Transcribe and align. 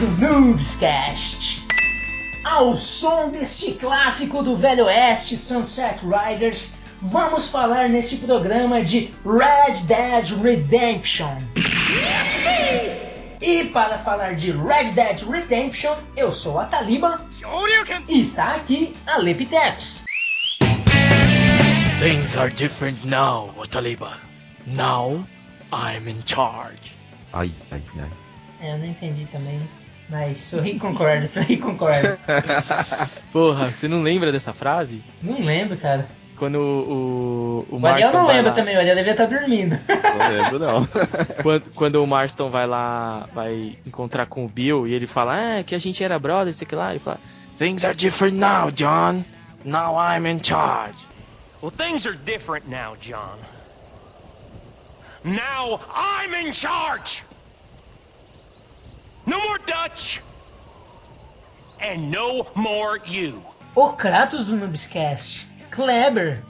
mais 0.00 0.02
um 0.02 0.16
Noobscast. 0.16 1.62
Ao 2.44 2.76
som 2.76 3.30
deste 3.30 3.72
clássico 3.72 4.42
do 4.42 4.56
Velho 4.56 4.86
Oeste, 4.86 5.36
Sunset 5.36 6.00
Riders, 6.02 6.72
vamos 7.02 7.48
falar 7.48 7.88
neste 7.88 8.16
programa 8.16 8.82
de 8.82 9.10
Red 9.24 9.82
Dead 9.84 10.42
Redemption. 10.42 11.36
E 13.40 13.64
para 13.66 13.98
falar 13.98 14.36
de 14.36 14.52
Red 14.52 14.92
Dead 14.92 15.22
Redemption, 15.22 15.94
eu 16.16 16.32
sou 16.32 16.58
a 16.58 16.64
Taliba 16.64 17.20
e 18.08 18.20
está 18.20 18.54
aqui 18.54 18.94
a 19.06 19.18
Lepitex. 19.18 20.04
Things 22.00 22.36
are 22.36 22.50
different 22.50 23.04
now, 23.04 23.50
Wataliba. 23.56 24.16
Now 24.66 25.26
I'm 25.72 26.08
in 26.08 26.22
charge. 26.24 26.92
Ai, 27.32 27.50
ai, 27.70 27.82
ai. 27.98 28.08
É, 28.62 28.74
eu 28.74 28.78
não 28.78 28.86
entendi 28.86 29.26
também, 29.32 29.60
mas 30.10 30.38
sorri 30.40 30.72
e 30.72 30.78
concordo, 30.78 31.26
sorri 31.26 31.54
e 31.54 31.58
concordo. 31.58 32.18
Porra, 33.32 33.70
você 33.72 33.86
não 33.88 34.02
lembra 34.02 34.32
dessa 34.32 34.52
frase? 34.52 35.02
Não 35.22 35.40
lembro, 35.40 35.76
cara. 35.76 36.06
Quando 36.36 36.54
o, 36.56 37.66
o, 37.68 37.74
o 37.74 37.76
O 37.76 37.80
Marston 37.80 38.12
não 38.12 38.26
lembra 38.26 38.50
lá- 38.50 38.56
também, 38.56 38.74
o 38.74 38.78
Ariel 38.78 38.96
devia 38.96 39.12
estar 39.12 39.26
dormindo. 39.26 39.78
Não 39.88 40.28
lembro, 40.42 40.58
não. 40.58 40.88
Quando, 41.42 41.64
quando 41.74 41.96
o 42.02 42.06
Marston 42.06 42.50
vai 42.50 42.66
lá, 42.66 43.28
vai 43.34 43.76
encontrar 43.86 44.24
com 44.26 44.44
o 44.46 44.48
Bill 44.48 44.86
e 44.86 44.94
ele 44.94 45.06
fala, 45.06 45.58
ah, 45.58 45.62
que 45.64 45.74
a 45.74 45.78
gente 45.78 46.02
era 46.02 46.18
brother, 46.18 46.52
sei 46.54 46.66
que 46.66 46.74
lá. 46.74 46.90
Ele 46.90 46.98
fala, 46.98 47.20
Things 47.58 47.84
are 47.84 47.94
different 47.94 48.38
now, 48.38 48.70
John. 48.70 49.22
Now 49.64 49.96
I'm 49.98 50.26
in 50.26 50.40
charge. 50.42 50.96
Well, 51.62 51.70
things 51.70 52.06
are 52.06 52.16
different 52.16 52.66
now, 52.70 52.96
John. 52.98 53.36
Now 55.22 55.78
I'm 55.94 56.32
in 56.34 56.52
charge! 56.52 57.22
No 59.30 59.38
more 59.38 59.60
Dutch! 59.64 60.20
And 61.80 62.10
no 62.10 62.48
more 62.56 63.00
you. 63.06 63.40
O 63.76 63.92
Kratos 63.92 64.44
do 64.44 64.56
Noobscast, 64.56 65.46
Kleber. 65.70 66.42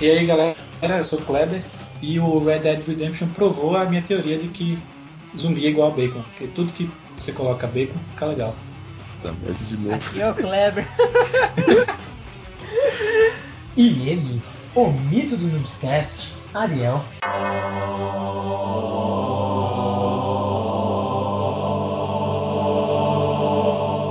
E 0.00 0.10
aí 0.10 0.26
galera, 0.26 0.56
eu 0.82 1.04
sou 1.04 1.20
o 1.20 1.24
Kleber 1.24 1.62
e 2.02 2.18
o 2.18 2.44
Red 2.44 2.58
Dead 2.58 2.84
Redemption 2.84 3.28
provou 3.28 3.76
a 3.76 3.84
minha 3.84 4.02
teoria 4.02 4.40
de 4.40 4.48
que 4.48 4.76
zumbi 5.38 5.66
é 5.66 5.68
igual 5.68 5.92
a 5.92 5.94
bacon, 5.94 6.22
porque 6.22 6.48
tudo 6.48 6.72
que 6.72 6.90
você 7.16 7.30
coloca 7.30 7.68
bacon 7.68 7.94
fica 8.10 8.26
legal. 8.26 8.56
Tá, 9.22 9.32
mas 9.46 9.68
de 9.68 9.76
novo. 9.76 9.94
Aqui 9.94 10.20
é 10.20 10.30
o 10.32 10.34
Kleber. 10.34 10.84
e 13.76 14.08
ele, 14.08 14.42
o 14.74 14.90
mito 14.90 15.36
do 15.36 15.46
Noobscast, 15.46 16.34
Ariel. 16.54 17.02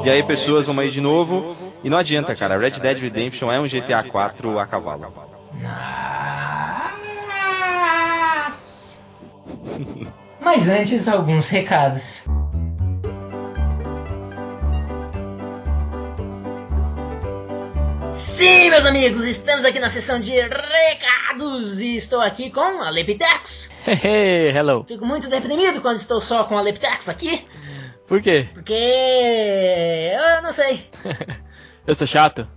E 0.05 0.09
aí, 0.09 0.23
pessoas, 0.23 0.65
vamos 0.65 0.83
aí 0.83 0.89
de 0.89 1.01
novo. 1.01 1.55
E 1.83 1.89
não 1.89 1.97
adianta, 1.97 2.35
cara. 2.35 2.57
Red 2.57 2.79
Dead 2.79 2.97
Redemption 2.97 3.51
é 3.51 3.59
um 3.59 3.67
GTA 3.67 4.03
4 4.03 4.57
a 4.57 4.65
cavalo. 4.65 5.13
Mas 10.39 10.69
antes, 10.69 11.07
alguns 11.07 11.49
recados. 11.49 12.25
Sim, 18.17 18.69
meus 18.71 18.85
amigos, 18.85 19.23
estamos 19.25 19.63
aqui 19.63 19.79
na 19.79 19.89
sessão 19.89 20.19
de 20.19 20.31
recados 20.33 21.79
e 21.79 21.93
estou 21.93 22.19
aqui 22.19 22.49
com 22.49 22.59
a 22.81 22.89
Lepitex. 22.89 23.69
Hey, 23.85 24.49
hello. 24.55 24.83
Fico 24.87 25.05
muito 25.05 25.29
deprimido 25.29 25.79
quando 25.81 25.97
estou 25.97 26.19
só 26.19 26.43
com 26.43 26.57
a 26.57 26.61
Lepitex 26.61 27.07
aqui, 27.09 27.45
Por 28.07 28.21
quê? 28.21 28.47
porque 28.53 28.73
eu 28.73 30.41
não 30.41 30.51
sei, 30.51 30.89
Eu 31.85 31.95
sou 31.95 32.07
chato? 32.07 32.47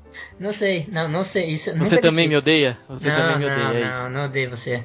não 0.41 0.53
sei, 0.53 0.87
não, 0.91 1.07
não 1.09 1.23
sei. 1.23 1.51
Isso 1.51 1.77
Você 1.79 1.99
também 1.99 2.27
me 2.29 2.37
odeia? 2.37 2.79
Você 2.89 3.09
não, 3.11 3.17
também 3.17 3.39
me 3.39 3.45
não, 3.47 3.53
odeia, 3.53 3.79
é 3.79 3.85
não, 3.85 3.91
isso. 4.01 4.11
não 4.11 4.25
odeio 4.25 4.51
você. 4.51 4.85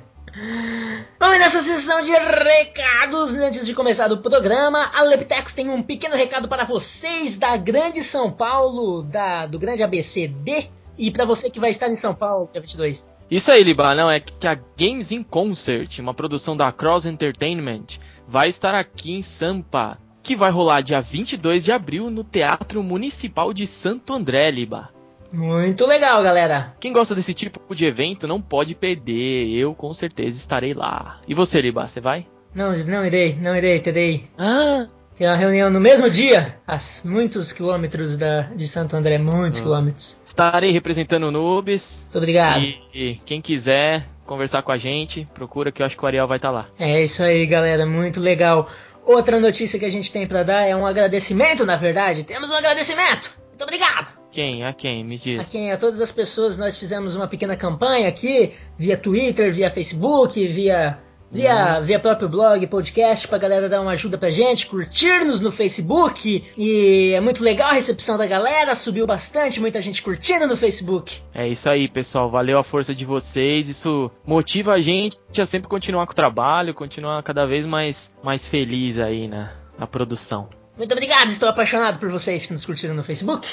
Vamos 1.17 1.39
nessa 1.39 1.61
sessão 1.61 2.01
de 2.01 2.11
recados. 2.11 3.33
Antes 3.33 3.65
de 3.65 3.73
começar 3.73 4.11
o 4.11 4.17
programa, 4.17 4.91
a 4.93 5.01
Leptex 5.01 5.53
tem 5.53 5.69
um 5.69 5.81
pequeno 5.81 6.15
recado 6.15 6.49
para 6.49 6.65
vocês 6.65 7.37
da 7.37 7.55
Grande 7.55 8.03
São 8.03 8.29
Paulo, 8.29 9.01
da, 9.03 9.45
do 9.45 9.57
Grande 9.57 9.81
ABCD. 9.81 10.69
E 10.97 11.11
para 11.11 11.25
você 11.25 11.49
que 11.49 11.59
vai 11.59 11.69
estar 11.69 11.89
em 11.89 11.95
São 11.95 12.13
Paulo, 12.13 12.49
dia 12.51 12.61
22. 12.61 13.23
Isso 13.31 13.51
aí, 13.51 13.63
Liba, 13.63 13.95
não, 13.95 14.09
é 14.11 14.19
que 14.19 14.47
a 14.47 14.57
Games 14.77 15.11
in 15.11 15.23
Concert, 15.23 15.99
uma 15.99 16.13
produção 16.13 16.55
da 16.55 16.71
Cross 16.71 17.05
Entertainment, 17.05 17.99
vai 18.27 18.49
estar 18.49 18.73
aqui 18.75 19.13
em 19.13 19.21
Sampa, 19.21 19.97
que 20.21 20.35
vai 20.35 20.51
rolar 20.51 20.81
dia 20.81 21.01
22 21.01 21.63
de 21.65 21.71
abril 21.71 22.09
no 22.09 22.23
Teatro 22.23 22.81
Municipal 22.81 23.53
de 23.53 23.67
Santo 23.67 24.13
André, 24.13 24.51
Liba. 24.51 24.94
Muito 25.35 25.85
legal, 25.85 26.21
galera. 26.23 26.73
Quem 26.79 26.93
gosta 26.93 27.13
desse 27.13 27.33
tipo 27.33 27.75
de 27.75 27.85
evento 27.85 28.27
não 28.27 28.41
pode 28.41 28.73
perder, 28.73 29.49
eu 29.49 29.73
com 29.75 29.93
certeza 29.93 30.37
estarei 30.37 30.73
lá. 30.73 31.19
E 31.27 31.33
você, 31.33 31.59
Liba, 31.61 31.85
você 31.87 31.99
vai? 31.99 32.25
Não, 32.53 32.71
não 32.73 33.05
irei, 33.05 33.35
não 33.39 33.55
irei, 33.55 33.79
terei. 33.79 34.27
Ah, 34.37 34.87
Tem 35.17 35.27
uma 35.27 35.35
reunião 35.35 35.69
no 35.69 35.79
mesmo 35.79 36.09
dia, 36.09 36.57
a 36.67 36.77
muitos 37.05 37.51
quilômetros 37.53 38.17
da, 38.17 38.41
de 38.55 38.67
Santo 38.67 38.95
André, 38.95 39.17
muitos 39.17 39.59
Ah. 39.59 39.63
quilômetros. 39.63 40.17
estarei 40.25 40.71
representando 40.71 41.23
o 41.27 41.31
Nubes. 41.31 42.01
Muito 42.03 42.17
obrigado. 42.17 42.61
E, 42.61 42.77
e 42.93 43.15
quem 43.25 43.41
quiser 43.41 44.05
conversar 44.25 44.61
com 44.61 44.71
a 44.71 44.77
gente, 44.77 45.25
procura 45.33 45.71
que 45.71 45.81
eu 45.81 45.85
acho 45.85 45.95
que 45.97 46.03
o 46.03 46.07
Ariel 46.07 46.27
vai 46.27 46.37
estar 46.37 46.51
lá. 46.51 46.67
É 46.79 47.01
isso 47.01 47.21
aí, 47.23 47.45
galera, 47.45 47.85
muito 47.85 48.19
legal. 48.19 48.69
Outra 49.05 49.39
notícia 49.39 49.77
que 49.79 49.85
a 49.85 49.89
gente 49.89 50.11
tem 50.11 50.27
pra 50.27 50.43
dar 50.43 50.63
é 50.65 50.75
um 50.75 50.85
agradecimento, 50.85 51.65
na 51.65 51.75
verdade. 51.75 52.23
Temos 52.23 52.49
um 52.49 52.55
agradecimento. 52.55 53.33
Muito 53.49 53.63
obrigado. 53.63 54.11
Quem? 54.35 54.65
A 54.65 54.73
quem? 54.73 55.01
Me 55.01 55.17
diz. 55.17 55.39
A 55.39 55.49
quem? 55.49 55.71
A 55.71 55.77
todas 55.77 56.01
as 56.01 56.11
pessoas, 56.11 56.57
nós 56.57 56.77
fizemos 56.77 57.15
uma 57.15 57.25
pequena 57.25 57.55
campanha 57.55 58.09
aqui, 58.09 58.51
via 58.77 58.97
Twitter, 58.97 59.53
via 59.53 59.69
Facebook, 59.69 60.45
via 60.49 60.97
via, 61.31 61.79
via 61.79 61.97
próprio 61.97 62.27
blog, 62.27 62.67
podcast, 62.67 63.29
pra 63.29 63.37
galera 63.37 63.69
dar 63.69 63.79
uma 63.79 63.91
ajuda 63.91 64.17
pra 64.17 64.29
gente, 64.29 64.67
curtir-nos 64.67 65.39
no 65.39 65.53
Facebook. 65.53 66.43
E 66.57 67.13
é 67.15 67.21
muito 67.21 67.41
legal 67.41 67.69
a 67.69 67.73
recepção 67.75 68.17
da 68.17 68.27
galera, 68.27 68.75
subiu 68.75 69.07
bastante, 69.07 69.61
muita 69.61 69.79
gente 69.79 70.03
curtindo 70.03 70.45
no 70.45 70.57
Facebook. 70.57 71.21
É 71.33 71.47
isso 71.47 71.69
aí, 71.69 71.87
pessoal. 71.87 72.29
Valeu 72.29 72.59
a 72.59 72.63
força 72.63 72.93
de 72.93 73.05
vocês. 73.05 73.69
Isso 73.69 74.11
motiva 74.27 74.73
a 74.73 74.81
gente 74.81 75.17
a 75.37 75.45
sempre 75.45 75.69
continuar 75.69 76.05
com 76.07 76.11
o 76.11 76.15
trabalho, 76.15 76.73
continuar 76.73 77.23
cada 77.23 77.45
vez 77.45 77.65
mais, 77.65 78.13
mais 78.21 78.45
feliz 78.45 78.99
aí 78.99 79.29
na, 79.29 79.53
na 79.79 79.87
produção. 79.87 80.49
Muito 80.77 80.91
obrigado, 80.91 81.29
estou 81.29 81.47
apaixonado 81.47 81.99
por 81.99 82.09
vocês 82.09 82.45
que 82.45 82.51
nos 82.51 82.65
curtiram 82.65 82.93
no 82.93 83.01
Facebook. 83.01 83.47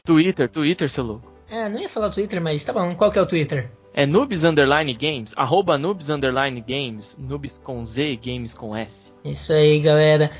Twitter, 0.04 0.50
Twitter, 0.50 0.90
seu 0.90 1.04
louco. 1.04 1.31
É, 1.52 1.68
não 1.68 1.78
ia 1.78 1.88
falar 1.88 2.08
Twitter, 2.08 2.40
mas 2.40 2.64
tá 2.64 2.72
bom. 2.72 2.94
Qual 2.94 3.12
que 3.12 3.18
é 3.18 3.22
o 3.22 3.26
Twitter? 3.26 3.70
É 3.92 4.06
Noobs 4.06 4.42
Underline 4.42 4.94
Games, 4.94 5.34
arroba 5.36 5.76
Noobs 5.76 6.08
Underline 6.08 6.58
Games, 6.62 7.14
Noobs 7.20 7.58
com 7.58 7.84
Z, 7.84 8.18
Games 8.24 8.54
com 8.54 8.74
S. 8.74 9.12
Isso 9.22 9.52
aí, 9.52 9.78
galera. 9.80 10.30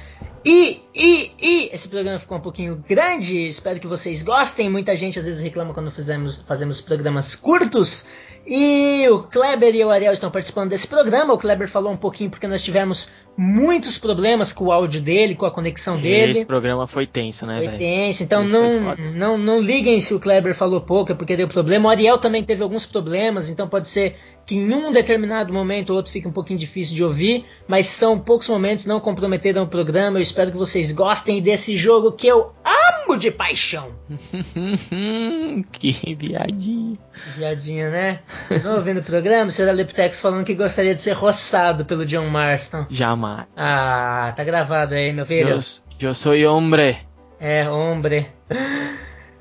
E, 0.42 0.80
e, 0.96 1.30
e, 1.38 1.70
esse 1.70 1.86
programa 1.86 2.18
ficou 2.18 2.38
um 2.38 2.40
pouquinho 2.40 2.82
grande, 2.88 3.44
espero 3.44 3.78
que 3.78 3.86
vocês 3.86 4.22
gostem. 4.22 4.70
Muita 4.70 4.96
gente 4.96 5.18
às 5.18 5.26
vezes 5.26 5.42
reclama 5.42 5.74
quando 5.74 5.90
fizemos, 5.90 6.38
fazemos 6.48 6.80
programas 6.80 7.36
curtos. 7.36 8.08
E 8.46 9.08
o 9.08 9.22
Kleber 9.22 9.74
e 9.74 9.84
o 9.84 9.90
Ariel 9.90 10.12
estão 10.12 10.30
participando 10.30 10.70
desse 10.70 10.86
programa. 10.86 11.32
O 11.32 11.38
Kleber 11.38 11.68
falou 11.68 11.92
um 11.92 11.96
pouquinho 11.96 12.30
porque 12.30 12.48
nós 12.48 12.62
tivemos 12.62 13.10
muitos 13.36 13.96
problemas 13.96 14.52
com 14.52 14.64
o 14.64 14.72
áudio 14.72 15.00
dele, 15.00 15.34
com 15.34 15.46
a 15.46 15.50
conexão 15.50 15.96
dele. 15.96 16.32
Esse 16.32 16.44
programa 16.44 16.86
foi 16.86 17.06
tenso, 17.06 17.46
né, 17.46 17.58
Foi 17.58 17.66
velho? 17.66 17.78
tenso, 17.78 18.22
então 18.22 18.46
não, 18.46 18.96
não, 19.14 19.38
não 19.38 19.60
liguem 19.60 20.00
se 20.00 20.12
o 20.12 20.20
Kleber 20.20 20.54
falou 20.54 20.80
pouco, 20.80 21.12
é 21.12 21.14
porque 21.14 21.36
deu 21.36 21.48
problema. 21.48 21.88
O 21.88 21.90
Ariel 21.90 22.18
também 22.18 22.44
teve 22.44 22.62
alguns 22.62 22.84
problemas, 22.84 23.48
então 23.48 23.68
pode 23.68 23.88
ser 23.88 24.16
que 24.44 24.56
em 24.56 24.72
um 24.72 24.92
determinado 24.92 25.52
momento 25.52 25.90
ou 25.90 25.96
outro 25.96 26.12
fique 26.12 26.28
um 26.28 26.32
pouquinho 26.32 26.58
difícil 26.58 26.94
de 26.94 27.04
ouvir, 27.04 27.46
mas 27.66 27.86
são 27.86 28.18
poucos 28.18 28.48
momentos, 28.48 28.86
não 28.86 29.00
comprometeram 29.00 29.62
o 29.62 29.68
programa. 29.68 30.18
Eu 30.18 30.22
espero 30.22 30.50
que 30.50 30.58
vocês 30.58 30.92
gostem 30.92 31.40
desse 31.40 31.76
jogo 31.76 32.12
que 32.12 32.26
eu 32.26 32.52
amo 32.64 32.81
de 33.18 33.30
paixão. 33.30 33.92
que 35.72 36.14
viadinho. 36.14 36.98
Viadinho, 37.36 37.90
né? 37.90 38.20
Vocês 38.48 38.64
vão 38.64 38.76
ouvindo 38.76 39.00
o 39.00 39.02
programa, 39.02 39.46
o 39.46 39.52
Sr. 39.52 39.68
Aleptex 39.68 40.20
falando 40.20 40.44
que 40.44 40.54
gostaria 40.54 40.94
de 40.94 41.00
ser 41.00 41.12
roçado 41.12 41.84
pelo 41.84 42.04
John 42.06 42.28
Marston. 42.28 42.86
Jamais. 42.88 43.46
Ah, 43.56 44.32
tá 44.36 44.44
gravado 44.44 44.94
aí, 44.94 45.12
meu 45.12 45.26
filho. 45.26 45.60
Eu, 46.00 46.14
sou 46.14 46.34
hombre. 46.48 46.98
É, 47.38 47.68
hombre. 47.68 48.26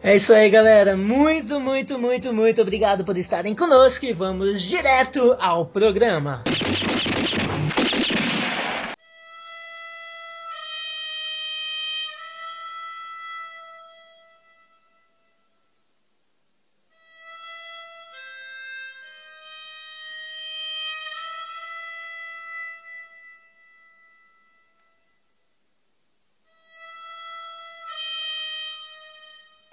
É 0.03 0.15
isso 0.15 0.33
aí, 0.33 0.49
galera. 0.49 0.97
Muito, 0.97 1.59
muito, 1.59 1.99
muito, 1.99 2.33
muito 2.33 2.61
obrigado 2.61 3.05
por 3.05 3.17
estarem 3.17 3.55
conosco 3.55 4.05
e 4.05 4.13
vamos 4.13 4.61
direto 4.61 5.35
ao 5.39 5.65
programa. 5.65 6.43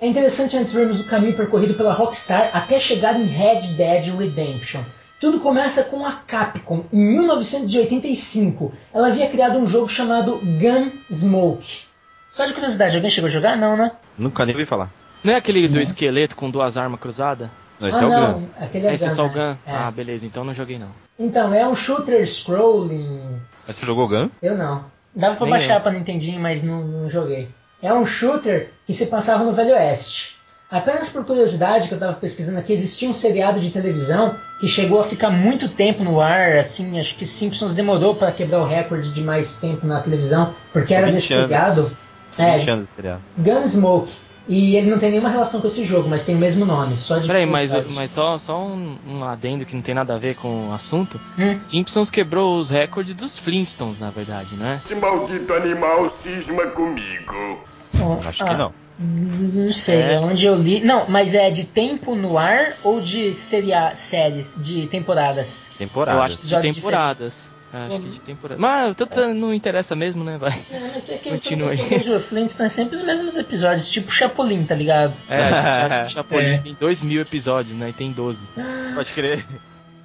Interessante 0.08 0.56
antes 0.56 0.72
vermos 0.72 1.00
o 1.00 1.08
caminho 1.08 1.36
percorrido 1.36 1.74
pela 1.74 1.92
Rockstar 1.92 2.50
até 2.52 2.80
chegar 2.80 3.18
em 3.18 3.24
Red 3.24 3.74
Dead 3.76 4.14
Redemption. 4.16 4.82
Tudo 5.20 5.40
começa 5.40 5.84
com 5.84 6.06
a 6.06 6.12
Capcom. 6.12 6.84
Em 6.92 6.98
1985, 6.98 8.72
ela 8.94 9.08
havia 9.08 9.28
criado 9.28 9.58
um 9.58 9.66
jogo 9.66 9.88
chamado 9.88 10.40
Gunsmoke. 10.42 11.82
Só 12.30 12.44
de 12.44 12.52
curiosidade, 12.52 12.94
alguém 12.94 13.10
chegou 13.10 13.26
a 13.28 13.30
jogar? 13.30 13.56
Não, 13.56 13.76
né? 13.76 13.92
Nunca 14.16 14.46
nem 14.46 14.54
ouvi 14.54 14.66
falar. 14.66 14.90
Não 15.24 15.32
é 15.32 15.36
aquele 15.36 15.66
do 15.66 15.80
esqueleto 15.80 16.36
com 16.36 16.50
duas 16.50 16.76
armas 16.76 17.00
cruzadas? 17.00 17.48
Não, 17.80 17.88
esse 17.88 17.98
ah, 17.98 18.02
é 18.02 18.06
o 18.06 18.08
não, 18.10 18.32
Gun. 18.40 18.46
aquele 18.60 18.86
é 18.86 18.94
Esse 18.94 19.04
é 19.04 19.08
Gun, 19.08 19.14
só 19.14 19.26
o 19.26 19.28
né? 19.28 19.34
Gun? 19.34 19.70
É. 19.72 19.76
Ah, 19.76 19.90
beleza, 19.90 20.26
então 20.26 20.44
não 20.44 20.54
joguei 20.54 20.78
não. 20.78 20.90
Então, 21.18 21.54
é 21.54 21.66
um 21.66 21.74
shooter 21.74 22.26
scrolling. 22.26 23.40
Mas 23.66 23.76
você 23.76 23.86
jogou 23.86 24.08
Gun? 24.08 24.30
Eu 24.42 24.56
não. 24.56 24.84
Dava 25.14 25.36
pra 25.36 25.46
Nem 25.46 25.52
baixar 25.52 25.76
eu. 25.76 25.80
pra 25.80 25.92
Nintendinho, 25.92 26.40
mas 26.40 26.62
não, 26.62 26.84
não 26.84 27.10
joguei. 27.10 27.48
É 27.82 27.92
um 27.92 28.04
shooter 28.04 28.70
que 28.86 28.92
se 28.92 29.06
passava 29.06 29.44
no 29.44 29.52
Velho 29.52 29.74
Oeste. 29.74 30.36
Apenas 30.70 31.08
por 31.08 31.24
curiosidade 31.24 31.88
que 31.88 31.94
eu 31.94 31.98
tava 31.98 32.12
pesquisando 32.14 32.58
aqui, 32.58 32.72
existia 32.72 33.08
um 33.08 33.12
seriado 33.12 33.58
de 33.58 33.70
televisão 33.70 34.34
que 34.60 34.68
chegou 34.68 35.00
a 35.00 35.04
ficar 35.04 35.30
muito 35.30 35.68
tempo 35.68 36.04
no 36.04 36.20
ar, 36.20 36.58
assim, 36.58 36.98
acho 36.98 37.14
que 37.14 37.24
Simpsons 37.24 37.72
demorou 37.72 38.14
para 38.14 38.32
quebrar 38.32 38.60
o 38.60 38.66
recorde 38.66 39.10
de 39.12 39.22
mais 39.22 39.58
tempo 39.58 39.86
na 39.86 40.00
televisão, 40.00 40.54
porque 40.72 40.92
era 40.92 41.06
20 41.06 41.14
desse 41.14 41.28
seriado. 41.28 41.98
É, 42.36 42.58
20 42.58 42.70
anos 42.70 42.84
esse 42.84 42.94
seriado. 42.94 43.22
Gunsmoke. 43.38 44.12
E 44.48 44.76
ele 44.76 44.90
não 44.90 44.98
tem 44.98 45.10
nenhuma 45.10 45.28
relação 45.28 45.60
com 45.60 45.66
esse 45.66 45.84
jogo, 45.84 46.08
mas 46.08 46.24
tem 46.24 46.34
o 46.34 46.38
mesmo 46.38 46.64
nome, 46.64 46.96
só 46.96 47.18
de 47.18 47.26
Peraí, 47.26 47.44
mas, 47.44 47.70
mas 47.90 48.10
só, 48.10 48.38
só 48.38 48.58
um, 48.58 48.96
um 49.06 49.22
adendo 49.22 49.66
que 49.66 49.74
não 49.74 49.82
tem 49.82 49.94
nada 49.94 50.14
a 50.14 50.18
ver 50.18 50.36
com 50.36 50.70
o 50.70 50.72
assunto. 50.72 51.20
Hum. 51.38 51.60
Simpsons 51.60 52.10
quebrou 52.10 52.58
os 52.58 52.70
recordes 52.70 53.14
dos 53.14 53.38
Flintstones, 53.38 53.98
na 53.98 54.10
verdade, 54.10 54.56
né? 54.56 54.80
Esse 54.86 54.94
maldito 54.94 55.52
animal 55.52 56.16
cisma 56.22 56.66
comigo. 56.68 57.62
Ó, 58.00 58.18
Acho 58.26 58.44
ah, 58.44 58.46
que 58.46 58.54
não. 58.54 58.74
Não 58.98 59.72
sei, 59.72 60.00
É. 60.00 60.20
onde 60.20 60.44
eu 60.44 60.56
li. 60.56 60.80
Não, 60.80 61.08
mas 61.08 61.34
é 61.34 61.50
de 61.50 61.64
tempo 61.64 62.16
no 62.16 62.36
ar 62.36 62.74
ou 62.82 63.00
de 63.00 63.32
seria, 63.32 63.94
séries, 63.94 64.54
de 64.56 64.86
temporadas? 64.88 65.70
Temporada. 65.78 66.18
Eu 66.18 66.22
acho 66.22 66.38
que 66.38 66.46
de 66.46 66.60
temporadas. 66.60 67.50
Acho 67.72 67.96
Hum. 67.96 68.00
que 68.02 68.08
de 68.08 68.20
temporada. 68.22 68.58
Mas 68.60 68.96
tanto 68.96 69.34
não 69.34 69.52
interessa 69.52 69.94
mesmo, 69.94 70.24
né? 70.24 70.38
Vai. 70.38 70.58
É, 70.72 70.80
mas 70.94 71.10
é 71.10 71.16
que 71.18 71.28
Continua 71.30 71.70
aí. 71.70 71.76
do 72.00 72.18
Flintstone 72.18 72.66
é 72.66 72.70
sempre 72.70 72.96
os 72.96 73.02
mesmos 73.02 73.36
episódios, 73.36 73.90
tipo 73.90 74.10
Chapolin, 74.10 74.64
tá 74.64 74.74
ligado? 74.74 75.12
É, 75.28 75.36
a 75.36 75.46
gente 75.48 75.56
acha 75.58 76.00
que 76.00 76.06
o 76.06 76.08
Chapolin 76.14 76.44
É. 76.54 76.58
tem 76.58 76.76
2 76.80 77.02
mil 77.02 77.20
episódios, 77.20 77.76
né? 77.76 77.90
E 77.90 77.92
tem 77.92 78.10
12. 78.10 78.46
Pode 78.94 79.12
crer. 79.12 79.44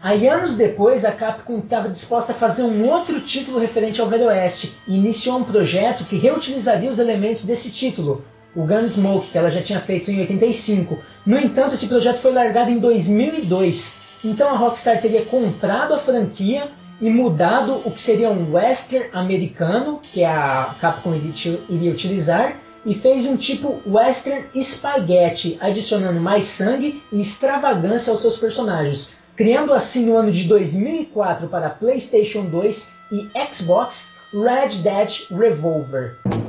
Aí, 0.01 0.27
anos 0.27 0.57
depois, 0.57 1.06
a 1.06 1.13
Capcom 1.13 1.60
estava 1.60 1.88
disposta 1.88 2.33
a 2.33 2.36
fazer 2.36 2.63
um 2.63 2.86
outro 2.89 3.21
título 3.21 3.57
referente 3.57 4.01
ao 4.01 4.09
Velho 4.09 4.25
Oeste 4.25 4.75
e 4.86 4.98
iniciou 4.98 5.38
um 5.39 5.45
projeto 5.45 6.04
que 6.04 6.18
reutilizaria 6.18 6.89
os 6.89 7.00
elementos 7.00 7.45
desse 7.45 7.71
título, 7.71 8.25
o 8.54 8.66
Gunsmoke, 8.66 9.31
que 9.31 9.38
ela 9.38 9.50
já 9.50 9.62
tinha 9.62 9.80
feito 9.80 10.12
em 10.12 10.19
85. 10.19 11.01
No 11.25 11.39
entanto, 11.39 11.75
esse 11.75 11.88
projeto 11.88 12.18
foi 12.18 12.33
largado 12.33 12.69
em 12.69 12.80
2002. 12.80 14.01
Então 14.25 14.50
a 14.50 14.57
Rockstar 14.57 15.00
teria 15.00 15.24
comprado 15.25 15.94
a 15.94 15.98
franquia 15.98 16.69
e 17.04 17.10
mudado 17.10 17.82
o 17.84 17.92
que 17.92 18.00
seria 18.00 18.30
um 18.30 18.54
western 18.54 19.10
americano, 19.12 20.00
que 20.02 20.24
a 20.24 20.74
Capcom 20.80 21.14
iria 21.14 21.92
utilizar, 21.92 22.56
e 22.86 22.96
fez 22.96 23.26
um 23.26 23.36
tipo 23.36 23.82
western 23.86 24.46
spaghetti, 24.56 25.58
adicionando 25.60 26.22
mais 26.22 26.46
sangue 26.46 27.04
e 27.12 27.20
extravagância 27.20 28.10
aos 28.10 28.22
seus 28.22 28.38
personagens, 28.38 29.18
criando 29.36 29.74
assim 29.74 30.06
no 30.06 30.16
ano 30.16 30.32
de 30.32 30.48
2004 30.48 31.50
para 31.50 31.72
PlayStation 31.72 32.46
2 32.46 32.94
e 33.12 33.30
Xbox 33.52 34.16
Red 34.32 34.78
Dead 34.82 35.28
Revolver. 35.30 36.43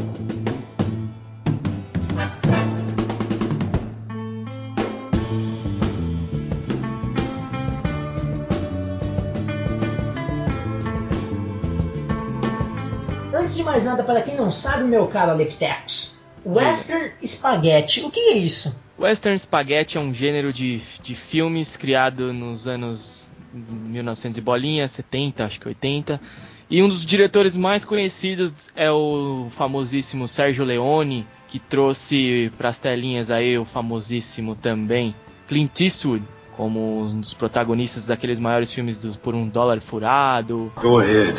Antes 13.55 13.65
de 13.65 13.71
mais 13.71 13.85
nada, 13.85 14.03
para 14.03 14.21
quem 14.21 14.35
não 14.35 14.51
sabe, 14.51 14.83
meu 14.83 15.07
caro 15.07 15.31
Aleptecos, 15.31 16.19
Western 16.45 17.13
Spaghetti, 17.25 18.01
o 18.01 18.11
que 18.11 18.19
é 18.19 18.37
isso? 18.37 18.75
Western 18.99 19.39
Spaghetti 19.39 19.97
é 19.97 20.01
um 20.01 20.13
gênero 20.13 20.53
de, 20.53 20.83
de 21.01 21.15
filmes 21.15 21.77
criado 21.77 22.33
nos 22.33 22.67
anos 22.67 23.31
1900 23.53 24.39
e 24.39 24.41
bolinha, 24.41 24.89
70, 24.89 25.45
acho 25.45 25.61
que 25.61 25.69
80. 25.69 26.21
E 26.69 26.83
um 26.83 26.89
dos 26.89 27.07
diretores 27.07 27.57
mais 27.57 27.85
conhecidos 27.85 28.71
é 28.75 28.91
o 28.91 29.47
famosíssimo 29.57 30.27
Sérgio 30.27 30.65
Leone, 30.65 31.25
que 31.47 31.61
trouxe 31.61 32.51
para 32.59 32.71
as 32.71 32.81
telinhas 32.81 33.31
aí 33.31 33.57
o 33.57 33.65
famosíssimo 33.65 34.57
também 34.57 35.15
Clint 35.47 35.81
Eastwood, 35.81 36.25
como 36.57 37.03
um 37.03 37.21
dos 37.21 37.33
protagonistas 37.33 38.05
daqueles 38.05 38.41
maiores 38.41 38.73
filmes 38.73 38.99
do 38.99 39.17
Por 39.17 39.33
um 39.33 39.47
Dólar 39.47 39.81
Furado, 39.81 40.73
Go 40.83 40.99
ahead. 40.99 41.35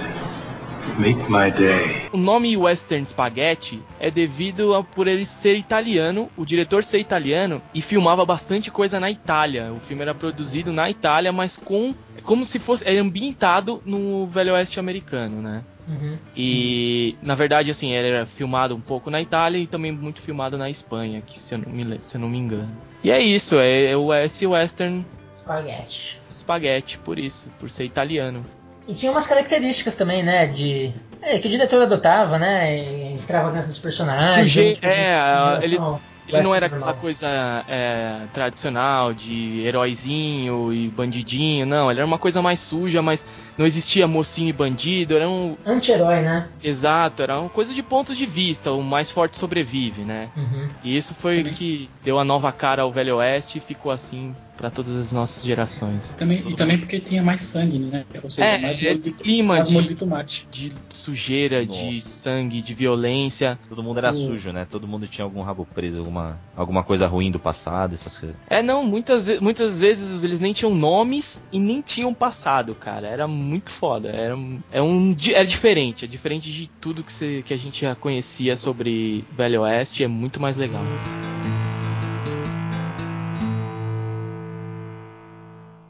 Make 0.98 1.30
my 1.30 1.52
day. 1.52 2.08
O 2.14 2.18
nome 2.18 2.56
Western 2.56 3.04
Spaghetti 3.04 3.82
é 4.00 4.10
devido 4.10 4.74
a 4.74 4.84
por 4.84 5.08
ele 5.08 5.26
ser 5.26 5.58
italiano, 5.58 6.30
o 6.38 6.46
diretor 6.46 6.84
ser 6.84 7.00
italiano 7.00 7.62
e 7.74 7.82
filmava 7.82 8.24
bastante 8.26 8.72
coisa 8.72 9.00
na 9.00 9.12
Itália. 9.12 9.74
O 9.74 9.80
filme 9.82 10.04
era 10.04 10.16
produzido 10.16 10.72
na 10.72 10.90
Itália, 10.90 11.34
mas 11.34 11.58
com 11.58 11.94
como 12.24 12.46
se 12.46 12.60
fosse 12.60 12.88
é 12.88 12.98
ambientado 12.98 13.82
no 13.86 14.26
Velho 14.28 14.54
Oeste 14.54 14.80
americano, 14.80 15.42
né? 15.42 15.64
Uhum. 15.88 16.18
E 16.36 17.16
na 17.22 17.36
verdade 17.36 17.70
assim, 17.70 17.92
ele 17.92 18.08
era 18.08 18.26
filmado 18.26 18.76
um 18.76 18.82
pouco 18.82 19.12
na 19.12 19.22
Itália 19.22 19.60
e 19.60 19.68
também 19.68 19.92
muito 19.92 20.22
filmado 20.22 20.58
na 20.58 20.70
Espanha, 20.70 21.22
que 21.22 21.38
se 21.38 21.56
eu 21.56 21.60
não 21.60 21.72
me, 21.72 22.00
se 22.02 22.16
eu 22.16 22.22
não 22.22 22.30
me 22.30 22.38
engano. 22.38 22.76
E 23.04 23.12
é 23.12 23.22
isso, 23.22 23.60
é, 23.60 23.92
é 23.92 23.98
o 23.98 24.14
esse 24.14 24.48
Western 24.48 25.06
Spaghetti. 25.36 26.20
Spaghetti 26.30 26.98
por 27.00 27.20
isso, 27.20 27.50
por 27.60 27.70
ser 27.70 27.84
italiano. 27.84 28.44
E 28.88 28.94
tinha 28.94 29.12
umas 29.12 29.26
características 29.28 29.96
também, 29.96 30.22
né? 30.24 30.46
De. 30.46 30.92
É, 31.22 31.40
que 31.40 31.48
o 31.48 31.50
diretor 31.50 31.82
adotava, 31.82 32.38
né? 32.38 33.12
Extravagância 33.14 33.70
dos 33.70 33.80
personagens. 33.80 34.36
Suje- 34.52 34.78
é, 34.82 35.60
ele- 35.64 35.80
Ele 36.28 36.42
não 36.42 36.56
era 36.56 36.66
aquela 36.66 36.94
coisa 36.94 37.28
é, 37.68 38.22
tradicional 38.34 39.14
de 39.14 39.62
heróizinho 39.64 40.74
e 40.74 40.88
bandidinho, 40.90 41.66
não. 41.68 41.90
Ele 41.92 42.00
era 42.00 42.08
uma 42.08 42.18
coisa 42.18 42.42
mais 42.42 42.60
suja, 42.60 43.00
mas 43.02 43.24
não 43.58 43.66
existia 43.66 44.08
mocinho 44.08 44.50
e 44.50 44.54
bandido. 44.54 45.16
Era 45.16 45.30
um. 45.30 45.56
Anti-herói, 45.66 46.22
né? 46.22 46.48
Exato, 46.64 47.22
era 47.24 47.40
uma 47.40 47.50
coisa 47.50 47.74
de 47.74 47.84
ponto 47.84 48.14
de 48.16 48.26
vista. 48.26 48.72
O 48.72 48.84
mais 48.84 49.12
forte 49.12 49.38
sobrevive, 49.38 50.04
né? 50.04 50.30
Uhum. 50.36 50.70
E 50.84 50.96
isso 50.96 51.14
foi 51.16 51.42
o 51.42 51.46
que 51.46 51.90
deu 52.04 52.20
a 52.20 52.24
nova 52.24 52.52
cara 52.52 52.82
ao 52.84 52.92
Velho 52.92 53.18
Oeste 53.18 53.58
e 53.58 53.62
ficou 53.62 53.92
assim 53.92 54.34
para 54.58 54.70
todas 54.70 54.96
as 54.96 55.12
nossas 55.12 55.44
gerações. 55.44 56.14
Também, 56.14 56.42
e 56.50 56.56
também 56.56 56.78
porque 56.78 56.98
tinha 57.02 57.22
mais 57.22 57.42
sangue, 57.42 57.78
né? 57.78 58.06
Ou 58.24 58.30
seja, 58.30 58.48
É, 58.48 58.58
mais 58.58 58.78
esse 58.82 58.86
molho 58.88 59.02
de, 59.02 59.12
clima 59.12 59.54
mais 59.56 59.68
de- 59.68 59.74
molho 59.74 59.88
de 59.90 59.96
tomate. 59.96 60.48
De 60.50 60.72
sujeira, 60.90 61.66
de 61.66 61.96
Nossa. 61.96 62.08
sangue, 62.10 62.62
de 62.62 62.74
violência. 62.74 63.60
Todo 63.68 63.84
mundo 63.84 63.98
era 63.98 64.14
sujo, 64.14 64.54
né? 64.54 64.66
Todo 64.70 64.88
mundo 64.88 65.08
tinha 65.08 65.26
algum 65.26 65.42
rabo 65.42 65.68
preso, 65.76 66.00
alguma, 66.00 66.38
alguma 66.56 66.84
coisa 66.84 67.06
ruim 67.06 67.32
do 67.32 67.40
passado, 67.40 67.94
essas 67.94 68.18
coisas. 68.18 68.48
É, 68.50 68.64
não, 68.64 68.82
muitas, 68.86 69.28
muitas 69.42 69.78
vezes 69.78 70.24
eles 70.24 70.40
nem 70.40 70.54
tinham 70.54 70.74
nomes 70.74 71.42
e 71.52 71.60
nem 71.60 71.82
tinham 71.82 72.14
passado, 72.14 72.74
cara. 72.74 73.08
Era 73.08 73.28
muito 73.28 73.45
foda. 73.72 74.10
Era, 74.10 74.38
é 74.72 74.82
um, 74.82 75.16
era 75.34 75.46
diferente. 75.46 76.06
É 76.06 76.08
diferente 76.08 76.52
de 76.52 76.70
tudo 76.82 77.04
que, 77.04 77.12
você, 77.12 77.44
que 77.46 77.54
a 77.54 77.58
gente 77.58 77.82
já 77.82 77.96
conhecia 77.96 78.56
sobre 78.56 79.24
Velho 79.32 79.62
Oeste. 79.62 80.04
É 80.04 80.08
muito 80.08 80.42
mais 80.42 80.58
legal. 80.58 80.84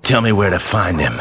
Tell 0.02 0.22
me 0.22 0.32
where 0.32 0.52
to 0.52 0.60
find 0.60 1.02
him. 1.02 1.20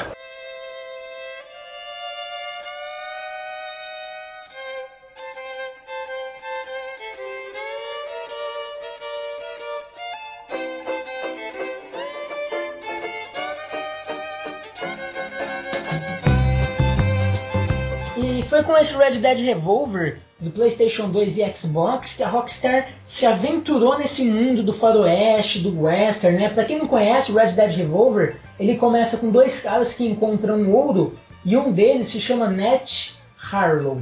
Com 18.74 18.98
Red 18.98 19.20
Dead 19.20 19.38
Revolver 19.38 20.18
do 20.40 20.50
PlayStation 20.50 21.08
2 21.08 21.38
e 21.38 21.52
Xbox 21.52 22.16
que 22.16 22.24
a 22.24 22.28
Rockstar 22.28 22.88
se 23.04 23.24
aventurou 23.24 23.96
nesse 23.96 24.24
mundo 24.24 24.64
do 24.64 24.72
faroeste, 24.72 25.60
do 25.60 25.82
western, 25.82 26.36
né? 26.36 26.48
Pra 26.48 26.64
quem 26.64 26.78
não 26.78 26.88
conhece, 26.88 27.30
o 27.30 27.36
Red 27.36 27.52
Dead 27.52 27.76
Revolver, 27.76 28.36
ele 28.58 28.76
começa 28.76 29.18
com 29.18 29.30
dois 29.30 29.60
caras 29.60 29.94
que 29.94 30.04
encontram 30.04 30.68
ouro 30.72 31.16
e 31.44 31.56
um 31.56 31.70
deles 31.70 32.08
se 32.08 32.20
chama 32.20 32.50
Nat 32.50 33.12
Harlow. 33.52 34.00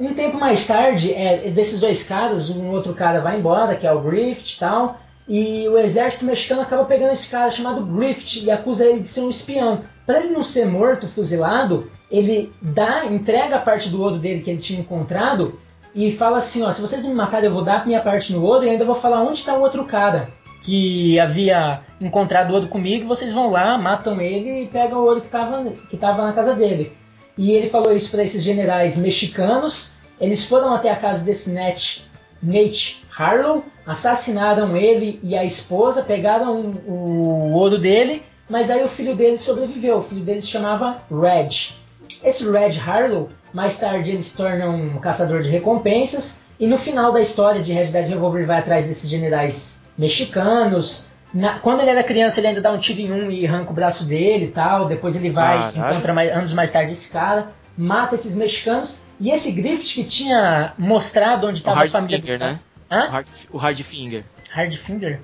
Um 0.00 0.14
tempo 0.14 0.38
mais 0.38 0.66
tarde, 0.66 1.12
é, 1.12 1.50
desses 1.50 1.78
dois 1.78 2.02
caras, 2.02 2.48
um 2.48 2.70
outro 2.70 2.94
cara 2.94 3.20
vai 3.20 3.38
embora, 3.38 3.76
que 3.76 3.86
é 3.86 3.92
o 3.92 4.00
Grift 4.00 4.56
e 4.56 4.58
tal, 4.58 4.98
e 5.28 5.68
o 5.68 5.76
exército 5.76 6.24
mexicano 6.24 6.62
acaba 6.62 6.86
pegando 6.86 7.12
esse 7.12 7.28
cara 7.28 7.50
chamado 7.50 7.84
Grift 7.84 8.42
e 8.42 8.50
acusa 8.50 8.86
ele 8.86 9.00
de 9.00 9.08
ser 9.08 9.20
um 9.20 9.30
espião. 9.30 9.82
Para 10.06 10.20
ele 10.20 10.32
não 10.32 10.42
ser 10.42 10.66
morto, 10.66 11.08
fuzilado, 11.08 11.90
ele 12.10 12.52
dá, 12.60 13.06
entrega 13.06 13.56
a 13.56 13.60
parte 13.60 13.88
do 13.88 14.02
ouro 14.02 14.18
dele 14.18 14.42
que 14.42 14.50
ele 14.50 14.60
tinha 14.60 14.80
encontrado 14.80 15.58
e 15.94 16.12
fala 16.12 16.38
assim, 16.38 16.62
ó, 16.62 16.70
se 16.70 16.80
vocês 16.80 17.04
me 17.04 17.14
matarem 17.14 17.48
eu 17.48 17.54
vou 17.54 17.64
dar 17.64 17.86
minha 17.86 18.00
parte 18.00 18.32
no 18.32 18.42
ouro 18.42 18.64
e 18.64 18.70
ainda 18.70 18.84
vou 18.84 18.94
falar 18.94 19.22
onde 19.22 19.38
está 19.38 19.54
o 19.54 19.62
outro 19.62 19.84
cara 19.84 20.28
que 20.62 21.18
havia 21.20 21.80
encontrado 22.00 22.52
ouro 22.52 22.66
comigo, 22.66 23.06
vocês 23.06 23.32
vão 23.32 23.50
lá, 23.50 23.78
matam 23.78 24.20
ele 24.20 24.64
e 24.64 24.66
pegam 24.66 24.98
o 24.98 25.04
ouro 25.04 25.20
que 25.20 25.28
estava 25.28 25.64
que 25.88 25.96
tava 25.96 26.24
na 26.24 26.32
casa 26.32 26.54
dele. 26.54 26.92
E 27.38 27.52
ele 27.52 27.70
falou 27.70 27.94
isso 27.94 28.10
para 28.10 28.24
esses 28.24 28.42
generais 28.42 28.98
mexicanos. 28.98 29.94
Eles 30.20 30.44
foram 30.44 30.72
até 30.72 30.90
a 30.90 30.96
casa 30.96 31.24
desse 31.24 31.52
Nate, 31.52 32.04
Nate 32.42 33.04
Harlow, 33.16 33.64
assassinaram 33.86 34.76
ele 34.76 35.20
e 35.22 35.36
a 35.36 35.44
esposa, 35.44 36.02
pegaram 36.02 36.72
o 36.86 37.52
ouro 37.52 37.78
dele, 37.78 38.22
mas 38.50 38.70
aí 38.70 38.82
o 38.82 38.88
filho 38.88 39.14
dele 39.14 39.38
sobreviveu. 39.38 39.98
O 39.98 40.02
filho 40.02 40.24
dele 40.24 40.42
se 40.42 40.48
chamava 40.48 41.02
Red. 41.10 41.76
Esse 42.22 42.50
Red 42.50 42.78
Harlow, 42.84 43.30
mais 43.52 43.78
tarde 43.78 44.10
ele 44.12 44.22
se 44.22 44.36
torna 44.36 44.68
um 44.68 44.98
caçador 44.98 45.42
de 45.42 45.50
recompensas 45.50 46.44
e 46.58 46.66
no 46.66 46.76
final 46.78 47.12
da 47.12 47.20
história 47.20 47.62
de 47.62 47.72
Red 47.72 47.86
Dead 47.86 48.08
Revolver 48.08 48.38
ele 48.40 48.46
vai 48.46 48.58
atrás 48.58 48.86
desses 48.86 49.08
generais 49.08 49.82
mexicanos. 49.96 51.06
Na- 51.34 51.58
quando 51.58 51.80
ele 51.80 51.90
era 51.90 52.02
criança 52.02 52.40
ele 52.40 52.48
ainda 52.48 52.60
dá 52.60 52.72
um 52.72 52.78
tiro 52.78 53.00
em 53.00 53.12
um 53.12 53.30
e 53.30 53.46
arranca 53.46 53.70
o 53.70 53.74
braço 53.74 54.04
dele 54.04 54.46
e 54.46 54.50
tal. 54.50 54.86
Depois 54.86 55.16
ele 55.16 55.30
vai 55.30 55.72
Caralho. 55.72 55.90
encontra 55.92 56.12
mais, 56.14 56.30
anos 56.32 56.52
mais 56.52 56.70
tarde 56.70 56.92
esse 56.92 57.10
cara, 57.12 57.48
mata 57.76 58.14
esses 58.14 58.34
mexicanos 58.34 59.00
e 59.20 59.30
esse 59.30 59.52
Grift 59.52 59.94
que 59.94 60.04
tinha 60.04 60.72
mostrado 60.78 61.46
onde 61.46 61.56
O 61.56 61.58
estava 61.58 61.84
a 61.84 61.88
família 61.88 62.38
cara- 62.38 62.52
né? 62.52 62.58
O, 62.90 62.94
Hã? 62.94 63.08
hard, 63.10 63.26
o 63.52 63.58
Hardfinger. 63.58 64.24
Hardfinger? 64.50 65.20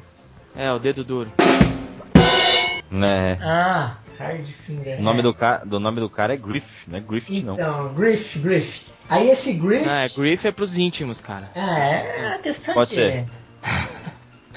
É, 0.56 0.70
o 0.72 0.78
dedo 0.78 1.04
duro. 1.04 1.30
Né? 2.90 3.38
Ah, 3.40 3.94
Hardfinger. 4.22 4.98
O 4.98 5.02
nome 5.02 5.20
é. 5.20 5.22
do, 5.22 5.34
ca... 5.34 5.58
do 5.58 5.80
nome 5.80 6.00
do 6.00 6.08
cara 6.08 6.34
é 6.34 6.36
Griff, 6.36 6.88
não 6.88 6.98
é 6.98 7.00
Griffith, 7.00 7.44
não. 7.44 7.54
Então, 7.54 7.94
Griff, 7.94 8.38
Griff. 8.38 8.86
Aí 9.08 9.28
esse 9.28 9.54
Griff. 9.54 9.88
Ah, 9.88 10.04
é, 10.04 10.08
Griff 10.08 10.46
é 10.46 10.52
pros 10.52 10.78
íntimos, 10.78 11.20
cara. 11.20 11.50
É, 11.54 11.60
é 11.60 12.34
a 12.34 12.38
questão 12.38 12.74
Pode 12.74 12.92
ser. 12.92 13.26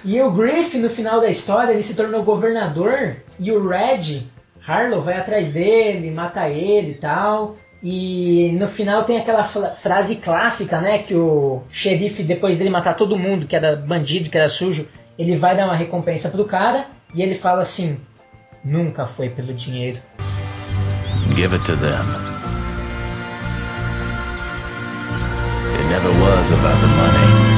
E 0.03 0.21
o 0.21 0.31
Griff, 0.31 0.77
no 0.77 0.89
final 0.89 1.19
da 1.19 1.27
história, 1.27 1.71
ele 1.71 1.81
se 1.81 1.95
tornou 1.95 2.23
governador 2.23 3.17
e 3.39 3.51
o 3.51 3.67
Red, 3.67 4.27
Harlow, 4.65 5.01
vai 5.01 5.17
atrás 5.17 5.51
dele, 5.51 6.11
mata 6.11 6.47
ele 6.47 6.91
e 6.91 6.95
tal. 6.95 7.55
E 7.81 8.51
no 8.53 8.67
final 8.67 9.03
tem 9.03 9.17
aquela 9.17 9.43
fra- 9.43 9.75
frase 9.75 10.17
clássica, 10.17 10.79
né? 10.79 10.99
Que 10.99 11.13
o 11.15 11.61
xerife, 11.71 12.23
depois 12.23 12.57
dele 12.57 12.69
matar 12.69 12.95
todo 12.95 13.17
mundo 13.17 13.45
que 13.45 13.55
era 13.55 13.75
bandido, 13.75 14.29
que 14.29 14.37
era 14.37 14.49
sujo, 14.49 14.87
ele 15.17 15.35
vai 15.37 15.55
dar 15.55 15.65
uma 15.65 15.75
recompensa 15.75 16.29
pro 16.29 16.45
cara 16.45 16.87
e 17.13 17.21
ele 17.21 17.35
fala 17.35 17.61
assim: 17.61 17.99
Nunca 18.65 19.05
foi 19.05 19.29
pelo 19.29 19.53
dinheiro. 19.53 19.99
Give 21.35 21.55
it 21.55 21.63
to 21.65 21.75
them. 21.77 22.03
It 25.77 25.85
never 25.91 26.09
was 26.09 26.51
about 26.51 26.81
the 26.81 26.87
money. 26.87 27.55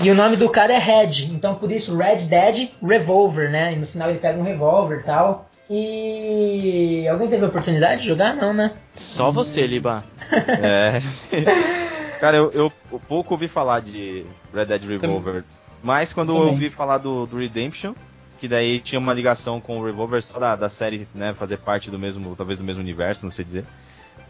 E 0.00 0.08
o 0.12 0.14
nome 0.14 0.36
do 0.36 0.48
cara 0.48 0.74
é 0.74 0.78
Red, 0.78 1.24
então 1.32 1.56
por 1.56 1.72
isso 1.72 1.96
Red 1.96 2.28
Dead 2.28 2.70
Revolver, 2.80 3.50
né? 3.50 3.72
E 3.72 3.76
no 3.76 3.86
final 3.86 4.08
ele 4.10 4.20
pega 4.20 4.38
um 4.38 4.44
revólver 4.44 5.00
e 5.00 5.02
tal. 5.02 5.48
E 5.68 7.08
alguém 7.08 7.28
teve 7.28 7.44
a 7.44 7.48
oportunidade 7.48 8.02
de 8.02 8.06
jogar? 8.06 8.36
Não, 8.36 8.54
né? 8.54 8.74
Só 8.94 9.32
você, 9.32 9.66
Liba. 9.66 10.04
É. 10.62 11.02
Cara, 12.20 12.36
eu, 12.36 12.52
eu 12.52 12.72
pouco 13.08 13.34
ouvi 13.34 13.48
falar 13.48 13.80
de 13.80 14.24
Red 14.54 14.66
Dead 14.66 14.82
Revolver. 14.84 15.42
Mas 15.82 16.12
quando 16.12 16.34
eu 16.34 16.48
ouvi 16.48 16.70
falar 16.70 16.98
do, 16.98 17.26
do 17.26 17.36
Redemption, 17.38 17.94
que 18.40 18.48
daí 18.48 18.80
tinha 18.80 18.98
uma 18.98 19.12
ligação 19.14 19.60
com 19.60 19.78
o 19.78 19.84
Revolver 19.84 20.22
só 20.22 20.38
da, 20.38 20.56
da 20.56 20.68
série, 20.68 21.08
né? 21.14 21.34
Fazer 21.34 21.58
parte 21.58 21.90
do 21.90 21.98
mesmo, 21.98 22.34
talvez 22.36 22.58
do 22.58 22.64
mesmo 22.64 22.82
universo, 22.82 23.24
não 23.24 23.30
sei 23.30 23.44
dizer. 23.44 23.64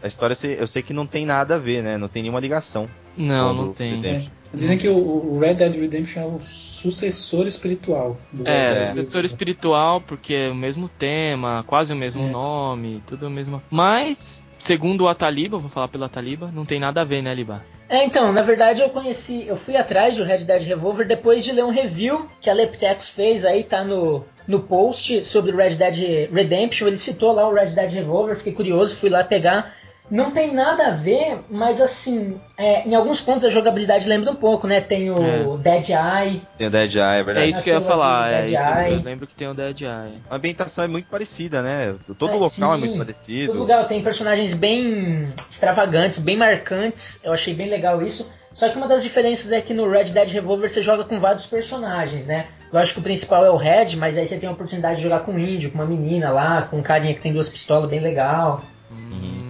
A 0.01 0.07
história 0.07 0.31
eu 0.31 0.35
sei, 0.37 0.57
eu 0.59 0.67
sei 0.67 0.81
que 0.81 0.93
não 0.93 1.05
tem 1.05 1.25
nada 1.25 1.55
a 1.55 1.57
ver, 1.57 1.83
né? 1.83 1.97
Não 1.97 2.07
tem 2.07 2.21
nenhuma 2.21 2.39
ligação. 2.39 2.89
Não, 3.17 3.53
não 3.53 3.73
tem. 3.73 3.95
Redemption. 3.95 4.31
Dizem 4.53 4.77
que 4.77 4.87
o, 4.87 4.95
o 4.95 5.37
Red 5.39 5.55
Dead 5.55 5.75
Redemption 5.75 6.21
é 6.21 6.25
o 6.25 6.39
sucessor 6.41 7.45
espiritual 7.45 8.17
do 8.31 8.47
É, 8.47 8.69
Red 8.69 8.75
Dead 8.75 8.87
sucessor 8.87 9.25
espiritual, 9.25 10.01
porque 10.01 10.33
é 10.33 10.49
o 10.49 10.55
mesmo 10.55 10.87
tema, 10.87 11.63
quase 11.67 11.93
o 11.93 11.95
mesmo 11.95 12.23
É. 12.27 12.31
nome, 12.31 13.03
tudo 13.05 13.27
o 13.27 13.29
mesmo. 13.29 13.61
Mas, 13.69 14.47
segundo 14.59 15.05
o 15.05 15.07
Ataliba, 15.07 15.57
vou 15.57 15.69
falar 15.69 15.87
pelo 15.87 16.03
Ataliba, 16.03 16.51
não 16.53 16.65
tem 16.65 16.79
nada 16.79 17.01
a 17.01 17.03
ver, 17.03 17.21
né, 17.21 17.33
Liba? 17.33 17.63
É, 17.89 18.05
então, 18.05 18.31
na 18.31 18.43
verdade 18.43 18.81
eu 18.81 18.89
conheci, 18.89 19.47
eu 19.47 19.57
fui 19.57 19.75
atrás 19.75 20.15
do 20.15 20.23
Red 20.23 20.39
Dead 20.39 20.61
Revolver 20.61 21.07
depois 21.07 21.43
de 21.43 21.51
ler 21.51 21.63
um 21.63 21.71
review 21.71 22.27
que 22.39 22.47
a 22.47 22.53
Leptex 22.53 23.09
fez 23.09 23.43
aí, 23.43 23.63
tá 23.63 23.83
no, 23.83 24.23
no 24.47 24.59
post 24.59 25.23
sobre 25.23 25.51
o 25.51 25.57
Red 25.57 25.71
Dead 25.71 26.29
Redemption. 26.31 26.87
Ele 26.87 26.97
citou 26.97 27.31
lá 27.31 27.49
o 27.49 27.53
Red 27.53 27.71
Dead 27.71 27.91
Revolver, 27.91 28.35
fiquei 28.35 28.53
curioso, 28.53 28.95
fui 28.95 29.09
lá 29.09 29.23
pegar. 29.23 29.73
Não 30.09 30.31
tem 30.31 30.53
nada 30.53 30.87
a 30.87 30.91
ver, 30.91 31.39
mas 31.49 31.79
assim, 31.79 32.39
é, 32.57 32.87
em 32.87 32.95
alguns 32.95 33.21
pontos 33.21 33.45
a 33.45 33.49
jogabilidade 33.49 34.07
lembra 34.09 34.31
um 34.31 34.35
pouco, 34.35 34.65
né? 34.65 34.81
Tem 34.81 35.11
o 35.11 35.57
Dead 35.57 35.89
Eye, 35.89 36.41
Tem 36.57 36.67
o 36.67 36.71
Dead 36.71 36.95
Eye, 36.95 37.01
é 37.01 37.19
É 37.19 37.23
verdade. 37.23 37.49
isso 37.49 37.61
que 37.61 37.69
eu 37.69 37.75
ia 37.75 37.81
falar, 37.81 38.31
é 38.33 38.45
isso. 38.45 38.55
Eye. 38.55 38.93
Eu 38.93 39.01
lembro 39.01 39.27
que 39.27 39.35
tem 39.35 39.47
o 39.47 39.53
Dead 39.53 39.81
Eye. 39.81 40.19
A 40.29 40.35
ambientação 40.35 40.83
é 40.83 40.87
muito 40.87 41.07
parecida, 41.09 41.61
né? 41.61 41.95
Todo 42.17 42.31
É, 42.31 42.35
o 42.35 42.39
local 42.39 42.73
é 42.73 42.75
sim. 42.75 42.79
muito 42.79 42.97
parecido. 42.97 43.47
Todo 43.51 43.59
lugar 43.59 43.87
tem 43.87 44.01
personagens 44.03 44.53
bem 44.53 45.31
extravagantes, 45.49 46.19
bem 46.19 46.35
marcantes. 46.37 47.23
Eu 47.23 47.31
achei 47.33 47.53
bem 47.53 47.69
legal 47.69 48.01
isso. 48.01 48.31
Só 48.51 48.67
que 48.67 48.77
uma 48.77 48.87
das 48.87 49.03
diferenças 49.03 49.51
é 49.51 49.61
que 49.61 49.75
no 49.75 49.87
Red 49.89 50.05
Dead 50.05 50.27
Revolver 50.31 50.69
você 50.69 50.81
joga 50.81 51.03
com 51.03 51.19
vários 51.19 51.45
personagens, 51.45 52.25
né? 52.25 52.47
Lógico 52.73 52.95
que 52.95 52.99
o 53.01 53.03
principal 53.03 53.45
é 53.45 53.51
o 53.51 53.55
Red, 53.57 53.95
mas 53.95 54.17
aí 54.17 54.25
você 54.27 54.37
tem 54.39 54.49
a 54.49 54.51
oportunidade 54.51 54.97
de 54.97 55.03
jogar 55.03 55.19
com 55.19 55.33
um 55.33 55.39
índio, 55.39 55.69
com 55.71 55.77
uma 55.77 55.85
menina 55.85 56.31
lá, 56.31 56.63
com 56.63 56.77
um 56.77 56.81
carinha 56.81 57.13
que 57.13 57.21
tem 57.21 57.31
duas 57.31 57.47
pistolas, 57.47 57.87
bem 57.89 57.99
legal. 57.99 58.63
Hum, 58.91 59.48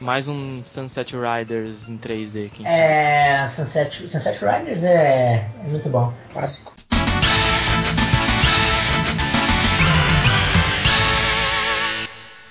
mais 0.00 0.28
um 0.28 0.62
Sunset 0.62 1.14
Riders 1.16 1.88
em 1.88 1.98
3D, 1.98 2.50
quem 2.50 2.64
sabe. 2.66 2.78
É. 2.78 3.48
Sunset, 3.48 4.08
Sunset 4.08 4.38
Riders 4.44 4.84
é, 4.84 5.48
é 5.64 5.68
muito 5.68 5.88
bom. 5.88 6.12
Clássico. 6.32 6.72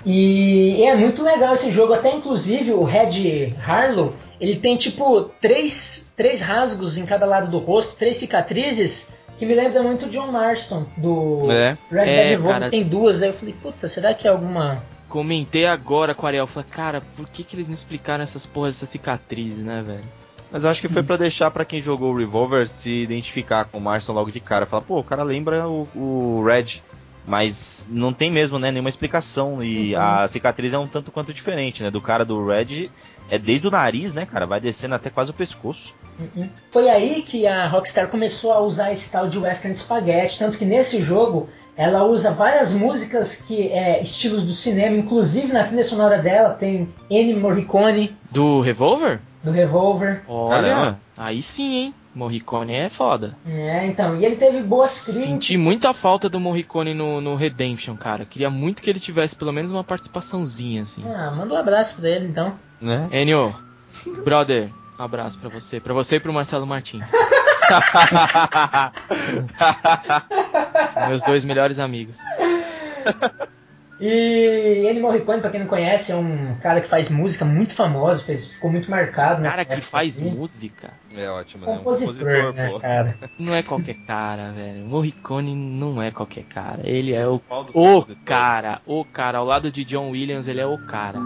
E 0.06 0.84
é 0.86 0.96
muito 0.96 1.22
legal 1.22 1.54
esse 1.54 1.70
jogo, 1.72 1.94
até 1.94 2.14
inclusive 2.16 2.72
o 2.72 2.84
Red 2.84 3.54
Harlow, 3.66 4.14
ele 4.40 4.56
tem 4.56 4.78
tipo 4.78 5.24
três, 5.42 6.10
três 6.16 6.40
rasgos 6.40 6.98
em 6.98 7.06
cada 7.06 7.26
lado 7.26 7.50
do 7.50 7.58
rosto, 7.58 7.96
três 7.98 8.16
cicatrizes, 8.16 9.12
que 9.38 9.46
me 9.46 9.54
lembra 9.54 9.84
muito 9.84 10.06
o 10.06 10.10
John 10.10 10.32
Marston, 10.32 10.86
do 10.96 11.52
É. 11.52 11.76
Red 11.92 12.02
É, 12.02 12.06
Dead 12.06 12.30
Revolver, 12.30 12.54
cara. 12.60 12.70
tem 12.70 12.84
duas, 12.84 13.22
aí 13.22 13.30
eu 13.30 13.34
falei, 13.34 13.54
puta, 13.62 13.88
será 13.88 14.14
que 14.14 14.28
é 14.28 14.32
alguma... 14.32 14.82
Comentei 15.10 15.66
agora 15.66 16.14
com 16.14 16.24
o 16.26 16.28
Ariel, 16.28 16.48
falei, 16.48 16.70
cara, 16.70 17.02
por 17.16 17.30
que, 17.30 17.44
que 17.44 17.56
eles 17.56 17.68
não 17.68 17.74
explicaram 17.76 18.24
essas 18.24 18.46
porras, 18.46 18.76
essas 18.76 18.90
cicatrizes, 18.90 19.64
né, 19.64 19.82
velho? 19.86 20.04
Mas 20.52 20.64
eu 20.64 20.70
acho 20.70 20.82
que 20.82 20.90
foi 20.90 21.04
pra 21.04 21.18
deixar 21.18 21.52
pra 21.52 21.66
quem 21.66 21.82
jogou 21.82 22.14
o 22.14 22.18
Revolver 22.18 22.68
se 22.68 22.90
identificar 23.04 23.66
com 23.66 23.78
o 23.78 23.82
Marston 23.82 24.14
logo 24.14 24.32
de 24.32 24.40
cara. 24.40 24.66
Falar, 24.66 24.82
pô, 24.84 25.00
o 25.00 25.04
cara 25.04 25.24
lembra 25.24 25.68
o, 25.68 25.88
o 25.96 26.44
Red. 26.46 26.82
Mas 27.30 27.86
não 27.92 28.14
tem 28.14 28.32
mesmo, 28.32 28.58
né, 28.58 28.72
nenhuma 28.72 28.88
explicação. 28.90 29.62
E 29.62 29.94
Uhum. 29.94 30.02
a 30.02 30.28
cicatriz 30.30 30.72
é 30.72 30.78
um 30.78 30.88
tanto 30.88 31.12
quanto 31.12 31.34
diferente, 31.34 31.84
né? 31.84 31.92
Do 31.92 32.00
cara 32.00 32.24
do 32.24 32.46
Red 32.46 32.90
é 33.30 33.38
desde 33.38 33.68
o 33.68 33.72
nariz, 33.72 34.14
né, 34.14 34.26
cara? 34.26 34.46
Vai 34.46 34.62
descendo 34.62 34.96
até 34.96 35.10
quase 35.10 35.32
o 35.32 35.34
pescoço. 35.34 35.94
Uhum. 36.18 36.50
Foi 36.72 36.88
aí 36.90 37.22
que 37.24 37.46
a 37.46 37.68
Rockstar 37.68 38.08
começou 38.08 38.54
a 38.54 38.62
usar 38.62 38.94
esse 38.94 39.12
tal 39.12 39.28
de 39.28 39.38
Western 39.38 39.76
Spaghetti, 39.76 40.40
tanto 40.40 40.58
que 40.58 40.64
nesse 40.64 41.02
jogo 41.02 41.50
ela 41.78 42.04
usa 42.06 42.32
várias 42.32 42.74
músicas 42.74 43.42
que 43.44 43.68
é 43.72 44.02
estilos 44.02 44.44
do 44.44 44.52
cinema, 44.52 44.98
inclusive 44.98 45.54
na 45.54 45.64
trilha 45.64 45.84
sonora 45.84 46.18
dela 46.22 46.54
tem 46.56 46.90
Ennio 47.10 47.40
Morricone 47.40 48.16
Do 48.32 48.60
Revolver? 48.62 49.20
do 49.44 49.52
Revolver. 49.52 50.24
Olha, 50.28 50.62
Caramba. 50.74 51.00
aí 51.16 51.42
sim, 51.42 51.74
hein? 51.76 51.94
Morricone 52.14 52.74
é 52.74 52.90
foda. 52.90 53.38
É, 53.46 53.86
então, 53.86 54.20
e 54.20 54.26
ele 54.26 54.36
teve 54.38 54.62
boas 54.64 55.04
críticas. 55.04 55.24
Senti 55.30 55.56
muita 55.56 55.94
falta 55.94 56.28
do 56.28 56.40
Morricone 56.40 56.94
no, 56.96 57.22
no 57.22 57.36
Redemption, 57.36 57.96
cara. 57.96 58.26
Queria 58.26 58.50
muito 58.50 58.82
que 58.82 58.90
ele 58.90 59.00
tivesse 59.00 59.36
pelo 59.36 59.54
menos 59.54 59.70
uma 59.72 59.84
participaçãozinha, 59.84 60.82
assim. 60.82 61.04
Ah, 61.08 61.30
manda 61.32 61.54
um 61.54 61.58
abraço 61.58 61.96
pra 61.96 62.10
ele 62.10 62.26
então. 62.28 62.56
Né? 62.82 63.08
Enio, 63.12 63.56
brother, 64.26 64.72
um 65.00 65.04
abraço 65.04 65.38
pra 65.40 65.48
você. 65.50 65.80
Pra 65.80 65.94
você 65.94 66.16
e 66.16 66.20
pro 66.20 66.34
Marcelo 66.34 66.66
Martins. 66.66 67.06
São 70.94 71.08
meus 71.10 71.24
dois 71.24 71.44
melhores 71.46 71.80
amigos. 71.80 72.20
E 74.00 74.86
Ennio 74.88 75.02
Morricone, 75.02 75.42
pra 75.42 75.50
quem 75.50 75.60
não 75.62 75.68
conhece, 75.68 76.12
é 76.12 76.16
um 76.16 76.56
cara 76.62 76.82
que 76.82 76.88
faz 76.88 77.10
música 77.10 77.44
muito 77.44 77.74
famoso, 77.74 78.24
fez, 78.24 78.48
ficou 78.52 78.70
muito 78.70 78.92
marcado 78.92 79.42
nessa 79.42 79.66
Cara 79.66 79.82
que 79.82 79.88
faz 79.88 80.20
aí. 80.20 80.30
música. 80.30 80.92
É 81.16 81.28
ótimo, 81.30 81.66
né? 81.66 81.72
Um 81.72 81.78
Compositor, 81.78 82.54
né, 82.54 82.70
pô. 82.70 82.80
cara? 82.80 83.18
Não 83.40 83.56
é 83.56 83.64
qualquer 83.64 83.96
cara, 84.06 84.52
velho. 84.52 84.86
Morricone 84.86 85.56
não 85.56 86.00
é 86.00 86.12
qualquer 86.12 86.44
cara. 86.44 86.82
Ele 86.84 87.12
é 87.14 87.28
o, 87.28 87.42
dos 87.66 87.76
o 87.76 88.16
cara, 88.24 88.82
o 88.86 89.04
cara. 89.04 89.40
Ao 89.40 89.46
lado 89.46 89.72
de 89.72 89.84
John 89.84 90.12
Williams, 90.12 90.48
ele 90.48 90.62
é 90.62 90.66
o 90.68 90.78
cara. 90.86 91.20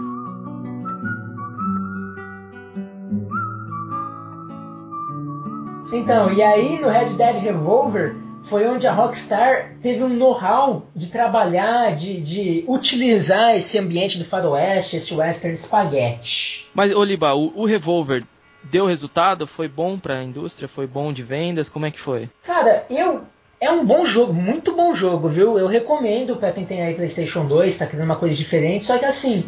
Então, 5.92 6.32
e 6.32 6.42
aí 6.42 6.80
no 6.80 6.88
Red 6.88 7.10
Dead 7.16 7.36
Revolver 7.42 8.16
foi 8.44 8.66
onde 8.66 8.86
a 8.86 8.92
Rockstar 8.92 9.74
teve 9.82 10.02
um 10.02 10.08
know-how 10.08 10.86
de 10.96 11.10
trabalhar, 11.10 11.94
de, 11.94 12.20
de 12.20 12.64
utilizar 12.66 13.54
esse 13.54 13.78
ambiente 13.78 14.18
do 14.18 14.24
faroeste, 14.24 14.96
esse 14.96 15.14
western 15.14 15.56
spaghetti. 15.56 16.66
Mas, 16.74 16.94
Oliba, 16.94 17.34
o, 17.34 17.52
o 17.54 17.64
Revolver 17.66 18.24
deu 18.64 18.86
resultado? 18.86 19.46
Foi 19.46 19.68
bom 19.68 19.98
pra 19.98 20.22
indústria? 20.22 20.66
Foi 20.66 20.86
bom 20.86 21.12
de 21.12 21.22
vendas? 21.22 21.68
Como 21.68 21.86
é 21.86 21.90
que 21.90 22.00
foi? 22.00 22.28
Cara, 22.42 22.86
eu 22.88 23.22
é 23.60 23.70
um 23.70 23.84
bom 23.84 24.04
jogo, 24.04 24.32
muito 24.32 24.72
bom 24.72 24.92
jogo, 24.92 25.28
viu? 25.28 25.56
Eu 25.56 25.68
recomendo 25.68 26.34
pra 26.36 26.50
quem 26.50 26.64
tem 26.64 26.82
aí 26.82 26.94
PlayStation 26.94 27.46
2, 27.46 27.78
tá 27.78 27.86
querendo 27.86 28.06
uma 28.06 28.16
coisa 28.16 28.34
diferente, 28.34 28.84
só 28.84 28.98
que 28.98 29.04
assim, 29.04 29.44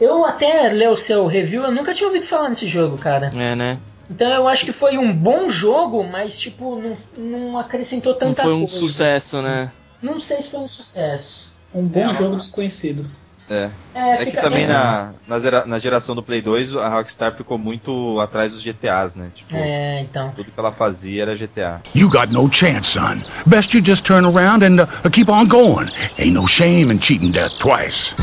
eu 0.00 0.24
até 0.24 0.68
ler 0.68 0.88
o 0.88 0.96
seu 0.96 1.26
review, 1.26 1.64
eu 1.64 1.72
nunca 1.72 1.92
tinha 1.92 2.06
ouvido 2.06 2.24
falar 2.24 2.48
nesse 2.48 2.68
jogo, 2.68 2.96
cara. 2.96 3.30
É, 3.34 3.56
né? 3.56 3.78
Então 4.10 4.30
eu 4.30 4.46
acho 4.48 4.64
que 4.64 4.72
foi 4.72 4.96
um 4.98 5.12
bom 5.12 5.48
jogo, 5.50 6.04
mas 6.04 6.38
tipo, 6.38 6.76
não, 6.80 6.96
não 7.16 7.58
acrescentou 7.58 8.12
Não 8.12 8.18
tanta 8.18 8.42
foi 8.42 8.52
um 8.52 8.60
coisa. 8.60 8.78
sucesso, 8.78 9.42
né? 9.42 9.72
Não 10.02 10.20
sei 10.20 10.42
se 10.42 10.50
foi 10.50 10.60
um 10.60 10.68
sucesso. 10.68 11.52
Um 11.74 11.82
bom 11.84 12.00
É, 12.10 12.14
jogo 12.14 12.36
desconhecido. 12.36 13.10
É. 13.48 13.70
É, 13.94 14.22
É 14.22 14.26
que 14.26 14.40
também 14.40 14.66
na, 14.66 15.12
na, 15.26 15.38
zera- 15.38 15.64
na 15.66 15.78
geração 15.78 16.14
do 16.16 16.22
Play 16.22 16.40
2 16.42 16.74
a 16.76 16.88
Rockstar 16.88 17.32
ficou 17.36 17.56
muito 17.56 18.18
atrás 18.20 18.50
dos 18.52 18.60
GTAs, 18.60 19.14
né? 19.14 19.30
Tipo, 19.34 19.54
É, 19.54 20.00
então. 20.00 20.32
tudo 20.34 20.50
que 20.50 20.58
ela 20.58 20.72
fazia 20.72 21.22
era 21.22 21.36
GTA. 21.36 21.80
You 21.94 22.08
got 22.08 22.26
no 22.32 22.52
chance, 22.52 22.90
son. 22.90 23.20
Best 23.46 23.76
you 23.76 23.84
just 23.84 24.04
turn 24.04 24.26
around 24.26 24.64
and 24.64 24.82
uh, 24.82 25.10
keep 25.10 25.28
on 25.30 25.46
going. 25.46 25.88
Ain't 26.18 26.32
no 26.34 26.46
shame 26.48 26.92
in 26.92 26.98
cheating 27.00 27.30
death 27.30 27.52
twice. 27.58 28.14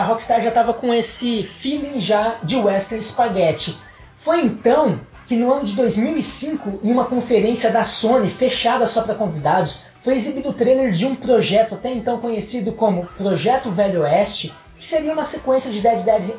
A, 0.00 0.04
Rockstar 0.04 0.40
já 0.40 0.48
estava 0.48 0.72
com 0.72 0.92
esse 0.92 1.42
feeling 1.42 2.00
já 2.00 2.38
de 2.42 2.56
western 2.56 3.04
spaghetti. 3.04 3.78
Foi 4.16 4.40
então 4.40 5.00
que 5.26 5.36
no 5.36 5.52
ano 5.52 5.64
de 5.64 5.74
2005, 5.76 6.80
em 6.82 6.90
uma 6.90 7.04
conferência 7.04 7.70
da 7.70 7.84
Sony 7.84 8.30
fechada 8.30 8.86
só 8.86 9.02
para 9.02 9.14
convidados, 9.14 9.84
foi 10.00 10.16
exibido 10.16 10.48
o 10.48 10.52
trailer 10.54 10.92
de 10.92 11.06
um 11.06 11.14
projeto 11.14 11.74
até 11.74 11.92
então 11.92 12.18
conhecido 12.18 12.72
como 12.72 13.06
Projeto 13.16 13.70
Velho 13.70 14.02
Oeste, 14.02 14.52
que 14.76 14.84
seria 14.84 15.12
uma 15.12 15.24
sequência 15.24 15.70
de, 15.70 15.80
Dead 15.80 16.02
Dead, 16.02 16.34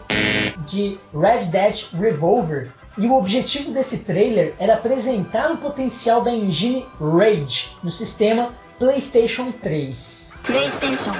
de 0.65 0.99
Red 1.13 1.45
Dead 1.45 1.85
Revolver. 1.93 2.71
E 2.97 3.07
o 3.07 3.13
objetivo 3.13 3.71
desse 3.71 4.03
trailer 4.03 4.53
era 4.59 4.73
apresentar 4.73 5.51
o 5.51 5.57
potencial 5.57 6.21
da 6.21 6.31
engine 6.31 6.85
Rage 6.99 7.71
no 7.81 7.91
sistema 7.91 8.49
PlayStation 8.77 9.51
3. 9.51 10.33
PlayStation. 10.43 11.11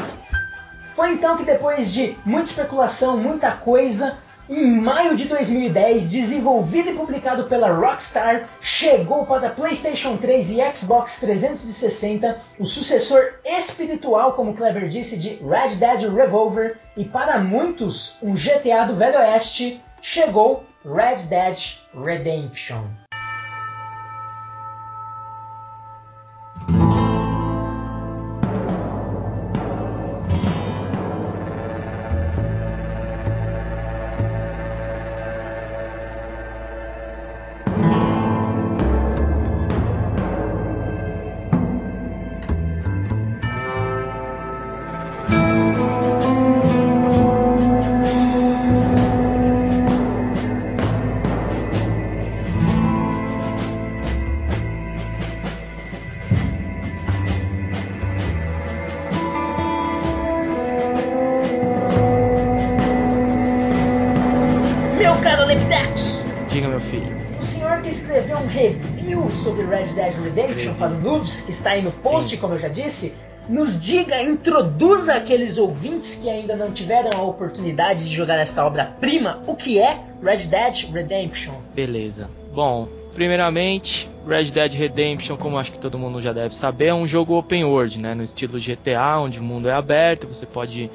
Foi 0.94 1.14
então 1.14 1.38
que 1.38 1.44
depois 1.44 1.92
de 1.92 2.18
muita 2.26 2.50
especulação, 2.50 3.18
muita 3.18 3.52
coisa, 3.52 4.18
em 4.50 4.82
maio 4.82 5.16
de 5.16 5.26
2010, 5.26 6.10
desenvolvido 6.10 6.90
e 6.90 6.96
publicado 6.96 7.46
pela 7.46 7.72
Rockstar, 7.72 8.50
chegou 8.60 9.26
para 9.26 9.50
PlayStation 9.50 10.18
3 10.18 10.52
e 10.52 10.74
Xbox 10.74 11.22
360 11.22 12.38
o 12.60 12.66
sucessor 12.66 13.36
espiritual, 13.46 14.34
como 14.34 14.54
Kleber 14.54 14.90
disse, 14.90 15.18
de 15.18 15.36
Red 15.36 15.76
Dead 15.78 16.14
Revolver 16.14 16.78
e 16.98 17.06
para 17.06 17.40
muitos 17.40 18.18
um 18.22 18.34
GTA 18.34 18.86
do 18.86 18.98
Velho 18.98 19.20
Oeste, 19.20 19.82
chegou 20.02 20.66
Red 20.84 21.28
Dead 21.30 21.78
Redemption. 21.94 23.01
Redemption 70.32 70.74
para 70.76 70.94
o 70.94 71.00
Noobs, 71.00 71.41
que 71.41 71.52
está 71.52 71.72
aí 71.72 71.82
no 71.82 71.89
Sim. 71.89 72.02
post, 72.02 72.38
como 72.38 72.54
eu 72.54 72.60
já 72.60 72.67
disse, 72.67 73.13
nos 73.50 73.82
diga, 73.82 74.22
introduza 74.22 75.15
aqueles 75.15 75.58
ouvintes 75.58 76.15
que 76.15 76.30
ainda 76.30 76.56
não 76.56 76.72
tiveram 76.72 77.20
a 77.20 77.24
oportunidade 77.24 78.06
de 78.06 78.15
jogar 78.15 78.39
esta 78.39 78.65
obra-prima, 78.65 79.41
o 79.46 79.56
que 79.56 79.80
é 79.80 80.00
Red 80.24 80.48
Dead 80.48 80.89
Redemption. 80.91 81.56
Beleza. 81.74 82.30
Bom, 82.54 82.88
primeiramente, 83.13 84.10
Red 84.26 84.52
Dead 84.52 84.74
Redemption, 84.74 85.36
como 85.38 85.58
acho 85.58 85.72
que 85.72 85.80
todo 85.80 85.98
mundo 85.98 86.22
já 86.22 86.32
deve 86.32 86.56
saber, 86.56 86.88
é 86.88 86.94
um 86.94 87.08
jogo 87.08 87.38
open 87.38 87.65
world, 87.65 88.00
né? 88.00 88.13
No 88.13 88.24
estilo 88.24 88.60
GTA, 88.60 89.20
onde 89.20 89.39
o 89.39 89.44
mundo 89.44 89.67
é 89.67 89.74
aberto, 89.74 90.28
você 90.28 90.46
pode. 90.46 90.89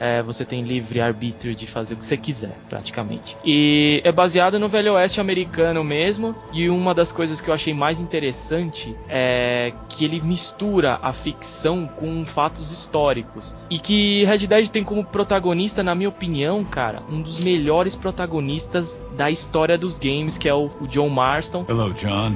É, 0.00 0.22
você 0.22 0.46
tem 0.46 0.62
livre 0.64 0.98
arbítrio 1.00 1.54
de 1.54 1.66
fazer 1.66 1.92
o 1.92 1.98
que 1.98 2.06
você 2.06 2.16
quiser, 2.16 2.56
praticamente. 2.70 3.36
E 3.44 4.00
é 4.02 4.10
baseado 4.10 4.58
no 4.58 4.66
Velho 4.66 4.94
Oeste 4.94 5.20
americano 5.20 5.84
mesmo. 5.84 6.34
E 6.54 6.70
uma 6.70 6.94
das 6.94 7.12
coisas 7.12 7.38
que 7.40 7.50
eu 7.50 7.54
achei 7.54 7.74
mais 7.74 8.00
interessante 8.00 8.96
é 9.08 9.74
que 9.90 10.04
ele 10.06 10.20
mistura 10.22 10.98
a 11.02 11.12
ficção 11.12 11.86
com 11.86 12.24
fatos 12.24 12.72
históricos. 12.72 13.54
E 13.68 13.78
que 13.78 14.24
Red 14.24 14.46
Dead 14.46 14.68
tem 14.68 14.82
como 14.82 15.04
protagonista, 15.04 15.82
na 15.82 15.94
minha 15.94 16.08
opinião, 16.08 16.64
cara, 16.64 17.02
um 17.10 17.20
dos 17.20 17.38
melhores 17.38 17.94
protagonistas 17.94 18.98
da 19.18 19.30
história 19.30 19.76
dos 19.76 19.98
games, 19.98 20.38
que 20.38 20.48
é 20.48 20.54
o, 20.54 20.70
o 20.80 20.86
John 20.88 21.10
Marston, 21.10 21.66
Hello, 21.68 21.92
John. 21.92 22.32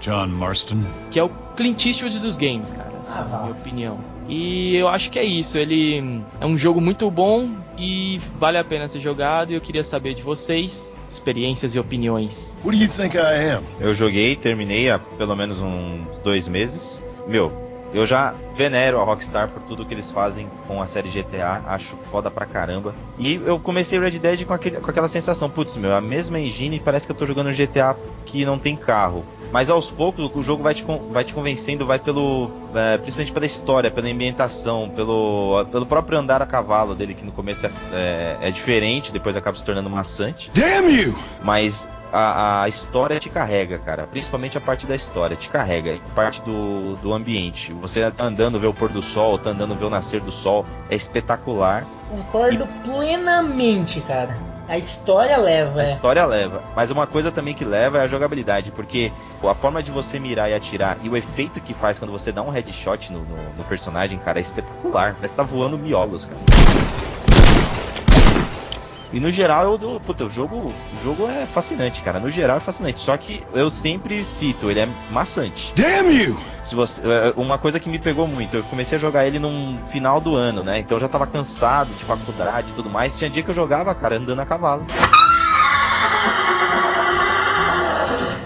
John 0.00 0.28
Marston. 0.28 0.84
que 1.10 1.18
é 1.18 1.24
o 1.24 1.28
Clint 1.56 1.86
Eastwood 1.86 2.20
dos 2.20 2.36
games, 2.36 2.70
cara. 2.70 2.92
assim, 3.00 3.18
Ah, 3.18 3.24
na 3.24 3.38
minha 3.40 3.52
opinião. 3.52 3.98
E 4.28 4.76
eu 4.76 4.88
acho 4.88 5.10
que 5.10 5.18
é 5.18 5.24
isso. 5.24 5.56
Ele 5.56 6.22
é 6.40 6.46
um 6.46 6.56
jogo 6.56 6.80
muito 6.80 7.10
bom 7.10 7.50
e 7.78 8.20
vale 8.38 8.58
a 8.58 8.64
pena 8.64 8.86
ser 8.86 9.00
jogado. 9.00 9.50
E 9.50 9.54
eu 9.54 9.60
queria 9.60 9.82
saber 9.82 10.14
de 10.14 10.22
vocês, 10.22 10.94
experiências 11.10 11.74
e 11.74 11.78
opiniões. 11.78 12.58
What 12.64 12.76
do 12.76 12.84
you 12.84 12.90
think 12.90 13.16
I 13.16 13.52
am? 13.56 13.62
Eu 13.80 13.94
joguei, 13.94 14.36
terminei 14.36 14.90
há 14.90 14.98
pelo 14.98 15.34
menos 15.34 15.60
uns 15.60 16.06
dois 16.22 16.46
meses. 16.46 17.02
Meu, 17.26 17.67
eu 17.92 18.06
já 18.06 18.34
venero 18.54 19.00
a 19.00 19.04
Rockstar 19.04 19.48
por 19.48 19.62
tudo 19.62 19.84
que 19.86 19.94
eles 19.94 20.10
fazem 20.10 20.48
com 20.66 20.80
a 20.82 20.86
série 20.86 21.08
GTA, 21.08 21.62
acho 21.66 21.96
foda 21.96 22.30
pra 22.30 22.44
caramba. 22.46 22.94
E 23.18 23.34
eu 23.34 23.58
comecei 23.58 23.98
Red 23.98 24.18
Dead 24.18 24.44
com, 24.44 24.52
aquele- 24.52 24.78
com 24.80 24.90
aquela 24.90 25.08
sensação, 25.08 25.48
putz, 25.48 25.76
meu, 25.76 25.94
a 25.94 26.00
mesma 26.00 26.38
engine 26.38 26.80
parece 26.80 27.06
que 27.06 27.12
eu 27.12 27.16
tô 27.16 27.24
jogando 27.26 27.48
um 27.48 27.52
GTA 27.52 27.96
que 28.26 28.44
não 28.44 28.58
tem 28.58 28.76
carro. 28.76 29.24
Mas 29.50 29.70
aos 29.70 29.90
poucos 29.90 30.30
o 30.34 30.42
jogo 30.42 30.62
vai 30.62 30.74
te, 30.74 30.84
vai 31.10 31.24
te 31.24 31.32
convencendo, 31.32 31.86
vai 31.86 31.98
pelo. 31.98 32.50
é, 32.74 32.98
principalmente 32.98 33.32
pela 33.32 33.46
história, 33.46 33.90
pela 33.90 34.06
ambientação, 34.06 34.90
pelo, 34.90 35.64
pelo 35.72 35.86
próprio 35.86 36.18
andar 36.18 36.42
a 36.42 36.46
cavalo 36.46 36.94
dele, 36.94 37.14
que 37.14 37.24
no 37.24 37.32
começo 37.32 37.64
é, 37.64 37.70
é, 37.92 38.36
é 38.42 38.50
diferente, 38.50 39.10
depois 39.10 39.38
acaba 39.38 39.56
se 39.56 39.64
tornando 39.64 39.88
maçante. 39.88 40.50
Damn 40.52 40.90
you! 40.90 41.16
Mas 41.42 41.88
a, 42.12 42.62
a 42.62 42.68
história 42.68 43.18
te 43.18 43.28
carrega, 43.28 43.78
cara. 43.78 44.06
Principalmente 44.06 44.56
a 44.56 44.60
parte 44.60 44.86
da 44.86 44.94
história 44.94 45.36
te 45.36 45.48
carrega. 45.48 45.92
E 45.92 46.00
parte 46.14 46.42
do, 46.42 46.96
do 46.96 47.12
ambiente. 47.12 47.72
Você 47.74 48.10
tá 48.10 48.24
andando 48.24 48.58
ver 48.58 48.66
o 48.66 48.74
pôr 48.74 48.88
do 48.88 49.02
sol, 49.02 49.38
tá 49.38 49.50
andando 49.50 49.74
ver 49.74 49.84
o 49.84 49.90
nascer 49.90 50.20
do 50.20 50.32
sol. 50.32 50.64
É 50.90 50.94
espetacular. 50.94 51.84
Concordo 52.10 52.66
plenamente, 52.84 54.00
cara. 54.00 54.36
A 54.68 54.76
história 54.76 55.36
leva. 55.38 55.80
A 55.80 55.84
história 55.84 56.24
leva. 56.26 56.62
Mas 56.76 56.90
uma 56.90 57.06
coisa 57.06 57.32
também 57.32 57.54
que 57.54 57.64
leva 57.64 57.98
é 57.98 58.02
a 58.02 58.06
jogabilidade. 58.06 58.70
Porque 58.70 59.10
a 59.42 59.54
forma 59.54 59.82
de 59.82 59.90
você 59.90 60.18
mirar 60.18 60.50
e 60.50 60.54
atirar 60.54 60.98
e 61.02 61.08
o 61.08 61.16
efeito 61.16 61.60
que 61.60 61.72
faz 61.72 61.98
quando 61.98 62.10
você 62.10 62.30
dá 62.30 62.42
um 62.42 62.50
headshot 62.50 63.10
no, 63.12 63.20
no, 63.20 63.36
no 63.56 63.64
personagem, 63.64 64.18
cara, 64.18 64.38
é 64.38 64.42
espetacular. 64.42 65.14
Parece 65.14 65.32
que 65.32 65.36
tá 65.36 65.42
voando 65.42 65.78
miolos, 65.78 66.26
cara. 66.26 66.97
E 69.12 69.20
no 69.20 69.30
geral, 69.30 69.64
eu 69.64 69.78
dou. 69.78 70.00
Puta, 70.00 70.24
o 70.24 70.28
jogo, 70.28 70.72
o 70.92 71.02
jogo 71.02 71.26
é 71.26 71.46
fascinante, 71.46 72.02
cara. 72.02 72.20
No 72.20 72.30
geral 72.30 72.58
é 72.58 72.60
fascinante. 72.60 73.00
Só 73.00 73.16
que 73.16 73.42
eu 73.52 73.70
sempre 73.70 74.22
cito, 74.22 74.70
ele 74.70 74.80
é 74.80 74.88
maçante. 75.10 75.72
Damn 75.74 76.10
you! 76.10 76.38
Se 76.64 76.74
você, 76.74 77.00
é, 77.02 77.32
uma 77.36 77.56
coisa 77.56 77.80
que 77.80 77.88
me 77.88 77.98
pegou 77.98 78.26
muito, 78.26 78.56
eu 78.56 78.62
comecei 78.64 78.98
a 78.98 79.00
jogar 79.00 79.26
ele 79.26 79.38
no 79.38 79.78
final 79.86 80.20
do 80.20 80.36
ano, 80.36 80.62
né? 80.62 80.78
Então 80.78 80.96
eu 80.96 81.00
já 81.00 81.08
tava 81.08 81.26
cansado 81.26 81.94
de 81.94 82.04
faculdade 82.04 82.72
e 82.72 82.74
tudo 82.74 82.90
mais. 82.90 83.16
Tinha 83.16 83.30
dia 83.30 83.42
que 83.42 83.50
eu 83.50 83.54
jogava, 83.54 83.94
cara, 83.94 84.16
andando 84.16 84.40
a 84.40 84.46
cavalo. 84.46 84.86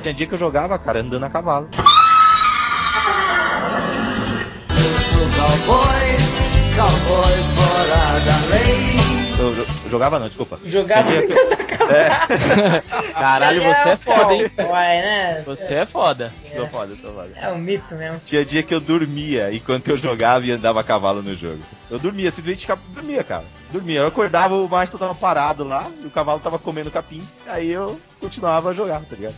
Tinha 0.03 0.15
dia 0.15 0.27
que 0.27 0.35
eu 0.35 0.39
jogava, 0.39 0.79
cara, 0.79 1.01
andando 1.01 1.25
a 1.25 1.31
cavalo. 1.31 1.69
Eu, 8.97 9.02
eu 9.49 9.91
jogava 9.91 10.19
não, 10.19 10.27
desculpa. 10.29 10.59
Jogava 10.65 11.09
Tinha 11.11 11.27
dia 11.27 11.37
que 11.67 11.73
eu- 11.73 11.91
É, 11.91 12.83
Caralho, 13.19 13.63
você 13.63 13.89
é 13.91 13.97
foda, 13.97 14.35
hein? 14.35 14.51
Uai, 14.59 14.97
né? 15.03 15.43
Você 15.45 15.75
é 15.75 15.87
foda. 15.87 16.33
sou 16.55 16.67
foda, 16.69 16.95
sou 17.01 17.13
foda. 17.15 17.31
É 17.37 17.49
um 17.51 17.59
mito 17.59 17.95
mesmo. 17.95 18.21
Tinha 18.25 18.45
dia 18.45 18.63
que 18.63 18.75
eu 18.75 18.81
dormia 18.81 19.53
enquanto 19.53 19.89
eu 19.89 19.99
jogava 19.99 20.45
e 20.47 20.53
andava 20.53 20.81
a 20.81 20.85
cavalo 20.85 21.23
no 21.23 21.35
jogo. 21.35 21.59
Eu 21.91 21.99
dormia, 21.99 22.31
simplesmente 22.31 22.61
ficava- 22.63 22.81
dormia, 22.89 23.23
cara. 23.25 23.45
Dormia. 23.71 24.01
Eu 24.01 24.07
acordava, 24.07 24.55
o 24.55 24.69
Márcio 24.69 24.99
tava 24.99 25.15
parado 25.15 25.65
lá, 25.65 25.87
e 26.03 26.07
o 26.07 26.11
cavalo 26.11 26.41
tava 26.41 26.59
comendo 26.59 26.91
capim. 26.91 27.23
Aí 27.47 27.71
eu 27.71 27.99
continuava 28.21 28.71
a 28.71 28.75
jogar, 28.75 29.01
tá 29.05 29.17
ligado? 29.17 29.35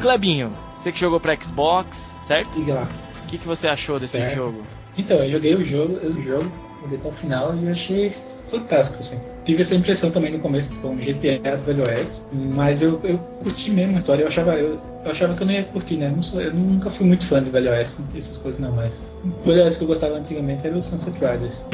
Clebinho, 0.00 0.52
você 0.76 0.90
que 0.90 0.98
jogou 0.98 1.20
pra 1.20 1.36
Xbox, 1.38 2.16
certo? 2.22 2.50
Diga 2.58 2.74
lá. 2.74 2.88
O 3.32 3.34
que, 3.34 3.38
que 3.38 3.48
você 3.48 3.66
achou 3.66 3.98
desse 3.98 4.18
Certo. 4.18 4.34
jogo? 4.34 4.62
Então, 4.94 5.16
eu 5.24 5.30
joguei 5.30 5.54
o 5.54 5.64
jogo, 5.64 5.98
esse 6.06 6.20
jogo, 6.22 6.52
joguei 6.82 6.98
até 6.98 7.08
o 7.08 7.12
final 7.12 7.56
e 7.56 7.66
achei 7.70 8.10
fantástico, 8.50 8.98
assim. 9.00 9.18
Tive 9.46 9.62
essa 9.62 9.74
impressão 9.74 10.10
também 10.10 10.32
no 10.32 10.38
começo 10.38 10.78
com 10.82 10.94
GTA 10.96 11.56
do 11.56 11.62
Velho 11.64 11.84
Oeste, 11.86 12.20
mas 12.30 12.82
eu, 12.82 13.00
eu 13.02 13.16
curti 13.42 13.70
mesmo 13.70 13.96
a 13.96 14.00
história. 14.00 14.22
Eu 14.24 14.28
achava, 14.28 14.52
eu, 14.56 14.78
eu 15.02 15.10
achava 15.10 15.34
que 15.34 15.42
eu 15.42 15.46
não 15.46 15.54
ia 15.54 15.64
curtir, 15.64 15.96
né? 15.96 16.08
Eu, 16.08 16.12
não 16.16 16.22
sou- 16.22 16.42
eu 16.42 16.52
nunca 16.52 16.90
fui 16.90 17.06
muito 17.06 17.24
fã 17.24 17.42
do 17.42 17.50
Velho 17.50 17.70
Oeste, 17.70 18.02
essas 18.14 18.36
coisas 18.36 18.60
não, 18.60 18.70
mas 18.72 19.02
o 19.24 19.30
Velho 19.48 19.62
Oeste 19.64 19.78
que 19.78 19.84
eu 19.84 19.88
gostava 19.88 20.14
antigamente 20.14 20.66
era 20.66 20.76
o 20.76 20.82
Sunset 20.82 21.14
Riders. 21.18 21.64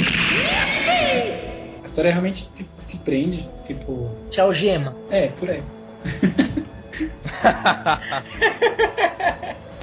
A 1.82 1.86
história 1.86 2.12
realmente 2.12 2.48
te, 2.54 2.64
te 2.86 2.96
prende, 2.98 3.48
tipo. 3.66 4.08
Tchau, 4.30 4.52
Gema. 4.52 4.94
É, 5.10 5.26
por 5.26 5.50
aí. 5.50 5.60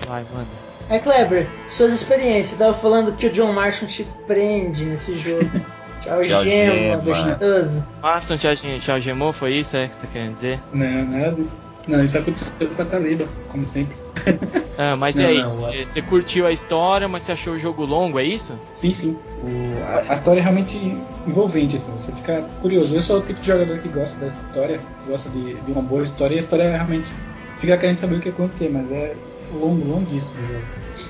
Vai, 0.08 0.24
mano. 0.32 0.65
É, 0.90 1.00
Kleber, 1.00 1.48
suas 1.70 1.94
experiências. 1.94 2.58
Tava 2.60 2.74
falando 2.74 3.14
que 3.14 3.28
o 3.28 3.32
John 3.32 3.54
Marshall 3.54 3.90
te 3.90 4.06
prende 4.28 4.86
nesse 4.86 5.18
jogo. 5.18 5.44
Tchau, 6.04 6.22
Tchau, 6.22 6.44
Gema, 6.44 7.02
Gema. 7.02 7.36
gostoso. 7.38 7.84
Marston 8.02 8.38
te, 8.38 8.48
ag- 8.48 8.80
te 8.80 8.92
algemou, 8.92 9.34
foi 9.34 9.56
isso 9.56 9.76
é, 9.76 9.88
que 9.88 9.96
você 9.96 10.02
tá 10.02 10.08
querendo 10.14 10.34
dizer? 10.34 10.60
Não, 10.72 11.06
nada 11.08 11.32
disso. 11.32 11.58
Não, 11.88 12.04
isso 12.04 12.18
aconteceu 12.18 12.52
com 12.76 12.82
a 12.82 12.86
Taliba, 12.86 13.28
como 13.50 13.66
sempre. 13.66 13.96
Ah, 14.78 14.94
mas 14.98 15.16
e 15.18 15.22
Não, 15.22 15.30
aí? 15.30 15.42
não, 15.42 15.86
Você 15.88 16.02
curtiu 16.02 16.46
a 16.46 16.52
história, 16.52 17.08
mas 17.08 17.24
você 17.24 17.32
achou 17.32 17.54
o 17.54 17.58
jogo 17.58 17.86
longo, 17.86 18.20
é 18.20 18.26
isso? 18.26 18.54
Sim, 18.74 18.92
sim. 18.92 19.18
O- 19.42 19.82
a, 19.86 20.12
a 20.12 20.14
história 20.14 20.42
é 20.42 20.44
realmente 20.44 20.78
envolvente, 21.26 21.78
assim, 21.78 21.94
você 21.94 22.12
fica 22.12 22.42
curioso. 22.62 22.94
Eu 22.94 23.02
sou 23.02 23.20
o 23.20 23.22
tipo 23.22 23.40
de 23.40 23.48
jogador 23.48 23.80
que 23.80 23.88
gosta 23.88 24.20
da 24.20 24.28
história, 24.28 24.80
que 24.80 25.10
gosta 25.10 25.30
de, 25.30 25.54
de 25.62 25.72
uma 25.72 25.82
boa 25.82 26.04
história, 26.04 26.36
e 26.36 26.40
a 26.40 26.42
história 26.42 26.64
é 26.64 26.72
realmente 26.76 27.10
fica 27.58 27.78
querendo 27.78 27.96
saber 27.96 28.16
o 28.16 28.20
que 28.20 28.28
ia 28.28 28.34
acontecer, 28.34 28.70
mas 28.70 28.92
é 28.92 29.16
longo, 29.52 29.88
longuíssimo 29.88 30.44
o 30.44 30.48
jogo. 30.48 30.64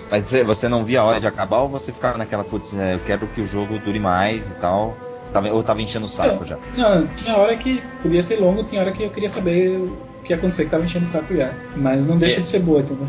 Mas 0.10 0.26
você- 0.26 0.44
você 0.44 0.68
não 0.70 0.84
via 0.84 1.02
a 1.02 1.04
hora 1.04 1.20
de 1.20 1.28
acabar 1.28 1.60
ou 1.60 1.70
você 1.70 1.92
ficava 1.92 2.18
naquela, 2.18 2.44
putz, 2.44 2.72
né, 2.74 2.96
eu 2.96 3.00
quero 3.00 3.28
que 3.28 3.42
o 3.42 3.48
jogo 3.48 3.80
dure 3.80 4.00
mais 4.00 4.52
e 4.52 4.56
tal? 4.56 4.98
Tava, 5.34 5.52
ou 5.52 5.64
tava 5.64 5.82
enchendo 5.82 6.06
o 6.06 6.10
saco 6.10 6.46
já? 6.46 6.58
Não, 6.78 7.06
tinha 7.08 7.36
hora 7.36 7.56
que 7.58 7.82
podia 8.02 8.24
ser 8.24 8.40
longo, 8.40 8.64
tinha 8.64 8.80
hora 8.82 8.92
que 8.92 9.04
eu 9.04 9.10
queria 9.10 9.30
saber 9.30 9.80
o 9.80 9.98
que 10.24 10.32
ia 10.32 10.38
acontecer, 10.38 10.66
que 10.66 10.72
tava 10.72 10.84
enchendo 10.86 11.08
o 11.08 11.12
saco 11.12 11.36
já. 11.36 11.54
Mas 11.76 12.06
não 12.06 12.18
deixa 12.18 12.38
É. 12.38 12.42
de 12.42 12.48
ser 12.48 12.60
boa, 12.60 12.80
entendeu? 12.80 13.08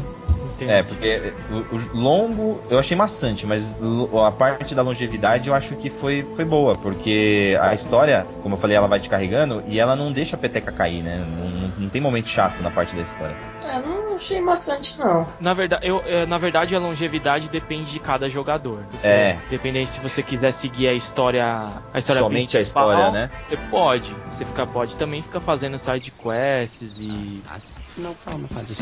Entendi. 0.57 0.73
É, 0.73 0.83
porque 0.83 1.35
o, 1.51 1.77
o 1.77 1.97
longo 1.99 2.63
eu 2.71 2.79
achei 2.79 2.97
maçante, 2.97 3.47
mas 3.47 3.77
a 4.25 4.31
parte 4.31 4.75
da 4.75 4.83
longevidade 4.83 5.49
eu 5.49 5.55
acho 5.55 5.77
que 5.77 5.91
foi, 5.91 6.25
foi 6.35 6.45
boa, 6.47 6.75
porque 6.75 7.57
a 7.61 7.75
história, 7.75 8.27
como 8.43 8.55
eu 8.55 8.59
falei, 8.59 8.77
ela 8.77 8.87
vai 8.89 8.99
te 8.99 9.09
carregando 9.09 9.63
e 9.67 9.79
ela 9.79 9.95
não 9.95 10.11
deixa 10.11 10.35
a 10.35 10.39
peteca 10.39 10.73
cair, 10.73 11.03
né? 11.03 11.19
Não, 11.19 11.51
não- 11.51 11.73
não 11.77 11.89
tem 11.91 12.01
momento 12.01 12.29
chato 12.29 12.63
na 12.63 12.71
parte 12.71 12.97
da 12.97 13.03
história. 13.03 13.37
É, 13.67 13.81
não 13.81 14.17
achei 14.17 14.41
maçante, 14.41 14.99
não. 14.99 15.27
Na 15.41 15.53
verdade, 15.53 15.87
eu, 15.87 16.03
eh, 16.07 16.25
na 16.25 16.39
verdade, 16.39 16.75
a 16.77 16.79
longevidade 16.79 17.49
depende 17.49 17.91
de 17.91 17.99
cada 17.99 18.29
jogador. 18.29 18.85
Você, 18.93 19.07
É. 19.07 19.39
Dependendo 19.51 19.87
se 19.89 20.01
você 20.01 20.23
quiser 20.23 20.53
seguir 20.53 20.89
a 20.89 20.95
história, 20.95 21.45
a 21.93 21.99
história 21.99 22.23
Somente 22.23 22.57
a 22.57 22.61
história, 22.61 23.11
né? 23.11 23.31
Você 23.49 23.57
pode. 23.71 24.15
Você 24.31 24.45
fica, 24.45 24.67
pode 24.67 24.97
também 24.97 25.23
ficar 25.23 25.41
fazendo 25.41 25.79
side 25.79 26.13
quests 26.13 27.01
e 27.01 27.43
No 27.99 28.15
problem 28.15 28.47
if 28.47 28.57
I 28.57 28.65
just 28.65 28.81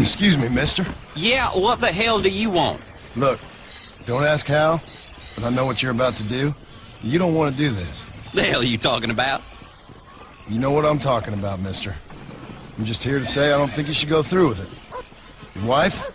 Excuse 0.00 0.36
me, 0.36 0.48
mister. 0.48 0.86
Yeah, 1.16 1.50
what 1.54 1.80
the 1.80 1.92
hell 1.92 2.20
do 2.20 2.28
you 2.28 2.50
want? 2.52 2.80
Look, 3.16 3.40
don't 4.06 4.24
ask 4.24 4.46
how, 4.48 4.80
but 5.36 5.44
I 5.44 5.50
know 5.50 5.66
what 5.66 5.82
you're 5.82 5.94
about 5.94 6.16
to 6.18 6.24
do. 6.24 6.54
You 7.02 7.18
don't 7.18 7.34
want 7.34 7.56
to 7.56 7.62
do 7.62 7.70
this. 7.70 8.04
The 8.34 8.42
hell 8.42 8.60
are 8.60 8.64
you 8.64 8.78
talking 8.78 9.10
about? 9.10 9.40
You 10.48 10.58
know 10.58 10.72
what 10.72 10.84
I'm 10.84 10.98
talking 10.98 11.32
about, 11.32 11.60
mister. 11.60 11.94
I'm 12.80 12.86
just 12.86 13.04
here 13.04 13.18
to 13.18 13.24
say 13.26 13.52
I 13.52 13.58
don't 13.58 13.70
think 13.70 13.88
you 13.88 13.92
should 13.92 14.08
go 14.08 14.22
through 14.22 14.48
with 14.48 14.62
it. 14.62 14.70
Your 15.54 15.66
wife, 15.66 16.10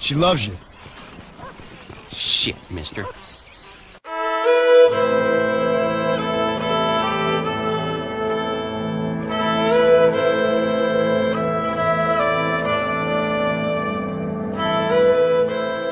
she 0.00 0.16
loves 0.16 0.44
you. 0.44 0.52
Shit, 2.10 2.56
mister. 2.72 3.06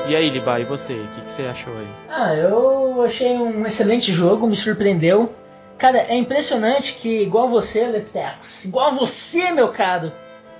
E 0.09 0.13
aí, 0.13 0.29
Libai, 0.29 0.63
e 0.63 0.65
você? 0.65 0.95
O 0.95 1.07
que, 1.07 1.21
que 1.21 1.31
você 1.31 1.43
achou 1.43 1.73
aí? 1.77 1.87
Ah, 2.09 2.35
eu 2.35 3.01
achei 3.01 3.31
um 3.31 3.65
excelente 3.65 4.11
jogo, 4.11 4.45
me 4.45 4.57
surpreendeu. 4.57 5.33
Cara, 5.77 5.99
é 5.99 6.15
impressionante 6.15 6.93
que, 6.95 7.21
igual 7.21 7.47
você, 7.49 7.85
Leptex, 7.85 8.65
igual 8.65 8.93
você, 8.93 9.51
meu 9.51 9.69
caro, 9.69 10.11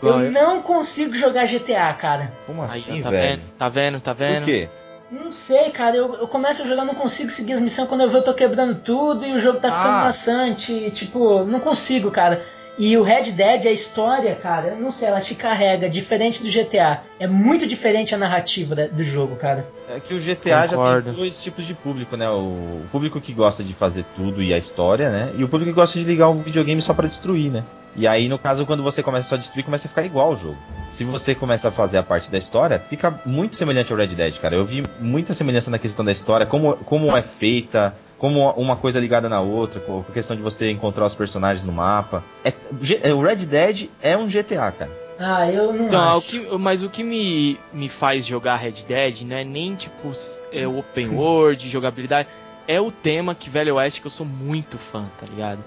eu 0.01 0.32
não 0.32 0.62
consigo 0.62 1.13
jogar 1.15 1.45
GTA, 1.47 1.91
cara. 1.93 2.32
Como 2.45 2.62
Aí, 2.62 2.67
assim, 2.69 3.01
tá 3.01 3.10
velho? 3.10 3.30
vendo? 3.38 3.41
Tá 3.58 3.69
vendo? 3.69 3.99
Tá 4.01 4.13
vendo? 4.13 4.39
Por 4.39 4.45
quê? 4.45 4.69
Não 5.10 5.32
sei, 5.32 5.71
cara, 5.71 5.95
eu, 5.95 6.15
eu 6.15 6.27
começo 6.27 6.62
a 6.62 6.65
jogar, 6.65 6.84
não 6.86 6.93
consigo 6.93 7.30
seguir 7.30 7.53
as 7.53 7.62
missões, 7.62 7.88
quando 7.88 8.01
eu 8.01 8.08
vejo 8.08 8.19
eu 8.19 8.23
tô 8.25 8.34
quebrando 8.34 8.75
tudo 8.75 9.25
e 9.25 9.32
o 9.32 9.38
jogo 9.39 9.60
tá 9.60 9.71
ficando 9.71 9.95
Ah. 9.95 10.03
maçante, 10.03 10.91
tipo, 10.91 11.45
não 11.45 11.62
consigo, 11.62 12.12
cara. 12.12 12.43
E 12.78 12.96
o 12.96 13.02
Red 13.02 13.32
Dead, 13.32 13.66
a 13.66 13.72
história, 13.72 14.36
cara, 14.36 14.68
eu 14.68 14.80
não 14.80 14.92
sei, 14.92 15.08
ela 15.08 15.20
te 15.20 15.34
carrega, 15.34 15.90
diferente 15.90 16.44
do 16.44 16.50
GTA. 16.50 17.02
É 17.20 17.26
muito 17.26 17.66
diferente 17.66 18.13
a 18.13 18.18
narrativa 18.20 18.76
da- 18.76 18.86
do 18.88 19.02
jogo, 19.02 19.36
cara. 19.36 19.66
É 19.90 20.00
que 20.00 20.13
o 20.13 20.20
GTA 20.20 20.68
já 20.68 20.76
Concordo. 20.76 21.10
tem 21.10 21.13
dois 21.13 21.42
tipos 21.42 21.66
de 21.66 21.74
público, 21.74 22.16
né? 22.16 22.30
O, 22.30 22.34
o 22.84 22.88
público 22.92 23.20
que 23.20 23.34
gosta 23.34 23.63
de 23.63 23.74
fazer 23.74 24.06
tudo 24.16 24.44
e 24.44 24.54
a 24.54 24.58
história, 24.60 25.10
né? 25.10 25.32
E 25.36 25.44
o 25.44 25.48
público 25.50 25.72
que 25.72 25.76
gosta 25.76 25.98
de 25.98 26.06
ligar 26.06 26.30
o 26.30 26.36
videogame 26.36 26.80
só 26.82 26.94
pra 26.94 27.08
destruir, 27.08 27.52
né? 27.52 27.63
E 27.96 28.06
aí, 28.06 28.30
no 28.30 28.38
caso, 28.38 28.63
quando 28.63 28.84
você 28.84 29.02
começa 29.02 29.28
só 29.28 29.34
a 29.34 29.38
destruir, 29.40 29.63
começa 29.66 29.88
a 29.88 29.90
ficar 29.90 30.04
igual 30.06 30.32
o 30.34 30.36
jogo. 30.36 30.58
Se 30.86 31.04
você 31.04 31.34
começa 31.34 31.70
a 31.70 31.72
fazer 31.72 31.98
a 31.98 32.04
parte 32.04 32.30
da 32.30 32.38
história, 32.38 32.78
fica 32.78 33.20
muito 33.26 33.56
semelhante 33.56 33.92
ao 33.92 33.98
Red 33.98 34.10
Dead, 34.10 34.36
cara. 34.40 34.56
Eu 34.56 34.66
vi 34.68 34.84
muita 35.00 35.34
semelhança 35.34 35.72
na 35.72 35.80
questão 35.80 36.06
da 36.06 36.12
história, 36.12 36.46
como, 36.46 36.76
como 36.78 37.18
é 37.18 37.24
feita, 37.24 37.96
como 38.17 38.49
uma 38.51 38.75
coisa 38.75 38.99
ligada 38.99 39.30
na 39.30 39.41
outra, 39.41 39.80
com 39.80 39.99
a 39.99 40.12
questão 40.12 40.36
de 40.36 40.41
você 40.41 40.71
encontrar 40.71 41.06
os 41.06 41.15
personagens 41.15 41.65
no 41.65 41.71
mapa. 41.71 42.23
É, 42.43 42.53
G- 42.82 42.99
o 43.13 43.21
Red 43.21 43.45
Dead 43.45 43.89
é 44.01 44.17
um 44.17 44.27
GTA, 44.27 44.71
cara. 44.71 44.91
Ah, 45.19 45.51
eu 45.51 45.73
não 45.73 45.86
Então, 45.88 46.03
acho. 46.03 46.17
o 46.17 46.21
que- 46.21 46.58
mas 46.58 46.84
o 46.84 46.89
que 46.89 47.03
me, 47.03 47.60
me 47.73 47.89
faz 47.89 48.25
jogar 48.25 48.56
Red 48.58 48.84
Dead, 48.88 49.21
né? 49.21 49.43
Nem 49.43 49.75
tipo 49.75 50.12
é 50.51 50.67
o 50.67 50.80
open 50.80 51.10
world, 51.10 51.67
jogabilidade, 51.69 52.27
é 52.67 52.80
o 52.80 52.91
tema 52.91 53.34
que 53.34 53.49
Velho 53.49 53.75
Oeste 53.75 54.01
que 54.01 54.08
eu 54.08 54.12
sou 54.12 54.25
muito 54.25 54.77
fã, 54.77 55.06
tá 55.19 55.25
ligado? 55.25 55.63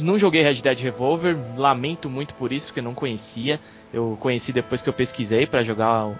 Não 0.00 0.18
joguei 0.18 0.42
Red 0.42 0.62
Dead 0.62 0.78
Revolver, 0.80 1.36
lamento 1.56 2.08
muito 2.08 2.34
por 2.34 2.52
isso, 2.52 2.66
porque 2.66 2.80
eu 2.80 2.84
não 2.84 2.94
conhecia. 2.94 3.58
Eu 3.92 4.16
conheci 4.20 4.52
depois 4.52 4.80
que 4.82 4.88
eu 4.88 4.92
pesquisei 4.92 5.46
pra 5.46 5.62
jogar, 5.64 6.10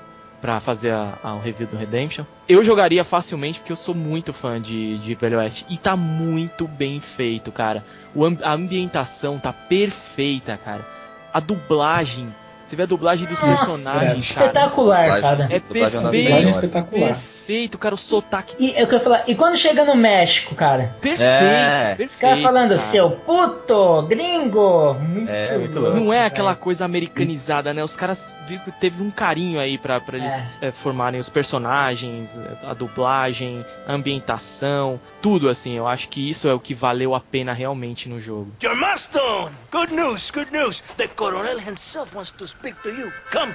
pra 0.41 0.59
fazer 0.61 0.91
a, 0.93 1.19
a- 1.23 1.35
o 1.35 1.41
review 1.41 1.67
do 1.67 1.77
Redemption. 1.77 2.25
Eu 2.49 2.65
jogaria 2.65 3.05
facilmente 3.05 3.59
porque 3.61 3.73
eu 3.73 3.77
sou 3.77 3.95
muito 3.95 4.33
fã 4.33 4.61
de, 4.61 4.99
de 4.99 5.15
Velho 5.15 5.39
Oeste 5.39 5.67
e 5.69 5.77
tá 5.77 5.97
muito 5.97 6.67
bem 6.67 6.99
feito, 7.01 7.53
cara. 7.53 7.85
O 8.15 8.25
a 8.43 8.53
ambientação 8.55 9.39
tá 9.39 9.53
perfeita, 9.53 10.57
cara. 10.57 10.85
A 11.33 11.39
dublagem, 11.41 12.35
você 12.67 12.75
vê 12.75 12.83
a 12.83 12.87
dublagem 12.87 13.27
dos 13.29 13.41
Nossa, 13.43 13.57
personagens, 13.67 14.33
cara. 14.33 14.47
espetacular, 14.47 15.03
Dublagem. 15.05 15.23
cara. 15.23 15.53
É 15.53 15.57
é 15.57 15.61
perfeito, 15.61 16.37
é 16.47 16.51
espetacular. 16.51 17.19
Perfeito, 17.47 17.79
cara. 17.79 17.95
O 17.95 17.99
sotaque 17.99 18.55
E 18.59 18.71
eu 18.81 18.87
quero 18.87 19.01
falar, 19.01 19.25
e 19.29 19.35
quando 19.35 19.57
chega 19.57 19.85
no 19.85 19.95
México, 19.97 20.55
cara? 20.55 20.95
perfeito. 21.01 21.23
É. 21.23 21.89
perfeito 21.89 22.11
Os 22.11 22.17
caras 22.17 22.41
falando, 22.43 22.69
cara. 22.69 22.79
seu 22.81 23.11
puto, 23.11 24.03
gringo. 24.09 24.95
Muito 24.95 25.31
É, 25.31 25.59
muito 25.59 25.79
louco. 25.79 25.97
Não 25.99 26.13
é 26.13 26.17
velho. 26.19 26.27
aquela 26.27 26.55
coisa 26.55 26.85
americanizada, 26.85 27.73
né? 27.75 27.83
Os 27.83 27.97
caras 27.97 28.37
viram 28.47 28.65
que 28.65 28.73
teve 28.73 29.03
um 29.03 29.11
carinho 29.11 29.59
aí 29.61 29.77
pra, 29.79 30.01
pra 30.01 30.19
eles 30.19 30.33
é, 30.61 30.71
formarem 30.71 31.21
os 31.21 31.29
personagens, 31.29 32.41
a 32.63 32.75
dublagem, 32.75 33.65
a 33.87 33.93
ambientação, 33.95 35.01
tudo 35.21 35.49
assim. 35.49 35.77
Eu 35.77 35.87
acho 35.89 36.09
que 36.09 36.29
isso 36.29 36.49
é 36.49 36.55
o 36.55 36.61
que 36.61 36.75
valeu 36.75 37.15
a 37.15 37.21
pena 37.21 37.53
realmente 37.53 38.09
no 38.09 38.21
jogo. 38.21 38.53
Your 38.63 38.77
Marston! 38.77 39.51
Good 39.71 39.95
news, 39.95 40.31
good 40.31 40.53
news. 40.53 40.81
The 40.97 41.09
Coronel 41.09 41.59
himself 41.59 42.15
wants 42.15 42.31
to 42.33 42.47
speak 42.47 42.79
to 42.83 42.91
you. 42.91 43.13
Come. 43.33 43.53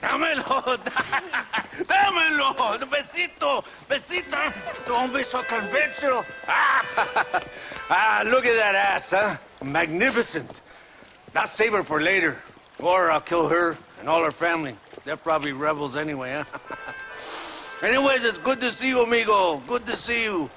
Dámelo, 0.00 0.78
dámelo, 1.86 2.54
besito, 2.90 3.64
besita. 3.88 4.52
Don't 4.86 5.12
be 5.12 5.22
so 5.22 5.42
conventional. 5.42 6.24
Ah, 6.48 7.42
ah, 7.90 8.22
look 8.24 8.46
at 8.46 8.56
that 8.56 8.74
ass, 8.74 9.10
huh? 9.10 9.36
Magnificent. 9.62 10.62
Now 11.34 11.44
save 11.44 11.72
her 11.72 11.82
for 11.84 12.00
later, 12.00 12.38
or 12.80 13.10
I'll 13.10 13.20
kill 13.20 13.48
her 13.48 13.76
and 13.98 14.08
all 14.08 14.24
her 14.24 14.32
family. 14.32 14.76
They're 15.04 15.16
probably 15.16 15.52
rebels 15.52 15.96
anyway, 15.96 16.32
huh? 16.32 16.58
Anyways, 17.82 18.24
it's 18.24 18.38
good 18.38 18.60
to 18.60 18.70
see 18.70 18.88
you, 18.88 19.02
amigo. 19.02 19.58
Good 19.66 19.86
to 19.86 19.96
see 19.96 20.24
you. 20.24 20.50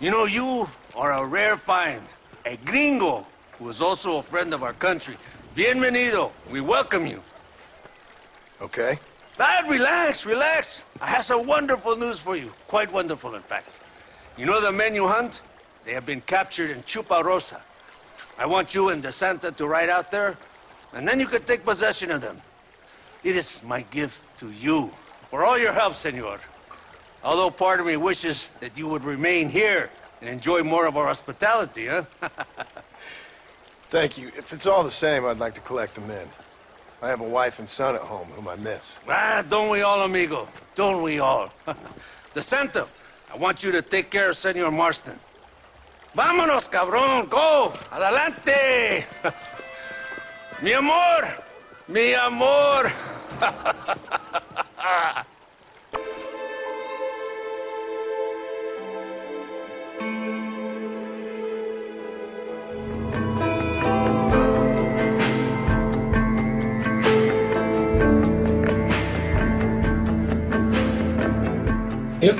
You 0.00 0.10
know, 0.10 0.24
you 0.24 0.68
are 0.94 1.12
a 1.12 1.24
rare 1.26 1.56
find. 1.56 2.02
A 2.44 2.56
gringo 2.56 3.26
who 3.58 3.68
is 3.68 3.80
also 3.80 4.18
a 4.18 4.22
friend 4.22 4.52
of 4.52 4.62
our 4.62 4.72
country. 4.72 5.16
Bienvenido. 5.56 6.32
We 6.50 6.60
welcome 6.60 7.06
you. 7.06 7.22
Okay. 8.62 8.96
Ah, 9.40 9.64
relax, 9.66 10.24
relax. 10.24 10.84
I 11.00 11.06
have 11.06 11.24
some 11.24 11.48
wonderful 11.48 11.96
news 11.96 12.20
for 12.20 12.36
you. 12.36 12.52
Quite 12.68 12.92
wonderful, 12.92 13.34
in 13.34 13.42
fact. 13.42 13.68
You 14.36 14.46
know 14.46 14.60
the 14.60 14.70
men 14.70 14.94
you 14.94 15.08
hunt? 15.08 15.42
They 15.84 15.94
have 15.94 16.06
been 16.06 16.20
captured 16.20 16.70
in 16.70 16.82
Chuparosa. 16.84 17.60
I 18.38 18.46
want 18.46 18.72
you 18.72 18.90
and 18.90 19.02
DeSanta 19.02 19.56
to 19.56 19.66
ride 19.66 19.88
out 19.88 20.12
there, 20.12 20.38
and 20.92 21.08
then 21.08 21.18
you 21.18 21.26
can 21.26 21.42
take 21.42 21.64
possession 21.64 22.12
of 22.12 22.20
them. 22.20 22.40
It 23.24 23.34
is 23.34 23.62
my 23.64 23.82
gift 23.82 24.20
to 24.38 24.50
you 24.52 24.92
for 25.28 25.44
all 25.44 25.58
your 25.58 25.72
help, 25.72 25.94
senor. 25.94 26.38
Although 27.24 27.50
part 27.50 27.80
of 27.80 27.86
me 27.86 27.96
wishes 27.96 28.50
that 28.60 28.78
you 28.78 28.86
would 28.86 29.04
remain 29.04 29.48
here 29.48 29.90
and 30.20 30.30
enjoy 30.30 30.62
more 30.62 30.86
of 30.86 30.96
our 30.96 31.06
hospitality, 31.06 31.88
huh? 31.88 32.04
Thank 33.90 34.18
you. 34.18 34.30
If 34.36 34.52
it's 34.52 34.66
all 34.66 34.84
the 34.84 34.90
same, 34.90 35.26
I'd 35.26 35.38
like 35.38 35.54
to 35.54 35.60
collect 35.60 35.96
the 35.96 36.02
in. 36.02 36.28
I 37.02 37.08
have 37.08 37.20
a 37.20 37.28
wife 37.28 37.58
and 37.58 37.68
son 37.68 37.96
at 37.96 38.00
home 38.00 38.28
whom 38.28 38.46
I 38.46 38.54
miss. 38.54 38.96
Ah, 39.08 39.42
don't 39.48 39.70
we 39.70 39.82
all, 39.82 40.02
amigo? 40.02 40.46
Don't 40.76 41.02
we 41.02 41.18
all? 41.18 41.52
DeSanta, 42.36 42.86
I 43.32 43.36
want 43.36 43.64
you 43.64 43.72
to 43.72 43.82
take 43.82 44.08
care 44.12 44.30
of 44.30 44.36
Senor 44.36 44.70
Marston. 44.70 45.18
Vámonos, 46.16 46.68
cabrón, 46.70 47.28
go! 47.28 47.72
Adelante! 47.90 49.04
Mi 50.62 50.74
amor! 50.74 51.28
Mi 51.88 52.14
amor! 52.14 52.92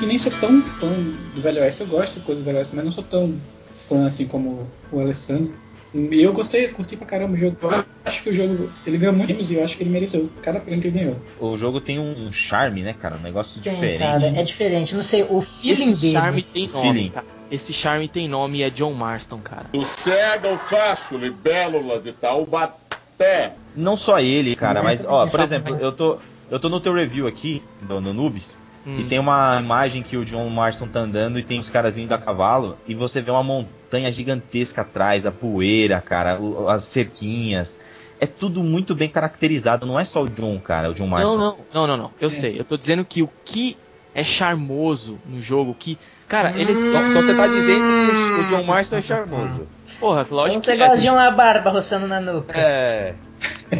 que 0.03 0.07
nem 0.07 0.19
sou 0.19 0.33
tão 0.41 0.61
fã 0.61 0.93
do 1.33 1.41
Velho 1.41 1.62
Oeste, 1.62 1.83
eu 1.83 1.87
gosto 1.87 2.19
de 2.19 2.27
coisa 2.27 2.41
do 2.41 2.45
Velho 2.45 2.59
Oeste, 2.59 2.75
mas 2.75 2.85
não 2.85 2.91
sou 2.91 3.05
tão 3.05 3.37
fã 3.73 4.05
assim 4.05 4.27
como 4.27 4.67
o 4.91 4.99
Alessandro. 4.99 5.55
E 5.95 6.21
eu 6.21 6.33
gostei, 6.33 6.67
curti 6.69 6.97
pra 6.97 7.07
caramba 7.07 7.35
o 7.35 7.37
jogo. 7.37 7.57
Eu 7.62 7.85
acho 8.05 8.21
que 8.25 8.31
o 8.31 8.35
jogo, 8.35 8.69
ele 8.85 8.99
ganhou 8.99 9.15
muitos 9.15 9.49
e 9.53 9.55
eu 9.55 9.65
acho 9.65 9.77
que 9.77 9.85
ele 9.85 9.91
mereceu 9.91 10.29
cada 10.43 10.59
prêmio 10.59 10.83
que 10.83 10.88
ele 10.88 10.99
ganhou. 10.99 11.17
O 11.38 11.57
jogo 11.57 11.81
tem 11.81 12.01
um 12.01 12.33
charme, 12.33 12.83
né, 12.83 12.95
cara? 12.95 13.15
Um 13.15 13.21
negócio 13.21 13.61
Tem, 13.62 13.75
diferente. 13.75 13.99
cara, 14.01 14.27
é 14.27 14.43
diferente. 14.43 14.95
Não 14.97 15.05
sei, 15.05 15.23
o 15.23 15.41
feeling 15.41 15.93
Esse 15.93 16.01
dele. 16.03 16.12
charme 16.15 16.43
tem 16.43 16.67
nome, 16.69 16.83
Feeling. 16.83 17.11
cara. 17.11 17.27
Esse 17.49 17.73
charme 17.73 18.09
tem 18.09 18.27
nome 18.29 18.59
e 18.59 18.62
é 18.65 18.71
John 18.71 18.95
Marston, 18.95 19.38
cara. 19.38 19.67
Sossega 19.73 20.49
o 20.53 20.59
facho, 20.59 21.17
libélula 21.17 22.01
de 22.01 22.11
Taubaté. 22.12 23.53
Não 23.77 23.97
só 23.97 24.19
ele, 24.19 24.57
cara, 24.57 24.83
mas, 24.83 25.05
é 25.05 25.07
ó, 25.07 25.29
por 25.29 25.38
já 25.38 25.45
exemplo, 25.45 25.77
eu 25.77 25.93
tô, 25.93 26.19
eu 26.51 26.59
tô 26.59 26.69
no 26.69 26.81
teu 26.81 26.93
review 26.93 27.29
aqui, 27.29 27.62
do, 27.83 28.01
no 28.01 28.12
Noobs, 28.12 28.59
Hum. 28.87 28.97
e 28.99 29.05
tem 29.05 29.18
uma 29.18 29.61
imagem 29.61 30.03
que 30.03 30.16
o 30.16 30.25
John 30.25 30.49
Marston 30.51 30.88
tá 30.88 31.01
andando 31.01 31.38
e 31.38 31.42
tem 31.42 31.59
os 31.59 31.71
caras 31.71 31.95
vindo 31.95 32.12
a 32.12 32.18
cavalo, 32.18 32.77
e 32.87 32.95
você 32.95 33.21
vê 33.23 33.31
uma 33.31 33.42
montanha 33.42 34.11
gigantesca 34.12 34.83
atrás, 34.83 35.25
a 35.25 35.31
poeira, 35.31 36.01
cara, 36.01 36.40
o- 36.40 36.68
as 36.68 36.85
cerquinhas. 36.85 37.79
É 38.21 38.27
tudo 38.27 38.62
muito 38.62 38.95
bem 38.95 39.09
caracterizado, 39.09 39.87
não 39.87 39.99
é 39.99 40.05
só 40.05 40.23
o 40.23 40.29
John, 40.29 40.59
cara, 40.61 40.90
o 40.90 40.95
John 40.95 41.07
Marston. 41.07 41.37
Não, 41.37 41.38
não, 41.38 41.57
não, 41.73 41.87
não, 41.87 41.97
não. 41.97 42.11
Eu 42.21 42.29
É. 42.29 42.31
sei. 42.31 42.59
Eu 42.59 42.64
tô 42.64 42.77
dizendo 42.77 43.05
que 43.05 43.23
o 43.23 43.29
que 43.45 43.77
é 44.14 44.23
charmoso 44.25 45.18
no 45.27 45.40
jogo, 45.40 45.75
que. 45.79 45.99
Cara, 46.29 46.59
eles. 46.59 46.79
Então, 46.79 47.09
então 47.11 47.23
você 47.23 47.35
tá 47.35 47.47
dizendo 47.47 47.85
que 47.85 48.40
o 48.40 48.47
John 48.49 48.62
Marston 48.64 48.97
é 48.97 49.03
charmoso. 49.03 49.66
Porra, 50.01 50.23
Então 50.23 50.37
lógico 50.38 50.61
você 50.61 50.77
que 50.77 50.83
é. 50.83 50.87
gosta 50.88 51.03
de 51.03 51.09
uma 51.11 51.31
barba 51.31 51.71
roçando 51.71 52.07
na 52.09 52.21
nuca. 52.21 52.53
É. 52.59 53.14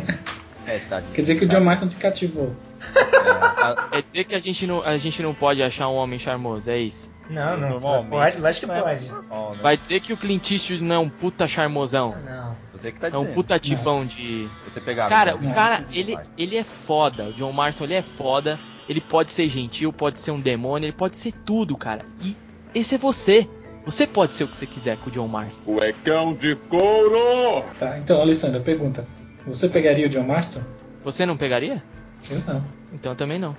É, 0.65 0.79
tá. 0.89 1.03
Quer 1.13 1.21
dizer 1.23 1.35
que 1.37 1.45
o 1.45 1.49
John 1.49 1.61
Marston 1.61 1.89
se 1.89 1.97
cativou. 1.99 2.55
É, 2.95 3.31
a- 3.31 3.89
É 3.93 4.03
dizer 4.03 4.25
que 4.25 4.35
a 4.35 4.41
gente, 4.41 4.67
não, 4.67 4.83
a 4.83 4.97
gente 4.99 5.23
não 5.23 5.33
pode 5.35 5.63
achar 5.63 5.89
um 5.89 5.95
homem 5.97 6.19
charmoso, 6.19 6.71
é 6.71 6.79
isso. 6.79 7.11
Não, 7.31 7.57
não. 7.57 7.71
normalmente 7.71 8.11
Pode, 8.11 8.41
lógico 8.41 8.67
que 8.67 8.73
não 8.73 8.77
é 8.77 8.83
pode. 8.83 9.09
normal, 9.09 9.51
né? 9.53 9.63
Vai 9.63 9.77
dizer 9.77 10.01
que 10.01 10.13
o 10.13 10.17
Clint 10.17 10.51
Eastwood 10.51 10.83
não 10.83 10.95
é 10.97 10.99
um 10.99 11.09
puta 11.09 11.47
charmosão. 11.47 12.15
Não. 12.27 12.57
Você 12.73 12.91
que 12.93 12.99
tá 13.01 13.07
É 13.07 13.11
dizendo. 13.11 13.31
um 13.31 13.35
puta 13.35 13.59
tipão 13.59 14.05
de. 14.05 14.49
Você 14.65 14.81
pegar 14.81 15.09
Cara, 15.09 15.37
o 15.37 15.39
cara, 15.55 15.79
Marston, 15.81 15.93
ele, 15.93 16.19
ele 16.37 16.57
é 16.57 16.65
foda. 16.65 17.25
O 17.29 17.33
John 17.33 17.53
Marston, 17.53 17.85
ele 17.85 17.95
é 17.95 18.03
foda. 18.03 18.59
Ele 18.89 19.01
pode 19.01 19.31
ser 19.33 19.49
gentil, 19.49 19.93
pode 19.93 20.19
ser 20.19 20.33
um 20.33 20.41
demônio, 20.41 20.87
ele 20.87 20.93
pode 20.93 21.17
ser 21.17 21.33
tudo, 21.47 21.77
cara. 21.77 22.05
E 22.21 22.37
esse 22.75 22.97
é 22.97 22.99
você. 22.99 23.49
Você 23.87 24.07
pode 24.07 24.35
ser 24.35 24.45
o 24.45 24.49
que 24.49 24.57
você 24.57 24.67
quiser 24.67 24.97
com 24.99 25.09
o 25.09 25.13
John 25.13 25.29
Marston. 25.29 25.63
Cuecão 25.65 26.35
de 26.35 26.55
couro. 26.57 27.65
Tá, 27.79 27.99
então, 27.99 28.21
Alessandra, 28.21 28.61
pergunta. 28.61 29.07
Você 29.47 29.69
pegaria 29.69 30.07
o 30.07 30.09
John 30.09 30.25
Marston? 30.25 30.61
Você 31.05 31.25
não 31.25 31.37
pegaria? 31.37 31.83
Eu 32.31 32.41
não. 32.47 32.65
Então 32.93 33.15
também 33.15 33.39
não. 33.39 33.57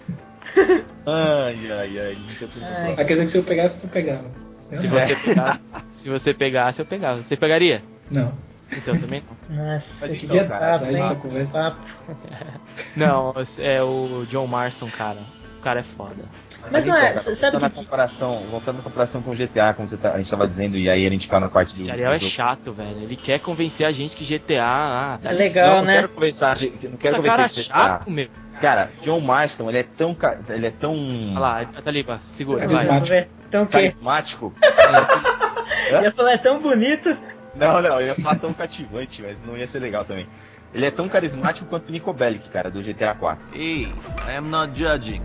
Ai, 1.05 1.71
ai, 1.71 1.99
ai. 1.99 2.17
Ai. 2.61 2.93
Mas 2.95 3.07
quer 3.07 3.13
dizer 3.13 3.23
que 3.23 3.27
se 3.31 3.37
eu 3.37 3.43
pegasse, 3.43 3.81
tu 3.87 3.91
pegava. 3.91 4.23
Eu 4.71 4.77
Se 4.77 4.87
não. 4.87 4.99
você, 4.99 5.15
pegar, 5.15 5.61
se 5.91 6.09
você 6.09 6.33
pegasse, 6.33 6.81
eu 6.81 6.85
pegava. 6.85 7.23
Você 7.23 7.35
pegaria? 7.37 7.83
Não. 8.09 8.33
Então 8.75 8.97
também 8.97 9.21
não. 9.49 9.55
Nossa, 9.73 10.07
Mas 10.07 10.17
que 10.17 10.25
então, 10.25 10.37
papo, 10.47 10.85
daí 10.85 10.95
hein? 10.95 11.01
tá 11.03 11.15
Papo. 11.51 11.89
Não, 12.95 13.33
é 13.59 13.83
o 13.83 14.25
John 14.29 14.47
Marston, 14.47 14.87
cara. 14.87 15.19
cara 15.61 15.81
é 15.81 15.83
foda. 15.83 16.23
Mas 16.71 16.85
não 16.85 16.95
é, 16.95 17.11
então, 17.11 17.23
cara, 17.23 17.35
sabe 17.35 17.51
voltando 17.51 17.71
que- 17.71 17.83
comparação, 17.83 18.39
voltando 18.49 18.79
à 18.79 18.81
comparação 18.83 19.21
com 19.21 19.31
o 19.31 19.35
GTA, 19.35 19.73
como 19.73 19.87
você 19.87 19.97
tá- 19.97 20.13
a 20.13 20.17
gente 20.17 20.29
tava 20.29 20.47
dizendo, 20.47 20.77
e 20.77 20.89
aí 20.89 21.05
a 21.05 21.09
gente 21.09 21.23
fica 21.25 21.39
na 21.39 21.49
parte 21.49 21.77
do. 21.83 21.91
Ariel 21.91 22.11
é 22.13 22.19
chato, 22.19 22.73
velho. 22.73 23.01
Ele 23.03 23.15
quer 23.15 23.39
convencer 23.39 23.85
a 23.85 23.91
gente 23.91 24.15
que 24.15 24.23
GTA. 24.25 24.63
Ah, 24.65 25.19
É 25.23 25.31
legal, 25.33 25.83
né? 25.83 26.01
Não 26.01 26.07
quero 26.07 26.09
gente, 26.55 26.87
não 26.87 26.97
quero 26.97 27.15
Puta 27.17 27.27
cara 27.29 27.47
GTA. 27.47 27.61
chato, 27.63 28.09
meu. 28.09 28.27
Cara, 28.61 28.89
John 29.01 29.19
Marston, 29.19 29.69
ele 29.69 29.79
é 29.79 29.83
tão. 29.83 30.15
Ele 30.49 30.67
é 30.67 30.71
tão. 30.71 30.93
Olha 31.31 31.39
lá, 31.39 31.65
Taliba, 31.83 32.19
segura, 32.21 32.63
É 32.63 32.67
vai. 32.67 32.75
carismático. 32.75 32.93
Vamos 32.93 33.09
ver. 33.09 33.29
O 33.53 33.65
quê? 33.67 33.71
Carismático. 33.71 34.53
Eu 35.91 36.01
ia 36.03 36.11
falar, 36.11 36.31
é 36.33 36.37
tão 36.37 36.59
bonito. 36.59 37.17
Não, 37.55 37.81
não, 37.81 37.99
eu 37.99 38.07
ia 38.07 38.15
falar 38.15 38.35
tão 38.39 38.51
cativante, 38.53 39.21
mas 39.21 39.37
não 39.45 39.55
ia 39.57 39.67
ser 39.67 39.79
legal 39.79 40.03
também. 40.05 40.27
Ele 40.73 40.85
é 40.85 40.91
tão 40.91 41.07
carismático 41.07 41.67
quanto 41.67 41.89
o 41.89 41.91
Nico 41.91 42.11
Bellic, 42.13 42.49
cara, 42.49 42.71
do 42.71 42.81
GTA 42.81 43.13
4. 43.13 43.43
Hey, 43.53 43.83
I 44.27 44.37
am 44.37 44.49
not 44.49 44.71
judging. 44.77 45.21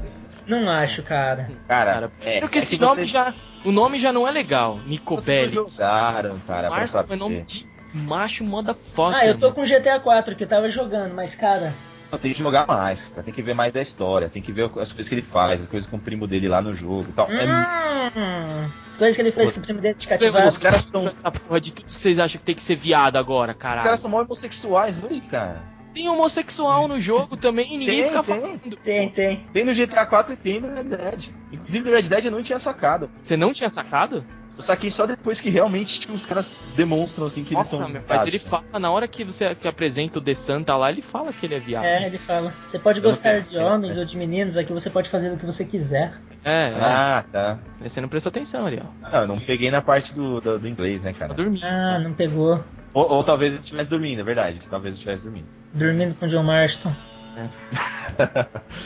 Não 0.46 0.68
acho, 0.68 1.02
cara. 1.02 1.48
Cara, 1.66 1.92
Cara, 1.92 2.12
é. 2.20 2.40
porque 2.40 2.58
é 2.58 2.62
esse 2.62 2.76
que 2.76 2.82
nome 2.84 2.96
vocês- 3.06 3.10
já. 3.10 3.32
O 3.64 3.72
nome 3.72 3.98
já 3.98 4.12
não 4.12 4.26
é 4.28 4.30
legal. 4.30 4.78
Nico 4.86 5.14
Vocês 5.16 5.50
Bellic. 5.50 5.54
jogaram, 5.72 6.38
cara, 6.46 6.68
pra 6.68 6.76
Marston 6.78 6.98
é 6.98 7.02
saber. 7.02 7.16
nome 7.16 7.42
de 7.42 7.66
macho 7.94 8.44
motherfucker. 8.44 9.14
Ah, 9.18 9.26
eu 9.26 9.38
tô 9.38 9.46
mano. 9.50 9.54
com 9.54 9.64
GTA 9.64 9.98
4 10.00 10.36
que 10.36 10.44
eu 10.44 10.48
tava 10.48 10.68
jogando, 10.68 11.14
mas 11.14 11.34
cara, 11.34 11.72
Não, 12.10 12.18
tem 12.18 12.32
que 12.32 12.38
jogar 12.38 12.66
mais, 12.66 13.08
cara. 13.10 13.22
Tem 13.22 13.34
que 13.34 13.42
ver 13.42 13.54
mais 13.54 13.72
da 13.72 13.82
história, 13.82 14.28
tem 14.30 14.40
que 14.42 14.50
ver 14.52 14.64
as 14.64 14.92
coisas 14.92 15.08
que 15.08 15.14
ele 15.14 15.22
faz, 15.22 15.60
as 15.60 15.66
coisas 15.66 15.88
com 15.88 15.96
o 15.96 16.00
primo 16.00 16.26
dele 16.26 16.48
lá 16.48 16.62
no 16.62 16.72
jogo 16.72 17.06
e 17.08 17.12
tal. 17.12 17.30
É 17.30 17.44
hum, 17.44 18.70
as 18.90 18.96
coisas 18.96 19.16
que 19.16 19.22
ele 19.22 19.30
fez 19.30 19.52
com 19.52 19.60
o 19.60 19.62
time 19.62 19.80
dele 19.80 19.94
de 19.94 20.08
muito- 20.08 20.20
cativar. 20.20 20.46
Os 20.48 20.58
caras 20.58 20.84
são. 20.90 21.06
Essa 21.06 21.30
porra 21.30 21.60
de 21.60 21.72
tudo 21.72 21.84
que 21.86 21.92
vocês 21.92 22.18
acham 22.18 22.38
que 22.38 22.44
tem 22.44 22.54
que 22.54 22.62
ser 22.62 22.76
viado 22.76 23.16
agora, 23.16 23.52
Os 23.52 23.58
caralho. 23.58 23.82
caras 23.82 24.00
são 24.00 24.10
mó 24.10 24.22
homossexuais 24.22 25.02
hoje, 25.04 25.20
cara. 25.22 25.62
Tem 25.94 26.08
homossexual 26.08 26.86
no 26.86 27.00
jogo 27.00 27.36
também 27.36 27.74
e 27.74 27.78
ninguém 27.78 28.02
Tem, 28.02 28.10
fica 28.10 28.22
tem. 28.22 28.40
falando. 28.40 28.60
Tem, 28.76 29.08
tem. 29.08 29.46
Tem 29.52 29.64
no 29.64 29.74
GTA 29.74 30.06
4 30.06 30.34
e 30.34 30.36
tem 30.36 30.60
no 30.60 30.72
Red 30.74 30.84
Dead. 30.84 31.28
Inclusive 31.50 31.90
no 31.90 31.96
Red 31.96 32.02
Dead 32.02 32.24
eu 32.26 32.30
não 32.30 32.42
tinha 32.42 32.58
sacado. 32.58 33.10
Você 33.20 33.36
não 33.36 33.52
tinha 33.52 33.68
sacado? 33.70 34.24
Eu 34.58 34.62
saquei 34.64 34.90
só 34.90 35.06
depois 35.06 35.40
que 35.40 35.48
realmente 35.50 36.00
tipo, 36.00 36.12
os 36.12 36.26
caras 36.26 36.58
demonstram 36.74 37.26
assim 37.26 37.44
que 37.44 37.54
Nossa, 37.54 37.76
eles 37.76 37.86
são. 37.86 37.92
meu, 37.94 38.02
mas 38.08 38.26
ele 38.26 38.40
fala, 38.40 38.64
na 38.80 38.90
hora 38.90 39.06
que 39.06 39.22
você 39.22 39.54
que 39.54 39.68
apresenta 39.68 40.18
o 40.18 40.22
The 40.22 40.34
Santa 40.34 40.76
lá, 40.76 40.90
ele 40.90 41.00
fala 41.00 41.32
que 41.32 41.46
ele 41.46 41.54
é 41.54 41.60
viado. 41.60 41.84
É, 41.84 42.06
ele 42.06 42.18
fala. 42.18 42.52
Você 42.66 42.76
pode 42.78 42.98
Eu 42.98 43.04
gostar 43.04 43.40
de 43.40 43.56
homens 43.56 43.96
ou 43.96 44.04
de 44.04 44.16
meninos, 44.16 44.56
aqui 44.56 44.72
você 44.72 44.90
pode 44.90 45.08
fazer 45.08 45.32
o 45.32 45.36
que 45.38 45.46
você 45.46 45.64
quiser. 45.64 46.12
É, 46.44 46.70
é. 46.70 46.74
Ah, 46.80 47.24
tá. 47.30 47.58
Você 47.80 48.00
não 48.00 48.08
prestou 48.08 48.30
atenção 48.30 48.66
ali, 48.66 48.82
ó. 48.82 49.10
Não, 49.12 49.20
eu 49.20 49.26
não 49.28 49.38
peguei 49.38 49.70
na 49.70 49.80
parte 49.80 50.12
do, 50.12 50.40
do, 50.40 50.58
do 50.58 50.68
inglês, 50.68 51.00
né, 51.02 51.12
Tá 51.12 51.18
cara? 51.20 51.34
dormindo. 51.34 51.64
Ah, 51.64 52.00
não 52.00 52.12
pegou. 52.12 52.62
Ou, 52.92 53.08
ou 53.12 53.22
talvez 53.22 53.52
eu 53.54 53.60
estivesse 53.60 53.88
dormindo, 53.88 54.20
é 54.20 54.24
verdade. 54.24 54.58
Talvez 54.68 54.94
eu 54.94 54.98
estivesse 54.98 55.22
dormindo. 55.22 55.46
Dormindo 55.72 56.16
com 56.16 56.26
John 56.26 56.42
Marston. 56.42 56.92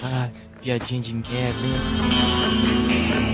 Ah, 0.03 0.29
piadinha 0.61 1.01
de 1.01 1.15
merda, 1.15 1.59
hein? 1.61 3.32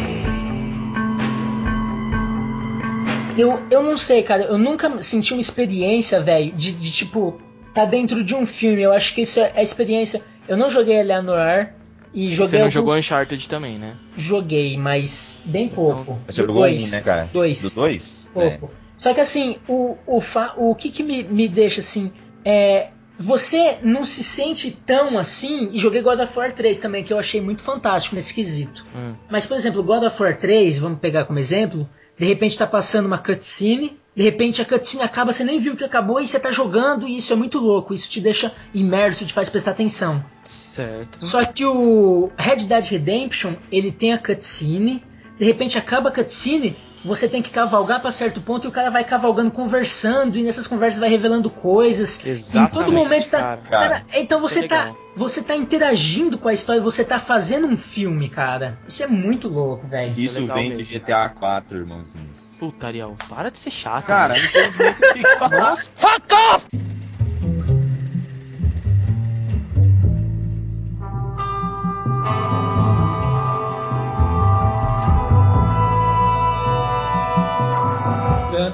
Eu, 3.41 3.63
eu 3.71 3.83
não 3.83 3.97
sei, 3.97 4.23
cara. 4.23 4.45
Eu 4.45 4.59
nunca 4.59 4.99
senti 4.99 5.33
uma 5.33 5.41
experiência, 5.41 6.21
velho, 6.21 6.53
de, 6.53 6.73
de 6.73 6.91
tipo, 6.91 7.41
tá 7.73 7.85
dentro 7.85 8.23
de 8.25 8.35
um 8.35 8.45
filme. 8.47 8.83
Eu 8.83 8.93
acho 8.93 9.15
que 9.15 9.23
isso 9.23 9.41
é 9.41 9.53
a 9.55 9.63
experiência. 9.63 10.23
Eu 10.47 10.57
não 10.57 10.71
joguei 10.71 10.97
Eleanor 10.97 11.69
e 12.13 12.29
joguei 12.31 12.51
Você 12.51 12.57
não 12.57 12.63
alguns... 12.63 12.73
jogou 12.75 12.97
Uncharted 12.97 13.49
também, 13.49 13.79
né? 13.79 13.97
Joguei, 14.17 14.77
mas 14.77 15.43
bem 15.47 15.69
pouco. 15.69 16.19
Você 16.27 16.43
jogou 16.43 16.57
dois. 16.57 16.89
um, 16.89 16.97
né, 16.97 17.03
cara? 17.03 17.31
Dois. 17.33 17.63
Do 17.63 17.71
2? 17.71 18.31
Pouco. 18.33 18.71
Só 18.97 19.15
que 19.15 19.21
assim, 19.21 19.59
o, 19.69 19.97
o, 20.07 20.21
fa- 20.21 20.55
o 20.57 20.75
que, 20.75 20.91
que 20.91 21.03
me, 21.03 21.23
me 21.23 21.49
deixa 21.49 21.81
assim. 21.81 22.11
É, 22.45 22.89
você 23.19 23.79
não 23.83 24.05
se 24.05 24.25
sente 24.25 24.71
tão 24.87 25.19
assim. 25.19 25.71
E 25.73 25.79
joguei 25.79 26.01
God 26.03 26.19
of 26.21 26.37
War 26.39 26.53
3 26.53 26.81
também, 26.81 27.05
que 27.05 27.13
eu 27.13 27.19
achei 27.19 27.41
muito 27.41 27.63
fantástico 27.63 28.17
nesse 28.17 28.33
quesito. 28.35 28.85
Hum. 28.97 29.15
Mas, 29.31 29.45
por 29.47 29.57
exemplo, 29.57 29.83
God 29.83 30.03
of 30.05 30.21
War 30.23 30.37
3, 30.37 30.79
vamos 30.79 30.99
pegar 30.99 31.27
como 31.27 31.39
exemplo. 31.39 31.89
De 32.19 32.27
repente 32.27 32.59
tá 32.59 32.67
passando 32.67 33.07
uma 33.07 33.19
cutscene, 33.19 33.99
de 34.15 34.23
repente 34.25 34.61
a 34.61 34.65
cutscene 34.65 35.05
acaba, 35.05 35.33
você 35.33 35.45
nem 35.45 35.61
viu 35.61 35.77
que 35.77 35.85
acabou 35.85 36.21
e 36.21 36.27
você 36.27 36.41
tá 36.41 36.51
jogando, 36.51 37.07
e 37.07 37.17
isso 37.17 37.33
é 37.33 37.37
muito 37.37 37.61
louco. 37.61 37.95
Isso 37.95 38.11
te 38.11 38.21
deixa 38.21 38.53
imerso, 38.75 39.25
te 39.25 39.33
faz 39.33 39.49
prestar 39.49 39.71
atenção. 39.71 40.25
Certo. 40.43 41.25
Só 41.25 41.45
que 41.45 41.65
o 41.65 42.31
Red 42.37 42.65
Dead 42.65 42.85
Redemption, 42.85 43.55
ele 43.71 43.93
tem 43.93 44.13
a 44.13 44.19
cutscene, 44.19 45.05
de 45.39 45.45
repente 45.45 45.79
acaba 45.79 46.09
a 46.09 46.13
cutscene, 46.13 46.77
você 47.09 47.29
tem 47.29 47.41
que 47.43 47.51
cavalgar 47.51 48.01
pra 48.01 48.13
certo 48.13 48.41
ponto 48.41 48.67
e 48.67 48.69
o 48.69 48.73
cara 48.73 48.91
vai 48.91 49.03
cavalgando, 49.05 49.51
conversando, 49.51 50.37
e 50.39 50.43
nessas 50.43 50.67
conversas 50.67 51.01
vai 51.01 51.09
revelando 51.09 51.49
coisas. 51.51 52.25
em 52.25 52.31
Exatamente, 52.31 52.73
todo 52.75 52.93
momento 52.93 53.29
tá. 53.31 53.39
cara. 53.39 53.57
cara, 53.69 54.05
então 54.13 54.39
Isso 54.39 54.49
você 54.51 54.65
é 54.65 54.69
tá. 54.69 54.79
legal. 54.85 54.97
Você 55.17 55.43
tá 55.43 55.57
interagindo 55.57 56.39
com 56.39 56.49
a 56.49 56.53
história, 56.53 56.81
você 56.81 57.05
tá 57.05 57.19
fazendo 57.19 57.67
um 57.67 57.77
filme, 57.77 58.29
cara. 58.29 58.79
Isso 58.87 59.03
é 59.03 59.07
muito 59.09 59.49
louco, 59.49 59.85
velho. 59.89 60.11
Isso 60.13 60.21
é 60.21 60.25
Isso 60.25 60.41
legal 60.41 60.57
vem 60.57 60.69
mesmo. 60.77 60.85
do 60.85 61.01
GTA 61.01 61.29
4, 61.31 61.79
irmãozinhos. 61.79 62.57
Puta, 62.61 62.87
Ariel, 62.87 63.17
para 63.29 63.51
de 63.51 63.59
ser 63.59 63.71
chato. 63.73 64.05
Cara, 64.07 64.35
mano. 64.35 64.45
infelizmente 64.47 65.03
eu 65.03 65.13
tenho 65.15 65.25
que 65.25 65.37
falar. 65.39 65.59
Nossa, 65.71 65.91
fuck 65.97 66.35
off! 66.35 66.67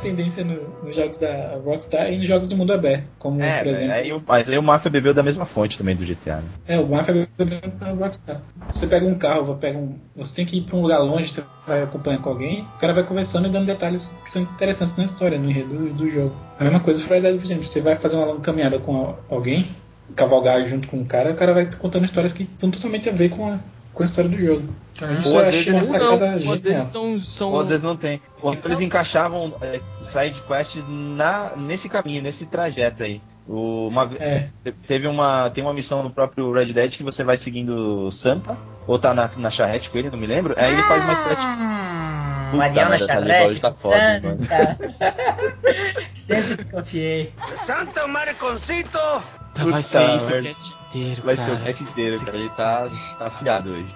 Tendência 0.05 0.45
no- 0.45 0.85
nos 0.85 0.95
jogos 0.95 1.19
da 1.19 1.59
Rockstar 1.65 2.13
e 2.13 2.19
nos 2.19 2.27
jogos 2.29 2.47
do 2.47 2.57
mundo 2.57 2.73
aberto. 2.73 3.09
Como, 3.19 3.41
É, 3.43 3.59
por 3.59 3.69
exemplo. 3.69 3.93
aí 3.93 4.23
mas 4.27 4.49
aí 4.49 4.59
o 4.59 4.63
Mafia 4.63 4.91
bebeu 4.91 5.13
da 5.15 5.23
mesma 5.23 5.45
fonte 5.47 5.77
também 5.79 5.97
do 5.97 6.05
GTA, 6.05 6.37
né? 6.37 6.43
É, 6.69 6.79
o 6.79 6.87
Mafia 6.87 7.27
é 7.41 7.93
o 7.93 7.97
Rockstar. 7.97 8.41
Você 8.73 8.87
pega 8.87 9.07
um 9.07 9.15
carro, 9.17 9.57
pega 9.57 9.79
um, 9.79 9.97
você 10.15 10.37
tem 10.37 10.47
que 10.47 10.59
ir 10.59 10.63
pra 10.63 10.77
um 10.77 10.83
lugar 10.83 10.99
longe, 10.99 11.31
você 11.33 11.43
vai 11.67 11.83
acompanhar 11.83 12.19
com 12.21 12.31
alguém, 12.31 12.63
o 12.77 12.79
cara 12.79 12.93
vai 12.93 13.03
conversando 13.05 13.49
e 13.49 13.51
dando 13.51 13.67
detalhes 13.67 14.17
que 14.23 14.31
são 14.31 14.43
interessantes 14.43 14.97
na 14.97 15.05
história, 15.05 15.39
no 15.39 15.49
enredo 15.51 15.69
do, 15.77 15.95
do 15.95 16.11
jogo. 16.11 16.35
A 16.59 16.65
mesma 16.65 16.81
coisa 16.81 17.01
o 17.01 17.03
Friday 17.05 17.33
Dead 17.33 17.41
Redemption. 17.41 17.67
Você 17.67 17.81
vai 17.81 17.97
fazer 17.97 18.17
uma 18.17 18.27
longa 18.27 18.41
caminhada 18.41 18.79
com 18.79 19.15
alguém, 19.31 19.67
cavalgar 20.15 20.67
junto 20.69 20.87
com 20.89 20.99
o 21.01 21.05
cara, 21.07 21.33
o 21.33 21.35
cara 21.35 21.53
vai 21.55 21.69
contando 21.79 22.05
histórias 22.05 22.33
que 22.33 22.43
estão 22.45 22.71
totalmente 22.71 23.09
a 23.09 23.13
ver 23.13 23.31
com 23.31 23.49
a, 23.49 23.59
com 23.95 24.03
a 24.03 24.07
história 24.07 24.29
do 24.31 24.37
jogo. 24.37 24.69
Então, 24.93 25.13
isso 25.19 25.29
Ou 25.31 25.41
eu 25.41 25.49
achei 25.49 25.73
vezes 25.73 25.91
uma 25.91 25.99
não, 25.99 26.53
às 26.53 26.63
vezes 26.63 26.85
são. 26.89 27.21
são... 27.21 27.53
Ou 27.53 27.61
às 27.61 27.69
vezes 27.69 27.83
não 27.83 27.97
tem. 27.97 28.21
Ou 28.43 28.53
então 28.53 28.71
eles 28.71 28.85
encaixavam 28.85 29.55
é, 29.63 29.81
side 30.03 30.43
quests 30.47 30.85
na, 30.89 31.53
nesse 31.57 31.89
caminho, 31.89 32.23
nesse 32.23 32.47
trajeto 32.47 33.03
aí. 33.03 33.21
O, 33.47 33.89
uma, 33.89 34.11
É, 34.19 34.49
te- 34.63 34.73
teve 34.73 35.07
uma, 35.07 35.51
tem 35.51 35.63
uma 35.63 35.75
missão 35.75 36.03
no 36.03 36.11
próprio 36.11 36.51
Red 36.53 36.73
Dead 36.73 36.97
que 36.97 37.03
você 37.03 37.23
vai 37.23 37.37
seguindo 37.37 38.07
o 38.07 38.11
Santa, 38.13 38.57
ou 38.87 38.99
tá 38.99 39.13
na, 39.13 39.31
na 39.37 39.51
charrete 39.51 39.91
com 39.91 39.99
ele, 39.99 40.11
não 40.11 40.19
me 40.19 40.27
lembro. 40.27 40.55
Aí 40.57 40.73
ele 40.73 40.83
faz 40.85 41.05
mais 41.05 41.21
quest. 41.21 41.43
Hum, 41.45 42.51
Puta 42.53 42.65
Ariel 42.65 42.85
na 42.85 42.91
merda, 42.91 43.07
tá 43.07 43.13
charrete, 43.15 43.61
tá 43.61 43.73
santa. 43.73 44.79
Sempre 46.15 46.57
desconfiei. 46.57 47.33
Santo 47.57 48.09
Mariconcito! 48.09 48.99
Tá, 49.55 49.65
vai 49.65 49.83
Puta 49.83 49.83
ser 49.83 50.15
isso 50.17 50.27
o 50.37 50.43
cast 50.43 50.75
inteiro, 50.91 51.23
Vai 51.23 51.37
ser 51.37 51.47
cara. 51.47 51.55
o 51.55 51.65
cast 51.65 51.83
inteiro, 51.85 52.25
cara. 52.25 52.37
Ele 52.37 52.49
tá, 52.51 52.89
tá 53.19 53.27
afiado 53.29 53.71
hoje. 53.71 53.95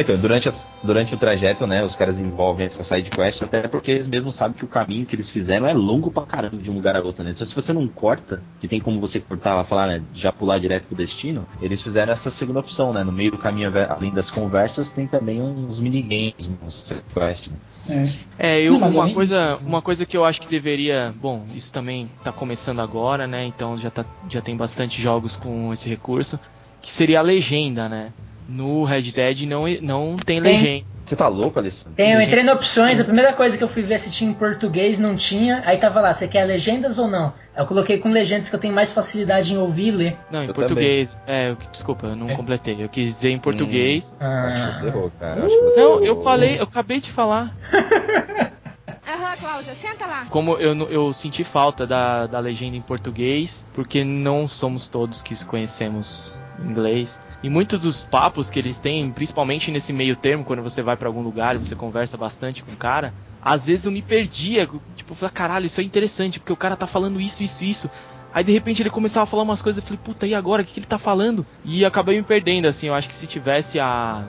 Então, 0.00 0.16
durante, 0.18 0.48
as- 0.48 0.70
durante 0.82 1.14
o 1.14 1.18
trajeto, 1.18 1.66
né, 1.66 1.82
os 1.84 1.96
caras 1.96 2.18
envolvem 2.20 2.66
essa 2.66 2.82
side 2.82 3.10
quest, 3.10 3.42
até 3.42 3.66
porque 3.66 3.90
eles 3.90 4.06
mesmos 4.06 4.34
sabem 4.34 4.56
que 4.56 4.64
o 4.64 4.68
caminho 4.68 5.04
que 5.06 5.14
eles 5.16 5.30
fizeram 5.30 5.66
é 5.66 5.72
longo 5.72 6.10
pra 6.10 6.24
caramba 6.24 6.56
de 6.62 6.70
um 6.70 6.74
lugar 6.74 6.94
a 6.96 7.00
outro, 7.02 7.24
né? 7.24 7.30
Então, 7.32 7.46
se 7.46 7.54
você 7.54 7.72
não 7.72 7.86
corta, 7.88 8.42
que 8.60 8.68
tem 8.68 8.80
como 8.80 9.00
você 9.00 9.18
cortar, 9.20 9.64
falar, 9.64 9.86
né, 9.88 10.02
já 10.12 10.32
pular 10.32 10.58
direto 10.58 10.86
pro 10.86 10.96
destino, 10.96 11.48
eles 11.60 11.82
fizeram 11.82 12.12
essa 12.12 12.30
segunda 12.30 12.60
opção, 12.60 12.92
né? 12.92 13.02
No 13.02 13.12
meio 13.12 13.32
do 13.32 13.38
caminho, 13.38 13.72
além 13.88 14.12
das 14.12 14.30
conversas, 14.30 14.90
tem 14.90 15.06
também 15.06 15.40
uns 15.42 15.80
minigames, 15.80 16.48
uns 16.62 16.74
side 16.86 17.02
quest, 17.12 17.48
né? 17.48 17.56
é. 17.88 18.12
É, 18.38 18.60
eu, 18.62 18.78
Não, 18.78 18.88
uma 18.88 19.08
coisa, 19.08 19.56
disso- 19.56 19.64
uma 19.66 19.82
coisa 19.82 20.06
que 20.06 20.16
eu 20.16 20.24
acho 20.24 20.40
que 20.40 20.48
deveria, 20.48 21.12
bom, 21.16 21.46
isso 21.52 21.72
também 21.72 22.08
tá 22.22 22.32
começando 22.32 22.80
agora, 22.80 23.26
né? 23.26 23.44
Então 23.46 23.76
já 23.76 23.90
tá, 23.90 24.06
já 24.28 24.40
tem 24.40 24.56
bastante 24.56 25.00
jogos 25.00 25.36
com 25.36 25.72
esse 25.72 25.88
recurso, 25.88 26.38
que 26.80 26.92
seria 26.92 27.18
a 27.18 27.22
legenda, 27.22 27.88
né? 27.88 28.12
No 28.48 28.82
Red 28.84 29.02
Dead 29.12 29.42
não 29.42 29.66
não 29.82 30.16
tem, 30.16 30.40
Tem. 30.40 30.52
legenda. 30.54 30.84
Você 31.04 31.16
tá 31.16 31.26
louco, 31.28 31.58
Alessandro? 31.58 31.94
Tem, 31.94 32.12
eu 32.12 32.18
Legenda. 32.18 32.26
entrei 32.30 32.44
no 32.44 32.52
opções, 32.52 33.00
a 33.00 33.04
primeira 33.04 33.32
coisa 33.32 33.56
que 33.56 33.64
eu 33.64 33.68
fui 33.68 33.82
ver 33.82 33.98
se 33.98 34.10
tinha 34.10 34.30
em 34.30 34.34
português 34.34 34.98
não 34.98 35.14
tinha. 35.14 35.62
Aí 35.64 35.78
tava 35.78 36.00
lá, 36.02 36.12
você 36.12 36.28
quer 36.28 36.44
legendas 36.44 36.98
ou 36.98 37.08
não? 37.08 37.32
Eu 37.56 37.64
coloquei 37.64 37.96
com 37.98 38.10
legendas 38.10 38.50
que 38.50 38.54
eu 38.56 38.60
tenho 38.60 38.74
mais 38.74 38.90
facilidade 38.92 39.54
em 39.54 39.56
ouvir 39.56 39.86
e 39.86 39.90
ler. 39.90 40.16
Não, 40.30 40.42
em 40.44 40.48
Eu 40.48 40.54
português. 40.54 41.08
É, 41.26 41.50
eu, 41.50 41.56
desculpa, 41.72 42.08
eu 42.08 42.16
não 42.16 42.28
É. 42.28 42.34
completei. 42.34 42.76
Eu 42.82 42.88
quis 42.90 43.06
dizer 43.14 43.30
em 43.30 43.38
português. 43.38 44.14
Acho 44.20 44.66
que 44.66 44.72
você 44.80 44.84
Ah, 44.84 44.88
errou, 44.88 45.12
cara. 45.18 45.44
Acho 45.46 45.58
que 45.58 45.64
você 45.64 45.80
Não, 45.80 45.90
errou. 45.92 46.04
eu 46.04 46.22
falei, 46.22 46.58
eu 46.58 46.64
acabei 46.64 47.00
de 47.00 47.10
falar. 47.10 47.54
Aham, 49.08 49.36
Cláudia, 49.40 49.74
senta 49.74 50.06
lá. 50.06 50.26
Como 50.28 50.56
eu, 50.56 50.74
eu 50.90 51.12
senti 51.14 51.42
falta 51.42 51.86
da, 51.86 52.26
da 52.26 52.38
legenda 52.38 52.76
em 52.76 52.82
português, 52.82 53.64
porque 53.72 54.04
não 54.04 54.46
somos 54.46 54.88
todos 54.88 55.22
que 55.22 55.42
conhecemos 55.46 56.38
inglês. 56.62 57.18
E 57.42 57.48
muitos 57.48 57.80
dos 57.80 58.02
papos 58.04 58.50
que 58.50 58.58
eles 58.58 58.78
têm, 58.78 59.10
principalmente 59.12 59.70
nesse 59.70 59.92
meio 59.92 60.16
termo, 60.16 60.44
quando 60.44 60.62
você 60.62 60.82
vai 60.82 60.96
pra 60.96 61.08
algum 61.08 61.22
lugar 61.22 61.54
e 61.54 61.58
você 61.58 61.76
conversa 61.76 62.16
bastante 62.16 62.64
com 62.64 62.72
o 62.72 62.76
cara, 62.76 63.14
às 63.40 63.66
vezes 63.66 63.86
eu 63.86 63.92
me 63.92 64.02
perdia. 64.02 64.68
Tipo, 64.96 65.14
falei, 65.14 65.32
caralho, 65.32 65.66
isso 65.66 65.80
é 65.80 65.84
interessante, 65.84 66.40
porque 66.40 66.52
o 66.52 66.56
cara 66.56 66.76
tá 66.76 66.86
falando 66.86 67.20
isso, 67.20 67.42
isso, 67.42 67.64
isso. 67.64 67.90
Aí 68.34 68.44
de 68.44 68.52
repente 68.52 68.82
ele 68.82 68.90
começava 68.90 69.24
a 69.24 69.26
falar 69.26 69.44
umas 69.44 69.62
coisas, 69.62 69.82
eu 69.82 69.86
falei, 69.86 70.00
puta, 70.04 70.26
e 70.26 70.34
agora? 70.34 70.62
O 70.62 70.64
que, 70.64 70.72
que 70.72 70.80
ele 70.80 70.86
tá 70.86 70.98
falando? 70.98 71.46
E 71.64 71.84
acabei 71.84 72.16
me 72.16 72.24
perdendo, 72.24 72.66
assim. 72.66 72.88
Eu 72.88 72.94
acho 72.94 73.08
que 73.08 73.14
se 73.14 73.26
tivesse 73.26 73.78
a, 73.78 74.24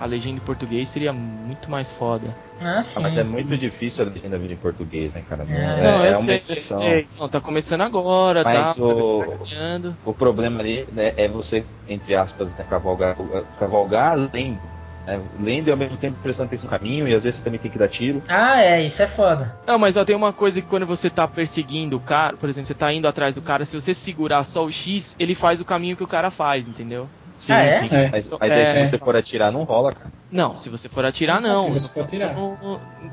a 0.00 0.06
legenda 0.06 0.40
em 0.40 0.44
português 0.44 0.88
seria 0.88 1.12
muito 1.12 1.70
mais 1.70 1.92
foda. 1.92 2.34
Ah, 2.62 2.82
sim. 2.82 2.98
Ah, 2.98 3.02
mas 3.02 3.16
é 3.18 3.22
muito 3.24 3.56
difícil 3.56 4.04
a 4.04 4.08
legenda 4.08 4.38
vir 4.38 4.50
em 4.50 4.56
português, 4.56 5.14
né, 5.14 5.22
cara? 5.28 5.44
Não, 5.44 5.54
É. 5.54 5.78
é, 5.78 5.82
Não, 5.82 6.04
é 6.04 6.16
uma 6.16 6.26
sei, 6.26 6.36
exceção. 6.36 6.82
eu 6.82 6.90
sei. 6.90 7.08
Não, 7.18 7.28
tá 7.28 7.40
começando 7.40 7.82
agora, 7.82 8.42
Mas 8.44 8.76
tá? 8.76 8.82
o- 8.82 9.18
Tá 9.18 9.26
caminhando. 9.38 9.96
O 10.04 10.12
problema 10.14 10.60
ali 10.60 10.86
né, 10.92 11.12
é 11.16 11.28
você, 11.28 11.64
entre 11.88 12.14
aspas, 12.14 12.54
né, 12.54 12.64
cavalgar, 12.68 13.16
cavalgar 13.58 14.16
lendo. 14.32 14.58
Né, 15.06 15.18
lendo 15.40 15.68
e 15.68 15.70
ao 15.70 15.76
mesmo 15.76 15.96
tempo 15.96 16.16
prestando 16.22 16.48
atenção 16.48 16.70
no 16.70 16.78
caminho, 16.78 17.08
e 17.08 17.14
às 17.14 17.24
vezes 17.24 17.38
você 17.38 17.44
também 17.44 17.58
tem 17.60 17.70
que 17.70 17.78
dar 17.78 17.88
tiro. 17.88 18.22
Ah, 18.28 18.60
é, 18.60 18.82
isso 18.82 19.02
é 19.02 19.06
foda. 19.06 19.54
Não, 19.66 19.78
mas 19.78 19.96
ó, 19.96 20.04
tem 20.04 20.14
uma 20.16 20.32
coisa 20.32 20.60
que 20.60 20.68
quando 20.68 20.86
você 20.86 21.08
tá 21.08 21.26
perseguindo 21.26 21.96
o 21.96 22.00
cara, 22.00 22.36
por 22.36 22.48
exemplo, 22.48 22.66
você 22.68 22.74
tá 22.74 22.92
indo 22.92 23.08
atrás 23.08 23.34
do 23.34 23.42
cara, 23.42 23.64
se 23.64 23.78
você 23.80 23.94
segurar 23.94 24.44
só 24.44 24.64
o 24.64 24.70
X, 24.70 25.14
ele 25.18 25.34
faz 25.34 25.60
o 25.60 25.64
caminho 25.64 25.96
que 25.96 26.04
o 26.04 26.08
cara 26.08 26.30
faz, 26.30 26.68
entendeu? 26.68 27.08
Sim, 27.40 27.52
Ah, 27.52 27.62
é? 27.62 27.78
sim. 27.80 27.88
É. 27.94 28.08
Mas, 28.10 28.28
mas 28.28 28.52
aí 28.52 28.58
É. 28.60 28.84
se 28.84 28.90
você 28.90 28.98
for 28.98 29.16
atirar, 29.16 29.50
não 29.52 29.64
rola, 29.64 29.92
cara. 29.92 30.10
Não, 30.30 30.56
se 30.56 30.68
você 30.68 30.88
for 30.88 31.04
atirar, 31.04 31.40
Sim, 31.40 31.48
não. 31.48 31.64
sim, 31.64 31.72
você 31.72 31.88
for 31.88 32.04
atirar. 32.04 32.34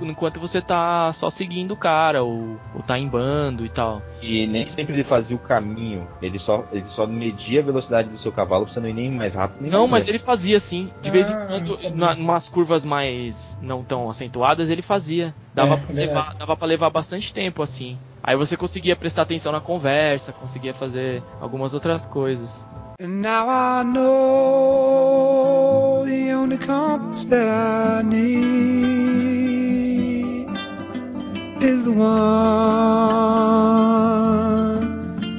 Enquanto 0.02 0.40
você 0.40 0.62
tá 0.62 1.12
só 1.14 1.30
seguindo 1.30 1.72
o 1.72 1.78
cara, 1.78 2.24
ou, 2.24 2.60
ou 2.76 2.84
tá 2.84 2.98
em 3.00 3.08
bando 3.08 3.66
e 3.66 3.70
tal. 3.70 4.02
E 4.22 4.46
nem 4.48 4.66
sempre 4.66 4.94
ele 4.94 5.04
fazia 5.04 5.36
o 5.36 5.40
caminho, 5.40 6.08
ele 6.22 6.38
só, 6.40 6.64
ele 6.72 6.86
só 6.86 7.06
media 7.08 7.60
a 7.62 7.64
velocidade 7.64 8.10
do 8.10 8.18
seu 8.18 8.32
cavalo 8.32 8.66
pra 8.66 8.74
você 8.74 8.80
não 8.80 8.90
ir 8.90 8.94
nem 8.94 9.12
mais 9.12 9.34
rápido 9.36 9.62
nem 9.62 9.72
Não, 9.72 9.82
mais 9.88 9.92
mas 10.06 10.08
ele 10.08 10.20
fazia 10.20 10.60
sim. 10.60 10.92
De 11.02 11.10
vez 11.12 11.30
em 11.30 11.34
Ah, 11.34 11.48
não 11.48 11.48
quando, 11.48 11.96
na, 11.96 12.14
umas 12.14 12.48
curvas 12.50 12.84
mais 12.86 13.58
não 13.62 13.84
tão 13.84 14.10
acentuadas, 14.10 14.70
ele 14.70 14.82
fazia. 14.82 15.34
Dava, 15.54 15.74
É, 15.74 15.78
pra 15.78 15.94
é 15.94 16.06
levar, 16.08 16.36
dava 16.40 16.56
pra 16.56 16.68
levar 16.68 16.90
bastante 16.90 17.34
tempo 17.34 17.62
assim. 17.64 17.98
Aí 18.28 18.36
você 18.36 18.56
conseguia 18.58 18.94
prestar 18.94 19.22
atenção 19.22 19.54
na 19.54 19.62
conversa, 19.62 20.34
conseguia 20.34 20.74
fazer 20.74 21.24
algumas 21.40 21.74
outras 21.74 22.06
coisas. 22.06 22.68
Now 23.00 23.48
I 23.50 23.86
know 23.86 25.24
the 26.06 26.36
only 26.36 26.58
compass 26.58 27.24
that 27.24 27.48
I 27.48 28.04
need 28.04 28.48
is 31.64 31.84
the 31.84 31.92
one 31.92 32.02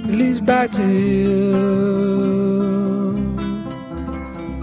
that 0.07 0.17
leads 0.17 0.41
back 0.41 0.71
to 0.77 0.81
you. 0.81 1.53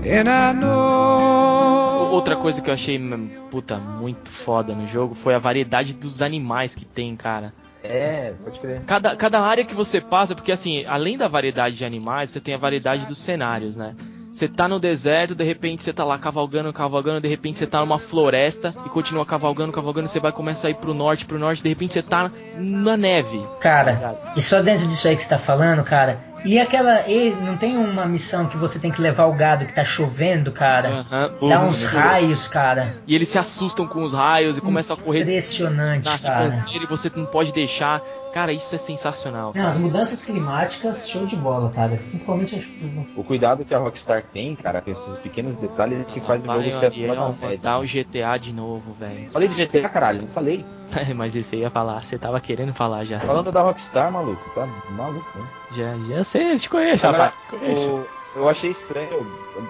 And 0.04 0.28
I 0.28 0.52
know. 0.52 2.12
Outra 2.12 2.36
coisa 2.36 2.60
que 2.60 2.72
eu 2.72 2.74
achei, 2.74 2.98
hum, 2.98 3.30
puta, 3.52 3.78
muito 3.78 4.32
foda 4.32 4.74
no 4.74 4.88
jogo 4.88 5.14
foi 5.14 5.36
a 5.36 5.40
variedade 5.40 5.94
dos 5.94 6.24
animais 6.24 6.74
que 6.74 6.86
tem, 6.86 7.16
cara. 7.16 7.54
É, 7.86 8.34
pode 8.44 8.60
crer. 8.60 8.82
Cada, 8.86 9.16
cada 9.16 9.40
área 9.40 9.64
que 9.64 9.76
você 9.76 10.02
passa, 10.02 10.36
porque 10.36 10.52
assim, 10.52 10.86
além 10.86 11.18
da 11.18 11.28
variedade 11.28 11.76
de 11.76 11.86
animais, 11.86 12.32
você 12.32 12.40
tem 12.40 12.54
a 12.54 12.58
variedade 12.58 13.06
dos 13.06 13.18
cenários, 13.18 13.76
né? 13.78 13.96
Você 14.36 14.50
tá 14.50 14.68
no 14.68 14.82
deserto, 14.82 15.34
de 15.34 15.46
repente 15.46 15.82
você 15.82 15.94
tá 15.94 16.04
lá 16.04 16.20
cavalgando, 16.20 16.74
cavalgando, 16.74 17.22
de 17.22 17.28
repente 17.30 17.58
você 17.58 17.66
tá 17.66 17.80
numa 17.80 17.98
floresta 17.98 18.74
e 18.86 18.90
continua 18.90 19.26
cavalgando, 19.26 19.72
cavalgando, 19.72 20.10
você 20.10 20.20
vai 20.20 20.34
começar 20.34 20.68
a 20.68 20.72
ir 20.72 20.76
pro 20.76 20.94
norte, 20.94 21.26
pro 21.26 21.40
norte, 21.40 21.64
de 21.64 21.70
repente 21.70 21.94
você 21.94 22.02
tá 22.02 22.30
na 22.58 22.98
neve. 22.98 23.42
Cara, 23.62 24.20
e 24.36 24.42
só 24.42 24.62
dentro 24.62 24.88
disso 24.88 25.08
aí 25.08 25.16
que 25.16 25.24
você 25.24 25.30
tá 25.30 25.38
falando, 25.38 25.86
cara. 25.86 26.20
E 26.46 26.60
aquela. 26.60 27.08
E 27.08 27.32
não 27.42 27.58
tem 27.58 27.76
uma 27.76 28.06
missão 28.06 28.46
que 28.48 28.56
você 28.56 28.80
tem 28.80 28.92
que 28.92 29.02
levar 29.02 29.26
o 29.26 29.34
gado 29.34 29.66
que 29.66 29.74
tá 29.74 29.84
chovendo, 29.84 30.52
cara? 30.52 31.06
Aham. 31.12 31.32
Dá 31.50 31.62
uns 31.62 31.84
raios, 31.84 32.48
cara. 32.48 32.94
E 33.08 33.16
eles 33.16 33.28
se 33.28 33.38
assustam 33.38 33.88
com 33.88 34.04
os 34.04 34.14
raios 34.14 34.58
e 34.58 34.62
começam 34.62 34.96
a 34.96 35.00
correr 35.00 35.22
Impressionante, 35.22 36.06
na 36.06 36.18
cara. 36.20 36.50
e 36.74 36.86
você 36.86 37.12
não 37.16 37.26
pode 37.26 37.52
deixar. 37.52 38.02
Cara, 38.36 38.52
isso 38.52 38.76
é 38.76 38.78
sensacional. 38.78 39.54
Não, 39.56 39.66
as 39.66 39.78
mudanças 39.78 40.22
climáticas, 40.22 41.08
show 41.08 41.26
de 41.26 41.38
bola, 41.38 41.72
cara. 41.72 41.96
Principalmente 42.10 42.54
as. 42.58 42.68
O 43.16 43.24
cuidado 43.24 43.64
que 43.64 43.74
a 43.74 43.78
Rockstar 43.78 44.24
tem, 44.24 44.58
cara, 44.58 44.82
com 44.82 44.92
esses 44.92 45.18
pequenos 45.20 45.56
detalhes 45.56 46.06
que 46.08 46.20
faz 46.20 46.44
o 46.44 46.46
jogo 46.46 46.70
ser 46.70 46.88
acima 46.88 47.16
da 47.16 47.30
média. 47.30 47.60
Dá 47.64 47.80
o 47.80 47.86
GTA 47.86 48.38
de 48.38 48.52
novo, 48.52 48.92
velho. 48.92 49.32
Falei 49.32 49.48
de 49.48 49.56
GTA, 49.56 49.88
caralho, 49.88 50.24
não 50.24 50.28
falei. 50.28 50.66
Mas 51.16 51.34
esse 51.34 51.56
aí 51.56 51.62
ia 51.62 51.70
falar, 51.72 52.04
você 52.04 52.18
tava 52.20 52.42
querendo 52.42 52.74
falar 52.74 53.06
já. 53.06 53.22
Falando 53.22 53.54
da 53.54 53.62
Rockstar, 53.62 54.12
maluco, 54.12 54.44
tá 54.54 54.68
maluco, 54.92 55.40
né? 55.40 55.48
Já, 55.72 55.98
já 56.00 56.24
sei, 56.26 56.56
eu 56.56 56.60
te 56.60 56.70
conheço, 56.70 57.08
Agora, 57.08 57.24
rapaz. 57.28 57.50
Conheço. 57.50 57.90
o- 57.90 58.25
eu 58.36 58.50
achei 58.50 58.72
estranho 58.72 59.26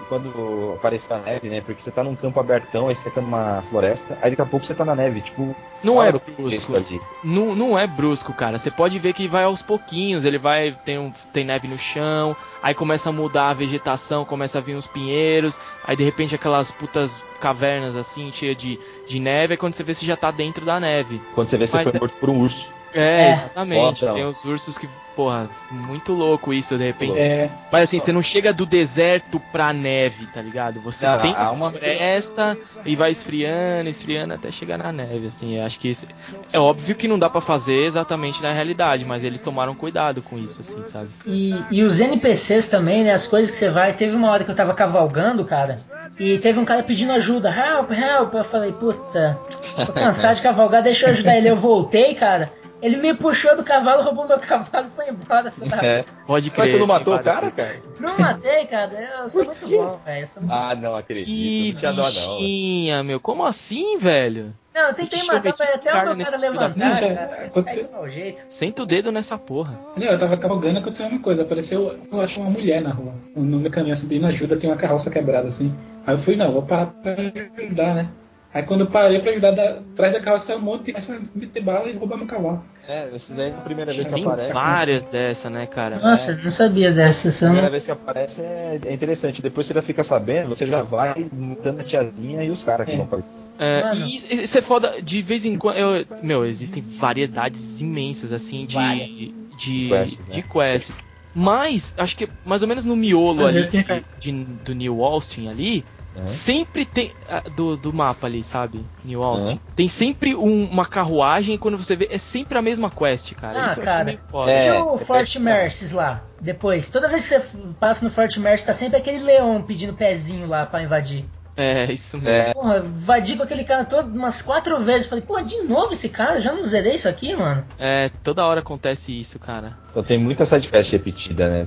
quando 0.08 0.74
apareceu 0.76 1.16
a 1.16 1.20
neve, 1.20 1.48
né? 1.48 1.60
Porque 1.60 1.80
você 1.80 1.90
tá 1.90 2.02
num 2.02 2.14
campo 2.16 2.38
abertão, 2.40 2.88
aí 2.88 2.94
você 2.94 3.08
tá 3.10 3.20
numa 3.20 3.62
floresta, 3.70 4.18
aí 4.20 4.30
daqui 4.30 4.42
a 4.42 4.46
pouco 4.46 4.64
você 4.66 4.74
tá 4.74 4.84
na 4.84 4.94
neve, 4.94 5.20
tipo. 5.20 5.54
Não 5.84 6.02
é 6.02 6.10
brusco. 6.12 6.74
ali. 6.76 7.00
Não, 7.22 7.54
não 7.54 7.78
é 7.78 7.86
brusco, 7.86 8.32
cara. 8.32 8.58
Você 8.58 8.70
pode 8.70 8.98
ver 8.98 9.12
que 9.12 9.28
vai 9.28 9.44
aos 9.44 9.62
pouquinhos. 9.62 10.24
Ele 10.24 10.38
vai. 10.38 10.72
Tem, 10.84 10.98
um, 10.98 11.12
tem 11.32 11.44
neve 11.44 11.68
no 11.68 11.78
chão. 11.78 12.34
Aí 12.62 12.74
começa 12.74 13.10
a 13.10 13.12
mudar 13.12 13.50
a 13.50 13.54
vegetação. 13.54 14.24
Começa 14.24 14.58
a 14.58 14.60
vir 14.60 14.74
uns 14.74 14.86
pinheiros. 14.86 15.58
Aí 15.84 15.94
de 15.96 16.02
repente 16.04 16.34
aquelas 16.34 16.70
putas 16.70 17.20
cavernas 17.40 17.94
assim, 17.94 18.32
cheias 18.32 18.56
de, 18.56 18.78
de 19.06 19.20
neve. 19.20 19.52
Aí 19.54 19.58
quando 19.58 19.74
você 19.74 19.82
vê, 19.84 19.92
você 19.94 20.06
já 20.06 20.16
tá 20.16 20.30
dentro 20.30 20.64
da 20.64 20.80
neve. 20.80 21.20
Quando 21.34 21.48
você 21.48 21.56
vê, 21.58 21.66
você 21.66 21.76
Mas 21.76 21.84
foi 21.90 21.96
é- 21.96 22.00
morto 22.00 22.14
por 22.18 22.30
um 22.30 22.40
urso. 22.40 22.66
É, 22.94 23.00
É. 23.28 23.32
exatamente. 23.32 24.00
Foda, 24.00 24.14
Tem 24.14 24.24
os 24.24 24.44
ursos 24.44 24.78
que. 24.78 24.88
Porra, 25.16 25.48
muito 25.70 26.12
louco 26.12 26.52
isso 26.52 26.76
de 26.76 26.84
repente. 26.84 27.18
É, 27.18 27.48
Mas 27.72 27.84
assim, 27.84 27.98
você 27.98 28.12
não 28.12 28.22
chega 28.22 28.52
do 28.52 28.66
deserto 28.66 29.40
pra 29.50 29.72
neve, 29.72 30.26
tá 30.26 30.42
ligado? 30.42 30.78
Você 30.82 31.06
Não, 31.06 31.18
tem 31.18 31.34
uma- 31.34 31.70
floresta 31.70 32.54
e 32.84 32.94
vai 32.94 33.10
esfriando, 33.12 33.88
esfriando 33.88 34.34
até 34.34 34.50
chegar 34.50 34.76
na 34.76 34.92
neve, 34.92 35.28
assim. 35.28 35.56
Eu 35.58 35.64
acho 35.64 35.78
que 35.80 35.88
isso... 35.88 36.06
É 36.52 36.58
óbvio 36.58 36.94
que 36.94 37.08
não 37.08 37.18
dá 37.18 37.30
pra 37.30 37.40
fazer 37.40 37.86
exatamente 37.86 38.42
na 38.42 38.52
realidade, 38.52 39.06
mas 39.06 39.24
eles 39.24 39.40
tomaram 39.40 39.74
cuidado 39.74 40.20
com 40.20 40.38
isso, 40.38 40.60
assim, 40.60 40.84
sabe? 40.84 41.08
E, 41.26 41.64
e 41.70 41.82
os 41.82 41.98
NPCs 41.98 42.68
também, 42.68 43.02
né? 43.02 43.12
As 43.12 43.26
coisas 43.26 43.50
que 43.50 43.56
você 43.56 43.70
vai. 43.70 43.94
Teve 43.94 44.14
uma 44.14 44.30
hora 44.30 44.44
que 44.44 44.50
eu 44.50 44.54
tava 44.54 44.74
cavalgando, 44.74 45.46
cara. 45.46 45.76
E 46.20 46.36
teve 46.38 46.58
um 46.58 46.64
cara 46.66 46.82
pedindo 46.82 47.12
ajuda. 47.12 47.48
Help, 47.48 47.90
help. 47.90 48.34
Eu 48.34 48.44
falei, 48.44 48.72
puta, 48.72 49.38
tô 49.86 49.92
cansado 49.94 50.36
de 50.36 50.42
cavalgar, 50.42 50.82
deixa 50.82 51.06
eu 51.06 51.10
ajudar 51.10 51.36
ele. 51.38 51.48
Eu 51.48 51.56
voltei, 51.56 52.14
cara. 52.14 52.52
Ele 52.82 52.96
me 52.98 53.14
puxou 53.14 53.56
do 53.56 53.64
cavalo, 53.64 54.02
roubou 54.02 54.28
meu 54.28 54.38
cavalo 54.38 54.86
e 54.86 54.90
foi 54.96 55.08
embora. 55.08 55.52
É. 55.82 56.04
Pode 56.26 56.50
crer. 56.50 56.60
Mas 56.64 56.70
você 56.72 56.78
não 56.78 56.86
matou 56.86 57.14
o 57.14 57.18
cara, 57.22 57.50
cara? 57.50 57.80
Não 57.98 58.18
matei, 58.18 58.66
cara. 58.66 59.20
Eu 59.22 59.28
sou 59.28 59.44
muito 59.46 59.66
quê? 59.66 59.76
bom, 59.78 59.98
velho. 60.04 60.20
eu 60.22 60.26
sou 60.26 60.42
muito- 60.42 60.54
Ah, 60.54 60.74
não 60.74 60.94
acredito. 60.96 61.26
Que 61.26 61.70
não 61.72 61.78
tinha 61.78 61.92
dó, 61.92 62.02
não. 62.02 62.36
bichinha, 62.38 63.02
meu. 63.02 63.18
Como 63.18 63.44
assim, 63.44 63.98
velho? 63.98 64.52
Não, 64.74 64.88
eu 64.88 64.94
tentei 64.94 65.18
Deixa 65.20 65.32
matar, 65.32 65.54
mas 65.58 65.70
até 65.70 65.90
o 65.90 66.14
meu 66.14 66.26
cara 66.26 66.36
levantar, 66.36 66.70
puta. 67.00 67.14
cara. 67.14 67.44
Aconteceu- 67.46 67.90
mau 67.92 68.10
jeito. 68.10 68.44
Senta 68.50 68.82
o 68.82 68.86
dedo 68.86 69.10
nessa 69.10 69.38
porra. 69.38 69.78
Não, 69.96 70.06
eu 70.06 70.18
tava 70.18 70.36
cavalgando 70.36 70.74
e 70.78 70.80
aconteceu 70.82 71.06
uma 71.06 71.18
coisa. 71.18 71.42
Apareceu, 71.42 71.98
eu 72.12 72.20
acho, 72.20 72.38
uma 72.40 72.50
mulher 72.50 72.82
na 72.82 72.90
rua. 72.90 73.14
No 73.34 73.58
meu 73.58 73.70
caminho, 73.70 73.94
assim, 73.94 74.06
pedindo 74.06 74.26
ajuda, 74.26 74.54
tem 74.58 74.68
uma 74.68 74.76
carroça 74.76 75.10
quebrada, 75.10 75.48
assim. 75.48 75.74
Aí 76.06 76.14
eu 76.14 76.18
fui, 76.18 76.36
não, 76.36 76.52
vou 76.52 76.60
parar 76.62 76.86
pra 76.86 77.14
ajudar, 77.58 77.94
né? 77.94 78.08
Aí 78.56 78.62
quando 78.62 78.80
eu 78.80 78.86
parei 78.86 79.18
pra 79.20 79.32
ajudar, 79.32 79.50
da, 79.50 79.80
atrás 79.80 80.14
da 80.14 80.20
carroça 80.20 80.46
saiu 80.46 80.58
um 80.58 80.62
monte 80.62 80.88
e 80.88 80.92
começa 80.92 81.14
a 81.14 81.20
meter 81.38 81.62
bala 81.62 81.90
e 81.90 81.92
roubar 81.92 82.16
meu 82.16 82.26
cavalo. 82.26 82.64
É, 82.88 83.06
esse 83.14 83.30
daí 83.34 83.50
é 83.50 83.52
a 83.52 83.60
primeira 83.60 83.92
vez 83.92 84.06
que 84.06 84.14
Tem 84.14 84.24
aparece. 84.24 84.52
várias 84.54 85.08
dessa, 85.10 85.50
né, 85.50 85.66
cara? 85.66 85.98
Nossa, 85.98 86.30
eu 86.32 86.42
não 86.42 86.50
sabia 86.50 86.90
dessa. 86.90 87.28
A 87.28 87.48
primeira 87.50 87.68
vez 87.68 87.84
que 87.84 87.90
aparece 87.90 88.40
é, 88.40 88.80
é 88.86 88.94
interessante. 88.94 89.42
Depois 89.42 89.66
você 89.66 89.74
já 89.74 89.82
fica 89.82 90.02
sabendo, 90.02 90.48
você 90.48 90.66
já 90.66 90.80
vai 90.80 91.26
matando 91.32 91.82
a 91.82 91.84
tiazinha 91.84 92.42
e 92.44 92.48
os 92.50 92.64
caras 92.64 92.86
que 92.86 92.92
É. 92.92 92.96
vão 92.96 93.04
aparecer. 93.04 93.36
É, 93.58 93.82
Mano. 93.82 94.06
e 94.06 94.16
isso 94.44 94.56
é 94.56 94.62
foda, 94.62 95.02
de 95.02 95.20
vez 95.20 95.44
em 95.44 95.56
quando. 95.58 95.76
eu- 95.76 96.06
meu, 96.22 96.46
existem 96.46 96.82
variedades 96.98 97.78
imensas, 97.80 98.32
assim, 98.32 98.64
de. 98.64 98.74
Várias. 98.76 99.36
De 99.58 99.88
Quests, 99.88 100.26
né? 100.28 100.34
de 100.34 100.42
quests. 100.42 100.98
Mas, 101.34 101.94
acho 101.98 102.16
que 102.16 102.26
mais 102.44 102.62
ou 102.62 102.68
menos 102.68 102.86
no 102.86 102.96
miolo 102.96 103.44
Às 103.44 103.54
ali 103.54 103.66
tem- 103.68 103.82
de, 104.18 104.32
de- 104.32 104.44
do 104.64 104.74
New 104.74 105.02
Austin 105.04 105.48
ali. 105.48 105.84
Uhum. 106.16 106.24
Sempre 106.26 106.84
tem. 106.84 107.12
ah, 107.28 107.42
Do, 107.54 107.76
do 107.76 107.92
mapa 107.92 108.26
ali, 108.26 108.42
sabe? 108.42 108.84
New 109.04 109.22
Austin. 109.22 109.50
Uhum. 109.52 109.58
Tem 109.74 109.86
sempre 109.88 110.34
um- 110.34 110.64
uma 110.64 110.86
carruagem 110.86 111.54
e 111.54 111.58
quando 111.58 111.76
você 111.76 111.94
vê, 111.94 112.08
é 112.10 112.18
sempre 112.18 112.56
a 112.56 112.62
mesma 112.62 112.90
quest, 112.90 113.32
cara. 113.34 113.64
Ah, 113.64 113.66
Isso 113.66 113.80
eu 113.80 113.84
cara. 113.84 113.96
acho 113.98 114.04
meio 114.06 114.20
foda. 114.30 114.50
É. 114.50 114.68
E 114.68 114.72
o 114.82 114.96
Fort 114.96 115.36
Mercies 115.36 115.92
lá? 115.92 116.22
Depois, 116.40 116.88
toda 116.88 117.08
vez 117.08 117.28
que 117.28 117.38
você 117.40 117.58
passa 117.78 118.04
no 118.04 118.10
Fort 118.10 118.36
Mercies, 118.38 118.66
tá 118.66 118.72
sempre 118.72 118.96
aquele 118.98 119.20
leão 119.20 119.62
pedindo 119.62 119.92
pezinho 119.94 120.46
lá 120.46 120.64
pra 120.66 120.82
invadir. 120.82 121.24
É, 121.58 121.90
isso 121.90 122.18
mesmo. 122.18 122.28
É, 122.28 122.52
Porra, 122.52 122.78
invadi 122.80 123.34
com 123.34 123.42
aquele 123.42 123.64
cara 123.64 123.82
todo, 123.86 124.14
umas 124.14 124.42
quatro 124.42 124.78
vezes. 124.84 125.06
Falei, 125.06 125.24
pô, 125.24 125.40
de 125.40 125.62
novo 125.62 125.92
esse 125.94 126.10
cara? 126.10 126.38
Já 126.38 126.52
não 126.52 126.62
zerei 126.62 126.92
isso 126.94 127.08
aqui, 127.08 127.34
mano? 127.34 127.64
É, 127.78 128.10
toda 128.22 128.44
hora 128.46 128.60
acontece 128.60 129.18
isso, 129.18 129.38
cara. 129.38 129.74
então 129.90 130.02
tem 130.02 130.18
muita 130.18 130.44
sidequest 130.44 130.92
repetida, 130.92 131.48
né? 131.48 131.66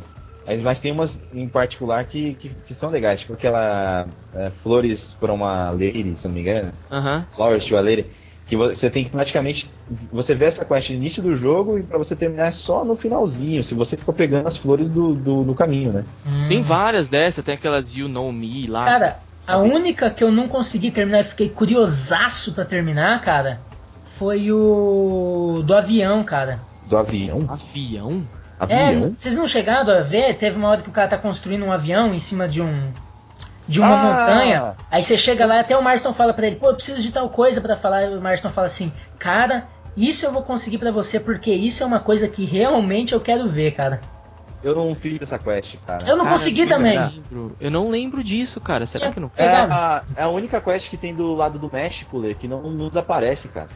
Mas, 0.50 0.64
mas 0.64 0.80
tem 0.80 0.92
umas 0.92 1.22
em 1.32 1.48
particular 1.48 2.04
que, 2.06 2.34
que, 2.34 2.50
que 2.66 2.74
são 2.74 2.90
legais, 2.90 3.20
tipo 3.20 3.34
aquela 3.34 4.08
é, 4.34 4.50
Flores 4.64 5.14
para 5.14 5.32
uma 5.32 5.70
Lady, 5.70 6.18
se 6.18 6.28
não 6.28 6.34
me 6.34 6.42
engano. 6.42 6.72
Aham. 6.90 7.24
Flowers 7.36 7.64
to 7.66 7.78
a 7.78 7.82
Lady. 7.82 8.08
Que 8.48 8.58
você 8.58 8.90
tem 8.90 9.04
que 9.04 9.12
praticamente. 9.12 9.72
Você 10.12 10.34
vê 10.34 10.46
essa 10.46 10.66
quest 10.66 10.90
no 10.90 10.96
início 10.96 11.22
do 11.22 11.36
jogo 11.36 11.78
e 11.78 11.84
pra 11.84 12.00
você 12.00 12.16
terminar 12.16 12.48
é 12.48 12.52
só 12.52 12.84
no 12.84 12.96
finalzinho, 12.96 13.64
se 13.64 13.76
você 13.76 13.96
ficou 13.96 14.12
pegando 14.12 14.48
as 14.48 14.58
flores 14.58 14.90
do, 14.90 15.14
do, 15.14 15.44
do 15.44 15.54
caminho, 15.54 15.94
né? 15.94 16.04
Tem 16.48 16.64
várias 16.64 17.08
dessas, 17.08 17.44
tem 17.46 17.54
aquelas 17.54 17.96
You 17.96 18.08
Know 18.10 18.32
Me 18.32 18.66
lá. 18.66 18.86
Cara, 18.86 19.08
que- 19.12 19.52
a 19.52 19.58
única 19.60 20.10
que 20.10 20.24
eu 20.24 20.32
não 20.32 20.48
consegui 20.48 20.90
terminar 20.90 21.20
e 21.20 21.26
fiquei 21.26 21.48
curiosaço 21.50 22.54
pra 22.56 22.66
terminar, 22.66 23.22
cara, 23.22 23.62
foi 24.18 24.52
o 24.52 25.62
do 25.64 25.76
avião, 25.76 26.24
cara. 26.24 26.60
Do 26.88 26.98
avião. 26.98 27.46
Avião? 27.48 28.28
É, 28.68 28.88
Avião? 28.90 29.14
vocês 29.16 29.36
não 29.38 29.48
chegaram 29.48 29.92
a 29.94 30.02
ver? 30.02 30.36
Teve 30.36 30.58
uma 30.58 30.70
hora 30.70 30.82
que 30.82 30.90
o 30.90 30.92
cara 30.92 31.08
tá 31.08 31.18
construindo 31.18 31.64
um 31.66 31.72
avião 31.72 32.14
em 32.14 32.20
cima 32.20 32.48
de 32.48 32.62
um 32.62 32.92
de 33.68 33.80
uma 33.80 33.94
Ah! 33.94 34.04
montanha. 34.04 34.74
Aí 34.90 35.04
você 35.04 35.16
chega 35.18 35.46
lá 35.46 35.58
e 35.58 35.60
até 35.60 35.78
o 35.78 35.84
Marston 35.84 36.12
fala 36.14 36.34
pra 36.34 36.48
ele, 36.48 36.56
pô, 36.56 36.70
eu 36.70 36.74
preciso 36.76 37.02
de 37.02 37.12
tal 37.12 37.30
coisa 37.30 37.62
pra 37.62 37.76
falar. 37.76 38.04
E 38.04 38.18
o 38.18 38.22
Marston 38.22 38.50
fala 38.50 38.66
assim, 38.68 38.92
cara, 39.20 39.68
isso 39.96 40.26
eu 40.26 40.32
vou 40.32 40.42
conseguir 40.42 40.80
pra 40.80 40.92
você 40.92 41.20
porque 41.20 41.52
isso 41.54 41.84
é 41.84 41.86
uma 41.86 42.00
coisa 42.00 42.28
que 42.28 42.44
realmente 42.46 43.14
eu 43.14 43.22
quero 43.22 43.48
ver, 43.48 43.72
cara. 43.76 44.02
Eu 44.62 44.76
não 44.76 44.94
fiz 44.94 45.22
essa 45.22 45.40
quest, 45.40 45.78
cara. 45.88 46.00
Eu 46.06 46.18
não 46.18 46.26
Cara, 46.26 46.36
consegui 46.36 46.62
eu 46.64 46.68
também. 46.68 47.00
lembro. 47.00 47.56
Eu 47.62 47.72
não 47.72 47.90
lembro 47.90 48.22
disso, 48.22 48.60
cara. 48.60 48.86
Será 48.86 49.10
que 49.12 49.20
não 49.20 49.32
É 49.38 49.46
Pegado. 49.46 49.72
a, 49.72 50.04
é 50.18 50.24
a 50.24 50.28
única 50.30 50.60
quest 50.60 50.90
que 50.90 50.98
tem 50.98 51.16
do 51.16 51.34
lado 51.34 51.58
do 51.58 51.70
México, 51.72 52.18
Lê, 52.18 52.34
que 52.34 52.46
não, 52.46 52.62
não 52.64 52.90
desaparece, 52.90 53.48
cara. 53.48 53.68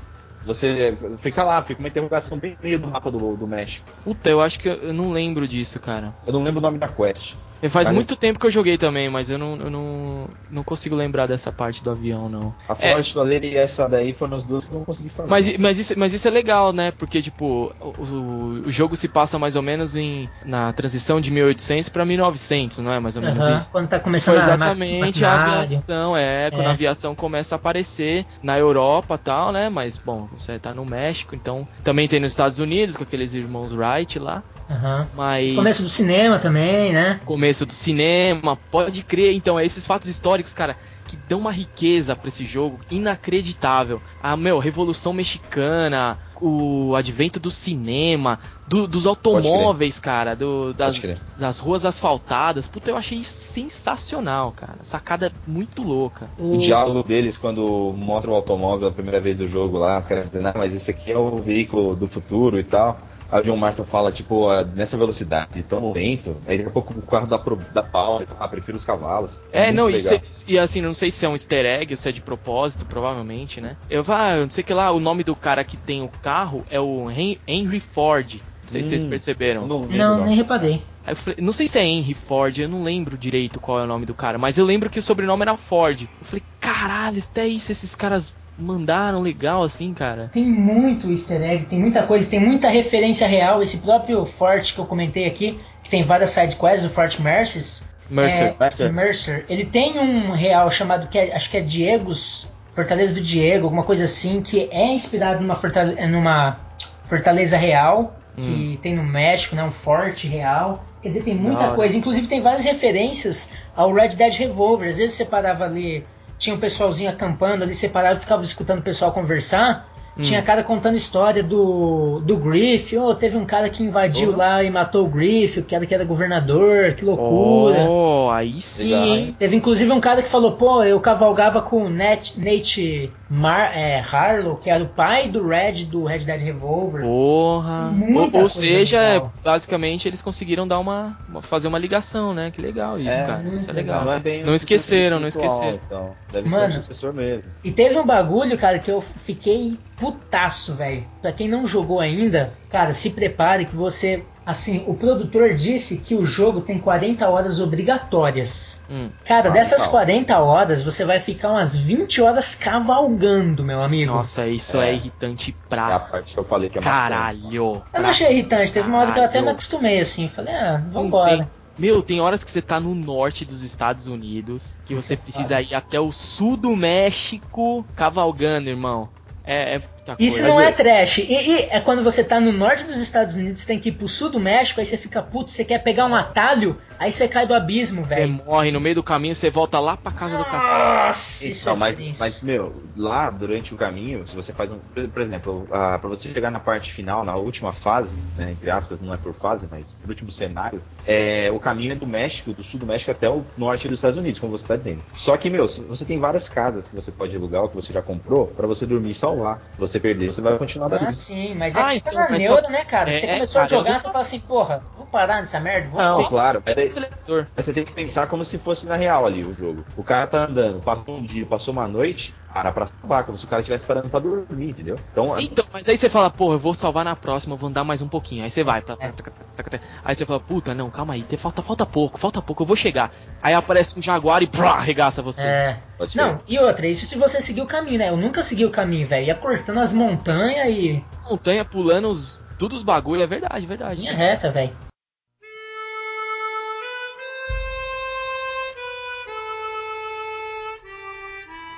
Você 0.46 0.98
fica 1.20 1.44
lá, 1.44 1.64
fica 1.64 1.80
uma 1.80 1.88
interrogação 1.88 2.38
bem 2.38 2.52
no 2.52 2.58
meio 2.64 2.80
do 2.80 2.88
mapa 2.88 3.10
do, 3.10 3.38
do 3.38 3.48
México. 3.48 3.90
Puta, 4.04 4.30
eu 4.30 4.42
acho 4.42 4.60
que 4.60 4.68
eu, 4.68 4.74
eu 4.74 4.94
não 4.94 5.12
lembro 5.12 5.48
disso, 5.48 5.80
cara. 5.80 6.14
Eu 6.28 6.34
não 6.34 6.44
lembro 6.44 6.60
o 6.60 6.62
nome 6.62 6.78
da 6.78 6.88
quest. 6.88 7.36
E 7.64 7.70
Faz 7.70 7.90
muito 7.90 8.16
tempo 8.18 8.38
que 8.40 8.46
eu 8.46 8.52
joguei 8.52 8.78
também, 8.78 9.10
mas 9.10 9.30
eu 9.30 9.38
não, 9.38 9.56
eu 9.56 9.70
não, 9.70 10.28
não 10.50 10.64
consigo 10.64 10.96
lembrar 10.96 11.28
dessa 11.28 11.52
parte 11.52 11.82
do 11.82 11.90
avião, 11.92 12.28
não. 12.28 12.54
A 12.68 12.74
É. 12.78 12.92
Forest 12.92 13.16
Valeria 13.16 13.52
e 13.52 13.56
essa 13.58 13.88
daí 13.88 14.14
foram 14.14 14.36
as 14.38 14.44
duas 14.44 14.66
que 14.66 14.72
eu 14.74 14.80
não 14.80 14.86
consegui 14.86 15.10
fazer. 15.10 15.30
Mas, 15.30 15.58
mas, 15.58 15.80
isso, 15.80 15.94
mas 15.98 16.14
isso 16.14 16.28
é 16.28 16.32
legal, 16.32 16.74
né? 16.74 16.92
Porque, 16.92 17.22
tipo, 17.22 17.74
o, 17.80 18.04
o- 18.04 18.70
jogo 18.70 18.98
se 18.98 19.08
passa 19.08 19.40
mais 19.40 19.56
ou 19.56 19.62
menos 19.62 19.96
em, 19.96 20.30
na 20.44 20.74
transição 20.74 21.22
de 21.22 21.32
1800 21.32 21.88
pra 21.90 22.06
1900, 22.06 22.80
não 22.80 22.92
é? 22.92 23.00
Mais 23.00 23.16
ou 23.16 23.22
menos 23.22 23.46
isso. 23.48 23.72
Quando 23.72 23.88
tá 23.88 23.98
Foi 23.98 24.04
começando 24.04 24.38
a 24.38 24.58
ma- 24.58 24.66
exatamente 24.66 25.26
a 25.26 25.30
maquinário. 25.30 25.62
aviação, 25.64 26.18
é, 26.18 26.52
quando 26.52 26.66
É. 26.66 26.70
a 26.70 26.72
aviação 26.74 27.16
começa 27.16 27.56
a 27.56 27.58
aparecer 27.58 28.26
na 28.42 28.58
Europa 28.60 29.16
e 29.16 29.18
tal, 29.20 29.52
né? 29.52 29.70
Mas, 29.70 29.98
bom, 29.98 30.28
você 30.32 30.60
tá 30.60 30.74
no 30.74 30.86
México, 30.86 31.34
então 31.36 31.68
também 31.84 32.08
tem 32.08 32.20
nos 32.20 32.32
Estados 32.32 32.60
Unidos, 32.60 32.96
com 32.98 33.04
aqueles 33.04 33.34
irmãos 33.34 33.74
Wright 33.74 34.20
lá, 34.20 34.44
Aham. 34.70 35.08
mas... 35.14 35.56
Começo 35.56 35.84
do 35.84 35.90
cinema 35.90 36.40
também, 36.40 36.94
né? 36.94 37.20
começo 37.26 37.53
do 37.60 37.74
cinema, 37.74 38.56
pode 38.56 39.04
crer. 39.04 39.34
Então, 39.34 39.60
é 39.60 39.66
esses 39.66 39.86
fatos 39.86 40.08
históricos, 40.10 40.54
cara, 40.54 40.78
que 41.06 41.16
dão 41.16 41.40
uma 41.40 41.52
riqueza 41.52 42.16
pra 42.16 42.28
esse 42.30 42.46
jogo 42.46 42.82
inacreditável. 42.90 44.02
A, 44.20 44.36
meu, 44.36 44.58
Revolução 44.60 45.14
Mexicana, 45.14 46.18
o 46.42 46.96
advento 46.96 47.40
do 47.40 47.52
cinema, 47.52 48.40
do- 48.66 48.88
dos 48.88 49.06
automóveis, 49.06 50.00
cara, 50.00 50.36
do- 50.36 50.74
das, 50.74 50.96
das 51.38 51.60
ruas 51.60 51.86
asfaltadas. 51.86 52.68
Puta, 52.68 52.90
eu 52.92 52.98
achei 52.98 53.18
isso 53.20 53.38
sensacional, 53.38 54.52
cara. 54.54 54.78
Sacada 54.82 55.32
muito 55.46 55.84
louca. 55.84 56.32
O 56.38 56.58
diálogo 56.58 57.04
deles 57.04 57.38
quando 57.38 57.94
mostra 57.98 58.32
o 58.32 58.36
automóvel 58.36 58.88
a 58.88 58.92
primeira 58.92 59.20
vez 59.22 59.38
do 59.38 59.48
jogo 59.48 59.78
lá, 59.78 59.98
os 59.98 60.06
caras 60.06 60.28
dizendo, 60.28 60.48
ah, 60.48 60.54
mas 60.58 60.74
esse 60.74 60.90
aqui 60.92 61.12
é 61.12 61.18
o 61.18 61.38
veículo 61.38 61.96
do 61.96 62.08
futuro 62.08 62.60
e 62.60 62.64
tal. 62.64 63.02
Aí 63.32 63.42
o 63.42 63.44
John 63.44 63.58
Marston 63.58 63.84
fala, 63.84 64.12
tipo, 64.12 64.48
ah, 64.50 64.64
nessa 64.64 64.98
velocidade, 64.98 65.64
tão 65.64 65.92
lento. 65.92 66.38
Aí 66.46 66.58
daqui 66.58 66.70
a 66.70 66.74
pouco 66.74 66.94
o 66.94 67.02
carro 67.02 67.28
dá, 67.28 67.38
pro, 67.40 67.56
dá 67.74 67.82
pau, 67.82 68.18
ele 68.18 68.26
fala, 68.28 68.40
ah, 68.46 68.48
prefiro 68.48 68.78
os 68.78 68.86
cavalos. 68.86 69.42
É, 69.52 69.66
muito 69.68 69.76
não, 69.76 69.90
e, 69.90 70.00
cê- 70.00 70.22
e 70.48 70.58
assim, 70.60 70.82
não 70.82 70.94
sei 70.94 71.10
se 71.12 71.26
é 71.26 71.30
um 71.30 71.34
easter 71.34 71.66
egg 71.66 71.94
ou 71.94 71.98
se 71.98 72.10
é 72.10 72.12
de 72.12 72.22
propósito, 72.22 72.86
provavelmente, 72.86 73.60
né? 73.60 73.78
Eu 73.90 74.04
ah, 74.08 74.36
eu 74.38 74.44
não 74.44 74.50
sei 74.50 74.64
que 74.64 74.74
lá, 74.74 74.92
o 74.92 75.00
nome 75.00 75.24
do 75.24 75.36
cara 75.36 75.64
que 75.64 75.78
tem 75.78 76.02
o 76.02 76.10
carro 76.10 76.66
é 76.70 76.80
o 76.80 77.10
Hen- 77.10 77.40
Henry 77.48 77.80
Ford. 77.80 78.36
Não 78.62 78.70
sei 78.70 78.82
se 78.84 78.90
vocês 78.90 79.04
Hum, 79.04 79.10
perceberam. 79.10 79.68
Não, 79.68 79.82
lembro, 79.82 79.98
Não, 79.98 80.26
nem 80.26 80.36
reparei. 80.36 80.82
Aí 81.06 81.12
eu 81.12 81.16
falei- 81.18 81.38
não 81.42 81.52
sei 81.52 81.68
se 81.68 81.78
é 81.78 81.84
Henry 81.86 82.14
Ford, 82.14 82.58
eu 82.58 82.70
não 82.70 82.82
lembro 82.84 83.18
direito 83.18 83.60
qual 83.60 83.80
é 83.80 83.84
o 83.84 83.88
nome 83.88 84.06
do 84.06 84.16
cara, 84.16 84.38
mas 84.38 84.58
eu 84.58 84.66
lembro 84.66 84.90
que 84.90 85.00
o 85.00 85.04
sobrenome 85.04 85.42
era 85.42 85.58
Ford. 85.58 86.02
Eu 86.20 86.26
falei, 86.26 86.44
caralho, 86.62 87.20
até 87.22 87.46
isso 87.48 87.72
esses 87.72 87.94
caras 87.94 88.34
mandaram 88.58 89.22
legal 89.22 89.64
assim, 89.64 89.94
cara. 89.94 90.30
Tem 90.34 90.46
muito 90.46 91.10
easter 91.12 91.42
egg, 91.42 91.66
tem 91.66 91.80
muita 91.80 92.04
coisa, 92.04 92.30
tem 92.30 92.40
muita 92.40 92.70
referência 92.70 93.28
real. 93.28 93.62
Esse 93.62 93.78
próprio 93.80 94.26
Fort 94.26 94.74
que 94.74 94.80
eu 94.80 94.86
comentei 94.86 95.26
aqui, 95.26 95.60
que 95.84 95.90
tem 95.90 96.04
várias 96.04 96.30
sidequests, 96.30 96.86
o 96.86 96.90
Fort 96.90 97.20
Mercies. 97.20 97.88
Mercer. 98.10 98.48
É, 98.48 98.56
Mercer. 98.60 98.94
Mercer. 98.94 99.46
Ele 99.50 99.66
tem 99.66 99.98
um 100.00 100.32
real 100.32 100.70
chamado, 100.70 101.08
que 101.08 101.18
é- 101.18 101.34
acho 101.36 101.50
que 101.50 101.58
é 101.58 101.62
Diego's, 101.62 102.52
Fortaleza 102.74 103.14
do 103.14 103.22
Diego, 103.22 103.66
alguma 103.66 103.84
coisa 103.84 104.06
assim, 104.06 104.42
que 104.42 104.68
é 104.72 104.88
inspirado 104.88 105.42
numa, 105.42 105.56
fortale 105.56 106.08
numa 106.08 106.60
fortaleza 107.06 107.56
real, 107.56 108.16
que 108.36 108.80
tem 108.82 108.96
no 108.96 109.04
México, 109.04 109.56
né, 109.56 109.64
um 109.64 109.70
forte 109.72 110.28
real. 110.28 110.84
Quer 111.02 111.10
dizer, 111.10 111.24
tem 111.24 111.36
muita 111.36 111.66
hora. 111.66 111.76
coisa. 111.76 111.96
Inclusive 111.98 112.26
tem 112.28 112.42
várias 112.42 112.64
referências 112.64 113.52
ao 113.76 113.94
Red 113.94 114.10
Dead 114.10 114.34
Revolver. 114.34 114.90
Às 114.90 114.98
vezes 114.98 115.16
você 115.16 115.26
parava 115.26 115.66
ali, 115.66 116.04
tinha 116.44 116.56
um 116.56 116.60
pessoalzinho 116.60 117.10
acampando 117.10 117.64
ali, 117.64 117.74
e 118.18 118.20
ficava 118.20 118.44
escutando 118.44 118.80
o 118.80 118.84
pessoal 118.84 119.14
conversar. 119.14 119.93
Tinha 120.22 120.42
cara 120.44 120.64
contando 120.64 120.96
história 120.96 121.42
do, 121.42 122.20
do 122.20 122.38
Griff. 122.38 122.96
Oh, 122.98 123.16
teve 123.16 123.36
um 123.36 123.46
cara 123.46 123.68
que 123.70 123.82
invadiu 123.84 124.28
Porra. 124.34 124.38
lá 124.38 124.64
e 124.64 124.70
matou 124.70 125.06
o 125.06 125.10
Griff, 125.10 125.60
o 125.60 125.64
cara 125.64 125.86
que 125.86 125.94
era 125.94 126.06
governador, 126.06 126.94
que 126.94 127.04
loucura. 127.04 127.88
Oh, 127.90 128.30
aí 128.32 128.62
sim, 128.62 128.90
Legal? 128.90 129.34
Teve 129.40 129.56
inclusive 129.56 129.92
um 129.92 130.00
cara 130.00 130.22
que 130.22 130.30
falou, 130.30 130.52
pô, 130.54 130.84
eu 130.84 131.00
cavalgava 131.00 131.62
com 131.62 131.86
o 131.86 131.90
Nat, 131.90 132.38
Nate 132.38 133.12
Mar, 133.30 133.76
é, 133.76 134.00
Harlow, 134.02 134.56
que 134.58 134.70
era 134.70 134.84
o 134.84 134.88
pai 134.88 135.28
do 135.30 135.48
Red 135.48 135.86
do 135.86 136.04
Red 136.04 136.20
Dead 136.20 136.42
Revolver. 136.42 137.02
Porra. 137.02 137.90
Muita 137.92 138.38
Ou, 138.38 138.44
ou 138.44 138.50
seja, 138.50 139.00
legal. 139.00 139.34
basicamente 139.44 140.08
eles 140.08 140.22
conseguiram 140.22 140.68
dar 140.68 140.78
uma, 140.80 141.18
uma- 141.28 141.42
fazer 141.42 141.68
uma 141.68 141.80
ligação, 141.80 142.34
né? 142.34 142.52
Que 142.52 142.62
legal 142.62 143.00
isso, 143.00 143.10
É, 143.10 143.24
cara. 143.24 143.44
Isso 143.56 143.70
é 143.70 143.74
legal. 143.74 144.00
legal. 144.02 144.06
Não, 144.06 144.14
é 144.14 144.20
bem 144.20 144.44
Não 144.44 144.54
esqueceram, 144.54 145.20
não 145.20 145.28
esqueceram. 145.28 145.80
Então, 145.88 146.12
deve 146.32 146.50
Mano. 146.50 146.72
ser 146.74 146.80
um 146.80 146.84
sucessor 146.84 147.14
mesmo. 147.14 147.44
E 147.64 147.72
teve 147.72 147.98
um 147.98 148.06
bagulho, 148.06 148.58
cara, 148.58 148.78
que 148.78 148.92
eu 148.92 149.02
fiquei 149.02 149.78
putaço, 149.98 150.76
velho. 150.76 151.06
Pra 151.22 151.32
quem 151.32 151.48
não 151.48 151.66
jogou 151.68 152.00
ainda, 152.00 152.54
cara, 152.70 152.92
se 152.92 153.10
prepare 153.12 153.66
que 153.66 153.76
você. 153.76 154.24
Assim, 154.46 154.84
o 154.88 154.94
produtor 154.94 155.54
disse 155.54 156.00
que 156.02 156.14
o 156.16 156.26
jogo 156.26 156.60
tem 156.60 156.78
40 156.78 157.30
horas 157.30 157.62
obrigatórias. 157.62 158.84
Hum. 158.90 159.10
Cara, 159.24 159.48
Ah, 159.50 159.54
dessas 159.54 159.80
legal. 159.84 159.92
40 159.92 160.40
horas, 160.40 160.84
você 160.84 161.06
vai 161.06 161.20
ficar 161.22 161.52
umas 161.52 161.78
20 161.78 162.22
horas 162.22 162.54
cavalgando, 162.54 163.64
meu 163.64 163.82
amigo. 163.82 164.12
Nossa, 164.12 164.46
isso 164.46 164.78
é, 164.82 164.90
É. 164.90 164.96
irritante 164.96 165.52
É 165.52 165.64
a 165.64 165.70
pra 165.70 166.00
parte 166.00 166.34
que 166.34 166.40
eu 166.40 166.44
falei 166.44 166.70
que 166.70 166.78
é 166.78 166.82
bastante. 166.82 167.10
caralho. 167.10 167.54
Eu 167.54 167.84
Pra 167.90 168.02
não 168.02 168.10
achei 168.10 168.32
irritante, 168.32 168.74
teve 168.74 168.90
uma 168.90 169.00
hora 169.00 169.12
que 169.14 169.20
eu 169.20 169.24
até 169.24 169.42
me 169.42 169.50
acostumei 169.50 170.00
assim. 170.00 170.28
Falei, 170.28 170.54
ah, 170.54 170.78
Não 170.80 170.92
vambora. 171.04 171.38
tem- 171.38 171.48
Meu, 171.78 172.04
tem 172.04 172.20
horas 172.22 172.44
que 172.44 172.52
você 172.52 172.62
tá 172.62 172.80
no 172.80 172.94
norte 172.94 173.46
dos 173.46 173.64
Estados 173.64 174.08
Unidos, 174.08 174.78
que 174.86 174.94
você 174.94 175.16
precisa 175.18 175.60
ir 175.62 175.74
até 175.74 176.00
o 176.00 176.12
sul 176.12 176.56
do 176.56 176.76
México 176.76 177.84
cavalgando, 177.96 178.70
irmão. 178.70 179.10
É, 179.44 179.76
é 179.76 179.80
muita 180.08 180.16
Isso 180.24 180.38
coisa. 180.40 180.48
não 180.54 180.62
é 180.62 180.72
trash. 180.72 181.20
E, 181.20 181.32
e 181.32 181.56
é 181.70 181.80
quando 181.80 182.04
você 182.04 182.24
tá 182.24 182.40
no 182.40 182.52
norte 182.52 182.84
dos 182.86 183.00
Estados 183.00 183.36
Unidos, 183.36 183.62
você 183.62 183.68
tem 183.68 183.80
que 183.80 183.90
ir 183.90 183.94
pro 183.94 184.08
sul 184.08 184.30
do 184.30 184.40
México, 184.40 184.80
aí 184.80 184.86
você 184.86 184.98
fica 184.98 185.22
puto, 185.22 185.50
você 185.52 185.64
quer 185.64 185.80
pegar 185.80 186.06
um 186.06 186.16
atalho, 186.16 186.78
aí 187.00 187.12
você 187.12 187.28
cai 187.28 187.48
do 187.48 187.54
abismo, 187.54 188.02
Você 188.02 188.16
velho. 188.16 188.34
morre 188.46 188.72
no 188.72 188.80
meio 188.80 188.96
do 188.96 189.04
caminho, 189.04 189.34
você 189.34 189.50
volta 189.50 189.80
lá 189.80 189.96
pra 189.96 190.12
casa 190.12 190.38
do 190.38 190.46
cacete. 190.46 190.74
Nossa, 190.74 191.48
isso 191.48 191.62
Então, 191.70 191.74
é 191.74 191.78
mas, 191.80 192.20
mas, 192.20 192.42
meu, 192.44 192.84
lá 192.96 193.30
durante 193.30 193.74
o 193.74 193.78
caminho, 193.78 194.28
se 194.28 194.36
você 194.36 194.52
faz 194.54 194.72
um. 194.72 194.80
Por 194.80 195.22
exemplo, 195.22 195.68
ah, 195.72 195.98
pra 195.98 196.10
você 196.10 196.30
chegar 196.30 196.52
na 196.52 196.60
parte 196.60 196.92
final, 196.94 197.24
na 197.24 197.36
última 197.36 197.74
fase, 197.74 198.16
né, 198.38 198.52
entre 198.52 198.70
aspas, 198.70 199.00
não 199.00 199.14
é 199.14 199.18
por 199.18 199.34
fase, 199.34 199.68
mas 199.70 199.96
no 200.04 200.10
último 200.10 200.32
cenário, 200.32 200.82
é, 201.06 201.50
o 201.52 201.60
caminho 201.60 201.94
é 201.94 201.96
do 201.96 202.06
México, 202.08 202.54
do 202.54 202.64
sul 202.64 202.80
do 202.80 202.86
México 202.86 203.12
até 203.12 203.30
o 203.30 203.44
norte 203.58 203.88
dos 203.88 203.98
Estados 204.00 204.18
Unidos, 204.18 204.40
como 204.40 204.52
você 204.58 204.66
tá 204.66 204.76
dizendo. 204.76 205.02
Só 205.16 205.36
que, 205.38 205.50
meu, 205.50 205.68
você 205.68 206.06
tem 206.06 206.20
várias 206.20 206.50
casas 206.50 206.90
que 206.90 206.96
você 206.96 207.12
pode 207.12 207.36
alugar, 207.36 207.62
ou 207.64 207.70
que 207.70 207.76
você 207.76 207.94
já 207.94 208.02
comprou, 208.02 208.48
pra 208.48 208.68
você 208.68 208.86
dormir 208.86 209.12
e 209.12 209.14
salvar. 209.14 209.62
Se 209.74 209.80
você 209.94 210.00
perder, 210.00 210.34
você 210.34 210.42
vai 210.42 210.58
continuar 210.58 210.90
dali. 210.90 211.06
Ah, 211.06 211.12
sim, 211.12 211.56
mas 211.56 211.76
é 211.78 211.82
Ah, 211.82 211.86
que 211.86 211.92
você 211.94 212.00
então, 212.00 212.14
tá 212.14 212.30
na 212.30 212.38
neura, 212.38 212.62
só- 212.62 212.72
né, 212.72 212.86
cara? 212.86 213.10
Você 213.12 213.28
É, 213.28 213.28
começou 213.28 213.62
a 213.62 213.66
cara, 213.66 213.74
eu 213.76 213.78
jogar, 213.80 214.00
você 214.00 214.08
fala 214.12 214.20
assim, 214.22 214.40
porra, 214.40 214.88
vou 214.96 215.08
parar 215.08 215.38
nessa 215.38 215.60
merda? 215.60 215.90
Vou 215.90 215.98
Não, 215.98 216.18
parar. 216.18 216.30
claro, 216.30 216.62
mas 216.66 216.76
daí- 216.76 216.88
Acelerador. 216.88 217.48
Mas 217.56 217.66
você 217.66 217.74
tem 217.74 217.86
que 217.86 217.94
pensar 217.94 218.28
como 218.28 218.44
se 218.46 218.58
fosse 218.60 218.86
na 218.86 218.96
real 218.96 219.26
ali 219.26 219.46
o 219.46 219.54
jogo. 219.54 219.86
O 219.96 220.04
cara 220.04 220.28
tá 220.28 220.46
andando, 220.46 220.82
passou 220.82 221.18
um 221.18 221.24
dia, 221.26 221.46
passou 221.48 221.74
uma 221.74 221.88
noite, 221.88 222.43
para 222.54 222.72
pra 222.72 222.88
salvar, 222.88 223.26
como 223.26 223.38
se 223.38 223.46
o 223.46 223.48
cara 223.48 223.62
estivesse 223.62 223.86
parando 223.86 224.10
pra 224.10 224.20
dormir, 224.20 224.70
entendeu? 224.70 225.00
Então, 225.12 225.40
Então, 225.40 225.66
mas 225.74 225.90
aí 225.90 225.98
você 225.98 226.08
fala, 226.08 226.30
porra, 226.30 226.56
eu 226.56 226.60
vou 226.60 226.74
salvar 226.76 227.04
na 227.04 227.16
próxima, 227.16 227.56
eu 227.56 227.58
vou 227.58 227.68
andar 227.68 227.84
mais 227.84 228.02
um 228.02 228.08
pouquinho. 228.08 228.44
Aí 228.44 228.52
você 228.52 228.64
vai, 228.64 228.82
tá, 228.82 228.96
tá, 228.96 229.12
tá, 229.12 229.32
tá, 229.56 229.64
tá, 229.64 229.80
aí 230.06 230.16
você 230.16 230.24
fala, 230.24 230.40
puta, 230.40 230.76
não, 230.76 230.92
calma 230.92 231.16
aí, 231.16 231.26
falta, 231.36 231.64
falta 231.64 231.86
pouco, 231.86 232.20
falta 232.20 232.42
pouco, 232.42 232.62
eu 232.62 232.68
vou 232.68 232.76
chegar. 232.76 233.12
Aí 233.42 233.56
aparece 233.56 233.98
um 233.98 234.02
jaguar 234.02 234.44
e 234.44 234.48
prá, 234.48 234.74
arregaça 234.74 235.24
você. 235.24 235.44
É. 235.44 235.80
pode 235.98 236.16
Não, 236.16 236.42
e 236.48 236.60
outra, 236.60 236.88
isso 236.88 237.08
se 237.08 237.18
você 237.18 237.42
seguir 237.42 237.62
o 237.62 237.66
caminho, 237.66 237.98
né? 237.98 238.10
Eu 238.10 238.18
nunca 238.18 238.44
segui 238.44 238.66
o 238.66 238.72
caminho, 238.72 239.08
velho. 239.08 239.26
Ia 239.26 239.36
cortando 239.36 239.80
as 239.80 239.92
montanhas 239.92 240.70
e. 240.70 241.04
Montanha 241.28 241.66
pulando 241.66 242.10
os, 242.10 242.40
tudo 242.60 242.76
os 242.76 242.84
bagulho, 242.84 243.24
é 243.24 243.28
verdade, 243.28 243.66
verdade. 243.66 244.02
Linha 244.02 244.14
reta, 244.14 244.52
velho. 244.52 244.93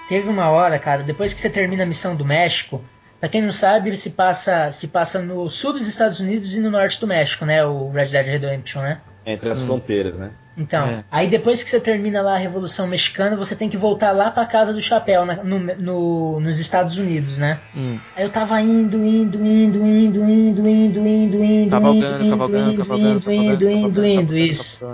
Teve 0.06 0.30
uma 0.30 0.50
hora, 0.50 0.80
cara, 0.80 1.04
depois 1.04 1.34
que 1.34 1.40
você 1.40 1.50
termina 1.50 1.84
a 1.84 1.88
missão 1.88 2.16
do 2.16 2.26
México, 2.26 2.84
Pra 3.26 3.30
quem 3.32 3.42
não 3.42 3.52
sabe, 3.52 3.90
ele 3.90 3.98
se 3.98 4.12
passa, 4.12 4.70
se 4.70 4.88
passa 4.88 5.20
no 5.20 5.50
sul 5.50 5.74
dos 5.74 5.88
Estados 5.88 6.20
Unidos 6.20 6.56
e 6.56 6.60
no 6.62 6.70
norte 6.70 7.00
do 7.02 7.08
México, 7.08 7.44
né? 7.44 7.66
O 7.66 7.90
Red 7.90 8.06
Dead 8.10 8.24
Redemption, 8.28 8.84
né? 8.84 9.00
Entre 9.26 9.50
as 9.50 9.64
fronteiras, 9.64 10.16
né? 10.16 10.30
Então, 10.56 10.86
É. 10.86 11.04
aí 11.10 11.28
depois 11.28 11.64
que 11.64 11.70
você 11.72 11.80
termina 11.80 12.22
lá 12.22 12.36
a 12.36 12.38
Revolução 12.38 12.86
Mexicana, 12.86 13.36
você 13.36 13.56
tem 13.56 13.68
que 13.68 13.78
voltar 13.78 14.12
lá 14.12 14.30
pra 14.30 14.46
casa 14.46 14.72
do 14.72 14.80
chapéu, 14.80 15.26
na- 15.26 15.44
no, 15.44 15.58
no- 15.58 16.40
nos 16.40 16.60
Estados 16.60 17.00
Unidos, 17.00 17.40
né? 17.40 17.60
Hum. 17.76 17.98
Aí 18.16 18.24
eu 18.26 18.30
tava 18.32 18.62
indo, 18.62 19.04
indo, 19.04 19.44
indo, 19.44 19.84
indo, 19.84 20.24
indo, 20.30 20.70
indo, 20.70 21.08
indo, 21.08 21.44
indo, 21.44 21.70
Cavalgando, 21.72 22.24
indo, 22.24 22.30
cavalgando, 22.30 22.72
indo, 22.74 22.78
cavalgando, 22.84 23.32
indo, 23.32 23.32
indo, 23.32 23.70
indo, 23.72 24.06
indo, 24.06 24.38
isso. 24.38 24.86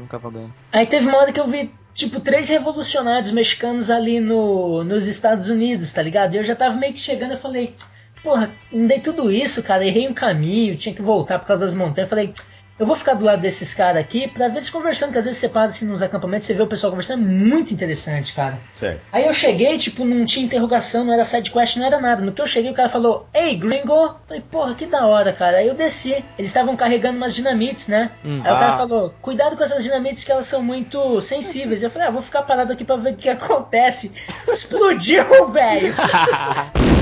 Aí 0.71 0.86
teve 0.86 1.05
uma 1.05 1.17
hora 1.17 1.34
que 1.34 1.39
eu 1.41 1.47
vi, 1.47 1.69
tipo, 1.93 2.21
três 2.21 2.47
revolucionários 2.47 3.29
mexicanos 3.34 3.89
ali 3.91 4.21
no, 4.21 4.86
nos 4.86 5.05
Estados 5.05 5.49
Unidos, 5.49 5.91
tá 5.91 6.01
ligado? 6.01 6.34
E 6.34 6.38
eu 6.38 6.43
já 6.43 6.55
tava 6.55 6.77
meio 6.77 6.93
que 6.93 6.99
chegando, 6.99 7.32
eu 7.34 7.38
falei, 7.38 7.75
porra, 8.24 8.51
andei 8.74 8.99
tudo 8.99 9.32
isso, 9.32 9.63
cara, 9.63 9.86
errei 9.86 10.07
um 10.07 10.13
caminho, 10.13 10.76
tinha 10.76 10.93
que 10.95 11.01
voltar 11.01 11.39
por 11.39 11.47
causa 11.47 11.65
das 11.65 11.74
montanhas. 11.76 12.09
Falei, 12.09 12.34
eu 12.80 12.86
vou 12.88 12.95
ficar 12.95 13.13
do 13.13 13.24
lado 13.24 13.39
desses 13.41 13.76
caras 13.76 14.01
aqui 14.01 14.28
pra 14.28 14.47
ver 14.47 14.55
eles 14.55 14.69
conversando, 14.72 15.11
que 15.11 15.17
às 15.19 15.26
vezes 15.26 15.39
você 15.39 15.47
para 15.49 15.63
assim 15.67 15.86
nos 15.86 16.01
acampamentos, 16.01 16.47
você 16.47 16.53
vê 16.55 16.63
o 16.63 16.67
pessoal 16.67 16.89
conversando, 16.89 17.22
é 17.22 17.28
muito 17.28 17.72
interessante, 17.72 18.34
cara. 18.34 18.57
Certo. 18.74 18.99
Aí 19.11 19.28
eu 19.28 19.34
cheguei, 19.34 19.78
tipo, 19.78 20.03
não 20.03 20.26
tinha 20.26 20.43
interrogação, 20.45 21.03
não 21.03 21.13
era 21.13 21.24
side 21.24 21.51
quest, 21.51 21.78
não 21.78 21.86
era 21.86 21.99
nada. 22.01 22.24
No 22.24 22.32
que 22.32 22.41
eu 22.41 22.47
cheguei, 22.47 22.72
o 22.72 22.74
cara 22.74 22.89
falou, 22.89 23.28
Ei, 23.36 23.55
gringo! 23.55 24.15
Falei, 24.26 24.41
porra, 24.49 24.74
que 24.74 24.88
da 24.88 25.05
hora, 25.05 25.32
cara. 25.32 25.57
Aí 25.57 25.67
eu 25.67 25.76
desci. 25.76 26.13
Eles 26.39 26.49
estavam 26.49 26.76
carregando 26.76 27.17
umas 27.17 27.36
dinamites, 27.36 27.88
né? 27.88 28.09
Hum. 28.26 28.41
Aí 28.43 28.51
o 28.51 28.57
cara 28.57 28.74
Ah. 28.74 28.78
falou, 28.78 29.13
cuidado 29.22 29.55
com 29.55 29.63
essas 29.63 29.84
dinamites 29.84 30.24
que 30.24 30.32
elas 30.32 30.47
são 30.47 30.63
muito 30.63 31.22
sensíveis. 31.22 31.84
Eu 31.84 31.91
falei, 31.91 32.07
ah, 32.07 32.11
vou 32.11 32.22
ficar 32.24 32.41
parado 32.43 32.74
aqui 32.74 32.84
pra 32.84 32.95
ver 32.95 33.13
o 33.13 33.17
que 33.17 33.30
acontece. 33.30 34.11
Explodiu, 34.47 35.49
velho! 35.51 35.93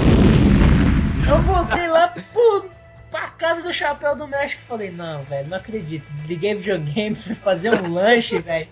Eu 1.29 1.43
voltei 1.43 1.87
lá 1.87 2.07
pro, 2.07 2.69
pra 3.11 3.27
casa 3.27 3.61
do 3.61 3.71
Chapéu 3.71 4.15
do 4.15 4.27
México 4.27 4.63
e 4.63 4.67
falei, 4.67 4.89
não, 4.89 5.23
velho, 5.23 5.47
não 5.47 5.57
acredito. 5.57 6.11
Desliguei 6.11 6.55
o 6.55 6.57
videogame, 6.57 7.15
fui 7.15 7.35
fazer 7.35 7.69
um 7.69 7.93
lanche, 7.93 8.39
velho. 8.41 8.67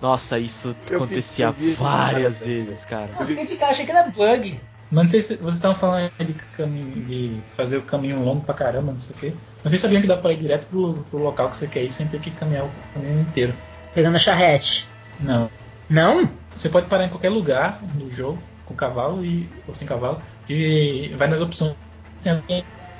Nossa, 0.00 0.38
isso 0.38 0.74
Eu 0.90 0.96
acontecia 0.96 1.54
várias 1.78 2.38
cara, 2.38 2.50
vezes, 2.50 2.84
cara. 2.86 3.10
Eu 3.20 3.26
fiquei 3.26 3.44
de 3.44 3.56
cara, 3.56 3.72
achei 3.72 3.84
que 3.84 3.90
era 3.90 4.08
bug. 4.08 4.58
Mas 4.90 5.02
não 5.04 5.08
sei 5.10 5.20
se 5.20 5.36
vocês 5.36 5.54
estavam 5.54 5.76
falando 5.76 6.10
de, 6.18 6.32
caminho, 6.32 7.04
de 7.04 7.40
fazer 7.54 7.76
o 7.76 7.82
caminho 7.82 8.22
longo 8.22 8.42
pra 8.42 8.54
caramba, 8.54 8.92
não 8.92 9.00
sei 9.00 9.14
o 9.14 9.18
quê. 9.18 9.32
Não 9.62 9.70
sei 9.70 9.78
se 9.78 9.82
sabiam 9.82 10.00
que 10.00 10.08
dá 10.08 10.16
pra 10.16 10.32
ir 10.32 10.38
direto 10.38 10.66
pro, 10.66 10.94
pro 11.10 11.18
local 11.18 11.50
que 11.50 11.56
você 11.56 11.66
quer 11.66 11.82
ir 11.82 11.90
sem 11.90 12.06
ter 12.06 12.20
que 12.20 12.30
caminhar 12.30 12.64
o 12.64 12.70
caminho 12.94 13.20
inteiro. 13.20 13.52
Pegando 13.94 14.16
a 14.16 14.18
charrete. 14.18 14.88
Não. 15.20 15.50
Não? 15.90 16.30
Você 16.54 16.68
pode 16.68 16.86
parar 16.86 17.04
em 17.04 17.08
qualquer 17.08 17.30
lugar 17.30 17.80
do 17.82 18.10
jogo, 18.10 18.38
com 18.64 18.74
cavalo 18.74 19.24
e, 19.24 19.48
ou 19.66 19.74
sem 19.74 19.86
cavalo, 19.86 20.22
e 20.48 21.08
vai 21.16 21.28
nas 21.28 21.40
opções. 21.40 21.74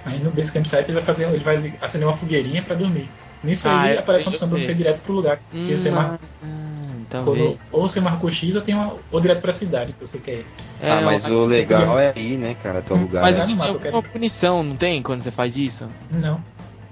Aí 0.04 0.22
no 0.22 0.30
Base 0.30 0.52
Campsite 0.52 0.84
ele 0.84 0.94
vai 0.94 1.02
fazer, 1.02 1.28
ele 1.28 1.42
vai 1.42 1.74
acender 1.80 2.06
uma 2.06 2.16
fogueirinha 2.16 2.62
pra 2.62 2.74
dormir. 2.76 3.10
Nisso 3.42 3.68
Ah, 3.68 3.82
aí 3.82 3.98
aparece 3.98 4.26
uma 4.26 4.30
opção 4.32 4.48
sei. 4.48 4.62
você 4.62 4.72
ir 4.72 4.76
direto 4.76 5.00
pro 5.02 5.12
lugar 5.14 5.40
que 5.50 5.56
Hum, 5.56 5.76
você 5.78 5.90
marcou. 5.90 6.28
hum, 6.42 7.04
Quando- 7.10 7.24
talvez. 7.24 7.58
ou 7.72 7.88
você 7.88 8.00
marcou 8.00 8.30
X 8.30 8.54
ou 8.54 8.62
tem 8.62 8.74
uma, 8.74 8.96
ou 9.10 9.20
direto 9.20 9.40
pra 9.40 9.52
cidade 9.52 9.92
que 9.92 10.00
você 10.00 10.18
quer 10.18 10.40
ir. 10.40 10.46
É, 10.80 10.90
ah, 10.92 11.00
mas 11.02 11.24
o 11.26 11.44
legal 11.44 11.98
é 11.98 12.12
aí, 12.16 12.36
né, 12.36 12.54
cara, 12.62 12.82
teu 12.82 12.96
lugar. 12.96 13.22
Mas 13.22 13.36
né? 13.38 13.54
no 13.54 13.78
tem 13.78 13.78
quero- 13.80 14.02
punição, 14.04 14.62
não 14.62 14.76
tem, 14.76 15.02
quando 15.02 15.22
você 15.22 15.30
faz 15.30 15.56
isso? 15.56 15.88
Não, 16.10 16.20
não 16.20 16.40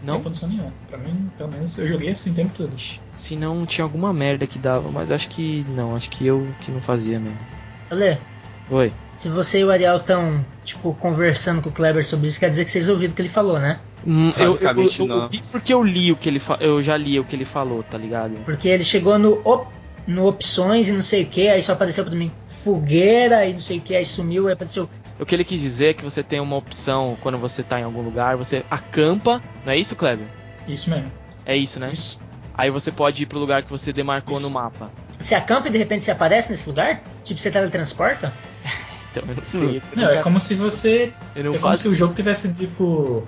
Não? 0.02 0.14
tem 0.14 0.22
condição 0.24 0.48
nenhuma. 0.48 0.72
Pra 0.88 0.98
mim, 0.98 1.30
pelo 1.36 1.50
menos, 1.52 1.76
eu 1.78 1.86
joguei 1.86 2.10
assim 2.10 2.32
o 2.32 2.34
tempo 2.34 2.52
todo. 2.56 2.74
Se 3.14 3.36
não, 3.36 3.64
tinha 3.64 3.84
alguma 3.84 4.12
merda 4.12 4.46
que 4.46 4.58
dava, 4.58 4.90
mas 4.90 5.10
acho 5.12 5.28
que 5.28 5.64
não, 5.68 5.94
acho 5.94 6.10
que 6.10 6.26
eu 6.26 6.48
que 6.60 6.70
não 6.70 6.80
fazia 6.80 7.18
mesmo. 7.20 7.38
Olê, 7.90 8.18
Oi. 8.70 8.92
se 9.16 9.28
você 9.28 9.60
e 9.60 9.64
o 9.64 9.70
Ariel 9.70 9.98
estão, 9.98 10.44
tipo, 10.64 10.94
conversando 10.94 11.60
com 11.62 11.68
o 11.68 11.72
Kleber 11.72 12.04
sobre 12.04 12.28
isso, 12.28 12.40
quer 12.40 12.48
dizer 12.50 12.64
que 12.64 12.70
vocês 12.70 12.88
ouviram 12.88 13.12
o 13.12 13.16
que 13.16 13.22
ele 13.22 13.28
falou, 13.28 13.58
né? 13.58 13.80
Hum, 14.06 14.30
eu, 14.36 14.56
eu, 14.56 14.82
eu, 14.82 14.90
eu 14.98 15.06
não. 15.06 15.28
vi 15.28 15.40
porque 15.50 15.72
eu 15.72 15.82
li 15.82 16.12
o 16.12 16.16
que 16.16 16.28
ele 16.28 16.38
fa... 16.38 16.56
eu 16.60 16.82
já 16.82 16.96
li 16.96 17.18
o 17.18 17.24
que 17.24 17.34
ele 17.36 17.44
falou, 17.44 17.82
tá 17.82 17.96
ligado? 17.96 18.34
Porque 18.44 18.68
ele 18.68 18.82
chegou 18.82 19.18
no, 19.18 19.40
op- 19.44 19.68
no 20.06 20.26
opções 20.26 20.88
e 20.88 20.92
não 20.92 21.02
sei 21.02 21.22
o 21.22 21.26
que, 21.26 21.48
aí 21.48 21.62
só 21.62 21.72
apareceu 21.72 22.04
pra 22.04 22.14
mim 22.14 22.30
fogueira 22.48 23.46
e 23.46 23.52
não 23.52 23.60
sei 23.60 23.78
o 23.78 23.80
que, 23.80 23.94
aí 23.94 24.04
sumiu, 24.06 24.46
aí 24.46 24.54
apareceu. 24.54 24.88
O 25.20 25.24
que 25.24 25.34
ele 25.34 25.44
quis 25.44 25.60
dizer 25.60 25.86
é 25.88 25.94
que 25.94 26.02
você 26.02 26.22
tem 26.22 26.40
uma 26.40 26.56
opção 26.56 27.16
quando 27.20 27.38
você 27.38 27.62
tá 27.62 27.78
em 27.78 27.84
algum 27.84 28.02
lugar, 28.02 28.36
você 28.36 28.64
acampa, 28.70 29.40
não 29.64 29.72
é 29.72 29.76
isso, 29.76 29.94
Kleber? 29.94 30.26
Isso 30.66 30.90
mesmo. 30.90 31.12
É 31.46 31.56
isso, 31.56 31.78
né? 31.78 31.90
Isso. 31.92 32.20
Aí 32.54 32.70
você 32.70 32.90
pode 32.90 33.22
ir 33.22 33.26
pro 33.26 33.38
lugar 33.38 33.62
que 33.62 33.70
você 33.70 33.92
demarcou 33.92 34.40
no 34.40 34.46
Isso. 34.46 34.54
mapa. 34.54 34.90
Você 35.24 35.34
acampa 35.34 35.68
e 35.68 35.70
de 35.70 35.78
repente 35.78 36.04
você 36.04 36.10
aparece 36.10 36.50
nesse 36.50 36.68
lugar? 36.68 37.00
Tipo, 37.24 37.40
você 37.40 37.50
teletransporta? 37.50 38.30
Então 39.10 39.22
eu 39.28 39.36
não 39.36 39.44
sei. 39.44 39.82
Não, 39.94 40.08
é 40.10 40.22
como 40.24 40.40
se 40.40 40.56
você. 40.56 41.12
Eu 41.36 41.44
não 41.44 41.54
é 41.54 41.58
como 41.58 41.70
faço 41.70 41.82
se 41.84 41.88
o 41.88 41.94
jogo 41.94 42.14
tivesse 42.14 42.52
tipo. 42.52 43.24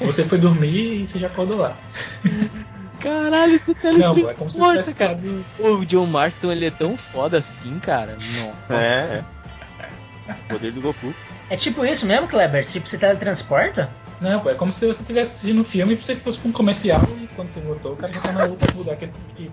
Você 0.00 0.24
foi 0.24 0.36
dormir 0.36 1.02
e 1.02 1.06
você 1.06 1.20
já 1.20 1.28
acordou 1.28 1.58
lá. 1.58 1.76
Caralho, 2.98 3.56
você 3.56 3.72
Não, 3.84 4.16
pô, 4.16 4.28
é 4.28 4.34
como 4.34 4.50
se 4.50 4.58
teletransporta, 4.58 4.70
tivesse 4.82 4.94
cara. 4.94 5.16
ficado- 5.16 5.44
O 5.60 5.86
John 5.86 6.06
Marston, 6.06 6.50
ele 6.50 6.66
é 6.66 6.70
tão 6.72 6.96
foda 6.96 7.38
assim, 7.38 7.78
cara. 7.78 8.16
Não. 8.68 8.76
É, 8.76 9.22
é. 10.28 10.32
Poder 10.48 10.72
do 10.72 10.80
Goku. 10.80 11.14
É 11.48 11.54
tipo 11.56 11.86
isso 11.86 12.04
mesmo, 12.04 12.26
Kleber? 12.26 12.64
Tipo, 12.66 12.88
você 12.88 12.98
teletransporta? 12.98 13.88
Não, 14.20 14.40
pô, 14.40 14.50
é 14.50 14.54
como 14.54 14.72
se 14.72 14.84
você 14.84 15.02
estivesse 15.02 15.34
assistindo 15.34 15.60
um 15.60 15.64
filme 15.64 15.94
e 15.94 16.02
você 16.02 16.16
fosse 16.16 16.36
pra 16.38 16.48
um 16.48 16.52
comercial 16.52 17.00
e 17.22 17.28
quando 17.36 17.46
você 17.46 17.60
voltou, 17.60 17.92
o 17.92 17.96
cara 17.96 18.12
já 18.12 18.20
tá 18.20 18.32
no 18.32 18.50
outro 18.50 18.76
lugar 18.76 18.96
que 18.96 19.04
ele 19.04 19.52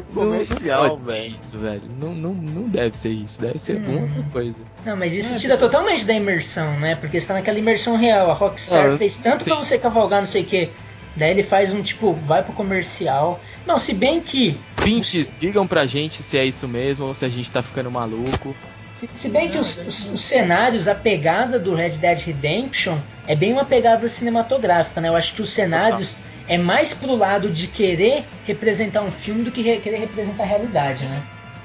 Comercial, 0.14 0.88
não 0.88 0.98
ser 0.98 1.04
velho. 1.04 1.34
Isso, 1.38 1.58
velho. 1.58 1.82
Não, 2.00 2.14
não, 2.14 2.32
não 2.34 2.62
deve 2.68 2.96
ser 2.96 3.10
isso. 3.10 3.40
Deve 3.40 3.58
ser 3.58 3.76
Hum. 3.80 4.02
outra 4.02 4.22
coisa. 4.32 4.60
Não, 4.84 4.96
mas 4.96 5.14
isso 5.16 5.34
É, 5.34 5.36
tira 5.36 5.56
porque- 5.56 5.70
totalmente 5.70 6.04
da 6.04 6.14
imersão, 6.14 6.78
né? 6.80 6.94
Porque 6.96 7.20
você 7.20 7.26
tá 7.28 7.34
naquela 7.34 7.58
imersão 7.58 7.96
real. 7.96 8.30
A 8.30 8.34
Rockstar 8.34 8.92
Ah, 8.92 8.98
fez 8.98 9.16
tanto 9.16 9.44
pra 9.44 9.56
sim. 9.56 9.62
você 9.62 9.78
cavalgar, 9.78 10.20
não 10.20 10.26
sei 10.26 10.42
o 10.42 10.44
que. 10.44 10.70
Daí 11.16 11.30
ele 11.30 11.42
faz 11.42 11.72
um 11.74 11.82
tipo, 11.82 12.14
vai 12.14 12.42
pro 12.42 12.54
comercial. 12.54 13.38
Não, 13.66 13.78
se 13.78 13.92
bem 13.92 14.20
que. 14.20 14.58
Pintes, 14.82 15.32
digam 15.38 15.66
pra 15.66 15.84
gente 15.86 16.22
se 16.22 16.38
é 16.38 16.44
isso 16.46 16.66
mesmo 16.66 17.04
ou 17.06 17.12
se 17.14 17.24
a 17.24 17.28
gente 17.28 17.50
tá 17.50 17.62
ficando 17.62 17.90
maluco. 17.90 18.54
Se, 18.94 19.08
se 19.14 19.28
bem 19.30 19.50
que 19.50 19.58
os, 19.58 19.78
os- 19.86 20.12
os 20.12 20.24
cenários, 20.24 20.86
a 20.86 20.94
pegada 20.94 21.58
do 21.58 21.74
Red 21.74 21.90
Dead 21.98 22.18
Redemption 22.20 22.98
é 23.26 23.34
bem 23.34 23.52
uma 23.52 23.64
pegada 23.64 24.08
cinematográfica, 24.08 25.00
né? 25.00 25.08
Eu 25.08 25.16
acho 25.16 25.34
que 25.34 25.42
os 25.42 25.50
cenários 25.50 26.24
é 26.46 26.58
mais 26.58 26.92
pro 26.92 27.16
lado 27.16 27.48
de 27.50 27.66
querer 27.68 28.24
representar 28.44 29.02
um 29.02 29.10
filme 29.10 29.42
do 29.42 29.50
que 29.50 29.62
re- 29.62 29.78
querer 29.78 29.98
representar 29.98 30.42
a 30.44 30.46
realidade, 30.46 31.04
né? 31.04 31.22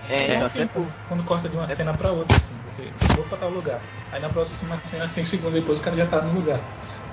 É, 0.10 0.34
É 0.34 0.38
um 0.38 0.42
até 0.42 0.50
filme, 0.50 0.70
pô, 0.74 0.86
quando 1.08 1.24
corta 1.24 1.50
de 1.50 1.56
uma 1.58 1.68
cena 1.68 1.94
pra 1.94 2.12
outra, 2.12 2.38
assim, 2.38 2.56
você 2.64 2.84
chegou 3.08 3.26
pra 3.26 3.38
tal 3.38 3.50
lugar. 3.50 3.82
Aí 4.12 4.22
na 4.22 4.30
próxima 4.30 4.80
cena, 4.86 5.10
5 5.10 5.28
segundos 5.28 5.60
depois, 5.60 5.80
o 5.80 5.82
cara 5.82 5.98
já 5.98 6.06
tá 6.06 6.22
no 6.22 6.34
lugar. 6.40 6.62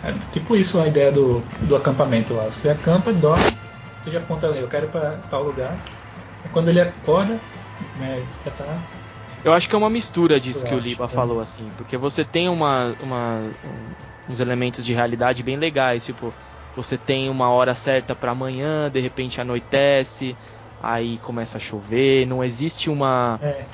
É 0.02 0.12
tipo 0.32 0.54
isso 0.54 0.78
a 0.78 0.86
ideia 0.86 1.10
do, 1.10 1.40
do 1.66 1.74
acampamento 1.74 2.34
lá. 2.34 2.44
Você 2.44 2.68
acampa, 2.68 3.12
dorme, 3.12 3.56
você 3.98 4.10
já 4.10 4.20
aponta 4.20 4.46
ali, 4.46 4.60
eu 4.60 4.68
quero 4.68 4.86
ir 4.86 4.90
pra 4.90 5.16
tal 5.30 5.42
lugar. 5.42 5.76
E 6.44 6.48
quando 6.50 6.68
ele 6.68 6.80
acorda, 6.80 7.40
né, 7.96 8.22
você 8.26 8.38
já 8.44 8.50
tá. 8.52 8.78
Eu 9.44 9.52
acho 9.52 9.68
que 9.68 9.74
é 9.74 9.78
uma 9.78 9.90
mistura 9.90 10.40
disso 10.40 10.60
Eu 10.60 10.68
que 10.68 10.74
o 10.74 10.78
acho, 10.78 10.84
Liba 10.84 11.04
é. 11.04 11.08
falou, 11.08 11.40
assim. 11.40 11.72
Porque 11.74 11.96
você 11.96 12.24
tem 12.24 12.48
uma, 12.48 12.96
uma- 12.98 13.52
um- 13.62 13.94
uns 14.26 14.40
elementos 14.40 14.84
de 14.84 14.94
realidade 14.94 15.42
bem 15.42 15.56
legais. 15.56 16.04
Tipo, 16.04 16.34
você 16.74 16.96
tem 16.98 17.28
uma 17.30 17.50
hora 17.50 17.74
certa 17.74 18.16
pra 18.16 18.32
amanhã, 18.32 18.90
de 18.90 19.00
repente 19.00 19.40
anoitece, 19.40 20.38
aí 20.80 21.18
começa 21.18 21.58
a 21.58 21.60
chover. 21.60 22.26
Não 22.26 22.42
existe 22.42 22.90
uma. 22.90 23.38
É, 23.42 23.68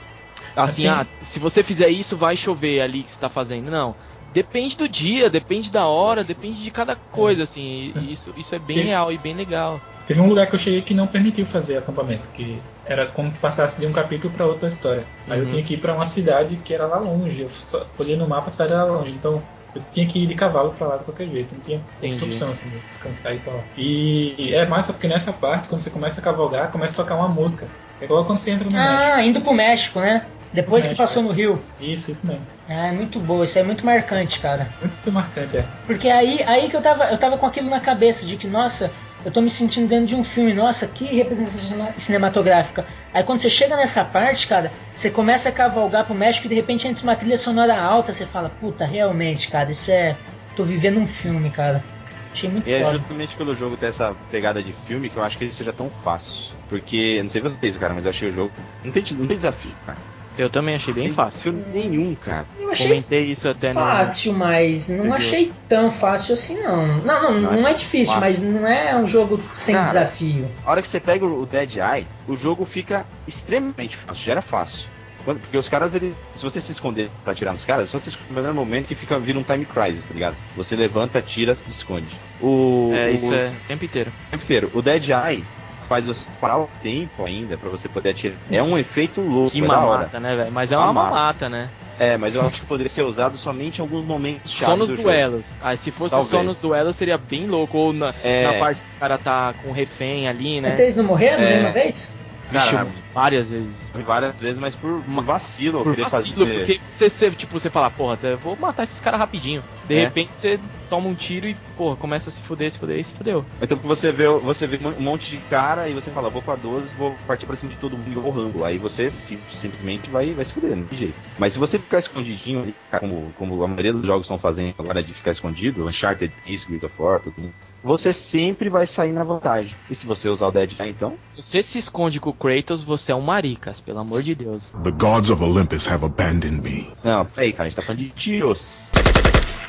Assim, 0.57 0.87
ah, 0.87 1.07
se 1.23 1.39
você 1.39 1.63
fizer 1.63 1.89
isso, 1.91 2.17
vai 2.17 2.37
chover 2.37 2.81
ali 2.81 3.05
que 3.05 3.11
você 3.11 3.19
tá 3.19 3.31
fazendo. 3.31 3.71
Não. 3.71 3.97
Depende 4.29 4.77
do 4.77 4.89
dia, 4.89 5.31
depende 5.31 5.71
da 5.71 5.87
hora, 5.87 6.25
depende 6.25 6.63
de 6.63 6.71
cada 6.71 6.97
coisa, 6.97 7.45
assim. 7.45 7.63
e 7.97 8.13
Isso, 8.13 8.33
isso 8.37 8.55
é 8.55 8.59
bem 8.59 8.83
real 8.83 9.13
e 9.13 9.19
bem 9.19 9.35
legal. 9.35 9.85
Teve 10.11 10.21
um 10.23 10.27
lugar 10.29 10.49
que 10.49 10.57
eu 10.57 10.59
cheguei 10.59 10.83
que 10.83 10.93
não 10.93 11.07
permitiu 11.07 11.47
fazer 11.47 11.77
acampamento, 11.77 12.29
que 12.31 12.61
era 12.85 13.07
como 13.07 13.31
que 13.31 13.39
passasse 13.39 13.79
de 13.79 13.87
um 13.87 13.93
capítulo 13.93 14.35
para 14.35 14.45
outra 14.45 14.69
história. 14.69 15.05
Aí 15.29 15.39
eu 15.39 15.45
Uhum. 15.45 15.51
tinha 15.53 15.63
que 15.63 15.75
ir 15.75 15.77
para 15.77 15.95
uma 15.95 16.09
cidade 16.09 16.57
que 16.57 16.75
era 16.75 16.85
lá 16.85 16.99
longe. 16.99 17.43
Eu 17.43 17.49
só 17.49 17.87
olhei 17.97 18.17
no 18.17 18.27
mapa, 18.29 18.49
a 18.49 18.51
cidade 18.51 18.73
era 18.73 18.83
lá 18.83 18.99
longe. 18.99 19.13
Então 19.13 19.41
eu 19.73 19.81
tinha 19.93 20.05
que 20.09 20.19
ir 20.19 20.27
de 20.27 20.35
cavalo 20.35 20.71
para 20.77 20.89
lá 20.89 20.97
de 20.97 21.05
qualquer 21.05 21.29
jeito. 21.29 21.55
Não 21.55 21.61
tinha 21.63 21.81
outra 22.03 22.09
Entendi. 22.17 22.25
opção 22.33 22.51
assim, 22.51 22.69
de 22.71 22.79
descansar 22.89 23.35
e 23.35 23.37
ir 23.37 23.39
pra 23.39 23.53
lá. 23.53 23.63
E, 23.79 24.53
é 24.53 24.67
massa 24.67 24.93
porque 24.93 25.07
nessa 25.07 25.33
parte, 25.33 25.69
quando 25.69 25.81
você 25.81 25.91
começa 25.91 26.21
a 26.21 26.25
cavalgar, 26.25 26.73
começa 26.73 26.95
a 27.01 27.05
tocar 27.05 27.15
uma 27.15 27.29
música. 27.29 27.69
É 28.01 28.05
igual 28.05 28.25
quando 28.25 28.39
você 28.39 28.51
entra 28.51 28.65
no 28.65 28.73
México. 28.73 29.13
Ah, 29.15 29.23
indo 29.23 29.41
pro 29.41 29.53
México, 29.55 30.01
né? 30.01 30.27
Depois 30.53 30.83
que 30.83 30.91
México, 30.91 31.03
passou 31.07 31.23
é. 31.23 31.27
no 31.27 31.33
Rio. 31.33 31.63
Isso, 31.81 32.11
isso 32.11 32.27
mesmo. 32.27 32.43
Ah, 32.69 32.89
é 32.89 32.93
muito 32.93 33.21
boa, 33.21 33.45
isso 33.45 33.57
é 33.61 33.63
muito 33.63 33.87
marcante, 33.87 34.41
cara. 34.41 34.67
Muito 34.81 35.13
marcante, 35.13 35.59
é. 35.59 35.65
Porque 35.87 36.09
aí, 36.09 36.43
aí 36.43 36.69
que 36.69 36.75
eu 36.77 36.83
tava, 36.83 37.05
eu 37.05 37.19
tava 37.19 37.39
com 37.39 37.47
aquilo 37.47 37.71
na 37.71 37.79
cabeça 37.79 38.27
de 38.27 38.37
que, 38.37 38.49
nossa, 38.49 38.91
eu 39.25 39.31
tô 39.33 39.41
me 39.41 39.51
sentindo 39.51 39.89
dentro 39.89 40.07
de 40.07 40.15
um 40.17 40.25
filme, 40.25 40.53
nossa, 40.55 40.87
que 40.89 41.05
representação 41.05 41.61
cine- 41.61 41.93
cinematográfica. 41.97 42.87
Aí 43.13 43.23
quando 43.25 43.39
você 43.41 43.51
chega 43.51 43.77
nessa 43.77 44.05
parte, 44.05 44.47
cara, 44.47 44.73
você 44.93 45.11
começa 45.11 45.49
a 45.49 45.53
cavalgar 45.53 46.05
pro 46.07 46.15
México 46.15 46.47
e 46.47 46.49
de 46.49 46.55
repente 46.55 46.87
entra 46.89 47.03
uma 47.03 47.17
trilha 47.17 47.39
sonora 47.39 47.79
alta, 47.79 48.13
você 48.13 48.27
fala, 48.27 48.49
puta, 48.49 48.85
realmente, 48.87 49.49
cara, 49.49 49.71
isso 49.71 49.91
é. 49.91 50.17
tô 50.57 50.65
vivendo 50.65 50.99
um 50.99 51.07
filme, 51.07 51.51
cara. 51.51 51.85
Achei 52.33 52.49
muito 52.49 52.69
E 52.69 52.73
é 52.73 52.81
foda. 52.81 52.99
justamente 52.99 53.37
pelo 53.37 53.55
jogo 53.57 53.77
ter 53.77 53.87
essa 53.87 54.15
pegada 54.31 54.63
de 54.63 54.73
filme 54.73 55.11
que 55.11 55.17
eu 55.17 55.23
acho 55.23 55.37
que 55.37 55.45
ele 55.45 55.53
seja 55.53 55.73
tão 55.73 55.91
fácil. 55.91 56.55
Porque, 56.69 57.21
não 57.23 57.29
sei 57.31 57.41
vocês, 57.41 57.77
cara, 57.77 57.93
mas 57.95 58.05
eu 58.05 58.11
achei 58.11 58.29
o 58.29 58.33
jogo. 58.33 58.53
Não 58.85 58.93
tem, 58.93 59.03
não 59.13 59.27
tem 59.27 59.37
desafio, 59.37 59.73
cara. 59.85 59.99
Eu 60.41 60.49
também 60.51 60.75
achei 60.75 60.95
bem 60.95 61.13
fácil. 61.13 61.53
Nenhum, 61.53 62.15
cara. 62.15 62.47
Eu 62.59 62.71
achei 62.71 62.87
Comentei 62.89 63.25
isso 63.27 63.49
até 63.49 63.69
no. 63.69 63.81
fácil, 63.81 64.33
mas 64.33 64.89
não 64.89 65.05
Meu 65.05 65.15
achei 65.15 65.53
tão 65.69 65.91
fácil 65.91 66.33
assim, 66.35 66.59
não. 66.63 66.99
Não, 67.05 67.33
não, 67.41 67.53
não 67.61 67.69
é 67.69 67.75
difícil, 67.75 68.15
Fácil. 68.15 68.21
mas 68.21 68.43
não 68.63 68.67
é 68.67 68.97
um 68.97 69.07
jogo 69.07 69.41
sem 69.51 69.75
Cara, 69.75 69.87
desafio. 69.87 70.51
A 70.65 70.71
hora 70.71 70.83
que 70.83 70.89
você 70.89 70.99
pega 71.01 71.25
o 71.27 71.45
Dead 71.47 71.77
Eye, 71.77 72.07
o 72.27 72.37
jogo 72.37 72.65
fica 72.65 73.07
extremamente 73.29 73.97
fácil, 73.97 74.25
já 74.25 74.33
era 74.33 74.43
fácil. 74.43 74.89
Quando- 75.25 75.41
porque 75.41 75.59
os 75.59 75.69
caras, 75.69 75.95
ele, 75.95 76.15
se 76.35 76.43
você 76.43 76.61
se 76.63 76.73
esconder 76.73 77.11
pra 77.23 77.33
atirar 77.35 77.53
nos 77.53 77.67
caras, 77.67 77.85
é 77.85 77.87
só 77.89 77.99
se 77.99 78.09
esconder 78.09 78.43
no 78.43 78.55
momento 78.55 78.87
que 78.87 78.95
fica 78.95 79.19
vira 79.19 79.39
um 79.39 79.43
time 79.43 79.67
crisis, 79.67 80.07
tá 80.07 80.15
ligado? 80.15 80.35
Você 80.57 80.75
levanta, 80.75 81.19
atira, 81.19 81.55
se 81.55 81.63
esconde. 81.69 82.17
O, 82.41 82.91
É, 82.95 83.11
o- 83.11 83.15
isso 83.15 83.35
é 83.35 83.49
o 83.51 83.67
tempo 83.67 83.85
inteiro. 83.85 84.11
o 84.29 84.31
tempo 84.31 84.45
inteiro. 84.45 84.71
O 84.73 84.81
Dead 84.81 85.05
Eye 85.11 85.45
faz 85.91 86.05
você 86.07 86.29
parar 86.41 86.57
o 86.61 86.71
tempo 86.81 87.25
ainda 87.27 87.59
pra 87.59 87.69
você 87.69 87.89
poder 87.89 88.11
atirar. 88.11 88.37
É 88.49 88.63
um 88.63 88.79
efeito 88.79 89.21
louco, 89.21 89.51
Que 89.51 89.59
é 89.63 89.67
da 89.67 89.81
hora. 89.81 89.99
mamata, 89.99 90.21
né, 90.21 90.37
velho? 90.37 90.53
Mas 90.53 90.71
é 90.71 90.77
uma 90.77 90.87
Mamata. 90.87 91.11
mamata, 91.17 91.49
né? 91.49 91.69
É, 91.99 92.17
mas 92.17 92.35
eu 92.37 92.47
acho 92.47 92.61
que 92.61 92.67
poderia 92.67 92.89
ser 92.89 93.03
usado 93.03 93.37
somente 93.37 93.79
em 93.79 93.83
alguns 93.83 94.05
momentos 94.07 94.53
Só 94.53 94.77
nos 94.77 94.89
do 94.89 94.97
jogo. 94.97 95.09
duelos. 95.09 95.59
Ah, 95.61 95.77
se 95.77 95.91
fosse 95.91 96.13
Talvez. 96.13 96.31
só 96.31 96.43
nos 96.45 96.61
duelos 96.61 96.95
seria 96.95 97.19
bem 97.19 97.47
louco. 97.47 97.77
Ou 97.77 97.93
na, 97.93 98.15
É. 98.23 98.45
na 98.47 98.53
parte 98.65 98.83
que 98.83 98.89
o 98.97 99.01
cara 99.01 99.19
tá 99.19 99.53
com 99.65 99.73
refém 99.73 100.29
ali, 100.29 100.57
né? 100.61 100.69
Mas 100.69 100.75
vocês 100.75 100.95
não 100.97 101.03
morreram 101.05 101.43
É. 101.43 101.51
nenhuma 101.55 101.73
vez? 101.73 102.15
Vixe, 102.51 102.71
Cara, 102.71 102.89
várias 103.15 103.51
vezes. 103.51 103.91
várias 104.05 104.37
vezes, 104.37 104.59
mas 104.61 104.75
por, 104.77 105.01
vacilo, 105.23 105.83
Por 105.85 105.97
vacilo, 105.97 106.45
fazer. 106.47 106.59
porque 106.67 106.81
você, 106.89 107.09
você, 107.09 107.31
tipo, 107.31 107.59
você 107.59 107.71
fala, 107.71 107.91
porra, 107.91 108.19
vou 108.43 108.57
matar 108.57 108.83
esses 108.83 109.01
caras 109.01 109.21
rapidinho. 109.21 109.63
De 109.87 109.95
É. 109.95 110.05
repente 110.05 110.37
você 110.37 110.59
toma 110.89 111.09
um 111.09 111.15
tiro 111.15 111.47
e, 111.49 111.55
porra, 111.77 111.97
começa 111.97 112.29
a 112.29 112.33
se 112.33 112.43
fuder, 112.43 112.71
se 112.71 112.79
fuder 112.79 112.99
e 112.99 113.05
se 113.05 113.13
fudeu. 113.15 113.45
Então 113.61 113.77
você 113.79 114.13
vê, 114.13 114.27
você 114.29 114.67
vê 114.67 114.79
um 114.87 115.01
monte 115.01 115.31
de 115.31 115.39
cara 115.49 115.89
e 115.89 115.95
você 115.95 116.11
fala, 116.11 116.31
vou 116.31 116.43
com 116.43 116.51
a 116.53 116.57
12, 116.57 116.95
vou 116.97 117.17
partir 117.27 117.47
pra 117.47 117.57
cima 117.57 117.71
de 117.73 117.79
todo 117.79 117.97
mundo 117.97 118.11
igual 118.11 118.27
o 118.27 118.31
Rambo. 118.31 118.65
Aí 118.65 118.79
você 118.79 119.11
sim- 119.11 119.41
simplesmente 119.49 120.11
vai, 120.11 120.33
vai 120.35 120.45
se 120.45 120.53
fuder, 120.53 120.77
não 120.77 120.85
tem 120.87 120.99
jeito. 120.99 121.15
Mas 121.39 121.53
se 121.53 121.59
você 121.59 121.79
ficar 121.79 121.99
escondidinho 121.99 122.63
ali, 122.63 122.75
como, 122.99 123.33
como 123.37 123.63
a 123.65 123.69
maioria 123.69 123.93
dos 123.93 124.07
jogos 124.07 124.25
estão 124.27 124.39
fazendo 124.39 124.75
agora 124.79 125.03
de 125.03 125.13
ficar 125.15 125.31
escondido, 125.31 125.87
Uncharted 125.87 126.33
isso, 126.47 126.67
Guild 126.69 126.87
of 126.87 126.95
War, 126.99 127.21
tudo, 127.21 127.53
você 127.83 128.13
sempre 128.13 128.69
vai 128.69 128.87
sair 128.87 129.13
na 129.13 129.25
vantagem. 129.25 129.75
E 129.89 129.95
se 129.95 130.07
você 130.07 130.29
usar 130.29 130.49
o 130.49 130.53
Dead 130.53 130.73
Eye, 130.79 130.91
então, 130.91 131.15
Se 131.35 131.43
você 131.43 131.63
se 131.63 131.79
esconde 131.79 132.21
com 132.21 132.31
o 132.31 132.35
Kratos, 132.35 132.83
você 132.83 133.13
é 133.13 133.15
um 133.15 133.21
maricas, 133.21 133.81
pelo 133.81 133.99
amor 134.01 134.23
de 134.23 134.35
Deus. 134.35 134.75
The 134.85 134.91
gods 134.91 135.31
of 135.31 135.43
Olympus 135.43 135.87
have 135.87 136.05
abandoned 136.05 136.61
me. 136.63 136.91
não, 137.03 137.25
peraí, 137.27 137.53
cara, 137.53 137.65
a 137.65 137.69
gente 137.69 137.77
tá 137.77 137.83
falando 137.83 138.01
de 138.01 138.11
tiros. 138.11 138.91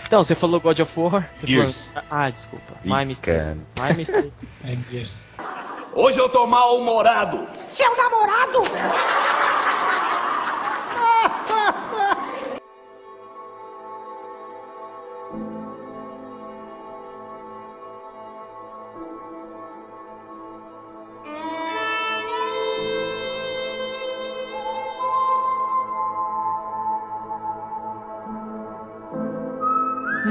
Então, 0.05 0.23
você 0.23 0.35
falou 0.35 0.59
God 0.59 0.79
of 0.79 0.99
War? 0.99 1.29
Gears. 1.41 1.89
falou... 1.93 2.07
Ah, 2.11 2.29
desculpa. 2.29 2.73
My 2.83 3.05
mistake. 3.05 3.59
My 3.79 3.93
mistake. 3.95 4.31
É 4.63 4.75
Gears. 4.91 5.33
Hoje 5.93 6.19
eu 6.19 6.29
tô 6.29 6.45
mal-humorado. 6.45 7.47
Seu 7.69 7.97
namorado! 7.97 8.61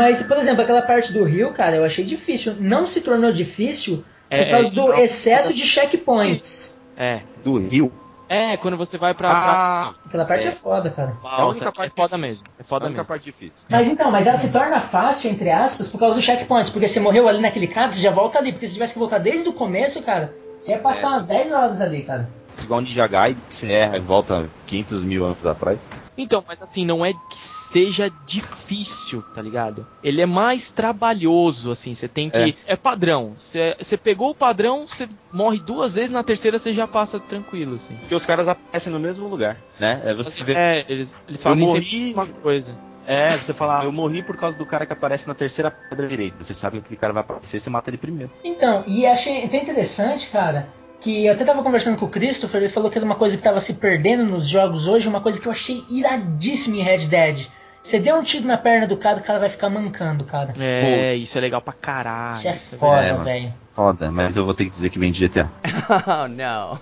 Mas, 0.03 0.23
por 0.23 0.37
exemplo, 0.39 0.63
aquela 0.63 0.83
parte 0.83 1.13
do 1.13 1.25
rio, 1.25 1.53
cara, 1.53 1.77
eu 1.77 1.85
achei 1.85 2.05
difícil. 2.05 2.55
Não 2.59 2.87
se 2.87 3.03
tornou 3.03 3.31
difícil 3.33 3.99
por 4.29 4.37
É, 4.39 4.51
causa 4.51 4.69
é, 4.69 4.73
do 4.75 4.89
não. 4.89 4.99
excesso 4.99 5.53
de 5.53 5.67
checkpoints. 5.67 6.79
É. 6.97 7.21
Do 7.45 7.59
Rio. 7.59 7.93
É, 8.29 8.57
quando 8.57 8.77
você 8.77 8.97
vai 8.97 9.13
pra... 9.13 9.29
Ah, 9.31 9.95
Aquela 10.07 10.25
parte 10.25 10.47
é, 10.47 10.51
É. 10.51 10.53
foda, 10.53 10.89
cara. 10.91 11.17
pra... 11.21 11.31
é 11.31 11.33
a 11.41 11.47
única 11.47 11.65
Nossa, 11.65 11.73
parte 11.73 11.93
é 11.93 11.97
foda 11.97 12.17
difícil. 12.17 12.19
mesmo. 12.19 12.45
É 12.59 12.63
a 12.63 12.65
foda 12.65 12.85
única 12.87 13.01
mesmo. 13.01 13.09
parte 13.09 13.25
difícil. 13.25 13.67
Mas 13.69 13.91
então, 13.91 14.11
mas 14.11 14.27
ela 14.27 14.39
se 14.39 14.53
torna 14.53 14.81
fácil, 14.81 15.31
entre 15.31 15.51
aspas, 15.51 15.89
por 15.89 15.99
causa 15.99 16.15
dos 16.15 16.25
checkpoints. 16.25 16.71
Porque 16.71 16.87
você 16.87 17.01
morreu 17.01 17.27
ali 17.29 17.41
naquele 17.41 17.67
caso, 17.67 17.97
você 17.97 18.01
já 18.01 18.11
volta 18.13 18.39
ali. 18.39 18.53
Porque 18.53 18.67
se 18.69 18.75
tivesse 18.75 18.93
que 18.93 18.99
voltar 19.01 19.19
desde 19.19 19.49
o 19.49 19.53
começo, 19.53 20.01
cara, 20.03 20.33
você 20.61 20.71
ia 20.71 20.79
passar 20.79 21.09
É. 21.09 21.11
umas 21.11 21.27
10 21.27 21.53
horas 21.53 21.81
ali, 21.81 22.03
cara. 22.05 22.29
Igual 22.63 22.79
o 22.81 22.83
Ninja 22.83 23.07
Gaiden, 23.07 23.43
que 23.49 23.55
você 23.55 23.67
erra 23.69 23.97
e 23.97 24.01
volta 24.01 24.51
500 24.67 25.05
mil 25.05 25.25
anos 25.25 25.47
atrás. 25.47 25.91
Então, 26.17 26.45
mas 26.47 26.61
assim, 26.61 26.85
não 26.85 27.05
é 27.05 27.13
que 27.13 27.39
seja 27.39 28.11
difícil, 28.27 29.23
tá 29.35 29.41
ligado? 29.41 29.87
Ele 30.03 30.21
é 30.21 30.27
mais 30.27 30.71
trabalhoso, 30.71 31.71
assim, 31.71 31.95
você 31.95 32.09
tem 32.09 32.29
que. 32.29 32.57
É, 32.67 32.77
padrão. 32.77 33.35
Você 33.39 33.75
você 33.79 33.97
pegou 33.97 34.31
o 34.31 34.35
padrão, 34.35 34.87
você 34.87 35.09
morre 35.33 35.59
duas 35.59 35.95
vezes, 35.95 36.11
na 36.11 36.23
terceira 36.23 36.59
você 36.59 36.73
já 36.75 36.87
passa 36.87 37.19
tranquilo, 37.21 37.77
assim. 37.77 37.95
Porque 37.97 38.15
os 38.15 38.27
caras 38.27 38.49
aparecem 38.49 38.93
no 38.93 39.01
mesmo 39.01 39.29
lugar, 39.29 39.57
né? 39.79 40.03
É 40.05 40.15
você 40.15 40.45
vê. 40.45 40.55
É, 40.55 40.85
eles, 40.89 41.15
eles 41.29 41.43
fazem 41.43 41.65
Eu 41.67 41.73
sempre 41.75 41.91
morri- 41.91 42.03
a 42.03 42.07
mesma 42.25 42.27
coisa. 42.43 42.79
É, 43.07 43.37
você 43.39 43.55
fala, 43.55 43.81
ah, 43.81 43.85
eu 43.85 43.91
morri 43.93 44.23
por 44.23 44.37
causa 44.37 44.57
do 44.57 44.67
cara 44.67 44.85
que 44.87 44.93
aparece 44.93 45.27
na 45.27 45.35
terceira 45.35 45.71
pedra 45.71 46.07
direita. 46.07 46.45
Você 46.45 46.55
sabe 46.55 46.77
que 46.79 46.85
aquele 46.85 47.01
cara 47.01 47.13
vai 47.13 47.23
aparecer, 47.23 47.59
você 47.59 47.71
mata 47.71 47.91
ele 47.91 47.97
primeiro. 47.97 48.31
Então, 48.45 48.85
e 48.87 49.07
achei 49.07 49.45
até 49.45 49.57
interessante, 49.63 50.29
cara, 50.29 50.69
que 51.01 51.27
eu 51.27 51.33
até 51.33 51.45
tava 51.45 51.63
conversando 51.63 51.97
com 51.97 52.07
o 52.07 52.09
Christopher, 52.09 52.63
ele 52.63 52.71
falou 52.71 52.91
que 52.91 52.99
era 52.99 53.05
uma 53.05 53.15
coisa 53.15 53.37
que 53.37 53.43
tava 53.43 53.61
se 53.61 53.75
perdendo 53.75 54.25
nos 54.25 54.49
jogos 54.49 54.87
hoje, 54.87 55.09
uma 55.09 55.21
coisa 55.21 55.41
que 55.41 55.47
eu 55.47 55.53
achei 55.53 55.83
iradíssima 55.89 56.77
em 56.77 56.83
Red 56.83 57.07
Dead. 57.07 57.47
Você 57.83 57.99
deu 57.99 58.17
um 58.17 58.23
tiro 58.23 58.47
na 58.47 58.59
perna 58.59 58.87
do 58.87 58.97
cara, 58.97 59.19
o 59.19 59.23
cara 59.23 59.39
vai 59.39 59.49
ficar 59.49 59.71
mancando, 59.71 60.25
cara. 60.25 60.53
É, 60.59 61.15
isso 61.15 61.39
é 61.39 61.41
legal 61.41 61.63
pra 61.63 61.73
caralho. 61.73 62.35
Isso 62.35 62.49
é 62.49 62.53
isso 62.53 62.75
é 62.75 62.79
foda, 62.79 63.03
é, 63.03 63.15
velho. 63.15 63.55
Foda, 63.75 64.11
mas 64.11 64.37
eu 64.37 64.45
vou 64.45 64.53
ter 64.53 64.67
que 64.67 64.71
dizer 64.71 64.91
que 64.91 64.99
vem 64.99 65.11
de 65.11 65.27
GTA. 65.27 65.51
Oh, 66.07 66.29
no. 66.29 66.79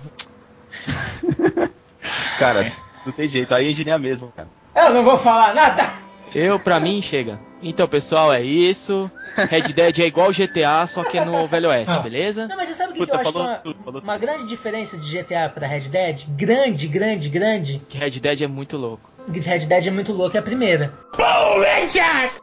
Cara, 2.39 2.73
não 3.07 3.13
tem 3.13 3.29
jeito, 3.29 3.55
aí 3.55 3.69
é 3.69 3.71
engenharia 3.71 3.99
mesmo, 3.99 4.33
cara. 4.35 4.49
Eu 4.75 4.95
não 4.95 5.05
vou 5.05 5.19
falar 5.19 5.55
nada! 5.55 5.91
Eu, 6.35 6.59
pra 6.59 6.79
mim, 6.79 7.01
chega. 7.01 7.39
Então, 7.63 7.89
pessoal, 7.89 8.33
é 8.33 8.43
isso. 8.43 9.11
Red 9.37 9.73
Dead 9.73 9.99
é 10.01 10.07
igual 10.07 10.33
GTA, 10.33 10.87
só 10.87 11.05
que 11.05 11.19
é 11.19 11.25
no 11.25 11.47
Velho 11.47 11.69
Oeste, 11.69 11.93
Ah. 11.93 11.99
beleza? 12.01 12.47
Não, 12.49 12.57
mas 12.57 12.69
você 12.69 12.75
sabe 12.75 12.91
o 12.91 12.95
que, 12.95 13.01
que 13.01 13.07
Puta, 13.07 13.17
eu 13.17 13.21
acho 13.21 13.33
falou 13.33 13.49
uma, 13.49 13.57
tudo, 13.59 13.85
falou 13.85 14.01
uma 14.03 14.19
grande 14.19 14.47
diferença 14.47 14.97
de 14.97 15.17
GTA 15.17 15.49
pra 15.49 15.67
Red 15.67 15.89
Dead? 15.89 16.25
Grande, 16.31 16.87
grande, 16.89 17.29
grande. 17.29 17.83
Que 17.89 17.99
Red 17.99 18.11
Dead 18.21 18.43
é 18.43 18.47
muito 18.47 18.77
louco. 18.77 19.11
Red 19.29 19.67
Dead 19.67 19.87
é 19.87 19.91
muito 19.91 20.13
louco, 20.13 20.37
é 20.37 20.41
a 20.41 20.43
primeira. 20.43 20.93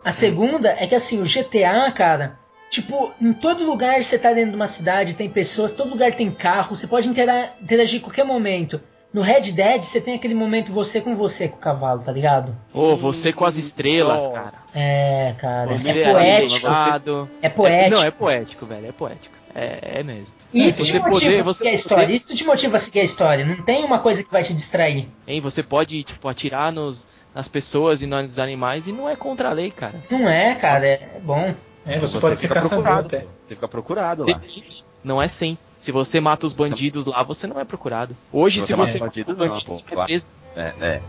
A 0.03 0.11
segunda 0.11 0.69
é 0.69 0.87
que 0.87 0.95
assim, 0.95 1.21
o 1.21 1.25
GTA, 1.25 1.91
cara, 1.91 2.37
tipo, 2.69 3.11
em 3.21 3.33
todo 3.33 3.65
lugar 3.65 4.01
você 4.03 4.17
tá 4.19 4.31
dentro 4.31 4.51
de 4.51 4.55
uma 4.55 4.67
cidade, 4.67 5.15
tem 5.15 5.29
pessoas, 5.29 5.73
todo 5.73 5.89
lugar 5.89 6.13
tem 6.13 6.29
carro, 6.31 6.75
você 6.75 6.87
pode 6.87 7.09
intera- 7.09 7.49
interagir 7.61 7.99
a 7.99 8.03
qualquer 8.03 8.23
momento. 8.25 8.79
No 9.15 9.21
Red 9.21 9.53
Dead 9.53 9.81
você 9.81 10.01
tem 10.01 10.15
aquele 10.15 10.33
momento 10.33 10.73
você 10.73 10.99
com 10.99 11.15
você 11.15 11.47
com 11.47 11.55
o 11.55 11.59
cavalo, 11.59 12.01
tá 12.01 12.11
ligado? 12.11 12.53
Ô, 12.73 12.97
você 12.97 13.31
com 13.31 13.45
as 13.45 13.55
estrelas, 13.55 14.27
cara. 14.27 14.51
É, 14.73 15.33
cara, 15.37 15.77
Você 15.77 16.01
é 16.01 16.11
poético. 16.11 16.67
É 17.41 17.47
poético. 17.47 17.95
não, 17.95 18.03
é 18.03 18.11
poético, 18.11 18.65
velho. 18.65 18.87
É 18.87 18.91
poético. 18.91 19.33
É, 19.55 19.99
é 19.99 20.03
mesmo. 20.03 20.35
E 20.53 20.67
isso 20.67 20.83
Você 20.83 20.91
te 20.91 20.99
motiva 20.99 21.11
poder- 21.13 21.39
a 21.39 21.43
você 21.43 21.53
seguir 21.53 21.69
a 21.69 21.73
história. 21.73 22.13
Isso 22.13 22.35
te 22.35 22.43
motiva 22.43 22.75
a 22.75 22.79
seguir 22.79 22.99
a 22.99 23.03
história. 23.03 23.45
Não 23.45 23.63
tem 23.63 23.85
uma 23.85 23.99
coisa 23.99 24.21
que 24.21 24.29
vai 24.29 24.43
te 24.43 24.53
distrair. 24.53 25.07
Hein, 25.25 25.39
você 25.39 25.63
pode, 25.63 26.03
tipo, 26.03 26.27
atirar 26.27 26.73
nos, 26.73 27.07
nas 27.33 27.47
pessoas 27.47 28.03
e 28.03 28.05
nos 28.07 28.37
animais 28.37 28.85
e 28.85 28.91
não 28.91 29.09
é 29.09 29.15
contra 29.15 29.47
a 29.47 29.53
lei, 29.53 29.71
cara. 29.71 29.95
Não 30.11 30.27
é, 30.27 30.55
cara, 30.55 30.85
é, 30.85 30.93
é 31.15 31.19
bom. 31.23 31.55
É, 31.85 31.99
você, 31.99 32.15
Você 32.15 32.19
pode 32.19 32.35
ser 32.35 32.47
fica 32.49 32.55
caçador 32.55 32.83
procurado, 32.83 33.07
até. 33.07 33.19
Você 33.47 33.55
fica 33.55 33.67
procurado 33.69 34.23
lá. 34.23 34.37
Depende. 34.37 34.83
Não 35.05 35.21
é 35.21 35.27
sem. 35.27 35.57
Se 35.77 35.91
você 35.91 36.19
mata 36.19 36.45
os 36.47 36.53
bandidos 36.53 37.05
lá, 37.05 37.21
você 37.23 37.45
não 37.47 37.59
é 37.59 37.63
procurado. 37.63 38.15
Hoje, 38.33 38.59
Se 38.59 38.67
se 38.67 38.73
você 38.73 38.75
você 38.75 38.99
mata 38.99 39.05
mata 39.05 39.05
bandidos, 39.05 39.31
os 39.33 39.37
não, 39.37 39.47
bandidos, 39.47 39.63
pô, 39.63 39.73
você 39.73 39.83
é 39.85 39.93
claro. 39.93 40.07
preso. 40.07 40.31
É, 40.55 40.73
é. 40.81 41.01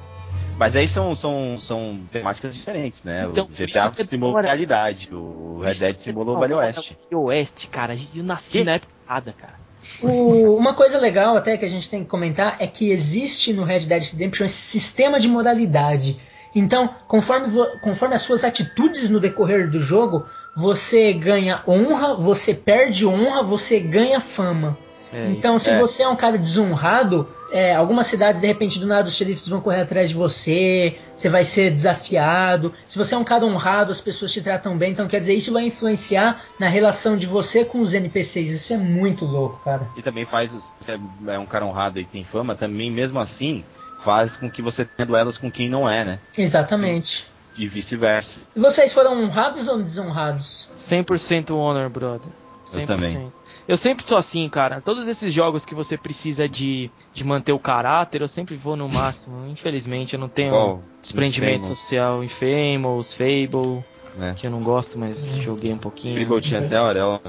Mas 0.59 0.74
aí 0.76 0.86
são, 0.88 1.14
são, 1.16 1.59
são 1.61 2.01
temáticas 2.12 2.55
diferentes, 2.55 3.03
né? 3.03 3.26
Então, 3.30 3.44
o 3.44 3.49
GTA 3.49 3.92
hora. 4.22 4.47
realidade, 4.47 5.09
o 5.12 5.61
Red 5.62 5.74
Dead 5.74 5.94
é 5.94 5.99
simula 5.99 6.32
o 6.32 6.36
hora, 6.36 6.57
Oeste. 6.57 6.97
Velho 7.11 7.22
Oeste, 7.22 7.66
cara. 7.68 7.92
A 7.92 7.97
gente- 7.97 8.18
Eu 8.18 8.24
nasci 8.24 8.59
Que? 8.59 8.64
na 8.64 8.72
época 8.72 8.92
errada, 9.07 9.34
cara. 9.38 9.55
O- 10.03 10.57
uma 10.57 10.74
coisa 10.74 10.99
legal 10.99 11.36
até 11.36 11.57
que 11.57 11.64
a 11.64 11.68
gente 11.68 11.88
tem 11.88 12.03
que 12.03 12.09
comentar 12.11 12.57
é 12.59 12.66
que 12.66 12.90
existe 12.90 13.53
no 13.53 13.64
Red 13.64 13.80
Dead 13.80 14.03
Redemption 14.12 14.44
esse 14.47 14.57
sistema 14.57 15.20
de 15.20 15.28
moralidade. 15.28 16.18
Então, 16.55 16.88
conforme, 17.07 17.49
conforme 17.82 18.14
as 18.14 18.22
suas 18.22 18.42
atitudes 18.42 19.09
no 19.11 19.20
decorrer 19.20 19.70
do 19.70 19.78
jogo, 19.80 20.26
você 20.57 21.13
ganha 21.13 21.63
honra, 21.69 22.15
você 22.15 22.55
perde 22.55 23.07
honra, 23.07 23.43
você 23.43 23.79
ganha 23.79 24.19
fama. 24.21 24.77
É, 25.13 25.31
então, 25.31 25.59
se 25.59 25.71
é. 25.71 25.79
você 25.79 26.03
é 26.03 26.09
um 26.09 26.17
cara 26.17 26.37
desonrado, 26.37 27.29
é, 27.53 27.75
algumas 27.75 28.07
cidades, 28.07 28.41
de 28.41 28.47
repente, 28.47 28.79
do 28.79 28.87
nada, 28.87 29.07
os 29.07 29.15
xerifes 29.15 29.47
vão 29.47 29.61
correr 29.61 29.83
atrás 29.83 30.09
de 30.09 30.17
você, 30.17 30.99
você 31.15 31.29
vai 31.29 31.45
ser 31.45 31.71
desafiado. 31.71 32.73
Se 32.85 32.99
você 32.99 33.15
é 33.15 33.19
um 33.19 33.25
cara 33.25 33.45
honrado, 33.45 33.93
as 33.93 34.01
pessoas 34.01 34.33
te 34.33 34.41
tratam 34.41 34.77
bem. 34.77 34.93
Então, 34.93 35.07
quer 35.07 35.21
dizer, 35.21 35.35
isso 35.35 35.53
vai 35.53 35.65
influenciar 35.65 36.43
na 36.59 36.69
relação 36.69 37.17
de 37.17 37.27
você 37.27 37.65
com 37.65 37.79
os 37.79 37.95
NPCs. 37.95 38.51
Isso 38.51 38.73
é 38.73 38.77
muito 38.77 39.25
louco, 39.25 39.61
cara. 39.63 39.87
E 39.97 40.03
também 40.03 40.25
faz, 40.25 40.53
você 40.81 40.99
é 41.29 41.39
um 41.39 41.47
cara 41.47 41.65
honrado 41.65 42.01
e 42.01 42.05
tem 42.05 42.25
fama, 42.25 42.55
também 42.55 42.91
mesmo 42.91 43.19
assim 43.19 43.65
faz 44.03 44.37
com 44.37 44.51
que 44.51 44.61
você 44.61 44.85
tenha 44.85 45.07
duelos 45.07 45.39
com 45.39 45.51
quem 45.51 45.69
não 45.69 45.89
é, 45.89 46.05
né? 46.05 46.19
Exatamente. 46.37 47.27
E 47.59 47.67
vice-versa. 47.67 48.41
Vocês 48.55 48.93
foram 48.93 49.23
honrados 49.23 49.67
ou 49.69 49.83
desonrados? 49.83 50.71
100% 50.75 51.51
honor, 51.51 51.89
brother. 51.89 52.31
100%. 52.67 52.81
Eu 52.81 52.87
também. 52.87 53.33
Eu 53.69 53.77
sempre 53.77 54.07
sou 54.07 54.19
assim, 54.19 54.49
cara. 54.49 54.81
Todos 54.81 55.09
esses 55.09 55.33
jogos 55.33 55.65
que 55.65 55.75
você 55.75 55.97
precisa 55.97 56.49
de, 56.49 56.91
de 57.13 57.25
manter 57.25 57.53
o 57.53 57.59
caráter, 57.59 58.21
eu 58.21 58.29
sempre 58.29 58.57
vou 58.57 58.77
no 58.77 58.89
máximo. 58.89 59.47
Infelizmente, 59.51 60.15
eu 60.15 60.21
não 60.21 60.29
tenho 60.29 60.81
desprendimento 61.01 61.61
Infamous. 61.61 61.79
social. 61.79 62.25
Infamous, 62.25 63.13
Fable, 63.13 63.85
né? 64.17 64.35
que 64.37 64.47
eu 64.47 64.51
não 64.51 64.63
gosto, 64.63 64.99
mas 64.99 65.37
joguei 65.37 65.73
um 65.73 65.79
pouquinho. 65.79 66.21
Fable 66.21 66.41
tinha 66.41 66.61
até 66.61 66.77
a 66.77 66.81
Aurela. 66.81 67.21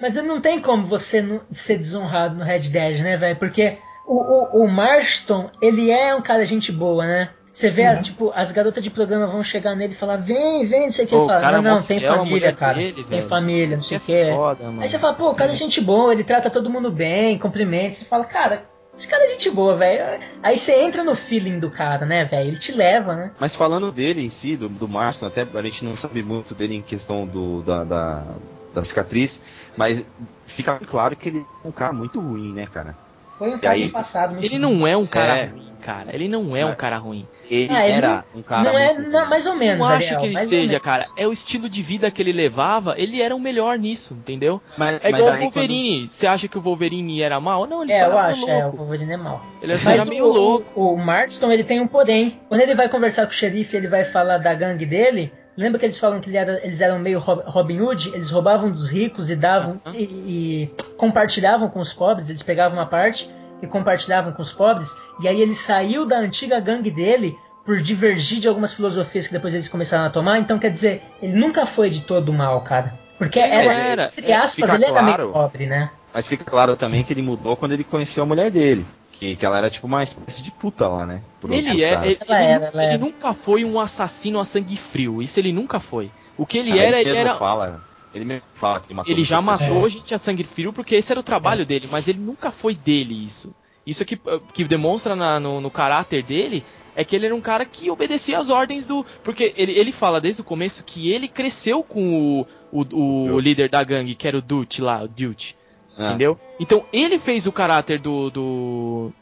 Mas 0.00 0.14
não 0.16 0.40
tem 0.40 0.60
como 0.60 0.86
você 0.86 1.20
não 1.20 1.40
ser 1.50 1.76
desonrado 1.76 2.36
no 2.36 2.44
Red 2.44 2.70
Dead, 2.70 3.00
né, 3.00 3.16
velho? 3.16 3.38
Porque 3.38 3.78
o, 4.06 4.14
o, 4.60 4.64
o 4.64 4.68
Marston, 4.68 5.50
ele 5.60 5.90
é 5.90 6.14
um 6.14 6.22
cara 6.22 6.44
gente 6.44 6.72
boa, 6.72 7.06
né? 7.06 7.30
Você 7.52 7.68
vê, 7.68 7.82
Uhum. 7.82 7.90
as, 7.90 8.00
tipo, 8.06 8.32
as 8.34 8.52
garotas 8.52 8.82
de 8.84 8.90
programa 8.90 9.26
vão 9.26 9.42
chegar 9.42 9.74
nele 9.74 9.92
e 9.92 9.96
falar, 9.96 10.16
vem, 10.18 10.64
vem, 10.66 10.84
não 10.86 10.92
sei 10.92 11.04
o 11.04 11.08
que. 11.08 11.14
Ele 11.14 11.22
o 11.22 11.26
fala, 11.26 11.40
cara 11.40 11.60
não, 11.62 11.70
é 11.70 11.74
não, 11.74 11.82
tem 11.82 12.00
família, 12.00 12.52
cara. 12.52 12.74
dele, 12.78 13.04
tem 13.04 13.22
família, 13.22 13.76
não 13.76 13.82
sei 13.82 13.96
o 13.96 13.98
Isso 13.98 14.06
que. 14.06 14.12
é 14.12 14.32
foda. 14.34 14.64
Aí 14.80 14.88
você 14.88 14.98
fala, 14.98 15.14
pô, 15.14 15.30
o 15.30 15.34
cara 15.34 15.50
é 15.50 15.54
gente 15.54 15.80
boa, 15.80 16.12
ele 16.12 16.22
trata 16.22 16.48
todo 16.48 16.70
mundo 16.70 16.90
bem, 16.92 17.36
cumprimenta. 17.38 17.94
Você 17.96 18.04
fala, 18.04 18.24
cara, 18.24 18.62
esse 18.94 19.08
cara 19.08 19.24
é 19.24 19.28
gente 19.32 19.50
boa, 19.50 19.76
velho. 19.76 20.22
Aí 20.42 20.56
você 20.56 20.80
entra 20.80 21.02
no 21.02 21.16
feeling 21.16 21.58
do 21.58 21.70
cara, 21.70 22.06
né, 22.06 22.24
velho? 22.24 22.48
Ele 22.50 22.56
te 22.58 22.70
leva, 22.70 23.16
né? 23.16 23.32
Mas 23.40 23.56
falando 23.56 23.90
dele 23.90 24.24
em 24.24 24.30
si, 24.30 24.56
do, 24.56 24.68
do 24.68 24.86
Marston, 24.88 25.26
até 25.26 25.44
a 25.52 25.62
gente 25.62 25.84
não 25.84 25.96
sabe 25.96 26.22
muito 26.22 26.54
dele 26.54 26.76
em 26.76 26.82
questão 26.82 27.26
do, 27.26 27.62
da, 27.62 27.82
da, 27.82 28.24
da 28.72 28.84
cicatriz, 28.84 29.42
mas 29.76 30.06
fica 30.46 30.78
claro 30.78 31.16
que 31.16 31.28
ele 31.28 31.44
é 31.64 31.68
um 31.68 31.72
cara 31.72 31.92
muito 31.92 32.20
ruim, 32.20 32.52
né, 32.52 32.68
cara? 32.72 32.96
Foi 33.36 33.50
um 33.50 33.56
E 33.56 33.60
cara 33.60 33.74
aí- 33.74 33.86
do 33.86 33.92
passado. 33.92 34.36
Ele 34.40 34.56
não 34.58 34.86
é 34.86 34.96
um 34.96 35.06
cara 35.06 35.36
É. 35.36 35.46
ruim, 35.46 35.72
cara. 35.82 36.14
Ele 36.14 36.28
não 36.28 36.56
é 36.56 36.64
um 36.64 36.68
Mas- 36.68 36.76
cara 36.76 36.96
ruim. 36.98 37.26
Ele 37.50 37.68
Ah, 37.74 37.84
ele 37.84 37.92
era 37.96 38.24
não- 38.32 38.40
um 38.40 38.42
cara 38.42 38.72
não 38.72 38.78
é, 38.78 38.94
não, 38.98 39.28
mais 39.28 39.44
ou 39.46 39.56
menos, 39.56 39.78
não 39.86 39.94
acho 39.94 40.16
que 40.18 40.26
ele 40.26 40.36
seja, 40.46 40.78
cara. 40.78 41.04
É 41.16 41.26
o 41.26 41.32
estilo 41.32 41.68
de 41.68 41.82
vida 41.82 42.08
que 42.10 42.22
ele 42.22 42.32
levava, 42.32 42.94
ele 42.96 43.20
era 43.20 43.34
o 43.34 43.40
melhor 43.40 43.76
nisso, 43.76 44.14
entendeu? 44.14 44.62
Mas, 44.78 45.00
É 45.02 45.10
mas 45.10 45.20
igual 45.20 45.34
o 45.36 45.40
Wolverine. 45.40 46.06
Você 46.08 46.26
acha 46.26 46.46
que 46.46 46.56
o 46.56 46.60
Wolverine 46.60 47.20
era 47.22 47.40
mal? 47.40 47.66
Não, 47.66 47.82
ele 47.82 47.92
É, 47.92 47.98
só 47.98 48.04
eu 48.04 48.10
era 48.12 48.22
acho, 48.28 48.46
meio 48.46 48.54
é, 48.56 48.58
o 48.58 48.62
louco. 48.62 48.76
Wolverine 48.78 49.12
é 49.12 49.16
mal. 49.16 49.44
Ele 49.60 49.78
só 49.78 49.90
era 49.90 50.04
meio 50.04 50.24
o, 50.26 50.32
louco. 50.32 50.80
o, 50.80 50.94
o 50.94 50.96
Marston, 50.98 51.50
ele 51.50 51.64
tem 51.64 51.80
um 51.80 51.88
porém. 51.88 52.38
Quando 52.48 52.60
ele 52.60 52.74
vai 52.74 52.88
conversar 52.88 53.22
com 53.26 53.32
o 53.32 53.34
xerife, 53.34 53.76
ele 53.76 53.88
vai 53.88 54.04
falar 54.04 54.38
da 54.38 54.54
gangue 54.54 54.86
dele. 54.86 55.32
Lembra 55.56 55.78
que 55.80 55.84
eles 55.86 55.98
falam 55.98 56.20
que 56.20 56.30
ele 56.30 56.36
era- 56.38 56.64
eles 56.64 56.80
eram 56.80 56.98
meio 56.98 57.18
Rob- 57.18 57.42
Robin 57.46 57.80
Hood? 57.80 58.10
Eles 58.14 58.30
roubavam 58.30 58.70
dos 58.70 58.88
ricos 58.88 59.28
e 59.28 59.36
davam 59.36 59.80
e, 59.92 59.98
e 60.04 60.70
compartilhavam 60.96 61.68
com 61.68 61.80
os 61.80 61.92
pobres. 61.92 62.30
Eles 62.30 62.42
pegavam 62.42 62.78
uma 62.78 62.86
parte 62.86 63.28
e 63.62 63.66
compartilhavam 63.66 64.32
com 64.32 64.42
os 64.42 64.52
pobres. 64.52 64.96
E 65.20 65.28
aí 65.28 65.40
ele 65.40 65.54
saiu 65.54 66.06
da 66.06 66.18
antiga 66.18 66.58
gangue 66.60 66.90
dele 66.90 67.38
por 67.64 67.80
divergir 67.80 68.40
de 68.40 68.48
algumas 68.48 68.72
filosofias 68.72 69.26
que 69.26 69.32
depois 69.32 69.54
eles 69.54 69.68
começaram 69.68 70.06
a 70.06 70.10
tomar. 70.10 70.38
Então, 70.38 70.58
quer 70.58 70.70
dizer, 70.70 71.02
ele 71.22 71.34
nunca 71.34 71.66
foi 71.66 71.90
de 71.90 72.00
todo 72.00 72.32
mal, 72.32 72.60
cara. 72.62 72.94
Porque 73.18 73.38
Ele 73.38 73.52
era, 73.52 73.72
era, 73.74 74.12
entre 74.16 74.32
é, 74.32 74.34
aspas, 74.36 74.72
ele 74.72 74.84
era 74.86 75.02
meio 75.02 75.14
claro. 75.16 75.32
pobre, 75.32 75.66
né? 75.66 75.90
Mas 76.12 76.26
fica 76.26 76.42
claro 76.42 76.74
também 76.74 77.04
que 77.04 77.12
ele 77.12 77.20
mudou 77.20 77.54
quando 77.54 77.72
ele 77.72 77.84
conheceu 77.84 78.22
a 78.22 78.26
mulher 78.26 78.50
dele. 78.50 78.86
Que, 79.12 79.36
que 79.36 79.44
ela 79.44 79.58
era 79.58 79.68
tipo 79.68 79.86
uma 79.86 80.02
espécie 80.02 80.42
de 80.42 80.50
puta 80.50 80.88
lá, 80.88 81.04
né? 81.04 81.20
Ele 81.50 81.68
é, 81.68 81.72
ele, 81.72 81.84
Ela 81.84 82.06
ele 82.06 82.18
era, 82.30 82.70
ele 82.72 82.84
era. 82.84 82.98
nunca 82.98 83.34
foi 83.34 83.62
um 83.62 83.78
assassino 83.78 84.40
a 84.40 84.44
sangue 84.46 84.78
frio. 84.78 85.20
Isso 85.20 85.38
ele 85.38 85.52
nunca 85.52 85.78
foi. 85.78 86.10
O 86.38 86.46
que 86.46 86.56
ele 86.56 86.70
Cara, 86.70 86.82
era, 86.82 87.00
ele 87.02 87.14
era. 87.14 87.36
fala, 87.36 87.82
ele 88.14 88.24
mesmo 88.24 88.42
fala 88.54 88.80
que 88.80 88.92
matou 88.94 89.12
Ele 89.12 89.24
já 89.24 89.40
matou 89.40 89.66
pessoas. 89.68 89.92
gente 89.92 90.14
a 90.14 90.18
sangue 90.18 90.44
frio 90.44 90.72
porque 90.72 90.94
esse 90.96 91.10
era 91.12 91.20
o 91.20 91.22
trabalho 91.24 91.64
dele, 91.66 91.88
mas 91.90 92.08
ele 92.08 92.18
nunca 92.18 92.50
foi 92.50 92.74
dele 92.74 93.24
isso. 93.24 93.54
Isso 93.86 94.04
que, 94.04 94.18
que 94.52 94.64
demonstra 94.64 95.16
na- 95.16 95.40
no, 95.40 95.60
no 95.60 95.70
caráter 95.70 96.22
dele 96.22 96.64
é 96.94 97.04
que 97.04 97.14
ele 97.16 97.26
era 97.26 97.34
um 97.34 97.40
cara 97.40 97.64
que 97.64 97.90
obedecia 97.90 98.38
às 98.38 98.50
ordens 98.50 98.84
do. 98.84 99.06
Porque 99.22 99.54
ele, 99.56 99.72
ele 99.72 99.92
fala 99.92 100.20
desde 100.20 100.42
o 100.42 100.44
começo 100.44 100.82
que 100.84 101.10
ele 101.10 101.28
cresceu 101.28 101.82
com 101.82 102.40
o, 102.40 102.82
o, 102.92 103.32
o 103.32 103.40
líder 103.40 103.68
da 103.70 103.82
gangue, 103.82 104.14
que 104.14 104.26
era 104.28 104.36
o 104.36 104.42
Dutch 104.42 104.80
lá, 104.80 105.02
o 105.04 105.08
Dutch. 105.08 105.52
Ah. 105.96 106.08
Entendeu? 106.08 106.38
Então 106.58 106.84
ele 106.92 107.18
fez 107.18 107.46
o 107.46 107.52
caráter 107.52 107.98
do. 108.00 108.28
do. 108.30 109.12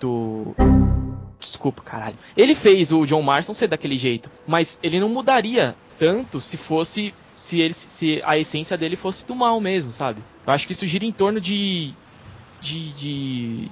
do. 0.00 0.54
Desculpa, 1.38 1.82
caralho. 1.82 2.16
Ele 2.36 2.54
fez 2.54 2.92
o 2.92 3.06
John 3.06 3.22
Marston 3.22 3.54
ser 3.54 3.66
daquele 3.68 3.96
jeito, 3.96 4.30
mas 4.46 4.78
ele 4.82 5.00
não 5.00 5.08
mudaria 5.08 5.74
tanto 5.98 6.40
se 6.40 6.56
fosse. 6.56 7.14
Se, 7.40 7.58
ele, 7.60 7.72
se 7.74 8.20
a 8.24 8.36
essência 8.36 8.76
dele 8.76 8.96
fosse 8.96 9.26
do 9.26 9.34
mal 9.34 9.58
mesmo, 9.60 9.92
sabe? 9.92 10.22
Eu 10.46 10.52
acho 10.52 10.66
que 10.66 10.72
isso 10.72 10.86
gira 10.86 11.04
em 11.06 11.10
torno 11.12 11.40
de. 11.40 11.94
de. 12.60 12.92
de, 12.92 13.70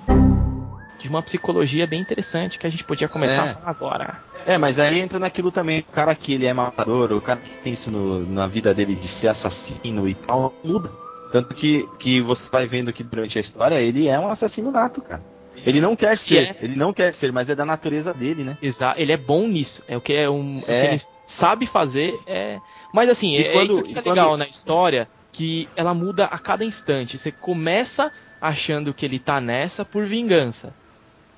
de 0.98 1.08
uma 1.08 1.22
psicologia 1.22 1.86
bem 1.86 2.00
interessante 2.00 2.58
que 2.58 2.66
a 2.66 2.70
gente 2.70 2.82
podia 2.82 3.08
começar 3.08 3.46
É. 3.46 3.50
a 3.50 3.54
falar 3.54 3.70
agora. 3.70 4.22
É, 4.46 4.58
mas 4.58 4.78
aí 4.78 4.98
entra 4.98 5.18
naquilo 5.18 5.52
também, 5.52 5.80
o 5.80 5.92
cara 5.92 6.14
que 6.14 6.32
ele 6.34 6.46
é 6.46 6.52
matador, 6.52 7.12
o 7.12 7.20
cara 7.20 7.38
que 7.40 7.50
tem 7.62 7.72
isso 7.74 7.90
no- 7.90 8.26
na 8.26 8.46
vida 8.46 8.72
dele 8.74 8.94
de 8.96 9.06
ser 9.06 9.28
assassino 9.28 10.08
e 10.08 10.14
tal, 10.14 10.52
muda. 10.64 10.90
Tanto 11.30 11.54
que, 11.54 11.86
que 11.98 12.20
você 12.22 12.50
vai 12.50 12.66
vendo 12.66 12.92
que 12.92 13.04
durante 13.04 13.36
a 13.38 13.40
história 13.40 13.78
ele 13.80 14.08
é 14.08 14.18
um 14.18 14.28
assassino 14.28 14.70
nato, 14.72 15.02
cara. 15.02 15.22
Ele 15.66 15.80
não 15.80 15.94
quer 15.94 16.16
ser, 16.16 16.50
é. 16.50 16.58
ele 16.62 16.74
não 16.76 16.92
quer 16.92 17.12
ser, 17.12 17.30
mas 17.32 17.48
é 17.50 17.54
da 17.54 17.64
natureza 17.66 18.14
dele, 18.14 18.42
né? 18.44 18.56
Exato, 18.62 18.98
ele 18.98 19.12
é 19.12 19.16
bom 19.16 19.46
nisso. 19.46 19.82
É 19.86 19.96
o 19.96 20.00
que 20.00 20.14
é 20.14 20.28
um, 20.30 20.60
o 20.60 20.62
que 20.62 20.70
É. 20.70 20.92
ele 20.94 21.02
sabe 21.26 21.66
fazer. 21.66 22.18
É... 22.26 22.58
Mas 22.92 23.08
assim, 23.08 23.34
E 23.36 23.44
é, 23.46 23.52
quando- 23.52 23.70
isso 23.72 23.82
que 23.82 23.90
é 23.90 23.94
quando- 24.02 24.08
legal 24.08 24.36
na 24.36 24.46
história, 24.46 25.08
que 25.32 25.68
ela 25.76 25.92
muda 25.94 26.24
a 26.24 26.38
cada 26.38 26.64
instante. 26.64 27.16
Você 27.18 27.30
começa 27.30 28.10
achando 28.40 28.94
que 28.94 29.04
ele 29.04 29.18
tá 29.18 29.40
nessa 29.40 29.84
por 29.84 30.06
vingança. 30.06 30.74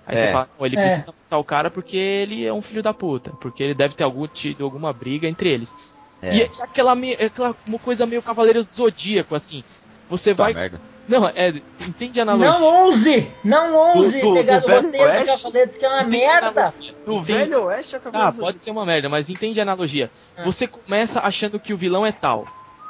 Aí 0.06 0.16
É. 0.16 0.26
você 0.26 0.32
fala, 0.32 0.48
"Não, 0.58 0.66
ele 0.66 0.76
É. 0.78 0.82
precisa 0.82 1.12
matar 1.24 1.38
o 1.38 1.44
cara 1.44 1.70
porque 1.70 1.96
ele 1.96 2.44
é 2.46 2.52
um 2.52 2.62
filho 2.62 2.82
da 2.82 2.94
puta. 2.94 3.30
Porque 3.40 3.62
ele 3.62 3.74
deve 3.74 3.94
ter 3.94 4.04
algum, 4.04 4.26
tido 4.26 4.64
alguma 4.64 4.92
briga 4.92 5.28
entre 5.28 5.48
eles. 5.50 5.74
É. 6.22 6.34
E 6.34 6.42
é 6.42 6.50
aquela, 6.60 6.94
me- 6.94 7.14
é 7.14 7.26
aquela 7.26 7.54
uma 7.66 7.78
coisa 7.78 8.06
meio 8.06 8.22
Cavaleiros 8.22 8.66
do 8.66 8.74
Zodíaco, 8.74 9.34
assim. 9.34 9.62
Você 10.08 10.30
Puta 10.30 10.42
vai. 10.44 10.54
merda. 10.54 10.80
Não, 11.10 11.26
é. 11.28 11.48
Entende 11.86 12.20
a 12.20 12.22
analogia? 12.22 12.50
Não 12.58 12.64
ouse! 12.84 13.28
Não 13.44 13.74
ouse 13.74 14.20
Do- 14.20 14.28
do- 14.28 14.34
pegar 14.34 14.60
do 14.60 14.66
o 14.66 14.74
roteiro 14.82 14.90
de? 15.20 15.26
Cavaleiros, 15.26 15.76
que 15.76 15.84
é 15.84 15.88
uma 15.88 16.04
merda! 16.04 16.74
Do 17.04 17.12
Entende? 17.14 17.32
velho 17.32 17.64
oeste 17.64 17.96
acabou 17.96 18.20
Ah, 18.20 18.32
pode 18.32 18.58
ser 18.60 18.70
uma 18.70 18.86
merda, 18.86 19.08
mas 19.08 19.28
entende 19.28 19.58
a 19.58 19.62
analogia. 19.64 20.10
Ah. 20.36 20.44
Você 20.44 20.66
começa 20.66 21.20
achando 21.20 21.58
que 21.58 21.74
o 21.74 21.76
vilão 21.76 22.06
é 22.06 22.12
tal. 22.12 22.46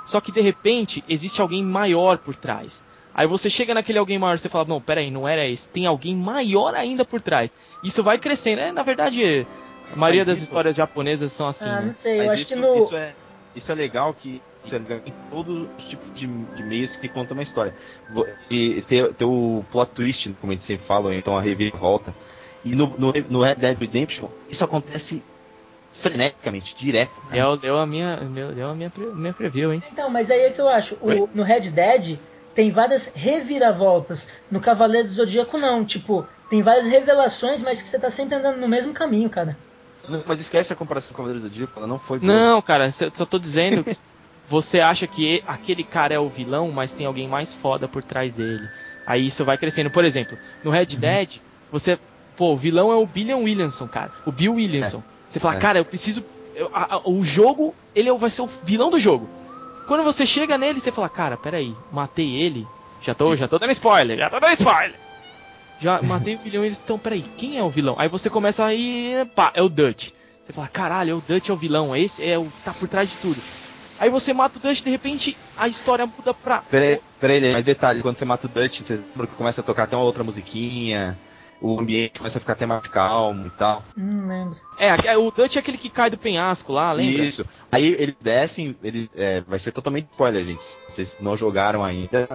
Só 0.06 0.20
que 0.20 0.30
de 0.32 0.40
repente 0.40 1.02
existe 1.08 1.40
alguém 1.40 1.62
maior 1.64 2.18
por 2.18 2.34
trás. 2.36 2.82
Aí 3.14 3.26
você 3.26 3.48
chega 3.50 3.74
naquele 3.74 3.98
alguém 3.98 4.18
maior 4.18 4.34
e 4.34 4.38
você 4.38 4.48
fala, 4.48 4.64
não, 4.64 4.80
peraí, 4.80 5.10
não 5.10 5.26
era 5.26 5.46
esse. 5.46 5.68
Tem 5.68 5.86
alguém 5.86 6.14
maior 6.16 6.74
ainda 6.74 7.04
por 7.04 7.20
trás. 7.20 7.50
Isso 7.82 8.02
vai 8.02 8.18
crescendo. 8.18 8.60
É, 8.60 8.70
na 8.72 8.82
verdade, 8.82 9.46
a 9.92 9.96
maioria 9.96 10.20
Mas 10.20 10.26
das 10.28 10.38
isso- 10.38 10.46
histórias 10.46 10.76
japonesas 10.76 11.32
são 11.32 11.48
assim. 11.48 11.68
ah, 11.68 11.80
né? 11.80 11.86
não 11.86 11.92
sei, 11.92 12.14
eu 12.20 12.26
Mas 12.26 12.30
acho 12.32 12.42
isso, 12.42 12.54
que 12.54 12.60
no. 12.60 12.78
isso 12.78 12.96
é, 12.96 13.14
isso 13.54 13.72
é 13.72 13.74
legal 13.74 14.14
que 14.14 14.40
legal 14.68 15.00
em 15.06 15.12
todos 15.30 15.68
os 15.78 15.84
tipos 15.84 16.12
de, 16.14 16.26
de 16.26 16.62
meios 16.62 16.96
que 16.96 17.08
contam 17.08 17.36
uma 17.36 17.42
história. 17.42 17.74
E 18.50 18.82
ter, 18.82 19.12
ter 19.14 19.24
o 19.24 19.64
plot 19.70 19.90
twist, 19.92 20.32
como 20.40 20.52
a 20.52 20.54
gente 20.54 20.64
sempre 20.64 20.86
fala, 20.86 21.06
ou 21.06 21.12
então 21.12 21.36
a 21.36 21.40
reviravolta. 21.40 22.14
E 22.64 22.74
no, 22.74 22.88
no, 22.98 23.12
no 23.28 23.42
Red 23.42 23.54
Dead 23.56 23.78
Redemption, 23.78 24.28
isso 24.48 24.62
acontece 24.64 25.22
freneticamente, 26.00 26.74
direto. 26.76 27.10
Deu, 27.30 27.56
deu 27.56 27.78
a 27.78 27.86
minha, 27.86 28.16
meu- 28.18 28.52
deu 28.52 28.68
a 28.70 28.74
minha, 28.74 28.92
minha 29.14 29.32
preview, 29.32 29.72
hein? 29.72 29.82
Então, 29.90 30.08
mas 30.10 30.30
aí 30.30 30.40
é 30.42 30.50
que 30.50 30.60
eu 30.60 30.68
acho. 30.68 30.94
O- 31.00 31.28
no 31.34 31.42
Red 31.42 31.70
Dead 31.70 32.18
tem 32.54 32.70
várias 32.70 33.12
reviravoltas. 33.14 34.28
No 34.50 34.60
Cavaleiro 34.60 35.08
do 35.08 35.14
Zodíaco, 35.14 35.58
não. 35.58 35.84
Tipo, 35.84 36.26
tem 36.48 36.62
várias 36.62 36.86
revelações, 36.86 37.62
mas 37.62 37.80
que 37.82 37.88
você 37.88 37.98
tá 37.98 38.10
sempre 38.10 38.34
andando 38.36 38.58
no 38.58 38.68
mesmo 38.68 38.92
caminho, 38.92 39.28
cara. 39.30 39.56
Não, 40.08 40.22
Mas 40.26 40.40
esquece 40.40 40.72
a 40.72 40.76
comparação 40.76 41.08
com 41.08 41.14
o 41.14 41.16
Cavaleiros 41.18 41.42
do 41.42 41.48
Zodíaco, 41.48 41.72
ela 41.78 41.86
não 41.86 41.98
foi 41.98 42.18
boa. 42.18 42.32
Não, 42.32 42.62
cara, 42.62 42.86
eu 42.86 43.10
só 43.14 43.24
tô 43.26 43.38
dizendo 43.38 43.84
que 43.84 43.96
você 44.50 44.80
acha 44.80 45.06
que 45.06 45.42
aquele 45.46 45.84
cara 45.84 46.12
é 46.12 46.18
o 46.18 46.28
vilão, 46.28 46.72
mas 46.72 46.92
tem 46.92 47.06
alguém 47.06 47.28
mais 47.28 47.54
foda 47.54 47.86
por 47.86 48.02
trás 48.02 48.34
dele. 48.34 48.68
Aí 49.06 49.24
isso 49.26 49.44
vai 49.44 49.56
crescendo. 49.56 49.90
Por 49.90 50.04
exemplo, 50.04 50.36
no 50.64 50.70
Red 50.72 50.86
Dead, 50.86 51.36
você. 51.70 51.96
Pô, 52.36 52.52
o 52.54 52.56
vilão 52.56 52.90
é 52.90 52.96
o 52.96 53.06
Billion 53.06 53.42
Williamson, 53.44 53.86
cara. 53.86 54.10
O 54.26 54.32
Bill 54.32 54.54
Williamson. 54.54 55.02
Você 55.28 55.38
fala, 55.38 55.54
É. 55.54 55.58
cara, 55.58 55.78
eu 55.78 55.84
preciso. 55.84 56.24
eu- 56.56 56.68
a- 56.74 56.96
a- 56.96 57.00
o 57.08 57.22
jogo, 57.22 57.74
ele 57.94 58.08
é 58.10 58.14
vai 58.18 58.28
ser 58.28 58.42
o 58.42 58.48
vilão 58.64 58.90
do 58.90 58.98
jogo. 58.98 59.28
Quando 59.86 60.02
você 60.02 60.26
chega 60.26 60.58
nele, 60.58 60.80
você 60.80 60.90
fala, 60.90 61.08
cara, 61.08 61.36
peraí, 61.36 61.74
matei 61.92 62.34
ele. 62.34 62.66
Já 63.02 63.14
tô, 63.14 63.34
já 63.36 63.46
tô 63.48 63.58
dando 63.58 63.70
spoiler, 63.70 64.18
já 64.18 64.28
tô 64.28 64.40
dando 64.40 64.52
spoiler. 64.54 64.98
Já 65.80 66.02
matei 66.02 66.34
o 66.34 66.38
vilão 66.38 66.62
e 66.64 66.66
eles 66.66 66.78
estão, 66.78 66.98
peraí, 66.98 67.24
quem 67.36 67.56
é 67.56 67.62
o 67.62 67.70
vilão? 67.70 67.94
Aí 67.98 68.08
você 68.08 68.28
começa 68.28 68.64
a 68.64 68.74
ir, 68.74 69.24
pá, 69.28 69.50
é 69.54 69.62
o 69.62 69.68
Dutch. 69.68 70.10
Você 70.42 70.52
fala, 70.52 70.68
caralho, 70.68 71.18
o 71.18 71.20
Dutch 71.26 71.48
é 71.48 71.52
o 71.52 71.56
vilão, 71.56 71.94
esse 71.96 72.22
é 72.22 72.36
o 72.38 72.52
tá 72.64 72.72
por 72.74 72.88
trás 72.88 73.08
de 73.08 73.16
tudo. 73.18 73.40
Aí 74.00 74.08
você 74.10 74.32
mata 74.32 74.58
o 74.58 74.60
Dutch, 74.62 74.82
de 74.82 74.90
repente 74.90 75.36
a 75.56 75.68
história 75.68 76.06
muda 76.06 76.32
pra. 76.34 76.62
Peraí, 76.62 77.00
peraí, 77.20 77.52
mas 77.52 77.64
detalhe, 77.64 78.00
quando 78.02 78.16
você 78.16 78.24
mata 78.24 78.46
o 78.46 78.50
Dutch, 78.50 78.80
você 78.80 78.96
lembra 78.96 79.26
que 79.26 79.34
começa 79.34 79.60
a 79.60 79.64
tocar 79.64 79.84
até 79.84 79.94
uma 79.96 80.04
outra 80.04 80.24
musiquinha, 80.24 81.18
o 81.60 81.78
ambiente 81.78 82.18
começa 82.18 82.38
a 82.38 82.40
ficar 82.40 82.54
até 82.54 82.64
mais 82.64 82.88
calmo 82.88 83.46
e 83.46 83.50
tal. 83.50 83.84
Não 83.94 84.26
lembro. 84.28 84.56
É, 84.78 84.90
aque- 84.90 85.14
o 85.16 85.30
Dutch 85.30 85.56
é 85.56 85.58
aquele 85.58 85.76
que 85.76 85.90
cai 85.90 86.08
do 86.08 86.16
penhasco 86.16 86.72
lá, 86.72 86.90
lembra? 86.92 87.22
Isso. 87.22 87.44
Aí 87.70 87.88
eles 87.98 88.14
descem, 88.20 88.74
ele, 88.82 89.10
é, 89.14 89.42
vai 89.42 89.58
ser 89.58 89.72
totalmente 89.72 90.08
spoiler, 90.10 90.44
gente. 90.46 90.62
Se 90.62 90.78
vocês 90.88 91.16
não 91.20 91.36
jogaram 91.36 91.84
ainda, 91.84 92.26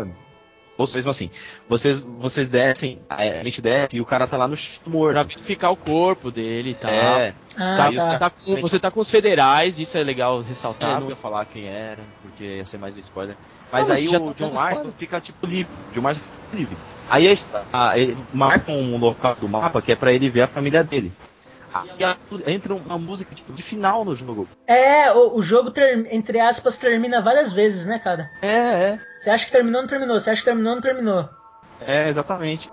Ou 0.78 0.86
mesmo 0.94 1.10
assim, 1.10 1.30
vocês, 1.70 2.00
vocês 2.02 2.50
descem, 2.50 3.00
a 3.10 3.24
gente 3.44 3.62
desce 3.62 3.96
e 3.96 4.02
o 4.02 4.06
cara 4.06 4.28
tá 4.28 4.36
lá 4.36 4.46
no 4.48 4.58
chão 4.58 4.82
Pra 4.84 4.92
morto. 4.92 5.28
verificar 5.30 5.70
o 5.70 5.78
corpo 5.78 6.30
dele 6.30 6.72
e 6.72 6.76
tal. 6.76 6.92
É, 6.92 7.34
Ah, 7.58 7.76
Tá- 7.78 7.90
os 7.90 7.96
você, 7.96 8.02
caras- 8.02 8.20
tá 8.20 8.30
com, 8.30 8.62
você 8.62 8.80
tá 8.80 8.92
com 8.92 9.00
os 9.00 9.10
federais, 9.10 9.80
isso 9.80 9.98
é 9.98 10.04
legal 10.04 10.42
É, 10.42 10.44
ressaltar. 10.44 11.00
não 11.00 11.10
ia 11.10 11.16
falar 11.16 11.46
quem 11.46 11.66
era, 11.68 12.04
porque 12.22 12.44
ia 12.58 12.66
ser 12.66 12.78
mais 12.78 12.94
do 12.94 13.00
spoiler. 13.00 13.38
Mas 13.72 13.88
Não, 13.88 13.96
aí 13.96 14.08
o 14.10 14.12
tá 14.12 14.34
John 14.34 14.52
Marston 14.54 14.92
fica 14.98 15.22
tipo 15.22 15.48
livre. 15.48 15.72
John 15.94 16.02
Marston 16.02 16.24
fica 16.26 16.58
livre. 16.58 16.78
Aí 17.10 17.26
eles, 17.28 17.54
ah, 17.72 17.98
ele 17.98 18.18
marca 18.34 18.70
um 18.74 18.98
local 18.98 19.36
do 19.40 19.48
mapa 19.48 19.82
que 19.82 19.94
é 19.94 19.96
pra 19.96 20.12
ele 20.12 20.30
ver 20.30 20.42
a 20.42 20.48
família 20.48 20.84
dele. 20.84 21.14
A- 21.76 22.16
entra 22.48 22.74
uma 22.74 22.98
música 22.98 23.36
tipo, 23.36 23.52
de 23.52 23.62
final 23.62 24.06
no 24.06 24.16
jogo. 24.16 24.48
É, 24.66 25.12
o, 25.12 25.36
o 25.38 25.42
jogo, 25.42 25.72
ter- 25.72 26.08
entre 26.14 26.40
aspas, 26.40 26.78
termina 26.78 27.22
várias 27.22 27.52
vezes, 27.52 27.86
né, 27.86 28.00
cara? 28.00 28.30
É, 28.42 28.48
é. 28.94 29.00
Você 29.20 29.30
acha 29.30 29.46
que 29.46 29.52
terminou, 29.52 29.82
não 29.82 29.88
terminou. 29.88 30.18
Você 30.20 30.30
acha 30.30 30.40
que 30.42 30.46
terminou, 30.46 30.76
não 30.76 30.82
terminou. 30.82 31.28
É, 31.86 32.08
exatamente. 32.08 32.70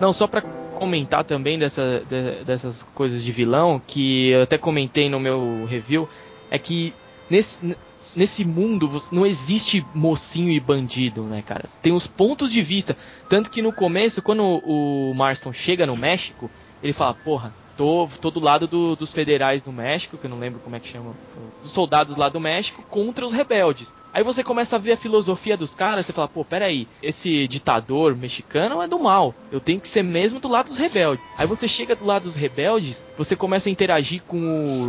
Não, 0.00 0.12
só 0.12 0.26
pra 0.26 0.42
comentar 0.74 1.22
também 1.24 1.58
dessa, 1.58 2.02
de- 2.08 2.44
dessas 2.44 2.82
coisas 2.94 3.22
de 3.22 3.30
vilão, 3.30 3.80
que 3.86 4.30
eu 4.30 4.42
até 4.42 4.58
comentei 4.58 5.08
no 5.08 5.20
meu 5.20 5.64
review, 5.66 6.08
é 6.50 6.58
que 6.58 6.92
nesse, 7.30 7.76
nesse 8.14 8.44
mundo 8.44 8.90
não 9.10 9.26
existe 9.26 9.84
mocinho 9.94 10.50
e 10.50 10.60
bandido, 10.60 11.24
né, 11.24 11.42
cara? 11.42 11.64
Tem 11.80 11.92
os 11.92 12.06
pontos 12.06 12.52
de 12.52 12.62
vista. 12.62 12.96
Tanto 13.28 13.50
que 13.50 13.62
no 13.62 13.72
começo, 13.72 14.22
quando 14.22 14.42
o 14.44 15.12
Marston 15.14 15.52
chega 15.52 15.86
no 15.86 15.96
México, 15.96 16.50
ele 16.82 16.92
fala, 16.92 17.14
porra, 17.14 17.54
tô, 17.76 18.08
tô 18.20 18.30
do 18.30 18.40
lado 18.40 18.66
do- 18.66 18.94
dos 18.96 19.12
federais 19.12 19.64
do 19.64 19.72
México, 19.72 20.18
que 20.18 20.26
eu 20.26 20.30
não 20.30 20.38
lembro 20.38 20.60
como 20.60 20.76
é 20.76 20.80
que 20.80 20.88
chama, 20.88 21.14
dos 21.62 21.70
soldados 21.72 22.16
lá 22.16 22.28
do 22.28 22.38
México, 22.40 22.84
contra 22.88 23.24
os 23.24 23.32
rebeldes. 23.32 23.94
Aí 24.12 24.22
você 24.22 24.44
começa 24.44 24.76
a 24.76 24.78
ver 24.78 24.92
a 24.92 24.96
filosofia 24.96 25.56
dos 25.56 25.74
caras, 25.74 26.04
você 26.04 26.12
fala, 26.12 26.28
pô, 26.28 26.44
peraí, 26.44 26.86
esse 27.02 27.48
ditador 27.48 28.14
mexicano 28.14 28.82
é 28.82 28.86
do 28.86 28.98
mal, 28.98 29.34
eu 29.50 29.58
tenho 29.58 29.80
que 29.80 29.88
ser 29.88 30.02
mesmo 30.02 30.38
do 30.38 30.48
lado 30.48 30.66
dos 30.66 30.76
rebeldes. 30.76 31.26
Aí 31.38 31.46
você 31.46 31.66
chega 31.66 31.96
do 31.96 32.04
lado 32.04 32.24
dos 32.24 32.36
rebeldes, 32.36 33.04
você 33.16 33.34
começa 33.34 33.70
a 33.70 33.72
interagir 33.72 34.22
com 34.26 34.38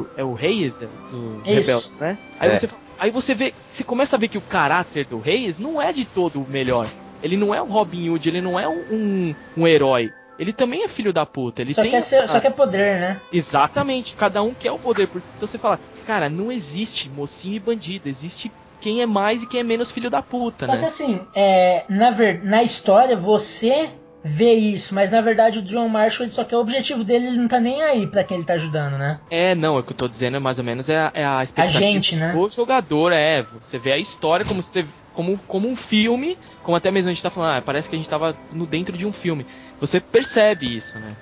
o. 0.02 0.08
É 0.18 0.24
o 0.26 0.34
Reyes? 0.34 0.82
É, 0.82 0.88
do 1.10 1.38
Isso. 1.50 1.72
rebelde, 1.72 1.90
né? 2.02 2.18
Aí 2.38 2.50
É. 2.52 2.58
você 2.58 2.68
Aí 2.98 3.12
você 3.12 3.34
vê, 3.34 3.54
você 3.72 3.84
começa 3.84 4.16
a 4.16 4.20
ver 4.20 4.28
que 4.28 4.38
o 4.38 4.42
caráter 4.42 5.06
do 5.06 5.20
Reyes 5.20 5.60
não 5.60 5.82
é 5.82 5.92
de 5.92 6.06
todo 6.06 6.42
o 6.42 6.48
melhor. 6.48 6.88
Ele 7.22 7.38
não 7.38 7.54
é 7.54 7.62
um 7.62 7.68
Robin 7.68 8.10
Hood, 8.10 8.28
ele 8.28 8.42
não 8.42 8.60
é 8.60 8.68
um, 8.68 9.34
um, 9.58 9.68
herói. 9.68 10.12
Ele 10.38 10.52
também 10.52 10.84
é 10.84 10.88
filho 10.88 11.14
da 11.14 11.26
puta. 11.26 11.62
Ele 11.62 11.74
só, 11.74 11.82
tem 11.82 11.92
quer 11.92 12.02
ser, 12.02 12.28
só 12.28 12.40
quer 12.40 12.52
poder, 12.52 13.00
né? 13.00 13.22
Exatamente, 13.32 14.16
cada 14.16 14.42
um 14.42 14.54
quer 14.54 14.72
o 14.72 14.80
poder. 14.80 15.08
Por 15.08 15.20
isso 15.20 15.32
Então 15.38 15.48
você 15.48 15.58
fala, 15.58 15.80
cara, 16.06 16.30
não 16.30 16.52
existe 16.52 17.10
mocinho 17.10 17.56
e 17.56 17.60
bandido, 17.60 18.10
existe 18.10 18.52
quem 18.82 19.02
é 19.02 19.06
mais 19.06 19.44
e 19.44 19.48
quem 19.48 19.62
é 19.62 19.64
menos 19.64 19.92
filho 19.92 20.10
da 20.10 20.22
puta, 20.22 20.66
Só 20.66 20.74
que 20.74 20.80
né? 20.80 20.88
assim, 20.88 21.22
é, 21.34 21.86
na, 21.88 22.12
ver, 22.12 22.44
na 22.44 22.62
história 22.62 23.16
você 23.16 23.90
vê 24.24 24.54
isso, 24.54 24.96
mas 24.96 25.12
na 25.12 25.22
verdade 25.22 25.60
o 25.60 25.62
John 25.62 25.88
Marshall 25.90 26.26
ele 26.26 26.34
só 26.34 26.44
quer 26.44 26.56
o 26.56 26.62
objetivo 26.62 27.04
dele, 27.04 27.28
ele 27.28 27.38
não 27.38 27.48
tá 27.48 27.60
nem 27.60 27.82
aí 27.84 28.08
pra 28.08 28.24
quem 28.24 28.38
ele 28.38 28.46
tá 28.46 28.54
ajudando, 28.54 28.98
né? 28.98 29.20
É, 29.30 29.54
não, 29.54 29.76
é 29.76 29.80
o 29.80 29.84
que 29.84 29.92
eu 29.92 29.98
tô 29.98 30.08
dizendo 30.08 30.38
é 30.38 30.40
mais 30.40 30.58
ou 30.60 30.64
menos 30.64 30.90
é 30.90 30.98
a, 30.98 31.12
é 31.14 31.26
a 31.26 31.44
expectativa 31.44 31.80
gente, 31.80 32.16
né? 32.16 32.32
do 32.32 32.50
jogador, 32.50 33.12
é. 33.12 33.44
Você 33.60 33.78
vê 33.78 33.92
a 33.92 33.98
história 33.98 34.46
como 34.46 34.62
se 34.62 34.86
como, 35.14 35.38
como 35.48 35.70
um 35.70 35.76
filme, 35.76 36.38
como 36.64 36.76
até 36.76 36.90
mesmo 36.92 37.10
a 37.10 37.14
gente 37.14 37.22
tá 37.22 37.30
falando, 37.30 37.58
ah, 37.58 37.62
parece 37.62 37.88
que 37.88 37.96
a 37.96 38.00
gente 38.00 38.10
tava 38.10 38.36
no 38.52 38.66
dentro 38.66 38.98
de 38.98 39.06
um 39.06 39.14
filme. 39.14 39.46
Você 39.80 40.00
percebe 40.00 40.74
isso, 40.74 40.98
né? 40.98 41.16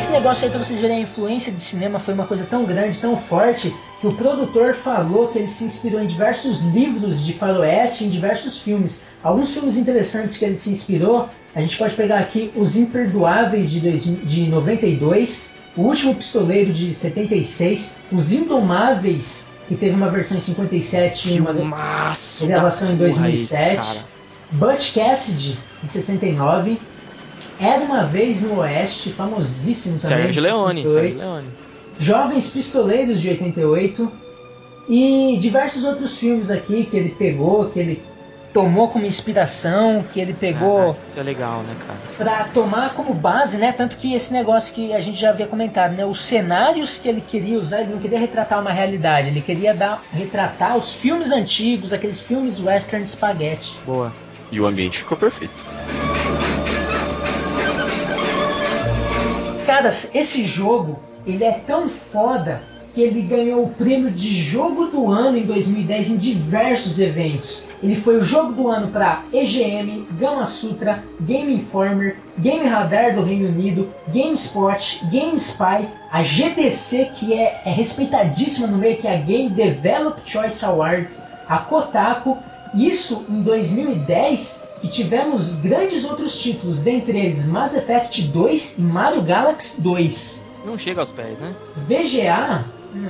Esse 0.00 0.10
negócio 0.10 0.46
aí, 0.46 0.50
pra 0.50 0.64
vocês 0.64 0.80
verem, 0.80 0.96
a 0.96 1.00
influência 1.00 1.52
de 1.52 1.60
cinema 1.60 1.98
foi 1.98 2.14
uma 2.14 2.26
coisa 2.26 2.46
tão 2.48 2.64
grande, 2.64 2.98
tão 2.98 3.18
forte, 3.18 3.74
que 4.00 4.06
o 4.06 4.14
produtor 4.14 4.72
falou 4.72 5.28
que 5.28 5.36
ele 5.36 5.46
se 5.46 5.62
inspirou 5.64 6.00
em 6.00 6.06
diversos 6.06 6.62
livros 6.62 7.22
de 7.22 7.34
faroeste, 7.34 8.04
em 8.04 8.08
diversos 8.08 8.62
filmes. 8.62 9.04
Alguns 9.22 9.52
filmes 9.52 9.76
interessantes 9.76 10.38
que 10.38 10.44
ele 10.46 10.56
se 10.56 10.70
inspirou, 10.70 11.28
a 11.54 11.60
gente 11.60 11.76
pode 11.76 11.94
pegar 11.94 12.18
aqui 12.18 12.50
Os 12.56 12.78
Imperdoáveis 12.78 13.70
de, 13.70 13.80
dois, 13.80 14.04
de 14.04 14.46
92, 14.46 15.58
O 15.76 15.82
Último 15.82 16.14
Pistoleiro 16.14 16.72
de 16.72 16.94
76, 16.94 17.96
Os 18.10 18.32
Indomáveis, 18.32 19.50
que 19.68 19.74
teve 19.74 19.94
uma 19.94 20.08
versão 20.08 20.38
em 20.38 20.40
57 20.40 21.28
e 21.34 21.40
uma 21.40 21.52
gravação 21.52 22.92
em 22.92 22.96
porra 22.96 23.10
2007. 23.10 23.74
esse, 23.76 23.86
cara. 23.86 24.06
Butch 24.52 24.94
Cassidy, 24.94 25.58
de 25.82 25.86
69. 25.86 26.80
Era 27.58 27.80
uma 27.80 28.04
vez 28.04 28.40
no 28.40 28.58
Oeste, 28.58 29.12
famosíssimo 29.12 29.98
também. 29.98 30.16
Sérgio 30.16 30.32
de 30.32 30.40
Leone, 30.40 30.82
68. 30.82 30.94
Sérgio 30.94 31.18
Leone. 31.18 31.48
Jovens 31.98 32.48
Pistoleiros, 32.48 33.20
de 33.20 33.28
88. 33.28 34.12
E 34.88 35.36
diversos 35.38 35.84
outros 35.84 36.16
filmes 36.16 36.50
aqui 36.50 36.84
que 36.84 36.96
ele 36.96 37.10
pegou, 37.10 37.66
que 37.70 37.78
ele 37.78 38.02
tomou 38.52 38.88
como 38.88 39.06
inspiração, 39.06 40.02
que 40.02 40.18
ele 40.18 40.32
pegou 40.32 40.92
Ah, 40.92 40.96
isso 41.00 41.20
é 41.20 41.22
legal, 41.22 41.62
né, 41.62 41.76
cara? 41.86 41.98
pra 42.16 42.44
tomar 42.52 42.94
como 42.94 43.14
base, 43.14 43.58
né? 43.58 43.70
Tanto 43.70 43.96
que 43.96 44.12
esse 44.12 44.32
negócio 44.32 44.74
que 44.74 44.92
a 44.92 45.00
gente 45.00 45.20
já 45.20 45.30
havia 45.30 45.46
comentado, 45.46 45.92
né? 45.92 46.04
Os 46.04 46.20
cenários 46.20 46.98
que 46.98 47.08
ele 47.08 47.20
queria 47.20 47.56
usar, 47.56 47.82
ele 47.82 47.92
não 47.92 48.00
queria 48.00 48.18
retratar 48.18 48.60
uma 48.60 48.72
realidade, 48.72 49.28
ele 49.28 49.40
queria 49.40 49.72
dar, 49.72 50.02
retratar 50.12 50.76
os 50.76 50.92
filmes 50.92 51.30
antigos, 51.30 51.92
aqueles 51.92 52.18
filmes 52.18 52.58
western 52.58 53.06
spaghetti. 53.06 53.76
Boa. 53.86 54.12
E 54.50 54.60
o 54.60 54.66
ambiente 54.66 54.98
ficou 54.98 55.16
perfeito. 55.16 55.54
Caras, 59.70 60.12
esse 60.16 60.44
jogo, 60.48 60.98
ele 61.24 61.44
é 61.44 61.52
tão 61.52 61.88
foda 61.88 62.60
que 62.92 63.00
ele 63.00 63.22
ganhou 63.22 63.62
o 63.62 63.68
prêmio 63.68 64.10
de 64.10 64.34
jogo 64.34 64.86
do 64.86 65.08
ano 65.08 65.38
em 65.38 65.44
2010 65.44 66.10
em 66.10 66.16
diversos 66.16 66.98
eventos. 66.98 67.68
Ele 67.80 67.94
foi 67.94 68.16
o 68.16 68.22
jogo 68.22 68.52
do 68.52 68.66
ano 68.66 68.88
para 68.88 69.22
EGM, 69.32 70.04
Gama 70.18 70.44
Sutra, 70.44 71.04
Game 71.20 71.54
Informer, 71.54 72.16
Game 72.36 72.66
Radar 72.66 73.14
do 73.14 73.22
Reino 73.22 73.48
Unido, 73.48 73.88
GameSpot, 74.08 75.04
GameSpy, 75.04 75.88
a 76.10 76.20
GDC 76.24 77.12
que 77.14 77.32
é, 77.32 77.62
é 77.64 77.70
respeitadíssima 77.70 78.66
no 78.66 78.76
meio 78.76 78.96
que 78.96 79.06
é 79.06 79.14
a 79.14 79.20
Game 79.20 79.50
Develop 79.50 80.20
Choice 80.28 80.64
Awards, 80.64 81.28
a 81.48 81.58
Kotaku. 81.58 82.36
Isso 82.74 83.24
em 83.30 83.40
2010 83.40 84.68
e 84.82 84.88
tivemos 84.88 85.54
grandes 85.56 86.04
outros 86.04 86.38
títulos, 86.38 86.82
dentre 86.82 87.18
eles 87.18 87.46
Mass 87.46 87.74
Effect 87.76 88.22
2 88.22 88.78
e 88.78 88.82
Mario 88.82 89.22
Galaxy 89.22 89.80
2. 89.82 90.44
Não 90.64 90.76
chega 90.78 91.00
aos 91.00 91.12
pés, 91.12 91.38
né? 91.38 91.54
VGA, 91.88 92.64
hum, 92.94 93.06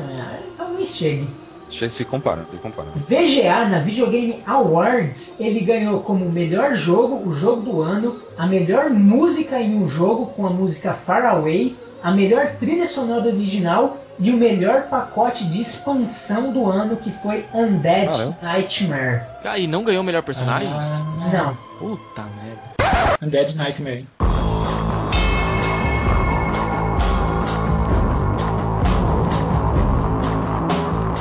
talvez 0.56 0.88
chegue. 0.96 1.28
Chega- 1.68 1.90
Se 1.92 2.04
compara, 2.04 2.44
se 2.50 2.56
compara. 2.58 2.88
VGA 3.08 3.68
na 3.68 3.78
Videogame 3.78 4.42
Awards 4.46 5.36
ele 5.38 5.60
ganhou 5.60 6.00
como 6.00 6.28
melhor 6.28 6.74
jogo, 6.74 7.28
o 7.28 7.32
jogo 7.32 7.62
do 7.62 7.80
ano, 7.80 8.16
a 8.36 8.46
melhor 8.46 8.90
música 8.90 9.60
em 9.60 9.76
um 9.76 9.88
jogo 9.88 10.26
com 10.26 10.46
a 10.46 10.50
música 10.50 10.92
Far 10.94 11.24
Away, 11.26 11.76
a 12.02 12.10
melhor 12.10 12.56
trilha 12.58 12.88
sonora 12.88 13.26
original 13.28 13.96
e 14.20 14.30
o 14.30 14.36
melhor 14.36 14.82
pacote 14.82 15.44
de 15.48 15.62
expansão 15.62 16.52
do 16.52 16.66
ano 16.70 16.96
que 16.96 17.10
foi 17.10 17.46
Undead 17.54 18.08
Caramba. 18.10 18.36
Nightmare. 18.42 19.22
Cara, 19.42 19.58
e 19.58 19.66
não 19.66 19.82
ganhou 19.82 20.02
o 20.02 20.06
melhor 20.06 20.22
personagem? 20.22 20.68
Ah, 20.70 21.02
Não, 21.32 21.56
Puta 21.78 22.22
merda. 22.36 23.16
Undead 23.22 23.56
Nightmare. 23.56 24.06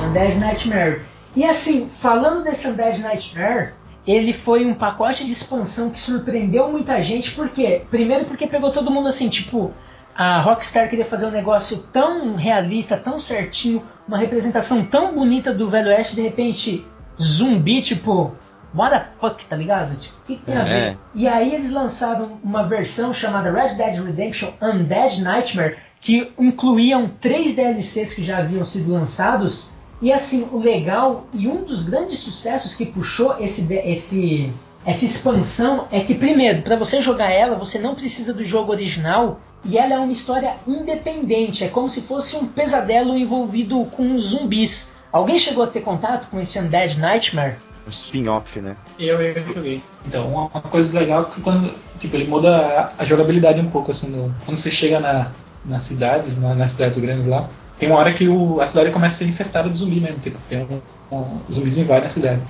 Undead 0.08 0.38
Nightmare. 0.40 1.02
E 1.36 1.44
assim, 1.46 1.88
falando 1.88 2.44
desse 2.44 2.68
Undead 2.68 3.02
Nightmare, 3.02 3.70
ele 4.08 4.34
foi 4.34 4.66
um 4.66 4.74
pacote 4.74 5.26
de 5.26 5.32
expansão 5.32 5.90
que 5.92 6.00
surpreendeu 6.00 6.70
muita 6.72 7.02
gente, 7.04 7.32
por 7.32 7.50
quê? 7.50 7.84
Primeiro 7.92 8.26
porque 8.26 8.48
pegou 8.48 8.72
todo 8.72 8.90
mundo 8.92 9.08
assim, 9.08 9.30
tipo, 9.30 9.72
a 10.20 10.42
Rockstar 10.42 10.90
queria 10.90 11.06
fazer 11.06 11.28
um 11.28 11.32
negócio 11.32 11.78
tão 11.94 12.36
realista, 12.36 12.98
tão 12.98 13.18
certinho, 13.18 13.82
uma 14.06 14.18
representação 14.18 14.84
tão 14.84 15.16
bonita 15.16 15.54
do 15.54 15.70
Velho 15.70 15.88
Oeste, 15.88 16.14
de 16.14 16.22
repente, 16.22 16.86
zumbi, 17.18 17.82
tipo, 17.82 18.36
what 18.76 18.94
the 18.94 19.06
fuck, 19.18 19.46
tá 19.46 19.56
ligado? 19.56 19.96
Tipo, 19.96 20.18
o 20.18 20.26
que, 20.26 20.36
que 20.36 20.44
tem 20.44 20.58
a 20.58 20.64
ver? 20.66 20.74
É. 20.74 20.98
E 21.16 21.26
aí 21.26 21.56
eles 21.56 21.72
lançaram 21.72 22.38
uma 22.44 22.68
versão 22.68 23.14
chamada 23.14 23.50
Red 23.50 23.76
Dead 23.76 23.96
Redemption 24.04 24.50
Undead 24.62 25.24
Nightmare, 25.24 25.78
que 26.02 26.34
incluíam 26.38 27.10
três 27.22 27.56
DLCs 27.56 28.14
que 28.14 28.26
já 28.26 28.40
haviam 28.40 28.66
sido 28.66 28.92
lançados. 28.92 29.72
E 30.02 30.12
assim, 30.12 30.50
o 30.52 30.60
legal 30.60 31.28
e 31.34 31.48
um 31.48 31.64
dos 31.64 31.88
grandes 31.88 32.20
sucessos 32.20 32.76
que 32.76 32.86
puxou 32.86 33.38
esse, 33.40 33.74
esse, 33.74 34.52
essa 34.86 35.06
expansão 35.06 35.88
é 35.92 36.00
que, 36.00 36.14
primeiro, 36.16 36.62
para 36.62 36.76
você 36.76 37.02
jogar 37.02 37.30
ela, 37.32 37.56
você 37.58 37.78
não 37.80 37.96
precisa 37.96 38.34
do 38.34 38.44
jogo 38.44 38.72
original 38.72 39.40
e 39.66 39.78
ela 39.78 39.94
é 39.96 40.00
uma 40.00 40.12
história 40.12 40.56
independente. 40.68 41.64
É 41.64 41.68
como 41.68 41.90
se 41.90 42.02
fosse 42.02 42.36
um 42.38 42.48
pesadelo 42.48 43.18
envolvido 43.18 43.84
com 43.92 44.18
zumbis. 44.18 44.94
Alguém 45.12 45.38
chegou 45.38 45.64
a 45.64 45.68
ter 45.68 45.82
contato 45.82 46.28
com 46.30 46.40
esse 46.40 46.58
Undead 46.60 46.98
Nightmare? 47.00 47.56
Um 47.86 47.90
spin-off, 47.90 48.60
né? 48.62 48.76
Eu, 48.98 49.22
eu 49.22 49.54
joguei. 49.54 49.82
Então, 50.06 50.28
uma, 50.28 50.50
coisa 50.50 50.98
legal 51.00 51.24
é 51.24 51.34
que 51.36 51.42
quando 51.42 51.74
tipo, 51.98 52.16
ele 52.16 52.28
muda 52.28 52.56
a, 52.98 53.02
a 53.02 53.06
jogabilidade 53.06 53.60
um 53.60 53.70
pouco, 53.70 53.92
assim, 53.92 54.08
no- 54.08 54.34
quando 54.46 54.56
você 54.58 54.72
chega 54.72 55.00
na, 55.00 55.32
na 55.66 55.80
cidade, 55.80 56.32
na- 56.40 56.56
nas 56.56 56.72
cidades 56.72 56.98
grandes 57.00 57.26
lá, 57.28 57.50
tem 57.78 57.90
uma 57.90 57.98
hora 58.00 58.14
que 58.14 58.28
o, 58.30 58.62
a 58.62 58.68
cidade 58.68 58.92
começa 58.92 59.16
a 59.16 59.18
ser 59.20 59.26
infestada 59.26 59.70
de 59.70 59.78
zumbi 59.78 60.00
mesmo, 60.00 60.20
tipo, 60.20 60.38
tem 60.48 60.60
um, 60.60 61.16
um, 61.16 61.40
os 61.50 61.56
zumbis 61.56 61.78
invadem 61.78 62.06
a 62.06 62.10
cidade. 62.10 62.42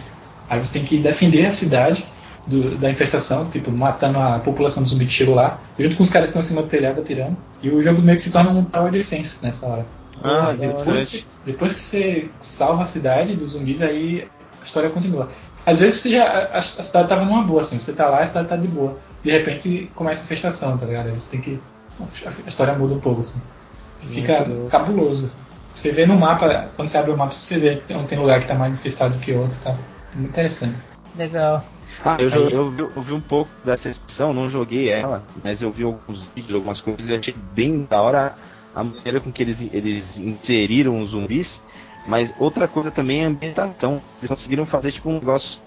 Aí 0.50 0.60
você 0.60 0.78
tem 0.80 0.88
que 0.88 0.98
defender 0.98 1.46
a 1.46 1.52
cidade 1.52 2.06
do- 2.48 2.78
da 2.78 2.90
infestação, 2.90 3.50
tipo, 3.50 3.72
matando 3.72 4.20
a 4.20 4.40
população 4.40 4.84
de 4.84 4.90
zumbi 4.90 5.06
que 5.06 5.12
chegou 5.12 5.36
lá, 5.36 5.60
junto 5.78 5.96
com 5.96 6.04
os 6.04 6.10
caras 6.10 6.32
que 6.32 6.38
estão 6.38 6.42
em 6.42 6.46
cima 6.46 6.62
do 6.62 6.68
telhado 6.68 7.02
atirando. 7.02 7.38
E 7.62 7.70
o 7.70 7.82
jogo 7.82 8.02
meio 8.02 8.18
que 8.18 8.24
se 8.24 8.32
torna 8.32 8.50
um 8.50 8.64
tower 8.66 8.92
defense 8.92 9.44
nessa 9.44 9.66
hora. 9.66 9.86
Ah, 10.24 10.54
depois, 10.58 10.82
interessante. 10.82 11.18
que, 11.24 11.52
depois 11.52 11.74
que 11.74 11.80
você 11.80 12.30
salva 12.42 12.84
a 12.84 12.86
cidade 12.86 13.36
dos 13.36 13.52
zumbis, 13.52 13.82
aí 13.82 14.28
a 14.62 14.66
história 14.66 14.90
continua. 14.90 15.30
Às 15.66 15.80
vezes 15.80 16.02
você 16.02 16.12
já, 16.12 16.26
a, 16.26 16.58
a 16.58 16.62
cidade 16.62 17.08
tava 17.08 17.24
numa 17.26 17.44
boa, 17.44 17.62
assim, 17.62 17.80
você 17.80 17.94
tá 17.94 18.08
lá, 18.10 18.20
a 18.20 18.28
cidade 18.28 18.48
tá 18.48 18.56
de 18.56 18.68
boa. 18.68 18.98
De 19.24 19.32
repente 19.32 19.90
começa 19.96 20.22
a 20.22 20.26
infestação, 20.26 20.78
tá 20.78 20.86
ligado? 20.86 21.08
Aí 21.08 21.14
você 21.14 21.30
tem 21.32 21.42
que. 21.42 21.60
A 22.46 22.50
história 22.50 22.74
muda 22.74 22.94
um 22.96 23.00
pouco, 23.00 23.22
assim. 23.22 23.40
Fica 24.02 24.46
Muito 24.46 24.70
cabuloso. 24.70 25.26
assim. 25.26 25.36
Você 25.74 25.92
vê 25.92 26.06
no 26.06 26.18
mapa, 26.18 26.70
quando 26.76 26.88
você 26.88 26.98
abre 26.98 27.12
o 27.12 27.18
mapa, 27.18 27.32
você 27.34 27.60
vê 27.60 27.82
onde 27.92 28.08
tem 28.08 28.18
lugar 28.18 28.40
que 28.42 28.48
tá 28.48 28.56
mais 28.56 28.76
infestado 28.76 29.18
que 29.20 29.32
outro, 29.34 29.58
tá? 29.62 29.76
Muito 30.16 30.30
interessante. 30.32 30.80
Legal. 31.18 31.64
Ah, 32.04 32.18
eu, 32.20 32.30
eu, 32.50 32.72
vi, 32.72 32.82
eu 32.82 33.02
vi 33.02 33.14
um 33.14 33.22
pouco 33.22 33.52
dessa 33.64 33.90
expansão, 33.90 34.34
não 34.34 34.50
joguei 34.50 34.90
ela, 34.90 35.26
mas 35.44 35.62
eu 35.62 35.72
vi 35.72 35.84
alguns 35.84 36.24
vídeos, 36.36 36.56
algumas 36.56 36.80
coisas 36.82 37.08
e 37.10 37.14
achei 37.16 37.34
bem 37.34 37.86
da 37.90 38.02
hora 38.02 38.36
a 38.74 38.84
maneira 38.84 39.20
com 39.20 39.32
que 39.32 39.42
eles, 39.44 39.62
eles 39.62 40.18
inseriram 40.20 41.02
os 41.02 41.10
zumbis. 41.12 41.62
Mas 42.08 42.34
outra 42.38 42.68
coisa 42.68 42.90
também 42.90 43.22
é 43.22 43.26
a 43.26 43.28
ambientação. 43.28 44.02
Eles 44.20 44.30
conseguiram 44.30 44.66
fazer 44.66 44.92
tipo 44.92 45.10
um 45.10 45.14
negócio. 45.16 45.60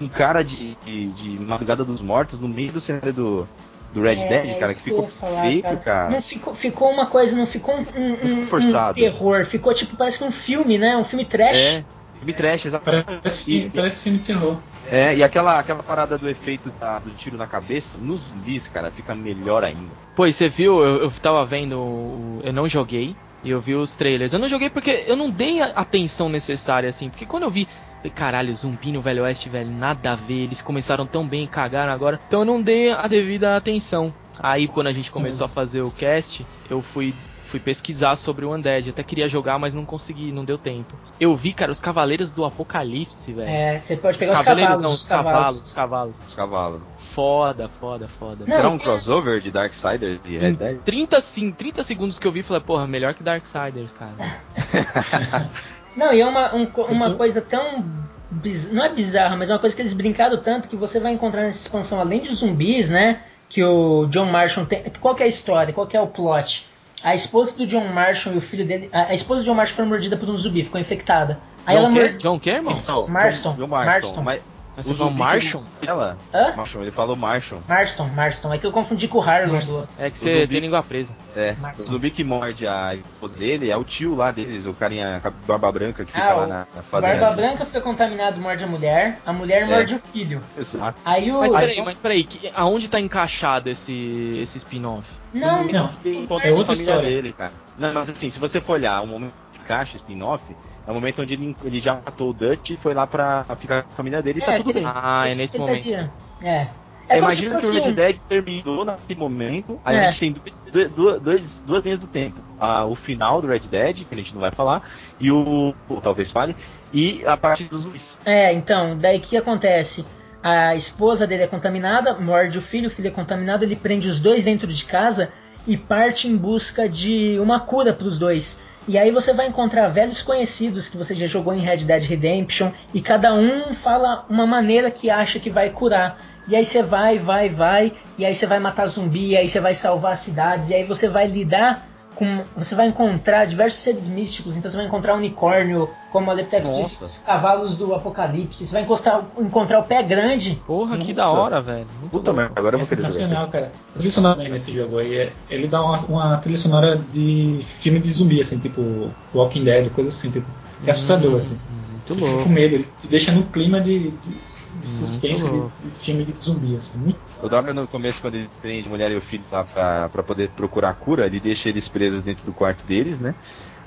Um 0.00 0.08
cara 0.08 0.42
de, 0.42 0.74
de, 0.84 1.08
de 1.10 1.38
Madrugada 1.40 1.84
dos 1.84 2.00
Mortos 2.00 2.40
no 2.40 2.48
meio 2.48 2.72
do 2.72 2.80
cenário 2.80 3.12
do, 3.12 3.48
do 3.92 4.02
Red 4.02 4.16
É, 4.22 4.28
Dead, 4.28 4.58
cara, 4.58 4.74
que 4.74 4.80
ficou 4.80 5.06
falar, 5.06 5.42
feito, 5.42 5.76
cara. 5.78 6.10
Não 6.10 6.20
ficou, 6.22 6.54
ficou 6.54 6.90
uma 6.90 7.06
coisa, 7.06 7.36
não 7.36 7.46
ficou 7.46 7.76
um, 7.76 7.80
um- 7.80 8.12
um- 8.14 8.68
um 8.68 8.92
terror, 8.94 9.44
ficou 9.44 9.72
tipo, 9.72 9.96
parece 9.96 10.18
que 10.18 10.24
um 10.24 10.32
filme, 10.32 10.78
né? 10.78 10.96
Um 10.96 11.04
filme 11.04 11.24
trash. 11.24 11.56
É, 11.56 11.84
filme 12.22 12.32
trash, 12.32 12.66
exatamente. 12.66 13.04
Parece, 13.04 13.44
filme, 13.44 13.70
parece 13.70 14.02
filme 14.04 14.18
terror. 14.20 14.58
É, 14.90 15.16
e 15.16 15.22
aquela, 15.22 15.58
aquela 15.58 15.82
parada 15.82 16.16
do 16.16 16.28
efeito 16.28 16.70
da- 16.70 16.98
do 17.00 17.10
tiro 17.10 17.36
na 17.36 17.46
cabeça, 17.46 17.98
nos 17.98 18.20
zumbis, 18.20 18.68
cara, 18.68 18.90
fica 18.90 19.14
melhor 19.14 19.64
ainda. 19.64 19.94
Pô, 20.14 20.26
e 20.26 20.32
você 20.32 20.48
viu, 20.48 20.80
eu, 20.84 21.02
eu 21.04 21.10
tava 21.10 21.44
vendo, 21.44 22.40
eu 22.44 22.52
não 22.52 22.68
joguei, 22.68 23.16
e 23.42 23.50
eu 23.50 23.60
vi 23.60 23.74
os 23.74 23.94
trailers. 23.94 24.32
Eu 24.32 24.38
não 24.38 24.48
joguei 24.48 24.70
porque 24.70 25.04
eu 25.06 25.16
não 25.16 25.30
dei 25.30 25.60
a 25.60 25.66
atenção 25.66 26.28
necessária, 26.28 26.88
assim, 26.88 27.10
porque 27.10 27.26
quando 27.26 27.44
eu 27.44 27.50
vi, 27.50 27.66
caralho, 28.14 28.54
zumbi 28.54 28.92
no 28.92 29.00
Velho 29.00 29.24
Oeste, 29.24 29.48
velho, 29.48 29.70
nada 29.70 30.12
a 30.12 30.16
ver, 30.16 30.44
eles 30.44 30.62
começaram 30.62 31.06
tão 31.06 31.26
bem 31.26 31.44
e 31.44 31.48
cagaram 31.48 31.92
agora, 31.92 32.20
então 32.26 32.40
eu 32.40 32.46
não 32.46 32.62
dei 32.62 32.90
a 32.90 33.06
devida 33.08 33.56
atenção. 33.56 34.12
Aí 34.38 34.66
quando 34.66 34.86
a 34.88 34.92
gente 34.92 35.10
começou 35.10 35.44
a 35.44 35.48
fazer 35.48 35.82
o 35.82 35.90
cast, 35.90 36.46
eu 36.68 36.82
fui 36.82 37.14
fui 37.52 37.60
pesquisar 37.60 38.16
sobre 38.16 38.46
o 38.46 38.54
Undead, 38.54 38.88
até 38.88 39.02
queria 39.02 39.28
jogar, 39.28 39.58
mas 39.58 39.74
não 39.74 39.84
consegui, 39.84 40.32
não 40.32 40.42
deu 40.42 40.56
tempo. 40.56 40.96
Eu 41.20 41.36
vi, 41.36 41.52
cara, 41.52 41.70
os 41.70 41.78
Cavaleiros 41.78 42.30
do 42.30 42.46
Apocalipse, 42.46 43.30
velho. 43.30 43.46
É, 43.48 43.78
você 43.78 43.94
pode 43.94 44.16
pegar 44.16 44.32
os 44.32 44.38
Cavaleiros 44.38 44.68
cavalos, 44.74 44.82
não, 44.82 44.92
os 44.94 45.00
os 45.02 45.06
cavalos, 45.06 45.66
os 45.66 45.72
cavalos. 45.72 46.20
Os 46.28 46.34
cavalos. 46.34 46.82
Foda, 47.12 47.70
foda, 47.78 48.08
foda. 48.18 48.44
Não, 48.46 48.56
Será 48.56 48.68
e 48.68 48.72
um 48.72 48.78
tem- 48.78 48.86
crossover 48.86 49.38
de 49.38 49.50
Darksider 49.50 50.18
de 50.18 50.38
Red 50.38 50.52
Dead? 50.54 50.78
30, 50.82 51.20
sim, 51.20 51.52
30 51.52 51.82
segundos 51.82 52.18
que 52.18 52.26
eu 52.26 52.32
vi, 52.32 52.42
falei, 52.42 52.62
porra, 52.62 52.86
melhor 52.86 53.12
que 53.12 53.22
Darksiders, 53.22 53.92
cara. 53.92 54.12
Não, 55.94 56.12
e 56.12 56.20
é 56.22 56.26
uma, 56.26 56.54
um 56.54 56.64
uma 56.88 57.14
coisa 57.14 57.42
tão. 57.42 57.84
biz- 58.30 58.72
Não 58.72 58.82
é 58.82 58.88
bizarra, 58.88 59.36
mas 59.36 59.50
é 59.50 59.52
uma 59.52 59.58
coisa 59.58 59.76
que 59.76 59.82
eles 59.82 59.92
brincaram 59.92 60.38
tanto 60.42 60.68
que 60.68 60.76
você 60.76 60.98
vai 60.98 61.12
encontrar 61.12 61.42
nessa 61.42 61.60
expansão, 61.66 62.00
além 62.00 62.20
de 62.22 62.34
zumbis, 62.34 62.88
né? 62.88 63.20
Que 63.48 63.62
o 63.62 64.06
John 64.06 64.24
Marshall 64.24 64.64
tem. 64.64 64.84
Qual 65.00 65.14
que 65.14 65.22
é 65.22 65.26
a 65.26 65.28
história? 65.28 65.74
Qual 65.74 65.86
que 65.86 65.94
é 65.96 66.00
o 66.00 66.06
plot? 66.06 66.66
A 67.04 67.14
esposa 67.14 67.56
do 67.56 67.66
John 67.66 67.88
Marshall 67.88 68.34
e 68.34 68.38
o 68.38 68.40
filho 68.40 68.66
dele. 68.66 68.88
A 68.92 69.12
esposa 69.12 69.42
do 69.42 69.44
John 69.44 69.54
Marshall 69.54 69.76
foi 69.76 69.84
mordida 69.84 70.16
por 70.16 70.28
um 70.28 70.36
zumbi, 70.36 70.62
ficou 70.62 70.80
infectada. 70.80 71.38
Aí 71.66 71.76
John 71.76 71.82
ela 71.84 71.92
quê? 71.92 71.98
mordeu. 72.00 72.18
John 72.18 72.38
quê, 72.38 72.50
irmão? 72.50 72.74
Marston. 73.08 73.54
John 73.54 73.66
Marston. 73.68 73.84
Marston. 73.84 74.22
Mas 74.22 74.40
Mas 74.74 74.86
você 74.86 74.94
falou 74.94 75.12
Marshall? 75.12 75.64
ele- 75.82 75.90
Ela. 75.90 76.16
Hã? 76.32 76.54
Ele 76.80 76.90
falou 76.90 77.14
Marshall. 77.14 77.60
Marston, 77.68 78.06
Marston. 78.08 78.52
É 78.54 78.58
que 78.58 78.66
eu 78.66 78.72
confundi 78.72 79.06
com 79.06 79.18
o 79.18 79.20
Harlan 79.20 79.58
do. 79.58 79.86
É 79.98 80.08
que 80.10 80.18
você 80.18 80.32
zumbi- 80.34 80.46
tem 80.46 80.60
língua 80.60 80.82
presa. 80.82 81.12
É, 81.36 81.52
Marston. 81.60 81.82
o 81.82 81.86
zumbi 81.86 82.10
que 82.10 82.24
morde 82.24 82.66
a 82.66 82.94
esposa 82.94 83.36
dele 83.36 83.70
é 83.70 83.76
o 83.76 83.84
tio 83.84 84.14
lá 84.14 84.30
deles, 84.30 84.64
o 84.66 84.72
carinha 84.72 85.18
com 85.20 85.28
a 85.28 85.30
barba 85.46 85.70
branca 85.72 86.04
que 86.06 86.12
fica 86.12 86.24
Ah, 86.24 86.34
lá 86.34 86.44
o 86.44 86.46
na, 86.46 86.58
na 86.74 86.82
fazenda. 86.82 87.20
Barba 87.20 87.36
Branca 87.36 87.64
fica 87.66 87.80
contaminado, 87.82 88.40
morde 88.40 88.64
a 88.64 88.66
mulher. 88.66 89.18
A 89.26 89.32
mulher 89.32 89.62
É. 89.62 89.66
morde 89.66 89.94
o 89.94 89.98
filho. 89.98 90.40
Exato. 90.56 90.98
Aí 91.04 91.30
o. 91.30 91.40
Mas 91.40 91.52
peraí, 91.52 91.82
mas 91.84 91.98
peraí, 91.98 92.24
que, 92.24 92.50
aonde 92.54 92.88
tá 92.88 92.98
encaixado 92.98 93.68
esse, 93.68 94.38
esse 94.40 94.56
spin-off? 94.58 95.06
Não, 95.34 95.64
Não, 95.64 95.88
Tem 96.02 96.24
encontra 96.24 96.48
é 96.48 96.52
outra 96.52 96.74
família 96.74 96.90
história. 96.92 97.08
dele, 97.10 97.32
cara. 97.32 97.52
Não, 97.78 97.92
mas 97.94 98.08
assim, 98.10 98.28
se 98.30 98.38
você 98.38 98.60
for 98.60 98.74
olhar 98.74 99.00
o 99.02 99.06
momento 99.06 99.32
caixa, 99.62 99.96
spin-off, 99.96 100.44
é 100.86 100.90
o 100.90 100.94
momento 100.94 101.22
onde 101.22 101.34
ele, 101.34 101.56
ele 101.64 101.80
já 101.80 101.94
matou 101.94 102.30
o 102.30 102.32
Dutch 102.32 102.70
e 102.70 102.76
foi 102.76 102.92
lá 102.94 103.06
pra 103.06 103.44
ficar 103.58 103.82
com 103.84 103.92
a 103.92 103.96
família 103.96 104.22
dele 104.22 104.40
e 104.40 104.44
tá 104.44 104.52
É, 104.54 104.56
tudo 104.58 104.70
aquele- 104.70 104.84
bem. 104.84 104.92
Ah, 104.94 105.24
é 105.26 105.34
nesse 105.34 105.56
Ele 105.56 105.64
momento. 105.64 105.82
fazia- 105.82 106.12
É. 106.42 106.66
É 107.08 107.18
Imagina 107.18 107.58
que 107.58 107.66
o 107.66 107.72
Red 107.72 107.90
um- 107.90 107.92
Dead 107.92 108.18
terminou 108.28 108.84
naquele 108.84 109.18
momento, 109.20 109.78
aí 109.84 109.96
É. 109.96 110.06
a 110.06 110.10
gente 110.10 110.20
tem 110.20 110.32
dois, 110.32 110.62
dois- 110.72 110.90
duas, 110.90 111.20
dois- 111.20 111.60
duas 111.66 111.84
linhas 111.84 111.98
do 111.98 112.06
tempo. 112.06 112.40
Ah, 112.58 112.86
o 112.86 112.94
final 112.94 113.42
do 113.42 113.48
Red 113.48 113.58
Dead, 113.60 114.04
que 114.06 114.14
a 114.14 114.16
gente 114.16 114.32
não 114.32 114.40
vai 114.40 114.50
falar, 114.50 114.82
e 115.20 115.30
o. 115.30 115.74
talvez 116.02 116.30
fale, 116.30 116.56
e 116.92 117.22
a 117.26 117.36
parte 117.36 117.64
dos 117.64 117.82
zumbis. 117.82 118.18
É, 118.24 118.52
então, 118.52 118.96
daí 118.96 119.18
o 119.18 119.20
que 119.20 119.36
acontece? 119.36 120.06
A 120.42 120.74
esposa 120.74 121.26
dele 121.26 121.42
é 121.42 121.46
contaminada, 121.46 122.18
morde 122.18 122.56
o 122.56 122.62
filho, 122.62 122.86
o 122.86 122.90
filho 122.90 123.08
é 123.08 123.10
contaminado, 123.10 123.64
ele 123.64 123.76
prende 123.76 124.08
os 124.08 124.18
dois 124.18 124.42
dentro 124.42 124.66
de 124.68 124.84
casa 124.84 125.30
e 125.66 125.76
parte 125.76 126.28
em 126.28 126.36
busca 126.36 126.88
de 126.88 127.38
uma 127.40 127.60
cura 127.60 127.92
para 127.92 128.06
os 128.06 128.18
dois. 128.18 128.60
E 128.88 128.98
aí 128.98 129.10
você 129.12 129.32
vai 129.32 129.46
encontrar 129.46 129.88
velhos 129.88 130.22
conhecidos 130.22 130.88
que 130.88 130.96
você 130.96 131.14
já 131.14 131.26
jogou 131.26 131.54
em 131.54 131.60
Red 131.60 131.78
Dead 131.78 132.02
Redemption 132.02 132.72
e 132.92 133.00
cada 133.00 133.32
um 133.32 133.72
fala 133.74 134.26
uma 134.28 134.46
maneira 134.46 134.90
que 134.90 135.08
acha 135.08 135.38
que 135.38 135.48
vai 135.48 135.70
curar. 135.70 136.18
E 136.48 136.56
aí 136.56 136.64
você 136.64 136.82
vai, 136.82 137.18
vai, 137.18 137.48
vai, 137.48 137.92
e 138.18 138.26
aí 138.26 138.34
você 138.34 138.46
vai 138.46 138.58
matar 138.58 138.86
zumbi, 138.86 139.28
e 139.28 139.36
aí 139.36 139.48
você 139.48 139.60
vai 139.60 139.76
salvar 139.76 140.16
cidades, 140.16 140.70
e 140.70 140.74
aí 140.74 140.82
você 140.82 141.08
vai 141.08 141.28
lidar 141.28 141.86
com. 142.22 142.44
Você 142.56 142.74
vai 142.74 142.86
encontrar 142.88 143.44
diversos 143.46 143.80
seres 143.80 144.06
místicos, 144.06 144.56
então 144.56 144.70
você 144.70 144.76
vai 144.76 144.86
encontrar 144.86 145.14
unicórnio, 145.16 145.88
como 146.10 146.30
a 146.30 146.34
Leptex 146.34 146.68
disse, 146.76 147.02
os 147.02 147.18
cavalos 147.18 147.76
do 147.76 147.94
apocalipse, 147.94 148.66
você 148.66 148.72
vai 148.72 148.82
encostar, 148.82 149.24
encontrar 149.38 149.80
o 149.80 149.84
pé 149.84 150.02
grande. 150.02 150.60
Porra, 150.66 150.96
que 150.98 151.12
Nossa. 151.12 151.34
da 151.34 151.40
hora, 151.40 151.60
velho. 151.60 151.86
Muito 152.00 152.10
Puta 152.12 152.32
merda, 152.32 152.52
agora 152.56 152.76
eu 152.76 152.80
É 152.80 152.82
vou 152.84 152.88
querer 152.88 152.96
jogar 152.96 153.08
isso. 153.08 153.18
sensacional, 153.18 153.48
cara. 153.48 153.72
A 153.94 153.98
trilha 153.98 154.12
sonora 154.12 154.36
também 154.36 154.52
nesse 154.52 154.72
jogo 154.74 154.98
aí, 154.98 155.14
é- 155.16 155.32
ele 155.50 155.66
dá 155.66 155.82
uma, 155.82 155.98
uma 156.06 156.36
trilha 156.38 156.58
sonora 156.58 156.96
de 157.12 157.58
filme 157.62 157.98
de 157.98 158.10
zumbi, 158.12 158.40
assim, 158.40 158.58
tipo 158.58 159.10
Walking 159.34 159.64
Dead, 159.64 159.90
coisa 159.90 160.10
assim, 160.10 160.30
tipo, 160.30 160.46
é 160.86 160.90
assustador, 160.90 161.36
assim. 161.38 161.58
Muito 161.90 162.08
Você 162.08 162.14
fica 162.14 162.26
louco. 162.26 162.44
com 162.44 162.50
medo, 162.50 162.74
ele 162.76 162.88
te 163.00 163.06
deixa 163.06 163.32
no 163.32 163.42
clima 163.44 163.80
de, 163.80 164.10
de, 164.10 164.36
de 164.74 164.86
suspense 164.88 165.44
de, 165.48 165.90
de 165.90 166.00
filme 166.00 166.24
de 166.24 166.32
zumbi, 166.34 166.76
assim. 166.76 166.98
Muito 166.98 167.20
O 167.42 167.48
Dora 167.48 167.74
no 167.74 167.88
começo, 167.88 168.20
quando 168.20 168.36
ele 168.36 168.48
prende 168.60 168.86
a 168.88 168.90
mulher 168.90 169.10
e 169.10 169.16
o 169.16 169.20
filho 169.20 169.44
lá 169.50 169.64
pra, 169.64 170.08
pra 170.08 170.22
poder 170.22 170.50
procurar 170.50 170.90
a 170.90 170.94
cura, 170.94 171.26
ele 171.26 171.40
deixa 171.40 171.68
eles 171.68 171.88
presos 171.88 172.22
dentro 172.22 172.44
do 172.44 172.52
quarto 172.52 172.86
deles, 172.86 173.20
né? 173.20 173.34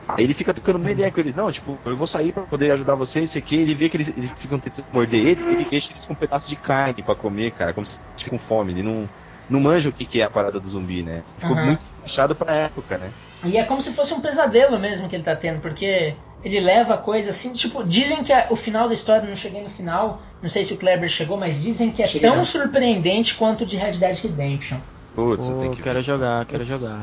Aí 0.07 0.23
ele 0.23 0.33
fica 0.36 0.53
tocando 0.53 0.77
uma 0.77 0.91
ideia 0.91 1.11
com 1.11 1.19
eles, 1.19 1.33
não, 1.33 1.51
tipo, 1.51 1.79
eu 1.83 1.97
vou 1.97 2.05
sair 2.05 2.31
pra 2.31 2.43
poder 2.43 2.71
ajudar 2.71 2.95
vocês, 2.95 3.29
isso 3.29 3.38
aqui. 3.38 3.55
Ele 3.55 3.73
vê 3.73 3.89
que 3.89 3.97
eles, 3.97 4.09
eles 4.09 4.31
ficam 4.38 4.59
tentando 4.59 4.88
morder 4.91 5.25
ele, 5.25 5.41
ele 5.53 5.65
deixa 5.65 5.93
eles 5.93 6.05
com 6.05 6.13
um 6.13 6.15
pedaço 6.15 6.47
de 6.47 6.55
carne 6.55 7.01
pra 7.01 7.15
comer, 7.15 7.51
cara, 7.51 7.73
como 7.73 7.86
se 7.86 7.99
com 8.29 8.38
fome. 8.38 8.73
Ele 8.73 8.83
não, 8.83 9.09
não 9.49 9.59
manja 9.59 9.89
o 9.89 9.93
que, 9.93 10.05
que 10.05 10.21
é 10.21 10.23
a 10.23 10.29
parada 10.29 10.59
do 10.59 10.69
zumbi, 10.69 11.01
né? 11.01 11.23
Ficou 11.38 11.55
Aham. 11.55 11.65
muito 11.65 11.86
fechado 12.03 12.36
pra 12.36 12.53
época, 12.53 12.97
né? 12.97 13.11
E 13.43 13.57
é 13.57 13.63
como 13.63 13.81
se 13.81 13.93
fosse 13.93 14.13
um 14.13 14.21
pesadelo 14.21 14.79
mesmo 14.79 15.07
que 15.09 15.15
ele 15.15 15.23
tá 15.23 15.36
tendo, 15.36 15.61
porque 15.61 16.15
ele 16.46 16.60
leva 16.60 16.93
a 16.93 16.98
coisa 16.98 17.32
assim, 17.32 17.52
tipo, 17.54 17.84
dizem 17.84 18.24
que 18.24 18.32
a- 18.32 18.48
o 18.52 18.56
final 18.56 18.88
da 18.88 18.93
história, 18.93 19.28
não 19.28 19.36
cheguei 19.36 19.62
no 19.64 19.70
final, 19.70 20.22
não 20.41 20.48
sei 20.50 20.64
se 20.64 20.74
o 20.74 20.78
Kleber 20.78 21.10
chegou, 21.10 21.36
mas 21.38 21.62
dizem 21.64 21.91
que 21.91 22.04
é 22.04 22.08
Cheguei 22.08 22.30
tão 22.30 22.46
surpreendente 22.46 23.34
quanto 23.36 23.64
o 23.64 23.66
de 23.66 23.76
Red 23.78 23.93
Dead 23.98 24.18
Redemption. 24.20 24.78
Putz, 25.16 25.48
Pô, 25.48 25.54
tem 25.60 25.72
que 25.72 25.82
quero 25.82 25.96
ver. 26.00 26.04
jogar, 26.06 26.46
quero 26.46 26.64
Putz. 26.66 26.80
jogar. 26.82 27.02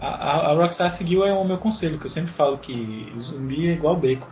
A, 0.00 0.06
a- 0.06 0.50
a 0.50 0.54
Rockstar 0.54 0.90
seguiu 0.92 1.26
é 1.26 1.32
o 1.32 1.44
meu 1.44 1.58
conselho, 1.58 1.98
que 1.98 2.06
eu 2.06 2.10
sempre 2.10 2.30
falo 2.32 2.56
que 2.58 3.12
zumbi 3.20 3.68
é 3.68 3.72
igual 3.72 3.96
bacon. 3.96 4.26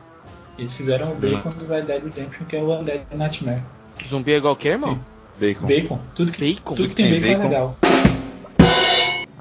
Eles 0.59 0.77
fizeram 0.77 1.13
o 1.13 1.15
bacon 1.17 1.51
do 1.51 1.67
Red 1.67 1.83
Dead 1.83 2.03
Redemption, 2.05 2.45
que 2.47 2.55
é 2.57 2.61
o 2.63 2.79
Undead 2.79 3.03
Nightmare. 3.13 3.63
Zumbi 4.07 4.33
é 4.33 4.37
igual 4.37 4.53
o 4.55 4.57
que, 4.57 4.69
irmão? 4.69 5.01
Bacon. 5.41 5.67
Bacon, 5.67 5.99
tudo 6.15 6.31
que, 6.31 6.55
Bacon? 6.55 6.75
tudo 6.75 6.89
que 6.91 6.95
tem, 6.95 7.11
Tem 7.11 7.21
bacon, 7.21 7.39
bacon. 7.39 7.45
é 7.45 7.49
legal. 7.49 7.77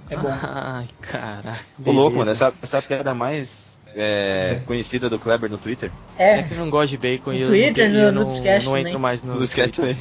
É 0.10 0.18
bom. 0.18 0.28
Ai, 0.30 0.88
caraca. 1.00 1.60
Ô 1.86 1.92
louco, 1.92 2.18
mano, 2.18 2.32
essa, 2.32 2.52
essa 2.62 2.80
é 2.80 2.82
piada 2.82 3.14
mais 3.14 3.71
é, 3.96 4.60
conhecida 4.66 5.10
do 5.10 5.20
Kleber 5.20 5.50
no 5.50 5.58
Twitter. 5.58 5.92
É 6.18 6.39
É, 6.39 6.44
que 6.44 6.54
eu 6.54 6.58
não 6.58 6.70
gosto 6.70 6.92
de 6.92 6.98
bacon 6.98 7.32
No 7.32 7.38
e 7.38 7.42
eu, 7.42 7.48
Twitter, 7.48 7.89
e 7.89 7.94
no- 7.94 8.00
eu 8.00 8.12
no 8.12 8.22
não, 8.22 8.28
Discast 8.28 8.66
não 8.68 8.78
entro 8.78 9.00
mais 9.00 9.24
no. 9.24 9.36
Não 9.36 9.44
esquece 9.44 9.72
também. 9.74 9.98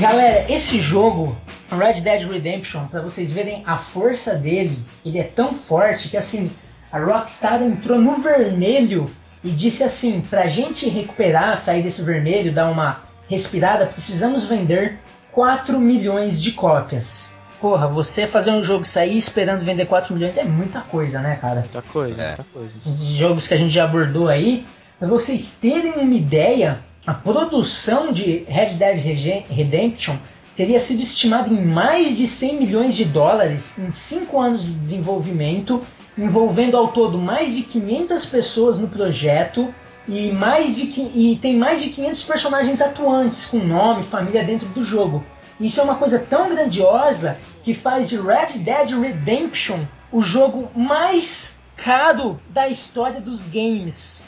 Galera, 0.00 0.44
esse 0.52 0.80
jogo, 0.80 1.36
Red 1.76 2.00
Dead 2.00 2.22
Redemption, 2.30 2.86
pra 2.86 3.00
vocês 3.00 3.32
verem 3.32 3.62
a 3.66 3.78
força 3.78 4.34
dele, 4.34 4.78
ele 5.04 5.18
é 5.18 5.24
tão 5.24 5.54
forte 5.54 6.08
que 6.08 6.16
assim, 6.16 6.50
a 6.92 6.98
Rockstar 6.98 7.62
entrou 7.62 7.98
no 7.98 8.16
vermelho 8.16 9.10
e 9.42 9.50
disse 9.50 9.82
assim, 9.82 10.20
pra 10.22 10.46
gente 10.46 10.88
recuperar, 10.88 11.56
sair 11.58 11.82
desse 11.82 12.02
vermelho, 12.02 12.52
dar 12.52 12.70
uma 12.70 13.00
respirada, 13.28 13.86
precisamos 13.86 14.44
vender 14.44 14.98
4 15.32 15.78
milhões 15.80 16.40
de 16.42 16.52
cópias. 16.52 17.32
Porra, 17.60 17.86
você 17.88 18.26
fazer 18.26 18.50
um 18.50 18.62
jogo 18.62 18.84
sair 18.84 19.16
esperando 19.16 19.64
vender 19.64 19.86
4 19.86 20.14
milhões 20.14 20.36
é 20.36 20.44
muita 20.44 20.80
coisa, 20.82 21.20
né, 21.20 21.36
cara? 21.40 21.60
Muita 21.60 21.82
coisa, 21.82 22.22
É. 22.22 22.26
muita 22.28 22.44
coisa. 22.52 22.74
de 22.84 23.16
jogos 23.16 23.48
que 23.48 23.54
a 23.54 23.56
gente 23.56 23.72
já 23.72 23.84
abordou 23.84 24.28
aí, 24.28 24.66
para 24.98 25.08
vocês 25.08 25.58
terem 25.60 25.94
uma 25.94 26.14
ideia, 26.14 26.80
a 27.06 27.12
produção 27.12 28.12
de 28.12 28.44
Red 28.48 28.74
Dead 28.74 29.44
Redemption 29.50 30.16
teria 30.56 30.78
sido 30.78 31.02
estimada 31.02 31.52
em 31.52 31.64
mais 31.64 32.16
de 32.16 32.26
100 32.26 32.58
milhões 32.58 32.94
de 32.94 33.04
dólares 33.04 33.78
em 33.78 33.90
5 33.90 34.40
anos 34.40 34.64
de 34.64 34.72
desenvolvimento, 34.74 35.82
envolvendo 36.16 36.76
ao 36.76 36.88
todo 36.88 37.18
mais 37.18 37.56
de 37.56 37.62
500 37.62 38.26
pessoas 38.26 38.78
no 38.78 38.88
projeto 38.88 39.74
e, 40.06 40.30
mais 40.30 40.76
de, 40.76 40.84
e 41.14 41.38
tem 41.40 41.56
mais 41.56 41.82
de 41.82 41.90
500 41.90 42.22
personagens 42.22 42.80
atuantes 42.80 43.46
com 43.46 43.58
nome 43.58 44.02
e 44.02 44.04
família 44.04 44.44
dentro 44.44 44.68
do 44.68 44.82
jogo. 44.82 45.24
Isso 45.60 45.80
é 45.80 45.84
uma 45.84 45.96
coisa 45.96 46.18
tão 46.18 46.48
grandiosa 46.48 47.38
que 47.62 47.72
faz 47.72 48.08
de 48.08 48.16
Red 48.16 48.58
Dead 48.58 48.90
Redemption 48.90 49.80
o 50.12 50.20
jogo 50.20 50.70
mais 50.74 51.62
caro 51.76 52.38
da 52.50 52.68
história 52.68 53.20
dos 53.20 53.46
games. 53.46 54.26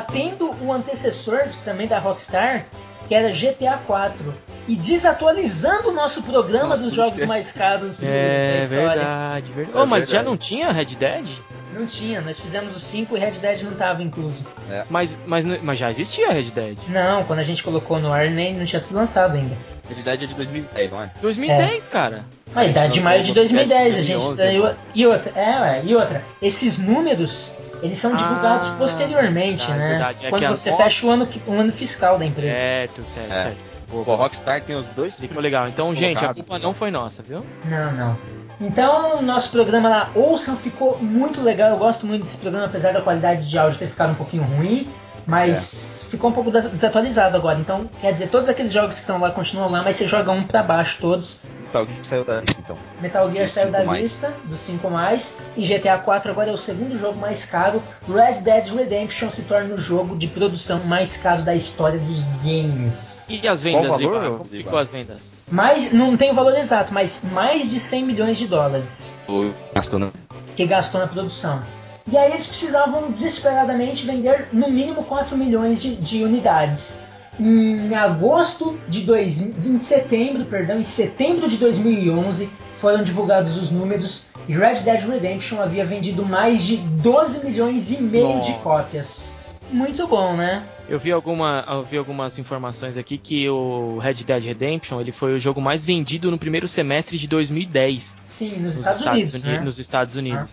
Batendo 0.00 0.50
o 0.64 0.72
antecessor 0.72 1.50
também 1.62 1.86
da 1.86 1.98
Rockstar, 1.98 2.64
que 3.06 3.14
era 3.14 3.30
GTA 3.30 3.76
4, 3.86 4.34
e 4.70 4.76
desatualizando 4.76 5.88
o 5.88 5.92
nosso 5.92 6.22
programa 6.22 6.68
Nossa, 6.68 6.82
dos 6.84 6.92
jogos 6.92 7.22
mais 7.26 7.50
caros 7.50 7.98
do- 7.98 8.06
da 8.06 8.12
É 8.12 8.58
história. 8.60 8.86
verdade, 8.88 9.52
verdade. 9.52 9.78
É 9.78 9.82
Oh, 9.82 9.86
mas 9.86 10.04
já 10.06 10.18
verdade. 10.18 10.28
não 10.28 10.36
tinha 10.36 10.70
Red 10.70 10.84
Dead? 10.96 11.26
Não 11.74 11.86
tinha, 11.86 12.20
nós 12.20 12.38
fizemos 12.38 12.74
o 12.76 12.80
5 12.80 13.16
e 13.16 13.20
Red 13.20 13.32
Dead 13.32 13.62
não 13.62 13.72
estava 13.72 14.02
incluso. 14.02 14.44
Mas, 14.88 15.16
mas, 15.26 15.44
não- 15.44 15.58
mas 15.62 15.78
já 15.78 15.90
existia 15.90 16.30
Red 16.30 16.50
Dead. 16.50 16.78
Não, 16.88 17.24
quando 17.24 17.38
a 17.40 17.42
gente 17.42 17.62
colocou 17.64 17.98
no 17.98 18.12
ar 18.12 18.30
nem 18.30 18.54
não 18.54 18.64
tinha 18.64 18.78
sido 18.80 18.94
lançado 18.96 19.36
ainda. 19.36 19.56
Realidade 19.88 20.24
é 20.24 20.26
de 20.28 20.34
2010, 20.34 20.90
não 20.90 21.02
é? 21.02 21.10
2010, 21.20 21.88
cara. 21.88 22.24
A 22.54 22.64
idade 22.64 22.94
de 22.94 23.00
maio 23.00 23.22
de 23.24 23.30
o 23.30 23.34
2010, 23.34 23.98
a 23.98 24.02
gente 24.02 24.18
2011, 24.24 24.36
saiu. 24.36 24.76
E 24.94 25.06
outra, 25.06 25.32
é, 25.40 25.60
ué, 25.60 25.82
e 25.84 25.94
outra, 25.96 26.24
esses 26.42 26.78
números 26.78 27.52
eles 27.82 27.96
são 27.98 28.14
divulgados 28.14 28.68
Ah, 28.68 28.74
posteriormente, 28.76 29.64
verdade, 29.66 29.78
né? 29.80 29.88
verdade. 29.90 30.26
É 30.26 30.30
Quando 30.30 30.44
a 30.44 30.48
você 30.50 30.70
nota- 30.70 30.82
fecha 30.82 31.06
o 31.06 31.10
ano, 31.10 31.28
o 31.46 31.52
ano 31.54 31.72
fiscal 31.72 32.18
da 32.18 32.24
empresa. 32.26 32.54
Certo, 32.58 33.02
certo, 33.04 33.32
É. 33.32 33.42
certo. 33.42 33.69
Pô. 33.90 34.02
Rockstar 34.02 34.62
tem 34.62 34.76
os 34.76 34.86
dois. 34.88 35.18
Ficou 35.18 35.42
legal. 35.42 35.68
Então, 35.68 35.94
gente, 35.94 36.24
a 36.24 36.32
culpa 36.32 36.58
né? 36.58 36.64
não 36.64 36.72
foi 36.72 36.90
nossa, 36.90 37.22
viu? 37.22 37.44
Não, 37.64 37.92
não. 37.92 38.16
Então, 38.60 39.18
o 39.18 39.22
nosso 39.22 39.50
programa 39.50 39.88
lá, 39.88 40.10
ouçam, 40.14 40.56
ficou 40.56 40.98
muito 40.98 41.42
legal. 41.42 41.70
Eu 41.70 41.78
gosto 41.78 42.06
muito 42.06 42.22
desse 42.22 42.36
programa, 42.36 42.66
apesar 42.66 42.92
da 42.92 43.00
qualidade 43.00 43.48
de 43.48 43.58
áudio 43.58 43.78
ter 43.78 43.88
ficado 43.88 44.12
um 44.12 44.14
pouquinho 44.14 44.42
ruim. 44.42 44.86
Mas 45.30 46.06
ficou 46.10 46.30
um 46.30 46.32
pouco 46.32 46.50
des- 46.50 46.66
desatualizado 46.66 47.36
agora. 47.36 47.58
Então, 47.58 47.88
quer 48.00 48.12
dizer, 48.12 48.28
todos 48.28 48.48
aqueles 48.48 48.72
jogos 48.72 48.94
que 48.96 49.00
estão 49.02 49.18
lá 49.18 49.30
continuam 49.30 49.70
lá, 49.70 49.82
mas 49.82 49.96
você 49.96 50.06
joga 50.06 50.30
um 50.32 50.42
pra 50.42 50.62
baixo 50.62 50.98
todos. 51.00 51.40
O 51.72 51.86
que 51.86 52.04
saiu 52.04 52.24
da 52.24 52.40
lista, 52.40 52.60
então? 52.60 52.76
Metal 53.00 53.30
Gear 53.30 53.48
saiu 53.48 53.70
da 53.70 53.78
cinco 53.78 53.86
mais. 53.90 54.02
lista, 54.02 54.34
dos 54.46 54.58
5 54.58 54.90
mais, 54.90 55.38
e 55.56 55.64
GTA 55.64 55.98
4 55.98 56.32
agora 56.32 56.50
é 56.50 56.52
o 56.52 56.56
segundo 56.58 56.98
jogo 56.98 57.16
mais 57.20 57.44
caro. 57.46 57.80
Red 58.12 58.40
Dead 58.40 58.66
Redemption 58.74 59.30
se 59.30 59.42
torna 59.42 59.74
o 59.74 59.78
jogo 59.78 60.16
de 60.16 60.26
produção 60.26 60.80
mais 60.80 61.16
caro 61.16 61.42
da 61.42 61.54
história 61.54 62.00
dos 62.00 62.24
games. 62.42 63.28
E 63.30 63.46
as 63.46 63.62
vendas, 63.62 63.86
Qual 63.86 64.00
o 64.00 64.02
valor? 64.02 64.38
Como 64.38 64.44
ficou 64.50 64.78
as 64.80 64.90
vendas? 64.90 65.44
Mais, 65.52 65.92
não 65.92 66.16
tem 66.16 66.32
o 66.32 66.34
valor 66.34 66.56
exato, 66.56 66.92
mas 66.92 67.22
mais 67.30 67.70
de 67.70 67.78
100 67.78 68.04
milhões 68.04 68.36
de 68.36 68.48
dólares 68.48 69.14
O 69.28 69.52
gastou, 69.72 69.98
né? 70.00 70.10
que 70.56 70.66
gastou 70.66 71.00
na 71.00 71.06
produção. 71.06 71.60
E 72.10 72.16
aí 72.16 72.30
eles 72.32 72.46
precisavam 72.46 73.10
desesperadamente 73.10 74.06
vender 74.06 74.48
no 74.52 74.70
mínimo 74.70 75.04
4 75.04 75.36
milhões 75.36 75.80
de, 75.82 75.96
de 75.96 76.22
unidades. 76.24 77.04
Em 77.38 77.94
agosto 77.94 78.78
de, 78.88 79.00
dois, 79.02 79.38
de 79.38 79.68
em 79.70 79.78
setembro, 79.78 80.44
perdão, 80.44 80.78
em 80.78 80.84
setembro 80.84 81.48
de 81.48 81.56
2011 81.56 82.50
foram 82.78 83.02
divulgados 83.02 83.56
os 83.56 83.70
números 83.70 84.28
e 84.48 84.54
Red 84.54 84.80
Dead 84.80 85.06
Redemption 85.08 85.60
havia 85.60 85.84
vendido 85.84 86.24
mais 86.24 86.62
de 86.62 86.76
12 86.76 87.44
milhões 87.46 87.90
e 87.92 88.02
meio 88.02 88.40
de 88.40 88.50
Nossa. 88.50 88.62
cópias. 88.62 89.40
Muito 89.70 90.06
bom, 90.08 90.34
né? 90.36 90.64
Eu 90.88 90.98
vi, 90.98 91.12
alguma, 91.12 91.64
eu 91.68 91.82
vi 91.82 91.96
algumas 91.96 92.36
informações 92.38 92.96
aqui 92.96 93.16
que 93.16 93.48
o 93.48 93.98
Red 93.98 94.14
Dead 94.14 94.42
Redemption 94.42 95.00
ele 95.00 95.12
foi 95.12 95.32
o 95.34 95.38
jogo 95.38 95.60
mais 95.60 95.84
vendido 95.84 96.28
no 96.30 96.36
primeiro 96.36 96.66
semestre 96.66 97.16
de 97.16 97.28
2010 97.28 98.16
Sim, 98.24 98.56
nos, 98.56 98.74
nos 98.74 98.78
Estados, 98.78 99.02
Unidos, 99.06 99.34
Uni- 99.34 99.44
né? 99.44 99.60
Nos 99.60 99.78
Estados 99.78 100.16
Unidos. 100.16 100.50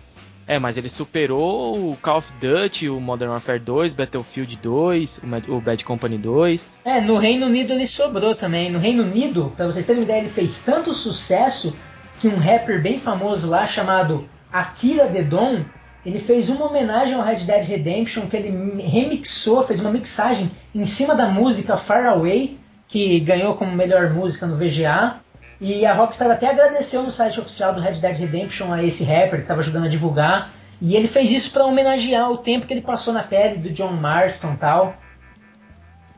É, 0.48 0.58
mas 0.58 0.78
ele 0.78 0.88
superou 0.88 1.92
o 1.92 1.96
Call 2.00 2.18
of 2.18 2.32
Duty, 2.40 2.88
o 2.88 2.98
Modern 2.98 3.32
Warfare 3.32 3.58
2, 3.58 3.92
Battlefield 3.92 4.56
2, 4.56 5.20
o 5.46 5.60
Bad 5.60 5.84
Company 5.84 6.16
2. 6.16 6.70
É, 6.86 7.02
no 7.02 7.18
Reino 7.18 7.44
Unido 7.44 7.74
ele 7.74 7.86
sobrou 7.86 8.34
também. 8.34 8.72
No 8.72 8.78
Reino 8.78 9.02
Unido, 9.02 9.52
pra 9.54 9.66
vocês 9.66 9.84
terem 9.84 10.00
uma 10.00 10.04
ideia, 10.04 10.20
ele 10.20 10.30
fez 10.30 10.64
tanto 10.64 10.94
sucesso 10.94 11.76
que 12.18 12.26
um 12.26 12.38
rapper 12.38 12.80
bem 12.80 12.98
famoso 12.98 13.46
lá 13.46 13.66
chamado 13.66 14.26
Akira 14.50 15.06
The 15.06 15.22
Don, 15.22 15.64
ele 16.04 16.18
fez 16.18 16.48
uma 16.48 16.66
homenagem 16.66 17.14
ao 17.14 17.22
Red 17.22 17.40
Dead 17.40 17.64
Redemption 17.64 18.26
que 18.26 18.36
ele 18.38 18.82
remixou, 18.82 19.62
fez 19.64 19.80
uma 19.80 19.90
mixagem 19.90 20.50
em 20.74 20.86
cima 20.86 21.14
da 21.14 21.28
música 21.28 21.76
Far 21.76 22.06
Away, 22.06 22.58
que 22.88 23.20
ganhou 23.20 23.54
como 23.54 23.72
melhor 23.72 24.08
música 24.14 24.46
no 24.46 24.56
VGA. 24.56 25.16
E 25.60 25.84
a 25.84 25.92
Rockstar 25.92 26.30
até 26.30 26.48
agradeceu 26.48 27.02
no 27.02 27.10
site 27.10 27.40
oficial 27.40 27.74
do 27.74 27.80
Red 27.80 27.94
Dead 27.94 28.16
Redemption 28.16 28.72
a 28.72 28.82
esse 28.82 29.04
rapper 29.04 29.36
que 29.36 29.42
estava 29.42 29.60
ajudando 29.60 29.86
a 29.86 29.88
divulgar. 29.88 30.52
E 30.80 30.94
ele 30.94 31.08
fez 31.08 31.32
isso 31.32 31.52
para 31.52 31.64
homenagear 31.64 32.30
o 32.30 32.38
tempo 32.38 32.66
que 32.66 32.72
ele 32.72 32.80
passou 32.80 33.12
na 33.12 33.22
pele 33.22 33.58
do 33.58 33.70
John 33.70 33.92
Marston 33.92 34.52
e 34.52 34.56
tal. 34.56 34.96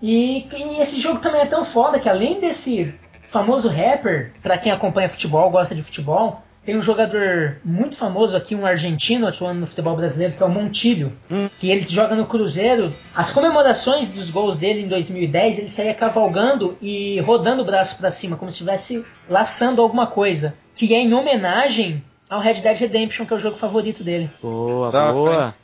E, 0.03 0.47
e 0.55 0.81
esse 0.81 1.01
jogo 1.01 1.21
também 1.21 1.41
é 1.41 1.47
tão 1.47 1.65
foda 1.65 1.99
que 1.99 2.09
além 2.09 2.41
desse 2.41 2.95
famoso 3.23 3.69
rapper, 3.69 4.33
pra 4.43 4.59
quem 4.59 4.73
acompanha 4.73 5.09
futebol, 5.09 5.51
gosta 5.51 5.75
de 5.75 5.83
futebol, 5.83 6.43
tem 6.65 6.77
um 6.77 6.83
jogador 6.83 7.57
muito 7.65 7.97
famoso 7.97 8.37
aqui, 8.37 8.55
um 8.55 8.67
argentino 8.67 9.27
atuando 9.27 9.61
no 9.61 9.67
futebol 9.67 9.97
brasileiro, 9.97 10.35
que 10.35 10.43
é 10.43 10.47
o 10.47 10.51
Montilho, 10.51 11.13
que 11.59 11.71
ele 11.71 11.87
joga 11.89 12.15
no 12.15 12.27
Cruzeiro. 12.27 12.95
As 13.15 13.33
comemorações 13.33 14.09
dos 14.09 14.31
gols 14.31 14.57
dele 14.59 14.83
em 14.83 14.89
2010, 14.89 15.59
ele 15.59 15.69
saía 15.69 15.95
cavalgando 15.95 16.77
e 16.81 17.19
rodando 17.21 17.63
o 17.63 17.65
braço 17.65 17.97
pra 17.99 18.11
cima, 18.11 18.37
como 18.37 18.51
se 18.51 18.57
estivesse 18.57 19.05
laçando 19.29 19.81
alguma 19.81 20.07
coisa, 20.07 20.55
que 20.75 20.95
é 20.95 20.99
em 20.99 21.15
homenagem 21.15 22.05
ao 22.29 22.41
Red 22.41 22.55
Dead 22.61 22.77
Redemption, 22.79 23.27
que 23.27 23.33
é 23.33 23.37
o 23.37 23.41
jogo 23.41 23.57
favorito 23.57 24.05
dele. 24.05 24.31
Boa, 24.41 24.93
Tá, 24.93 25.13
boa. 25.13 25.55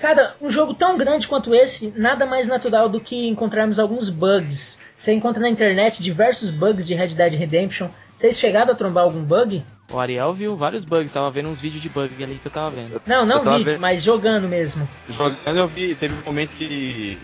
Cara, 0.00 0.34
um 0.40 0.50
jogo 0.50 0.72
tão 0.72 0.96
grande 0.96 1.28
quanto 1.28 1.54
esse, 1.54 1.92
nada 1.94 2.24
mais 2.24 2.46
natural 2.46 2.88
do 2.88 3.00
que 3.00 3.28
encontrarmos 3.28 3.78
alguns 3.78 4.08
bugs. 4.08 4.80
Você 4.94 5.12
encontra 5.12 5.42
na 5.42 5.48
internet 5.50 6.02
diversos 6.02 6.50
bugs 6.50 6.86
de 6.86 6.94
Red 6.94 7.08
Dead 7.08 7.34
Redemption. 7.34 7.88
Vocês 8.10 8.38
chegaram 8.38 8.72
a 8.72 8.74
trombar 8.74 9.04
algum 9.04 9.22
bug? 9.22 9.62
O 9.90 9.98
Ariel 9.98 10.32
viu 10.32 10.56
vários 10.56 10.84
bugs, 10.84 11.10
tava 11.12 11.30
vendo 11.30 11.48
uns 11.48 11.60
vídeos 11.60 11.82
de 11.82 11.88
bug 11.88 12.22
ali 12.22 12.38
que 12.38 12.46
eu 12.46 12.50
tava 12.52 12.70
vendo. 12.70 13.02
Não, 13.06 13.26
não 13.26 13.42
vídeo, 13.42 13.64
vendo- 13.64 13.80
mas 13.80 14.02
jogando 14.02 14.48
mesmo. 14.48 14.88
Jogando 15.08 15.58
eu 15.58 15.66
vi, 15.66 15.94
teve 15.96 16.14
um 16.14 16.22
momento 16.24 16.54
que 16.54 17.18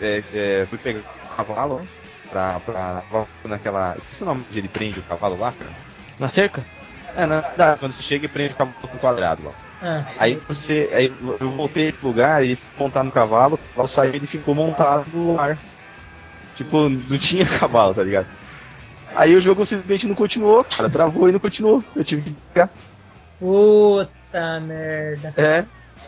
é, 0.00 0.22
é, 0.32 0.66
fui 0.68 0.78
pegar 0.78 1.00
o 1.00 1.36
cavalo 1.36 1.80
né, 1.80 1.86
pra, 2.30 2.60
pra 2.60 3.26
naquela. 3.44 3.96
Esqueci 3.98 4.22
o 4.22 4.26
nome 4.26 4.44
onde 4.48 4.58
ele 4.58 4.68
prende 4.68 5.00
o 5.00 5.02
cavalo 5.02 5.36
lá, 5.38 5.52
cara. 5.52 5.70
Na 6.18 6.28
cerca? 6.28 6.64
É, 7.16 7.26
na 7.26 7.40
verdade, 7.40 7.80
quando 7.80 7.92
você 7.92 8.02
chega 8.02 8.26
e 8.26 8.28
prende 8.28 8.52
o 8.54 8.56
cavalo 8.56 8.76
no 8.92 8.98
quadrado 9.00 9.42
lá. 9.44 9.52
Ah, 9.82 10.04
Aí 10.18 10.36
você. 10.36 10.88
Aí 10.92 11.12
eu 11.40 11.50
voltei 11.50 11.90
pro 11.92 12.08
lugar 12.08 12.44
e 12.44 12.54
fui 12.54 12.68
montar 12.84 13.02
no 13.02 13.10
cavalo, 13.10 13.54
o 13.56 13.58
cavalo 13.58 13.88
saiu 13.88 14.12
e 14.12 14.16
ele 14.16 14.26
ficou 14.28 14.54
montado 14.54 15.06
no 15.12 15.38
ar. 15.40 15.58
Tipo, 16.54 16.88
não 16.88 17.18
tinha 17.18 17.44
cavalo, 17.58 17.94
tá 17.94 18.02
ligado? 18.02 18.26
Aí 19.14 19.34
o 19.34 19.40
jogo 19.40 19.64
simplesmente 19.64 20.06
não 20.06 20.14
continuou, 20.14 20.62
cara, 20.64 20.90
travou 20.90 21.28
e 21.28 21.32
não 21.32 21.38
continuou. 21.40 21.82
Eu 21.94 22.04
tive 22.04 22.22
que 22.22 22.36
ficar. 22.48 22.70
puta 23.38 24.60
merda. 24.60 25.32
É. 25.36 25.64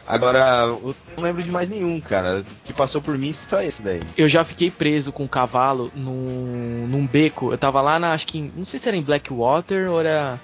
Agora, 0.07 0.39
eu 0.67 0.95
não 1.17 1.23
lembro 1.23 1.43
de 1.43 1.51
mais 1.51 1.69
nenhum, 1.69 2.01
cara. 2.01 2.43
Que 2.65 2.73
passou 2.73 3.01
por 3.03 3.17
mim 3.19 3.33
só 3.33 3.61
esse 3.61 3.83
daí. 3.83 4.01
Eu 4.17 4.27
já 4.27 4.43
fiquei 4.43 4.71
preso 4.71 5.13
com 5.13 5.25
um 5.25 5.29
cavalo 5.29 5.93
num, 5.95 6.87
num 6.89 7.07
beco. 7.07 7.53
Eu 7.53 7.59
tava 7.59 7.81
lá 7.83 7.99
na, 7.99 8.13
acho 8.13 8.27
que, 8.27 8.39
em- 8.39 8.53
não 8.57 8.65
sei 8.65 8.79
se 8.79 8.89
era 8.89 8.97
em 8.97 9.03
Blackwater 9.03 9.91
ou 9.91 10.01
era, 10.01 10.41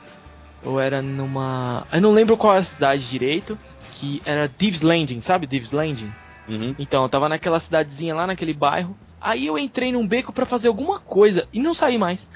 ou 0.63 0.79
era 0.79 1.01
numa, 1.01 1.87
eu 1.91 2.01
não 2.03 2.13
lembro 2.13 2.37
qual 2.37 2.55
é 2.55 2.59
a 2.59 2.63
cidade 2.63 3.09
direito, 3.09 3.59
que 3.93 4.21
era 4.27 4.49
Thieves 4.51 4.83
Landing, 4.83 5.21
sabe 5.23 5.47
Thieves 5.47 5.73
Landing? 5.73 6.13
Uhum. 6.47 6.75
Então, 6.79 7.03
eu 7.03 7.09
tava 7.09 7.27
naquela 7.27 7.59
cidadezinha 7.59 8.15
lá 8.15 8.27
naquele 8.27 8.53
bairro. 8.53 8.95
Aí 9.25 9.47
eu 9.47 9.59
entrei 9.59 9.91
num 9.91 10.07
beco 10.07 10.35
pra 10.35 10.45
fazer 10.45 10.69
alguma 10.69 11.01
coisa 11.01 11.49
e 11.51 11.59
não 11.59 11.73
saí 11.73 11.97
mais. 11.97 12.31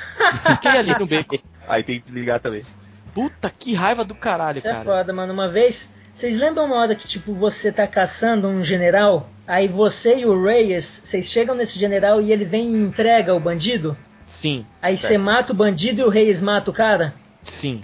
Fiquei 0.47 0.71
ali 0.71 0.99
no 0.99 1.07
beco. 1.07 1.39
Aí 1.69 1.83
tem 1.83 2.01
que 2.01 2.07
desligar 2.07 2.41
também. 2.41 2.65
Puta 3.13 3.51
que 3.51 3.75
raiva 3.75 4.07
do 4.07 4.15
caralho, 4.15 4.57
Isso 4.57 4.67
é 4.67 4.73
cara. 4.73 4.85
foda, 4.85 5.13
mano. 5.13 5.35
Uma 5.35 5.51
vez, 5.51 5.95
vocês 6.11 6.35
lembram 6.39 6.65
uma 6.65 6.77
hora 6.77 6.95
que, 6.95 7.07
tipo, 7.07 7.35
você 7.35 7.71
tá 7.71 7.87
caçando 7.87 8.49
um 8.49 8.65
general, 8.65 9.29
aí 9.47 9.69
você 9.69 10.21
e 10.21 10.25
o 10.25 10.43
Reyes, 10.43 11.03
vocês 11.05 11.31
chegam 11.31 11.55
nesse 11.55 11.79
general 11.79 12.23
e 12.23 12.33
ele 12.33 12.47
vem 12.47 12.71
e 12.75 12.81
entrega 12.81 13.35
o 13.35 13.41
bandido? 13.41 13.95
Sim, 14.25 14.65
Aí 14.81 14.97
você 14.97 15.19
mata 15.19 15.53
o 15.53 15.57
bandido 15.57 16.01
e 16.01 16.05
o 16.05 16.09
Reyes 16.09 16.41
mata 16.41 16.71
o 16.71 16.75
cara? 16.75 17.15
sim. 17.43 17.83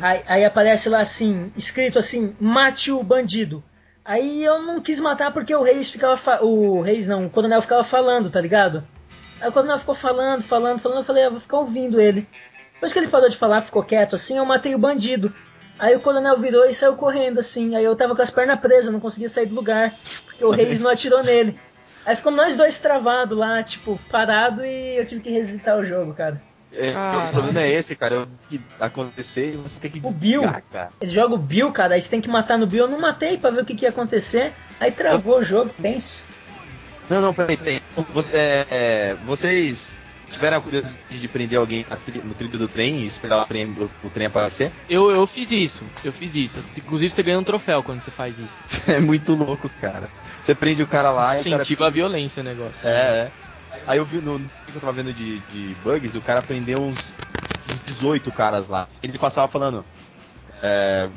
Aí, 0.00 0.22
aí 0.26 0.44
aparece 0.44 0.88
lá 0.88 0.98
assim, 0.98 1.52
escrito 1.56 2.00
assim, 2.00 2.34
mate 2.40 2.90
o 2.90 3.00
bandido. 3.04 3.62
Aí 4.10 4.42
eu 4.42 4.60
não 4.62 4.80
quis 4.80 4.98
matar 4.98 5.32
porque 5.32 5.54
o 5.54 5.62
Reis 5.62 5.88
ficava. 5.88 6.16
fa- 6.16 6.40
O 6.42 6.80
Reis 6.80 7.06
não, 7.06 7.26
o 7.26 7.30
coronel 7.30 7.62
ficava 7.62 7.84
falando, 7.84 8.28
tá 8.28 8.40
ligado? 8.40 8.82
Aí 9.40 9.48
o 9.48 9.52
coronel 9.52 9.78
ficou 9.78 9.94
falando, 9.94 10.42
falando, 10.42 10.80
falando, 10.80 10.98
eu 10.98 11.04
falei, 11.04 11.24
ah, 11.26 11.30
vou 11.30 11.38
ficar 11.38 11.58
ouvindo 11.58 12.00
ele. 12.00 12.26
Depois 12.74 12.92
que 12.92 12.98
ele 12.98 13.06
parou 13.06 13.28
de 13.28 13.36
falar, 13.36 13.62
ficou 13.62 13.84
quieto 13.84 14.16
assim, 14.16 14.36
eu 14.36 14.44
matei 14.44 14.74
o 14.74 14.78
bandido. 14.78 15.32
Aí 15.78 15.94
o 15.94 16.00
coronel 16.00 16.36
virou 16.40 16.64
e 16.64 16.74
saiu 16.74 16.96
correndo 16.96 17.38
assim. 17.38 17.76
Aí 17.76 17.84
eu 17.84 17.94
tava 17.94 18.16
com 18.16 18.22
as 18.22 18.30
pernas 18.30 18.58
presas, 18.58 18.92
não 18.92 18.98
conseguia 18.98 19.28
sair 19.28 19.46
do 19.46 19.54
lugar. 19.54 19.94
Porque 20.26 20.44
o 20.44 20.50
Reis 20.50 20.80
não 20.80 20.90
atirou 20.90 21.22
nele. 21.22 21.56
Aí 22.04 22.16
ficamos 22.16 22.36
nós 22.36 22.56
dois 22.56 22.80
travados 22.80 23.38
lá, 23.38 23.62
tipo, 23.62 23.96
parado 24.10 24.64
e 24.64 24.96
eu 24.98 25.06
tive 25.06 25.20
que 25.20 25.30
revisitar 25.30 25.78
o 25.78 25.84
jogo, 25.84 26.14
cara. 26.14 26.42
É, 26.72 26.90
o 27.28 27.32
problema 27.32 27.60
é 27.62 27.70
esse, 27.72 27.96
cara. 27.96 28.14
Eu, 28.14 28.28
que 28.48 28.60
acontecer 28.78 29.54
e 29.54 29.56
você 29.56 29.80
tem 29.80 29.90
que 29.90 30.00
O 30.06 30.12
Bill. 30.12 30.42
cara. 30.72 30.90
Ele 31.00 31.10
joga 31.10 31.34
o 31.34 31.38
Bill, 31.38 31.72
cara, 31.72 31.94
aí 31.94 32.00
você 32.02 32.08
tem 32.10 32.20
que 32.20 32.28
matar 32.28 32.56
no 32.58 32.66
Bill. 32.66 32.84
Eu 32.84 32.90
não 32.90 33.00
matei 33.00 33.36
pra 33.36 33.50
ver 33.50 33.62
o 33.62 33.64
que, 33.64 33.74
que 33.74 33.84
ia 33.84 33.88
acontecer. 33.90 34.52
Aí 34.78 34.92
travou 34.92 35.38
o 35.38 35.42
jogo, 35.42 35.70
tenso. 35.82 36.22
Não, 37.08 37.20
não, 37.20 37.34
peraí, 37.34 37.56
peraí. 37.56 37.80
Você- 38.14 38.36
é, 38.36 38.66
é, 38.70 39.16
vocês 39.26 40.00
tiveram 40.30 40.58
a 40.58 40.60
curiosidade 40.60 40.96
de 41.10 41.26
prender 41.26 41.58
alguém 41.58 41.84
no 42.22 42.34
trilho 42.34 42.56
do 42.56 42.68
trem 42.68 43.00
e 43.00 43.06
esperar 43.06 43.42
o 43.42 43.46
trem, 43.46 43.66
o, 43.66 43.90
o 44.06 44.10
trem 44.10 44.28
aparecer? 44.28 44.70
Eu, 44.88 45.10
eu 45.10 45.26
fiz 45.26 45.50
isso, 45.50 45.82
eu 46.04 46.12
fiz 46.12 46.36
isso. 46.36 46.60
Inclusive 46.78 47.12
você 47.12 47.22
ganha 47.24 47.38
um 47.40 47.42
troféu 47.42 47.82
quando 47.82 48.00
você 48.00 48.12
faz 48.12 48.38
isso. 48.38 48.60
É 48.86 49.00
muito 49.00 49.34
louco, 49.34 49.68
cara. 49.80 50.08
Você 50.40 50.54
prende 50.54 50.82
o 50.84 50.86
cara 50.86 51.10
lá 51.10 51.36
e 51.36 51.40
o 51.40 51.44
cara 51.44 51.56
Incentiva 51.56 51.88
a 51.88 51.90
violência 51.90 52.40
o 52.42 52.44
negócio. 52.44 52.86
É, 52.86 52.90
é. 52.92 53.30
Aí 53.86 53.98
eu 53.98 54.04
vi 54.04 54.20
no, 54.20 54.38
no 54.38 54.48
que 54.48 54.76
eu 54.76 54.80
tava 54.80 54.92
vendo 54.92 55.12
de, 55.12 55.38
de 55.40 55.74
bugs, 55.76 56.14
o 56.14 56.22
cara 56.22 56.42
prendeu 56.42 56.80
uns, 56.80 57.14
uns 57.72 57.82
18 57.94 58.30
caras 58.32 58.68
lá. 58.68 58.88
Ele 59.02 59.18
passava 59.18 59.48
falando. 59.48 59.84
É, 60.62 61.08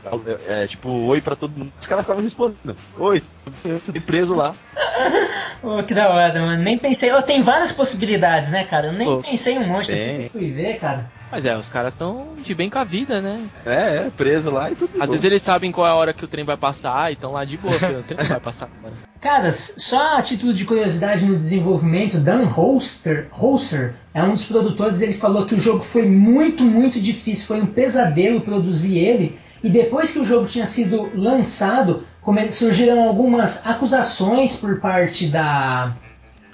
é, 0.48 0.68
tipo, 0.68 0.90
oi 0.90 1.20
pra 1.22 1.36
todo 1.36 1.58
mundo. 1.58 1.72
Os 1.80 1.88
caras 1.88 2.06
ficavam 2.06 2.24
respondendo. 2.24 2.78
Oi, 2.98 3.22
eu 3.66 3.80
fui 3.80 4.00
preso 4.00 4.34
lá. 4.34 4.56
Pô, 5.62 5.84
que 5.84 5.94
da 5.94 6.10
hora, 6.10 6.42
mano. 6.42 6.62
Nem 6.62 6.78
pensei. 6.78 7.12
Ó, 7.12 7.22
tem 7.22 7.42
várias 7.42 7.72
possibilidades, 7.72 8.52
né, 8.52 8.64
cara? 8.64 8.88
Eu 8.88 8.94
nem 8.94 9.08
Pô, 9.08 9.22
pensei 9.22 9.56
em 9.56 9.60
um 9.60 9.68
monte. 9.68 9.92
Depois 9.92 10.20
eu 10.20 10.30
fui 10.30 10.52
ver, 10.52 10.80
cara. 10.80 11.12
Mas 11.34 11.46
é, 11.46 11.58
os 11.58 11.68
caras 11.68 11.94
estão 11.94 12.28
de 12.44 12.54
bem 12.54 12.70
com 12.70 12.78
a 12.78 12.84
vida, 12.84 13.20
né? 13.20 13.42
É, 13.66 14.06
é, 14.06 14.12
preso 14.16 14.52
lá 14.52 14.70
e 14.70 14.76
tudo 14.76 14.92
de 14.92 14.98
Às 15.00 15.08
boa. 15.08 15.12
vezes 15.14 15.24
eles 15.24 15.42
sabem 15.42 15.72
qual 15.72 15.88
é 15.88 15.90
a 15.90 15.96
hora 15.96 16.14
que 16.14 16.24
o 16.24 16.28
trem 16.28 16.44
vai 16.46 16.56
passar 16.56 17.10
e 17.10 17.16
estão 17.16 17.32
lá 17.32 17.44
de 17.44 17.58
boa, 17.58 17.74
porque 17.80 17.96
o 17.96 18.04
trem 18.04 18.20
não 18.20 18.28
vai 18.28 18.40
passar 18.40 18.70
agora. 18.80 18.94
Caras, 19.20 19.74
só 19.80 20.18
a 20.18 20.22
título 20.22 20.54
de 20.54 20.64
curiosidade 20.64 21.26
no 21.26 21.40
desenvolvimento, 21.40 22.20
Dan 22.20 22.46
Holster, 22.46 23.30
Holster 23.32 23.96
é 24.14 24.22
um 24.22 24.34
dos 24.34 24.46
produtores. 24.46 25.02
Ele 25.02 25.14
falou 25.14 25.48
que 25.48 25.56
o 25.56 25.60
jogo 25.60 25.84
foi 25.84 26.06
muito, 26.08 26.64
muito 26.64 27.02
difícil. 27.02 27.48
Foi 27.48 27.60
um 27.60 27.66
pesadelo 27.66 28.42
produzir 28.42 29.00
ele. 29.00 29.40
E 29.64 29.70
depois 29.70 30.14
que 30.14 30.20
o 30.20 30.26
jogo 30.26 30.46
tinha 30.48 30.68
sido 30.68 31.10
lançado, 31.16 32.04
come- 32.22 32.52
surgiram 32.52 33.02
algumas 33.08 33.66
acusações 33.66 34.58
por 34.58 34.80
parte 34.80 35.28
da, 35.28 35.96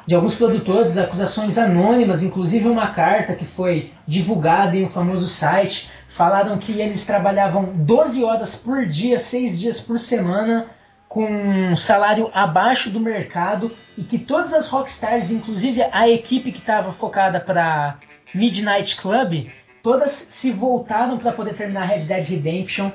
de 0.09 0.15
alguns 0.15 0.33
produtores, 0.33 0.97
acusações 0.97 1.59
anônimas, 1.59 2.23
inclusive 2.23 2.67
uma 2.67 2.95
carta 2.95 3.35
que 3.35 3.45
foi 3.45 3.93
divulgada 4.07 4.75
em 4.75 4.85
um 4.85 4.89
famoso 4.89 5.27
site. 5.27 5.87
Falaram 6.07 6.57
que 6.57 6.81
eles 6.81 7.05
trabalhavam 7.05 7.65
12 7.75 8.23
horas 8.23 8.55
por 8.55 8.87
dia, 8.87 9.19
6 9.19 9.59
dias 9.59 9.81
por 9.81 9.99
semana, 9.99 10.65
com 11.07 11.25
um 11.29 11.75
salário 11.75 12.31
abaixo 12.33 12.89
do 12.89 12.99
mercado 12.99 13.71
e 13.95 14.01
que 14.01 14.17
todas 14.17 14.51
as 14.51 14.67
rockstars, 14.67 15.29
inclusive 15.29 15.83
a 15.91 16.09
equipe 16.09 16.51
que 16.51 16.57
estava 16.57 16.91
focada 16.91 17.39
para 17.39 17.99
Midnight 18.33 18.95
Club, 18.99 19.47
todas 19.83 20.09
se 20.09 20.49
voltaram 20.49 21.19
para 21.19 21.33
poder 21.33 21.53
terminar 21.53 21.85
Red 21.85 22.05
Dead 22.05 22.25
Redemption. 22.27 22.89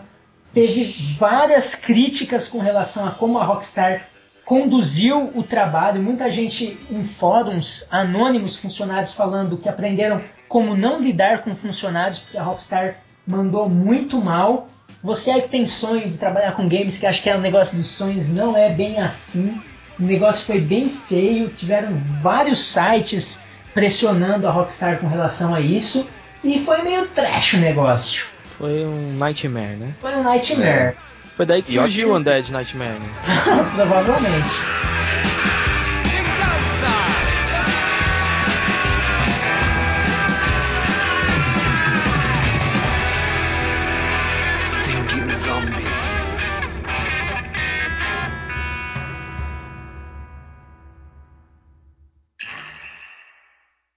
Teve 0.52 1.16
várias 1.16 1.76
críticas 1.76 2.48
com 2.48 2.58
relação 2.58 3.06
a 3.06 3.12
como 3.12 3.38
a 3.38 3.44
Rockstar 3.44 4.02
conduziu 4.44 5.32
o 5.34 5.42
trabalho. 5.42 6.02
Muita 6.02 6.30
gente 6.30 6.78
em 6.90 7.04
fóruns 7.04 7.86
anônimos, 7.90 8.56
funcionários 8.56 9.14
falando 9.14 9.56
que 9.56 9.68
aprenderam 9.68 10.20
como 10.48 10.76
não 10.76 11.00
lidar 11.00 11.42
com 11.42 11.54
funcionários, 11.54 12.18
porque 12.20 12.38
a 12.38 12.42
Rockstar 12.42 12.96
mandou 13.26 13.68
muito 13.68 14.20
mal. 14.20 14.68
Você 15.02 15.30
aí 15.30 15.42
que 15.42 15.48
tem 15.48 15.66
sonho 15.66 16.08
de 16.08 16.18
trabalhar 16.18 16.52
com 16.52 16.68
games, 16.68 16.98
que 16.98 17.06
acha 17.06 17.22
que 17.22 17.28
é 17.28 17.36
um 17.36 17.40
negócio 17.40 17.76
dos 17.76 17.86
sonhos, 17.86 18.30
não 18.30 18.56
é 18.56 18.70
bem 18.70 19.00
assim. 19.00 19.60
O 19.98 20.02
negócio 20.02 20.44
foi 20.44 20.60
bem 20.60 20.88
feio, 20.88 21.48
tiveram 21.48 21.96
vários 22.22 22.58
sites 22.60 23.44
pressionando 23.72 24.46
a 24.46 24.50
Rockstar 24.50 24.98
com 24.98 25.06
relação 25.06 25.54
a 25.54 25.60
isso. 25.60 26.08
E 26.42 26.58
foi 26.58 26.82
meio 26.82 27.06
trash 27.08 27.54
o 27.54 27.58
negócio. 27.58 28.26
Foi 28.58 28.86
um 28.86 29.16
Nightmare, 29.16 29.76
né? 29.76 29.94
Foi 30.00 30.14
um 30.14 30.22
Nightmare, 30.22 30.94
Foi 31.36 31.44
daí 31.44 31.62
que 31.62 31.72
E 31.72 31.74
surgiu 31.74 32.10
o 32.10 32.16
Undead 32.16 32.52
Nightmare, 32.52 32.92
né? 32.92 33.08
provavelmente. 33.74 34.48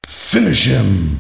Finish 0.08 0.68
him. 0.68 1.20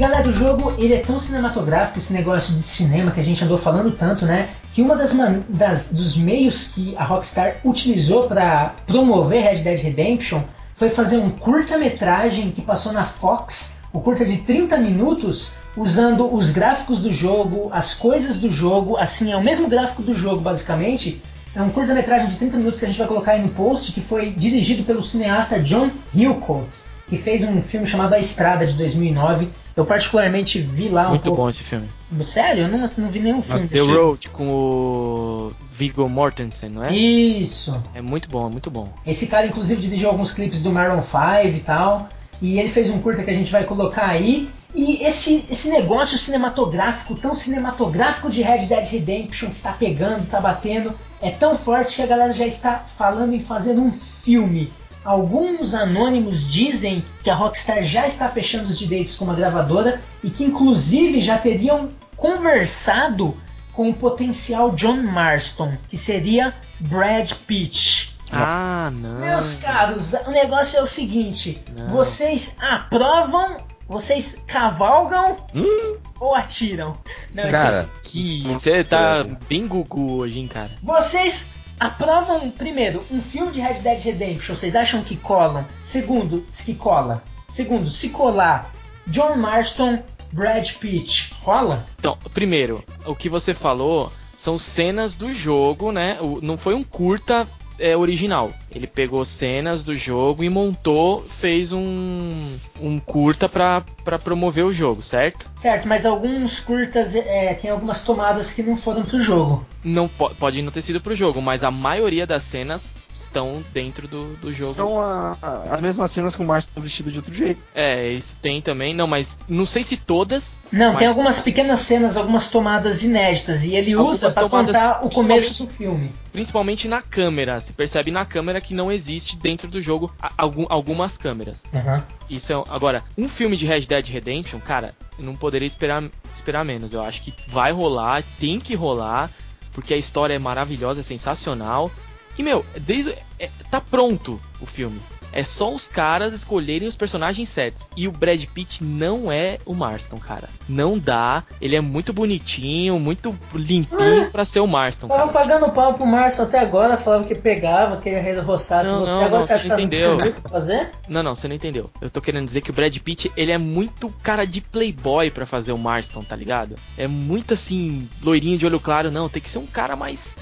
Galera, 0.00 0.28
o 0.28 0.32
jogo 0.32 0.72
ele 0.78 0.94
é 0.94 0.98
tão 0.98 1.20
cinematográfico, 1.20 1.98
esse 1.98 2.12
negócio 2.12 2.54
de 2.54 2.62
cinema 2.62 3.10
que 3.10 3.20
a 3.20 3.24
gente 3.24 3.44
andou 3.44 3.58
falando 3.58 3.92
tanto, 3.92 4.24
né? 4.24 4.48
Que 4.72 4.82
uma 4.82 4.96
das, 4.96 5.12
man- 5.12 5.42
das- 5.48 5.92
dos 5.92 6.16
meios 6.16 6.68
que 6.68 6.94
a 6.96 7.04
Rockstar 7.04 7.56
utilizou 7.64 8.24
para 8.24 8.74
promover 8.86 9.42
Red 9.42 9.62
Dead 9.62 9.80
Redemption 9.80 10.42
foi 10.76 10.88
fazer 10.88 11.18
um 11.18 11.30
curta-metragem 11.30 12.50
que 12.52 12.62
passou 12.62 12.92
na 12.92 13.04
Fox, 13.04 13.78
o 13.92 14.00
curta 14.00 14.24
de 14.24 14.38
30 14.38 14.78
minutos, 14.78 15.54
usando 15.76 16.32
os 16.34 16.52
gráficos 16.52 17.00
do 17.00 17.12
jogo, 17.12 17.68
as 17.72 17.94
coisas 17.94 18.38
do 18.38 18.50
jogo, 18.50 18.96
assim, 18.96 19.32
é 19.32 19.36
o 19.36 19.42
mesmo 19.42 19.68
gráfico 19.68 20.02
do 20.02 20.14
jogo 20.14 20.40
basicamente. 20.40 21.22
É 21.54 21.60
um 21.60 21.68
curta-metragem 21.68 22.28
de 22.28 22.36
30 22.36 22.56
minutos 22.58 22.78
que 22.78 22.84
a 22.86 22.88
gente 22.88 22.98
vai 22.98 23.08
colocar 23.08 23.32
aí 23.32 23.42
no 23.42 23.48
post, 23.48 23.92
que 23.92 24.00
foi 24.00 24.30
dirigido 24.30 24.84
pelo 24.84 25.02
cineasta 25.02 25.58
John 25.58 25.90
Hillcoats, 26.14 26.86
que 27.10 27.18
fez 27.18 27.42
um 27.42 27.60
filme 27.60 27.88
chamado 27.88 28.14
A 28.14 28.18
Estrada 28.20 28.64
de 28.64 28.74
2009. 28.74 29.48
Eu 29.76 29.84
particularmente 29.84 30.60
vi 30.60 30.88
lá 30.88 31.08
um 31.08 31.10
Muito 31.10 31.24
pouco. 31.24 31.42
bom 31.42 31.50
esse 31.50 31.64
filme. 31.64 31.88
Sério? 32.22 32.64
Eu 32.64 32.68
não, 32.68 32.78
não 32.78 33.10
vi 33.10 33.18
nenhum 33.18 33.42
filme. 33.42 33.66
The 33.66 33.74
desse. 33.74 33.86
Road 33.88 34.28
com 34.28 34.48
o 34.48 35.52
Viggo 35.72 36.08
Mortensen, 36.08 36.70
não 36.70 36.84
é? 36.84 36.94
Isso. 36.94 37.82
É 37.94 38.00
muito 38.00 38.30
bom, 38.30 38.46
é 38.46 38.50
muito 38.50 38.70
bom. 38.70 38.88
Esse 39.04 39.26
cara, 39.26 39.48
inclusive, 39.48 39.80
dirigiu 39.80 40.08
alguns 40.08 40.32
clipes 40.32 40.62
do 40.62 40.70
Maroon 40.70 41.02
5 41.02 41.56
e 41.56 41.60
tal. 41.60 42.08
E 42.40 42.60
ele 42.60 42.70
fez 42.70 42.88
um 42.88 43.00
curta 43.00 43.24
que 43.24 43.30
a 43.30 43.34
gente 43.34 43.50
vai 43.50 43.64
colocar 43.64 44.06
aí. 44.06 44.48
E 44.72 45.04
esse, 45.04 45.44
esse 45.50 45.68
negócio 45.68 46.16
cinematográfico, 46.16 47.16
tão 47.16 47.34
cinematográfico 47.34 48.30
de 48.30 48.40
Red 48.40 48.66
Dead 48.66 48.86
Redemption, 48.86 49.50
que 49.50 49.60
tá 49.60 49.72
pegando, 49.72 50.28
tá 50.28 50.40
batendo, 50.40 50.94
é 51.20 51.30
tão 51.30 51.56
forte 51.56 51.96
que 51.96 52.02
a 52.02 52.06
galera 52.06 52.32
já 52.32 52.46
está 52.46 52.78
falando 52.96 53.34
em 53.34 53.40
fazer 53.40 53.76
um 53.76 53.90
filme. 53.90 54.72
Alguns 55.04 55.74
anônimos 55.74 56.50
dizem 56.50 57.04
que 57.22 57.30
a 57.30 57.34
Rockstar 57.34 57.84
já 57.84 58.06
está 58.06 58.28
fechando 58.28 58.68
os 58.68 58.78
direitos 58.78 59.16
com 59.16 59.24
uma 59.24 59.34
gravadora 59.34 60.00
e 60.22 60.28
que, 60.30 60.44
inclusive, 60.44 61.20
já 61.22 61.38
teriam 61.38 61.90
conversado 62.16 63.34
com 63.72 63.88
o 63.88 63.94
potencial 63.94 64.72
John 64.72 65.02
Marston, 65.02 65.72
que 65.88 65.96
seria 65.96 66.52
Brad 66.80 67.32
Pitt. 67.46 68.14
Ah, 68.32 68.90
não. 68.92 69.20
Meus 69.20 69.56
caros, 69.56 70.12
o 70.12 70.30
negócio 70.30 70.78
é 70.78 70.82
o 70.82 70.86
seguinte: 70.86 71.62
Não. 71.76 71.88
vocês 71.88 72.56
aprovam 72.60 73.56
Vocês 73.88 74.44
cavalgam 74.46 75.36
Hum, 75.52 75.96
ou 76.20 76.36
atiram? 76.36 76.96
Não, 77.34 77.44
é 77.44 77.50
cara, 77.50 77.88
Que 78.04 78.42
você 78.46 78.84
tá 78.84 79.24
bem 79.48 79.66
gugu 79.66 80.18
hoje, 80.18 80.38
hein, 80.38 80.46
cara. 80.46 80.70
Vocês 80.80 81.52
aprovam, 81.80 82.50
primeiro, 82.50 83.02
um 83.10 83.22
filme 83.22 83.50
de 83.50 83.60
Red 83.60 83.80
Dead 83.80 84.02
Redemption? 84.02 84.54
Vocês 84.54 84.76
acham 84.76 85.02
que 85.02 85.16
cola? 85.16 85.66
Segundo, 85.84 86.46
que 86.64 86.74
cola. 86.74 87.24
Segundo, 87.48 87.88
se 87.88 88.10
colar 88.10 88.70
John 89.06 89.36
Marston, 89.36 90.02
Brad 90.30 90.70
Pitt, 90.74 91.34
rola? 91.40 91.84
Então, 91.98 92.16
primeiro, 92.32 92.84
o 93.04 93.16
que 93.16 93.28
você 93.28 93.54
falou 93.54 94.12
são 94.36 94.58
cenas 94.58 95.14
do 95.14 95.32
jogo, 95.32 95.90
né? 95.90 96.18
Não 96.42 96.56
foi 96.56 96.74
um 96.74 96.84
curta 96.84 97.48
é, 97.78 97.96
original. 97.96 98.52
Ele 98.72 98.86
pegou 98.86 99.24
cenas 99.24 99.82
do 99.82 99.94
jogo 99.94 100.44
e 100.44 100.48
montou, 100.48 101.24
fez 101.40 101.72
um, 101.72 102.56
um 102.80 103.00
curta 103.00 103.48
pra, 103.48 103.82
pra 104.04 104.18
promover 104.18 104.64
o 104.64 104.72
jogo, 104.72 105.02
certo? 105.02 105.50
Certo, 105.56 105.88
mas 105.88 106.06
alguns 106.06 106.60
curtas 106.60 107.14
é, 107.14 107.52
tem 107.54 107.70
algumas 107.70 108.02
tomadas 108.04 108.52
que 108.52 108.62
não 108.62 108.76
foram 108.76 109.02
pro 109.02 109.20
jogo. 109.20 109.66
Não 109.82 110.06
po- 110.08 110.30
pode 110.36 110.62
não 110.62 110.70
ter 110.70 110.82
sido 110.82 111.00
pro 111.00 111.16
jogo, 111.16 111.40
mas 111.42 111.64
a 111.64 111.70
maioria 111.70 112.26
das 112.26 112.42
cenas 112.44 112.94
estão 113.14 113.62
dentro 113.72 114.06
do, 114.06 114.34
do 114.36 114.52
jogo. 114.52 114.74
São 114.74 115.00
a- 115.00 115.36
a- 115.42 115.64
as 115.74 115.80
mesmas 115.80 116.10
cenas 116.10 116.36
com 116.36 116.44
o 116.44 116.46
Marston 116.46 116.80
vestido 116.80 117.10
de 117.10 117.18
outro 117.18 117.34
jeito. 117.34 117.60
É, 117.74 118.08
isso 118.12 118.36
tem 118.40 118.60
também. 118.62 118.94
Não, 118.94 119.06
mas 119.06 119.36
não 119.48 119.64
sei 119.66 119.82
se 119.82 119.96
todas. 119.96 120.56
Não, 120.70 120.94
tem 120.96 121.08
mas- 121.08 121.16
algumas 121.16 121.40
pequenas 121.40 121.80
cenas, 121.80 122.16
algumas 122.16 122.48
tomadas 122.48 123.02
inéditas, 123.02 123.64
e 123.64 123.74
ele 123.74 123.94
Algumas 123.94 124.16
usa 124.16 124.30
pra 124.30 124.42
tomadas, 124.42 124.76
contar 124.76 125.04
o 125.06 125.10
começo 125.10 125.64
do 125.64 125.70
filme. 125.70 126.10
Principalmente 126.32 126.86
na 126.86 127.02
câmera. 127.02 127.60
Se 127.60 127.72
percebe 127.72 128.10
na 128.10 128.24
câmera 128.24 128.59
que 128.60 128.74
não 128.74 128.90
existe 128.92 129.36
dentro 129.36 129.68
do 129.68 129.80
jogo 129.80 130.12
algum- 130.36 130.66
algumas 130.68 131.16
câmeras. 131.16 131.64
Uhum. 131.72 132.02
Isso 132.28 132.52
é. 132.52 132.56
Agora, 132.68 133.02
um 133.16 133.28
filme 133.28 133.56
de 133.56 133.66
Red 133.66 133.82
Dead 133.82 134.06
Redemption, 134.08 134.60
cara, 134.60 134.94
eu 135.18 135.24
não 135.24 135.34
poderia 135.36 135.66
esperar, 135.66 136.02
esperar 136.34 136.64
menos. 136.64 136.92
Eu 136.92 137.02
acho 137.02 137.22
que 137.22 137.34
vai 137.48 137.72
rolar, 137.72 138.22
tem 138.38 138.60
que 138.60 138.74
rolar, 138.74 139.30
porque 139.72 139.94
a 139.94 139.96
história 139.96 140.34
é 140.34 140.38
maravilhosa, 140.38 141.00
é 141.00 141.02
sensacional. 141.02 141.90
E, 142.38 142.42
meu, 142.42 142.64
desde. 142.78 143.14
é- 143.38 143.50
tá 143.70 143.80
pronto 143.80 144.40
o 144.60 144.66
filme. 144.66 145.00
É 145.32 145.42
só 145.44 145.72
os 145.72 145.86
caras 145.86 146.32
escolherem 146.32 146.88
os 146.88 146.96
personagens 146.96 147.48
certos. 147.48 147.88
E 147.96 148.08
o 148.08 148.12
Brad 148.12 148.42
Pitt 148.46 148.82
não 148.82 149.30
é 149.30 149.58
o 149.64 149.74
Marston, 149.74 150.16
cara. 150.18 150.48
Não 150.68 150.98
dá. 150.98 151.44
Ele 151.60 151.76
é 151.76 151.80
muito 151.80 152.12
bonitinho, 152.12 152.98
muito 152.98 153.36
limpinho 153.54 154.30
pra 154.30 154.44
ser 154.44 154.60
o 154.60 154.66
Marston, 154.66 155.06
Tava 155.08 155.20
cara. 155.20 155.32
pagando 155.32 155.72
pau 155.72 155.94
pro 155.94 156.06
Márcio 156.06 156.44
até 156.44 156.58
agora, 156.58 156.96
falava 156.96 157.24
que 157.24 157.34
pegava, 157.34 157.96
que 157.98 158.08
ia 158.10 158.42
roçar 158.42 158.84
se 158.84 158.90
Não, 158.92 159.00
você. 159.00 159.12
não, 159.12 159.18
agora 159.24 159.30
não, 159.40 159.42
você 159.42 159.52
acha 159.52 159.62
que 159.64 159.68
tá 159.68 159.74
entendeu. 159.80 160.16
pra 160.16 160.50
fazer? 160.50 160.90
Não, 161.08 161.22
não, 161.22 161.34
você 161.34 161.46
não 161.48 161.54
entendeu. 161.54 161.90
Eu 162.00 162.10
tô 162.10 162.20
querendo 162.20 162.46
dizer 162.46 162.60
que 162.60 162.70
o 162.70 162.74
Brad 162.74 162.96
Pitt, 162.98 163.30
ele 163.36 163.52
é 163.52 163.58
muito 163.58 164.08
cara 164.22 164.44
de 164.44 164.60
playboy 164.60 165.30
pra 165.30 165.46
fazer 165.46 165.72
o 165.72 165.78
Marston, 165.78 166.22
tá 166.22 166.34
ligado? 166.36 166.74
É 166.98 167.06
muito 167.06 167.54
assim, 167.54 168.08
loirinho 168.22 168.58
de 168.58 168.66
olho 168.66 168.80
claro, 168.80 169.10
não, 169.10 169.28
tem 169.28 169.40
que 169.42 169.50
ser 169.50 169.58
um 169.58 169.66
cara 169.66 169.94
mais 169.96 170.36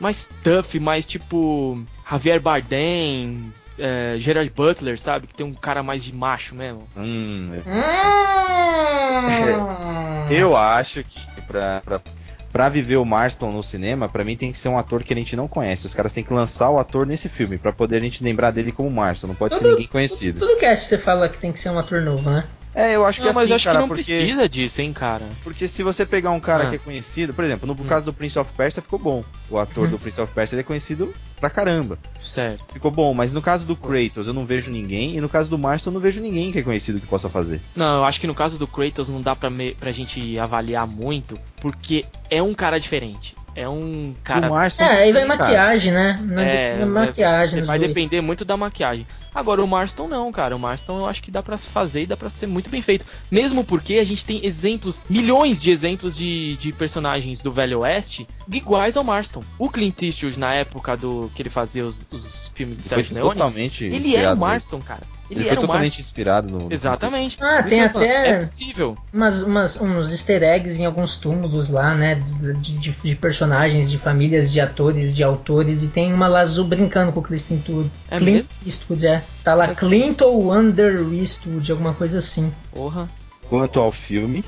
mais 0.00 0.28
tough, 0.42 0.80
mais 0.80 1.06
tipo 1.06 1.78
Javier 2.10 2.40
Bardem, 2.40 3.52
é, 3.78 4.16
Gerard 4.18 4.50
Butler, 4.50 4.98
sabe? 4.98 5.26
Que 5.26 5.34
tem 5.34 5.46
um 5.46 5.54
cara 5.54 5.82
mais 5.82 6.04
de 6.04 6.14
macho 6.14 6.54
mesmo. 6.54 6.86
Hum, 6.96 7.52
Hum. 7.66 7.80
eu 10.30 10.56
acho 10.56 11.02
que 11.04 11.20
pra, 11.42 11.80
pra, 11.84 12.00
pra 12.52 12.68
viver 12.68 12.96
o 12.96 13.04
Marston 13.04 13.52
no 13.52 13.62
cinema, 13.62 14.08
pra 14.08 14.24
mim 14.24 14.36
tem 14.36 14.50
que 14.52 14.58
ser 14.58 14.68
um 14.68 14.78
ator 14.78 15.02
que 15.02 15.12
a 15.12 15.16
gente 15.16 15.36
não 15.36 15.46
conhece. 15.48 15.86
Os 15.86 15.94
caras 15.94 16.12
têm 16.12 16.24
que 16.24 16.32
lançar 16.32 16.70
o 16.70 16.78
ator 16.78 17.06
nesse 17.06 17.28
filme 17.28 17.58
pra 17.58 17.72
poder 17.72 17.96
a 17.96 18.00
gente 18.00 18.22
lembrar 18.24 18.50
dele 18.50 18.72
como 18.72 18.90
Marston. 18.90 19.28
Não 19.28 19.34
pode 19.34 19.54
ser 19.54 19.60
Tudo- 19.60 19.70
ninguém 19.72 19.86
conhecido. 19.88 20.40
Tudo 20.40 20.56
que 20.58 20.66
acho 20.66 20.82
que 20.82 20.88
você 20.88 20.98
fala 20.98 21.28
que 21.28 21.38
tem 21.38 21.52
que 21.52 21.60
ser 21.60 21.70
um 21.70 21.78
ator 21.78 22.00
novo, 22.02 22.30
né? 22.30 22.44
É, 22.74 22.96
eu 22.96 23.06
acho 23.06 23.18
que 23.20 23.24
Não, 23.24 23.30
assim, 23.30 23.38
mas 23.40 23.50
eu 23.50 23.56
acho 23.56 23.64
cara, 23.64 23.76
que 23.76 23.80
não 23.82 23.88
porque, 23.88 24.02
precisa 24.02 24.48
disso, 24.48 24.80
hein, 24.82 24.92
cara. 24.92 25.24
porque 25.44 25.68
se 25.68 25.82
você 25.82 26.04
pegar 26.04 26.30
um 26.32 26.40
cara 26.40 26.64
Ah. 26.64 26.70
que 26.70 26.76
é 26.76 26.78
conhecido, 26.78 27.32
por 27.32 27.44
exemplo, 27.44 27.66
no 27.68 27.76
caso 27.84 28.04
do 28.04 28.12
Prince 28.12 28.38
of 28.38 28.50
Persia 28.56 28.82
ficou 28.82 28.98
bom. 28.98 29.22
O 29.48 29.58
ator 29.58 29.84
Uhum. 29.84 29.90
do 29.92 29.98
Prince 29.98 30.20
of 30.20 30.32
Persia 30.34 30.56
ele 30.56 30.60
é 30.62 30.64
conhecido 30.64 31.14
pra 31.38 31.48
caramba. 31.50 31.98
Certo. 32.20 32.64
Ficou 32.72 32.90
bom, 32.90 33.14
mas 33.14 33.32
no 33.32 33.40
caso 33.40 33.64
do 33.64 33.76
Kratos 33.76 34.26
eu 34.26 34.34
não 34.34 34.44
vejo 34.44 34.70
ninguém, 34.70 35.16
e 35.16 35.20
no 35.20 35.28
caso 35.28 35.48
do 35.48 35.56
Marston 35.58 35.90
eu 35.90 35.94
não 35.94 36.00
vejo 36.00 36.20
ninguém 36.20 36.50
que 36.50 36.58
é 36.58 36.62
conhecido 36.62 36.98
que 36.98 37.06
possa 37.06 37.28
fazer. 37.30 37.60
Não, 37.76 37.98
eu 37.98 38.04
acho 38.04 38.18
que 38.20 38.26
no 38.26 38.34
caso 38.34 38.58
do 38.58 38.66
Kratos 38.66 39.08
não 39.08 39.20
dá 39.22 39.36
pra, 39.36 39.50
me, 39.50 39.74
pra 39.74 39.92
gente 39.92 40.36
avaliar 40.38 40.86
muito, 40.86 41.38
porque 41.60 42.04
é 42.30 42.42
um 42.42 42.54
cara 42.54 42.80
diferente. 42.80 43.36
É 43.56 43.68
um 43.68 44.12
cara. 44.24 44.48
o 44.48 44.50
Marston 44.50 44.82
É, 44.82 45.02
aí 45.02 45.12
vai 45.12 45.24
maquiagem, 45.24 45.92
né? 45.92 46.18
Não 46.20 46.42
É, 46.42 46.74
vai 46.74 46.84
maquiagem. 47.06 47.60
nos 47.60 47.68
vai 47.68 47.78
dois. 47.78 47.88
depender 47.94 48.20
muito 48.20 48.44
da 48.44 48.56
maquiagem. 48.56 49.06
Agora 49.34 49.62
o 49.62 49.66
Marston 49.66 50.06
não, 50.08 50.30
cara. 50.30 50.54
O 50.54 50.58
Marston 50.58 50.98
eu 51.00 51.06
acho 51.06 51.22
que 51.22 51.30
dá 51.30 51.42
pra 51.42 51.56
se 51.56 51.68
fazer 51.68 52.02
e 52.02 52.06
dá 52.06 52.16
pra 52.16 52.30
ser 52.30 52.46
muito 52.46 52.70
bem 52.70 52.80
feito. 52.82 53.04
Mesmo 53.30 53.64
porque 53.64 53.94
a 53.94 54.04
gente 54.04 54.24
tem 54.24 54.44
exemplos, 54.46 55.02
milhões 55.10 55.60
de 55.60 55.70
exemplos 55.70 56.16
de, 56.16 56.56
de 56.56 56.72
personagens 56.72 57.40
do 57.40 57.50
Velho 57.52 57.80
Oeste 57.80 58.26
iguais 58.50 58.96
ao 58.96 59.04
Marston. 59.04 59.42
O 59.58 59.68
Clint 59.68 60.00
Eastwood 60.02 60.38
na 60.38 60.54
época 60.54 60.96
do 60.96 61.30
que 61.34 61.42
ele 61.42 61.50
fazia 61.50 61.84
os, 61.84 62.06
os 62.12 62.50
filmes 62.54 62.78
do 62.78 62.82
Ele 62.82 62.88
Sérgio 62.88 63.14
Leone, 63.14 63.30
totalmente 63.32 63.84
ele 63.84 63.94
era 63.94 64.00
inspirado 64.06 64.36
o 64.36 64.40
Marston, 64.40 64.80
cara. 64.80 65.02
Ele, 65.30 65.40
Ele, 65.40 65.48
foi 65.48 65.56
totalmente 65.56 65.84
Marston. 65.92 66.00
inspirado 66.02 66.48
no. 66.50 66.58
no 66.68 66.72
Exatamente. 66.72 67.38
Ah, 67.40 67.62
tem 67.62 67.80
até- 67.82 68.28
É 68.28 68.40
possível. 68.40 68.94
umas, 69.10 69.42
umas, 69.42 69.80
uns 69.80 70.10
easter 70.12 70.42
eggs 70.42 70.78
em 70.80 70.84
alguns 70.84 71.16
túmulos 71.16 71.70
lá, 71.70 71.94
né? 71.94 72.16
De, 72.16 72.52
de- 72.78 72.90
de 73.02 73.16
personagens, 73.16 73.90
de 73.90 73.96
famílias, 73.98 74.52
de 74.52 74.60
atores, 74.60 75.16
de 75.16 75.24
autores. 75.24 75.82
E 75.82 75.88
tem 75.88 76.12
uma 76.12 76.28
lá 76.28 76.40
azul 76.40 76.66
brincando 76.66 77.10
com 77.10 77.20
o 77.20 77.22
Clint 77.22 77.40
Eastwood. 77.50 77.90
É 78.10 78.18
Clint 78.18 78.34
mesmo? 78.34 78.48
Eastwood, 78.66 79.06
é. 79.06 79.23
Tá 79.42 79.54
lá 79.54 79.74
Clint 79.74 80.20
ou 80.22 80.52
Under 80.52 81.00
Eastwood, 81.12 81.70
alguma 81.70 81.92
coisa 81.92 82.18
assim. 82.18 82.52
Porra. 82.72 83.08
Quanto 83.48 83.78
ao 83.78 83.92
filme, 83.92 84.44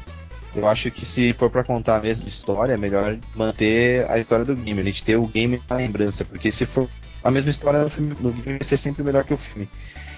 eu 0.54 0.66
acho 0.66 0.90
que 0.90 1.04
se 1.04 1.32
for 1.34 1.50
pra 1.50 1.62
contar 1.62 1.96
a 1.96 2.00
mesma 2.00 2.26
história, 2.26 2.72
é 2.72 2.76
melhor 2.76 3.18
manter 3.34 4.10
a 4.10 4.18
história 4.18 4.44
do 4.44 4.56
game. 4.56 4.80
A 4.80 4.84
gente 4.84 5.04
ter 5.04 5.16
o 5.16 5.26
game 5.26 5.60
na 5.68 5.76
lembrança, 5.76 6.24
porque 6.24 6.50
se 6.50 6.64
for 6.64 6.88
a 7.22 7.30
mesma 7.30 7.50
história 7.50 7.80
no, 7.80 7.90
filme, 7.90 8.16
no 8.18 8.32
game 8.32 8.58
vai 8.58 8.64
ser 8.64 8.76
sempre 8.76 9.02
melhor 9.02 9.24
que 9.24 9.34
o 9.34 9.36
filme. 9.36 9.68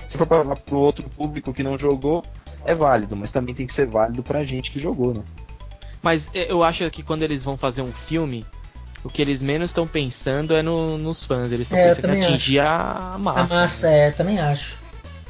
Se 0.06 0.16
for 0.16 0.26
pra 0.26 0.38
levar 0.38 0.56
pro 0.56 0.78
outro 0.78 1.08
público 1.10 1.52
que 1.52 1.62
não 1.62 1.76
jogou, 1.76 2.24
é 2.64 2.74
válido, 2.74 3.16
mas 3.16 3.32
também 3.32 3.54
tem 3.54 3.66
que 3.66 3.72
ser 3.72 3.86
válido 3.86 4.22
pra 4.22 4.44
gente 4.44 4.70
que 4.70 4.78
jogou, 4.78 5.12
né? 5.12 5.22
Mas 6.02 6.30
é, 6.32 6.50
eu 6.50 6.62
acho 6.62 6.88
que 6.90 7.02
quando 7.02 7.22
eles 7.22 7.42
vão 7.42 7.56
fazer 7.56 7.82
um 7.82 7.92
filme, 7.92 8.44
o 9.04 9.08
que 9.08 9.22
eles 9.22 9.40
menos 9.42 9.70
estão 9.70 9.86
pensando 9.86 10.54
é 10.56 10.62
no- 10.62 10.98
nos 10.98 11.24
fãs. 11.24 11.52
Eles 11.52 11.66
estão 11.66 11.78
É, 11.78 11.94
pensando 11.94 12.14
em 12.14 12.22
atingir 12.24 12.60
a 12.60 13.12
A 13.14 13.18
massa. 13.18 13.54
massa, 13.54 13.88
é, 13.88 14.10
também 14.10 14.38
acho. 14.38 14.76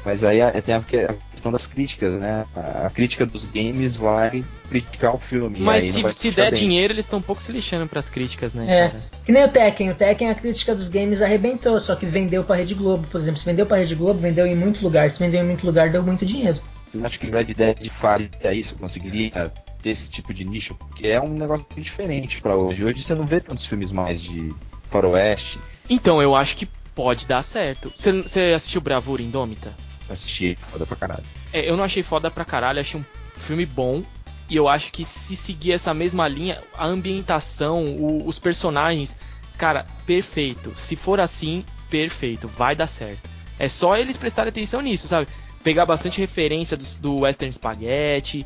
Mas 0.05 0.23
aí 0.23 0.39
é- 0.39 0.61
tem 0.61 0.73
a, 0.73 0.81
questão 1.29 1.51
das 1.51 1.67
críticas, 1.67 2.13
né? 2.13 2.45
A, 2.55 2.89
crítica 2.89 3.25
dos 3.25 3.45
games 3.45 3.97
vai 3.97 4.45
criticar 4.69 5.13
o 5.13 5.17
filme. 5.19 5.59
Mas 5.59 5.83
se, 5.83 6.01
vai 6.01 6.13
se 6.13 6.31
der 6.31 6.51
bem. 6.51 6.59
dinheiro, 6.61 6.93
eles 6.93 7.03
estão 7.03 7.19
um 7.19 7.21
pouco 7.21 7.43
se 7.43 7.51
lixando 7.51 7.85
pras 7.85 8.07
críticas, 8.07 8.53
né, 8.53 8.63
É. 8.65 8.87
cara? 8.89 9.03
Que 9.25 9.31
nem 9.33 9.43
o 9.43 9.49
Tekken. 9.49 9.89
O 9.89 9.95
Tekken, 9.95 10.29
a 10.29 10.35
crítica 10.35 10.73
dos 10.73 10.87
games 10.87 11.21
arrebentou, 11.21 11.77
só 11.81 11.95
que 11.95 12.05
vendeu 12.05 12.45
pra 12.45 12.55
Rede 12.55 12.75
Globo, 12.75 13.05
por 13.07 13.19
exemplo. 13.19 13.39
Se 13.39 13.45
vendeu 13.45 13.65
pra 13.65 13.77
Rede 13.77 13.93
Globo, 13.95 14.19
vendeu 14.21 14.45
em 14.47 14.55
muito 14.55 14.81
lugar. 14.81 15.09
Se 15.09 15.19
vendeu 15.19 15.41
em 15.41 15.45
muito 15.45 15.65
lugar, 15.65 15.89
deu 15.89 16.01
muito 16.01 16.25
dinheiro. 16.25 16.57
Vocês 16.89 17.03
acham 17.03 17.19
que 17.19 17.27
o 17.27 17.31
Red 17.33 17.53
Dead 17.53 17.89
faria 17.99 18.29
isso? 18.53 18.75
Conseguiria 18.75 19.51
ter 19.81 19.89
esse 19.91 20.07
tipo 20.07 20.33
de 20.33 20.43
nicho? 20.45 20.75
Porque 20.75 21.07
é 21.07 21.21
um 21.21 21.29
negócio 21.33 21.65
diferente 21.77 22.41
pra 22.41 22.55
hoje. 22.55 22.83
Hoje 22.83 23.01
você 23.03 23.15
não 23.15 23.25
vê 23.25 23.39
tantos 23.39 23.65
filmes 23.65 23.91
mais 23.91 24.21
de 24.21 24.53
faroeste. 24.89 25.59
Então, 25.89 26.21
eu 26.21 26.35
acho 26.35 26.55
que 26.55 26.65
pode 26.95 27.25
dar 27.25 27.43
certo. 27.43 27.91
Você 27.95 28.53
assistiu 28.55 28.81
Bravura 28.81 29.21
Indômita? 29.21 29.73
Assistir, 30.09 30.57
foda 30.71 30.85
pra 30.85 30.95
caralho. 30.95 31.23
É, 31.53 31.69
eu 31.69 31.77
não 31.77 31.83
achei 31.83 32.03
foda 32.03 32.29
pra 32.31 32.43
caralho, 32.43 32.79
achei 32.79 32.99
um 32.99 33.05
filme 33.41 33.65
bom. 33.65 34.03
E 34.49 34.55
eu 34.55 34.67
acho 34.67 34.91
que 34.91 35.05
se 35.05 35.35
seguir 35.35 35.73
essa 35.73 35.93
mesma 35.93 36.27
linha, 36.27 36.59
a 36.75 36.85
ambientação, 36.87 37.85
o- 37.85 38.27
os 38.27 38.39
personagens, 38.39 39.15
cara, 39.57 39.85
perfeito. 40.07 40.73
Se 40.75 40.95
for 40.95 41.19
assim, 41.19 41.63
perfeito, 41.89 42.47
vai 42.47 42.75
dar 42.75 42.87
certo. 42.87 43.29
É 43.59 43.69
só 43.69 43.95
eles 43.95 44.17
prestarem 44.17 44.49
atenção 44.49 44.81
nisso, 44.81 45.07
sabe? 45.07 45.27
Pegar 45.63 45.85
bastante 45.85 46.19
referência 46.19 46.75
do, 46.75 46.85
do 46.99 47.17
Western 47.19 47.51
Spaghetti, 47.53 48.45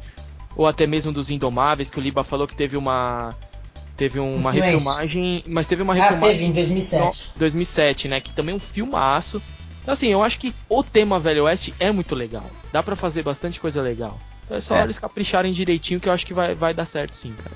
ou 0.55 0.67
até 0.67 0.85
mesmo 0.87 1.11
dos 1.11 1.29
Indomáveis, 1.31 1.89
que 1.91 1.99
o 1.99 2.01
Liba 2.01 2.23
falou 2.23 2.47
que 2.47 2.55
teve 2.55 2.77
uma. 2.77 3.35
Teve 3.95 4.19
uma 4.19 4.49
Influência. 4.49 4.63
refilmagem. 4.71 5.43
Mas 5.47 5.67
teve 5.67 5.81
uma 5.83 5.93
Ah, 5.93 5.95
refilmagem. 5.97 6.31
teve, 6.37 6.45
em 6.45 6.51
2007. 6.51 7.03
no- 7.35 7.39
2007, 7.39 8.07
né? 8.07 8.19
Que 8.19 8.33
também 8.33 8.53
é 8.53 8.55
um 8.55 8.59
filmaço. 8.59 9.41
Então, 9.81 9.93
assim, 9.93 10.07
eu 10.07 10.23
acho 10.23 10.39
que 10.39 10.53
o 10.67 10.81
tema 10.83 11.19
Velho 11.19 11.43
Oeste 11.43 11.73
é 11.79 11.91
muito 11.91 12.15
legal. 12.15 12.45
Dá 12.71 12.81
pra 12.81 12.95
fazer 12.95 13.21
bastante 13.21 13.59
coisa 13.59 13.81
legal. 13.81 14.17
Então 14.45 14.57
é 14.57 14.61
só 14.61 14.77
É. 14.77 14.83
eles 14.83 14.97
capricharem 14.97 15.53
direitinho 15.53 15.99
que 15.99 16.09
eu 16.09 16.13
acho 16.13 16.25
que 16.25 16.33
vai, 16.33 16.55
vai 16.55 16.73
dar 16.73 16.85
certo 16.85 17.15
sim, 17.15 17.33
cara. 17.33 17.55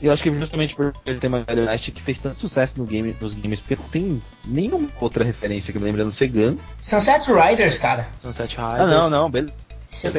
E 0.00 0.06
eu 0.06 0.12
acho 0.12 0.22
que 0.22 0.32
justamente 0.34 0.74
por 0.74 0.92
ele 1.06 1.18
ter 1.18 1.26
uma 1.28 1.40
Velho 1.40 1.66
Oeste 1.66 1.90
que 1.90 2.02
fez 2.02 2.18
tanto 2.18 2.38
sucesso 2.40 2.78
no 2.78 2.84
game, 2.84 3.14
nos 3.20 3.34
games, 3.34 3.58
porque 3.60 3.76
não 3.80 3.88
tem 3.88 4.22
nenhuma 4.44 4.88
outra 5.00 5.24
referência 5.24 5.72
que 5.72 5.78
eu 5.78 5.80
me 5.80 5.86
lembro 5.86 6.04
do 6.04 6.12
Segan. 6.12 6.56
Sunset 6.80 7.28
Riders, 7.32 7.78
cara. 7.78 8.06
Sunset 8.18 8.56
Riders. 8.56 8.80
Ah, 8.82 8.86
não, 8.86 9.10
não, 9.10 9.30
beleza. 9.30 9.52
Isso 9.92 10.06
é. 10.08 10.10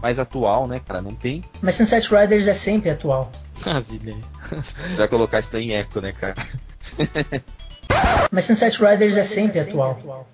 Mais 0.00 0.18
atual, 0.18 0.66
né, 0.66 0.80
cara? 0.80 1.02
Não 1.02 1.14
tem. 1.14 1.44
Mas 1.60 1.74
Sunset 1.76 2.08
Riders 2.12 2.46
é 2.46 2.54
sempre 2.54 2.90
atual. 2.90 3.30
Ah, 3.64 3.76
As 3.76 3.92
ideias. 3.92 4.18
Você 4.90 4.96
vai 4.96 5.08
colocar 5.08 5.38
isso 5.38 5.52
daí 5.52 5.70
em 5.70 5.74
eco, 5.74 6.00
né, 6.00 6.12
cara? 6.12 6.34
Mas 8.32 8.46
Sunset 8.46 8.82
Riders 8.82 9.16
é 9.16 9.22
sempre 9.22 9.60
atual. 9.60 10.26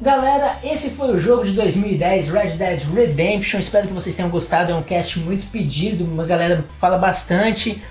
Galera, 0.00 0.56
esse 0.62 0.90
foi 0.90 1.14
o 1.14 1.18
jogo 1.18 1.44
de 1.44 1.52
2010, 1.52 2.28
Red 2.28 2.50
Dead 2.56 2.82
Redemption. 2.94 3.58
Espero 3.58 3.88
que 3.88 3.94
vocês 3.94 4.14
tenham 4.14 4.30
gostado. 4.30 4.70
É 4.70 4.74
um 4.74 4.82
cast 4.82 5.18
muito 5.18 5.50
pedido, 5.50 6.04
uma 6.04 6.24
galera 6.24 6.62
fala 6.78 6.98
bastante. 6.98 7.82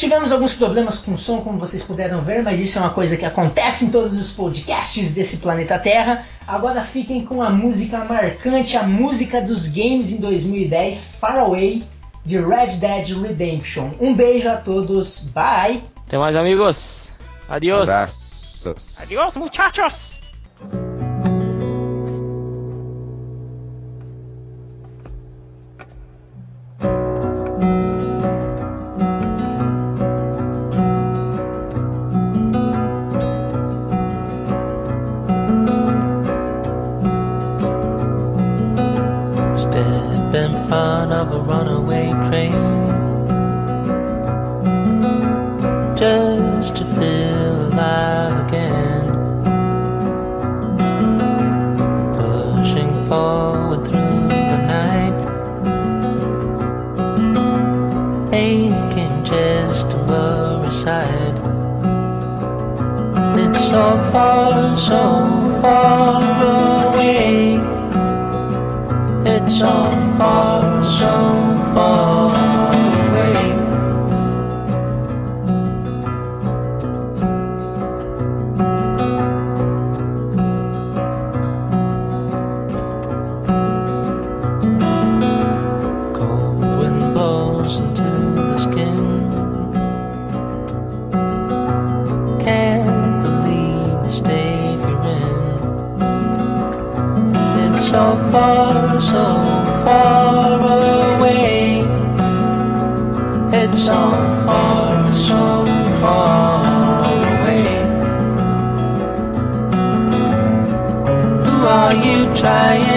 Tivemos 0.00 0.32
alguns 0.32 0.54
problemas 0.54 0.96
com 0.96 1.12
o 1.12 1.18
som, 1.18 1.42
como 1.42 1.58
vocês 1.58 1.82
puderam 1.82 2.22
ver, 2.22 2.42
mas 2.42 2.58
isso 2.58 2.78
é 2.78 2.80
uma 2.80 2.88
coisa 2.88 3.18
que 3.18 3.26
acontece 3.26 3.84
em 3.84 3.90
todos 3.90 4.18
os 4.18 4.30
podcasts 4.30 5.12
desse 5.12 5.36
planeta 5.36 5.78
Terra. 5.78 6.24
Agora 6.48 6.82
fiquem 6.82 7.22
com 7.22 7.42
a 7.42 7.50
música 7.50 8.02
marcante, 8.02 8.78
a 8.78 8.82
música 8.82 9.42
dos 9.42 9.68
games 9.68 10.10
em 10.10 10.16
2010, 10.16 11.16
Far 11.20 11.36
Away, 11.40 11.84
de 12.24 12.38
Red 12.38 12.78
Dead 12.78 13.10
Redemption. 13.10 13.90
Um 14.00 14.14
beijo 14.14 14.48
a 14.48 14.56
todos, 14.56 15.28
bye! 15.34 15.84
Até 16.06 16.16
mais, 16.16 16.34
amigos! 16.34 17.10
Adiós! 17.46 17.82
Abraços! 17.82 19.02
Adiós, 19.02 19.36
muchachos! 19.36 20.19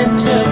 enter. 0.04 0.43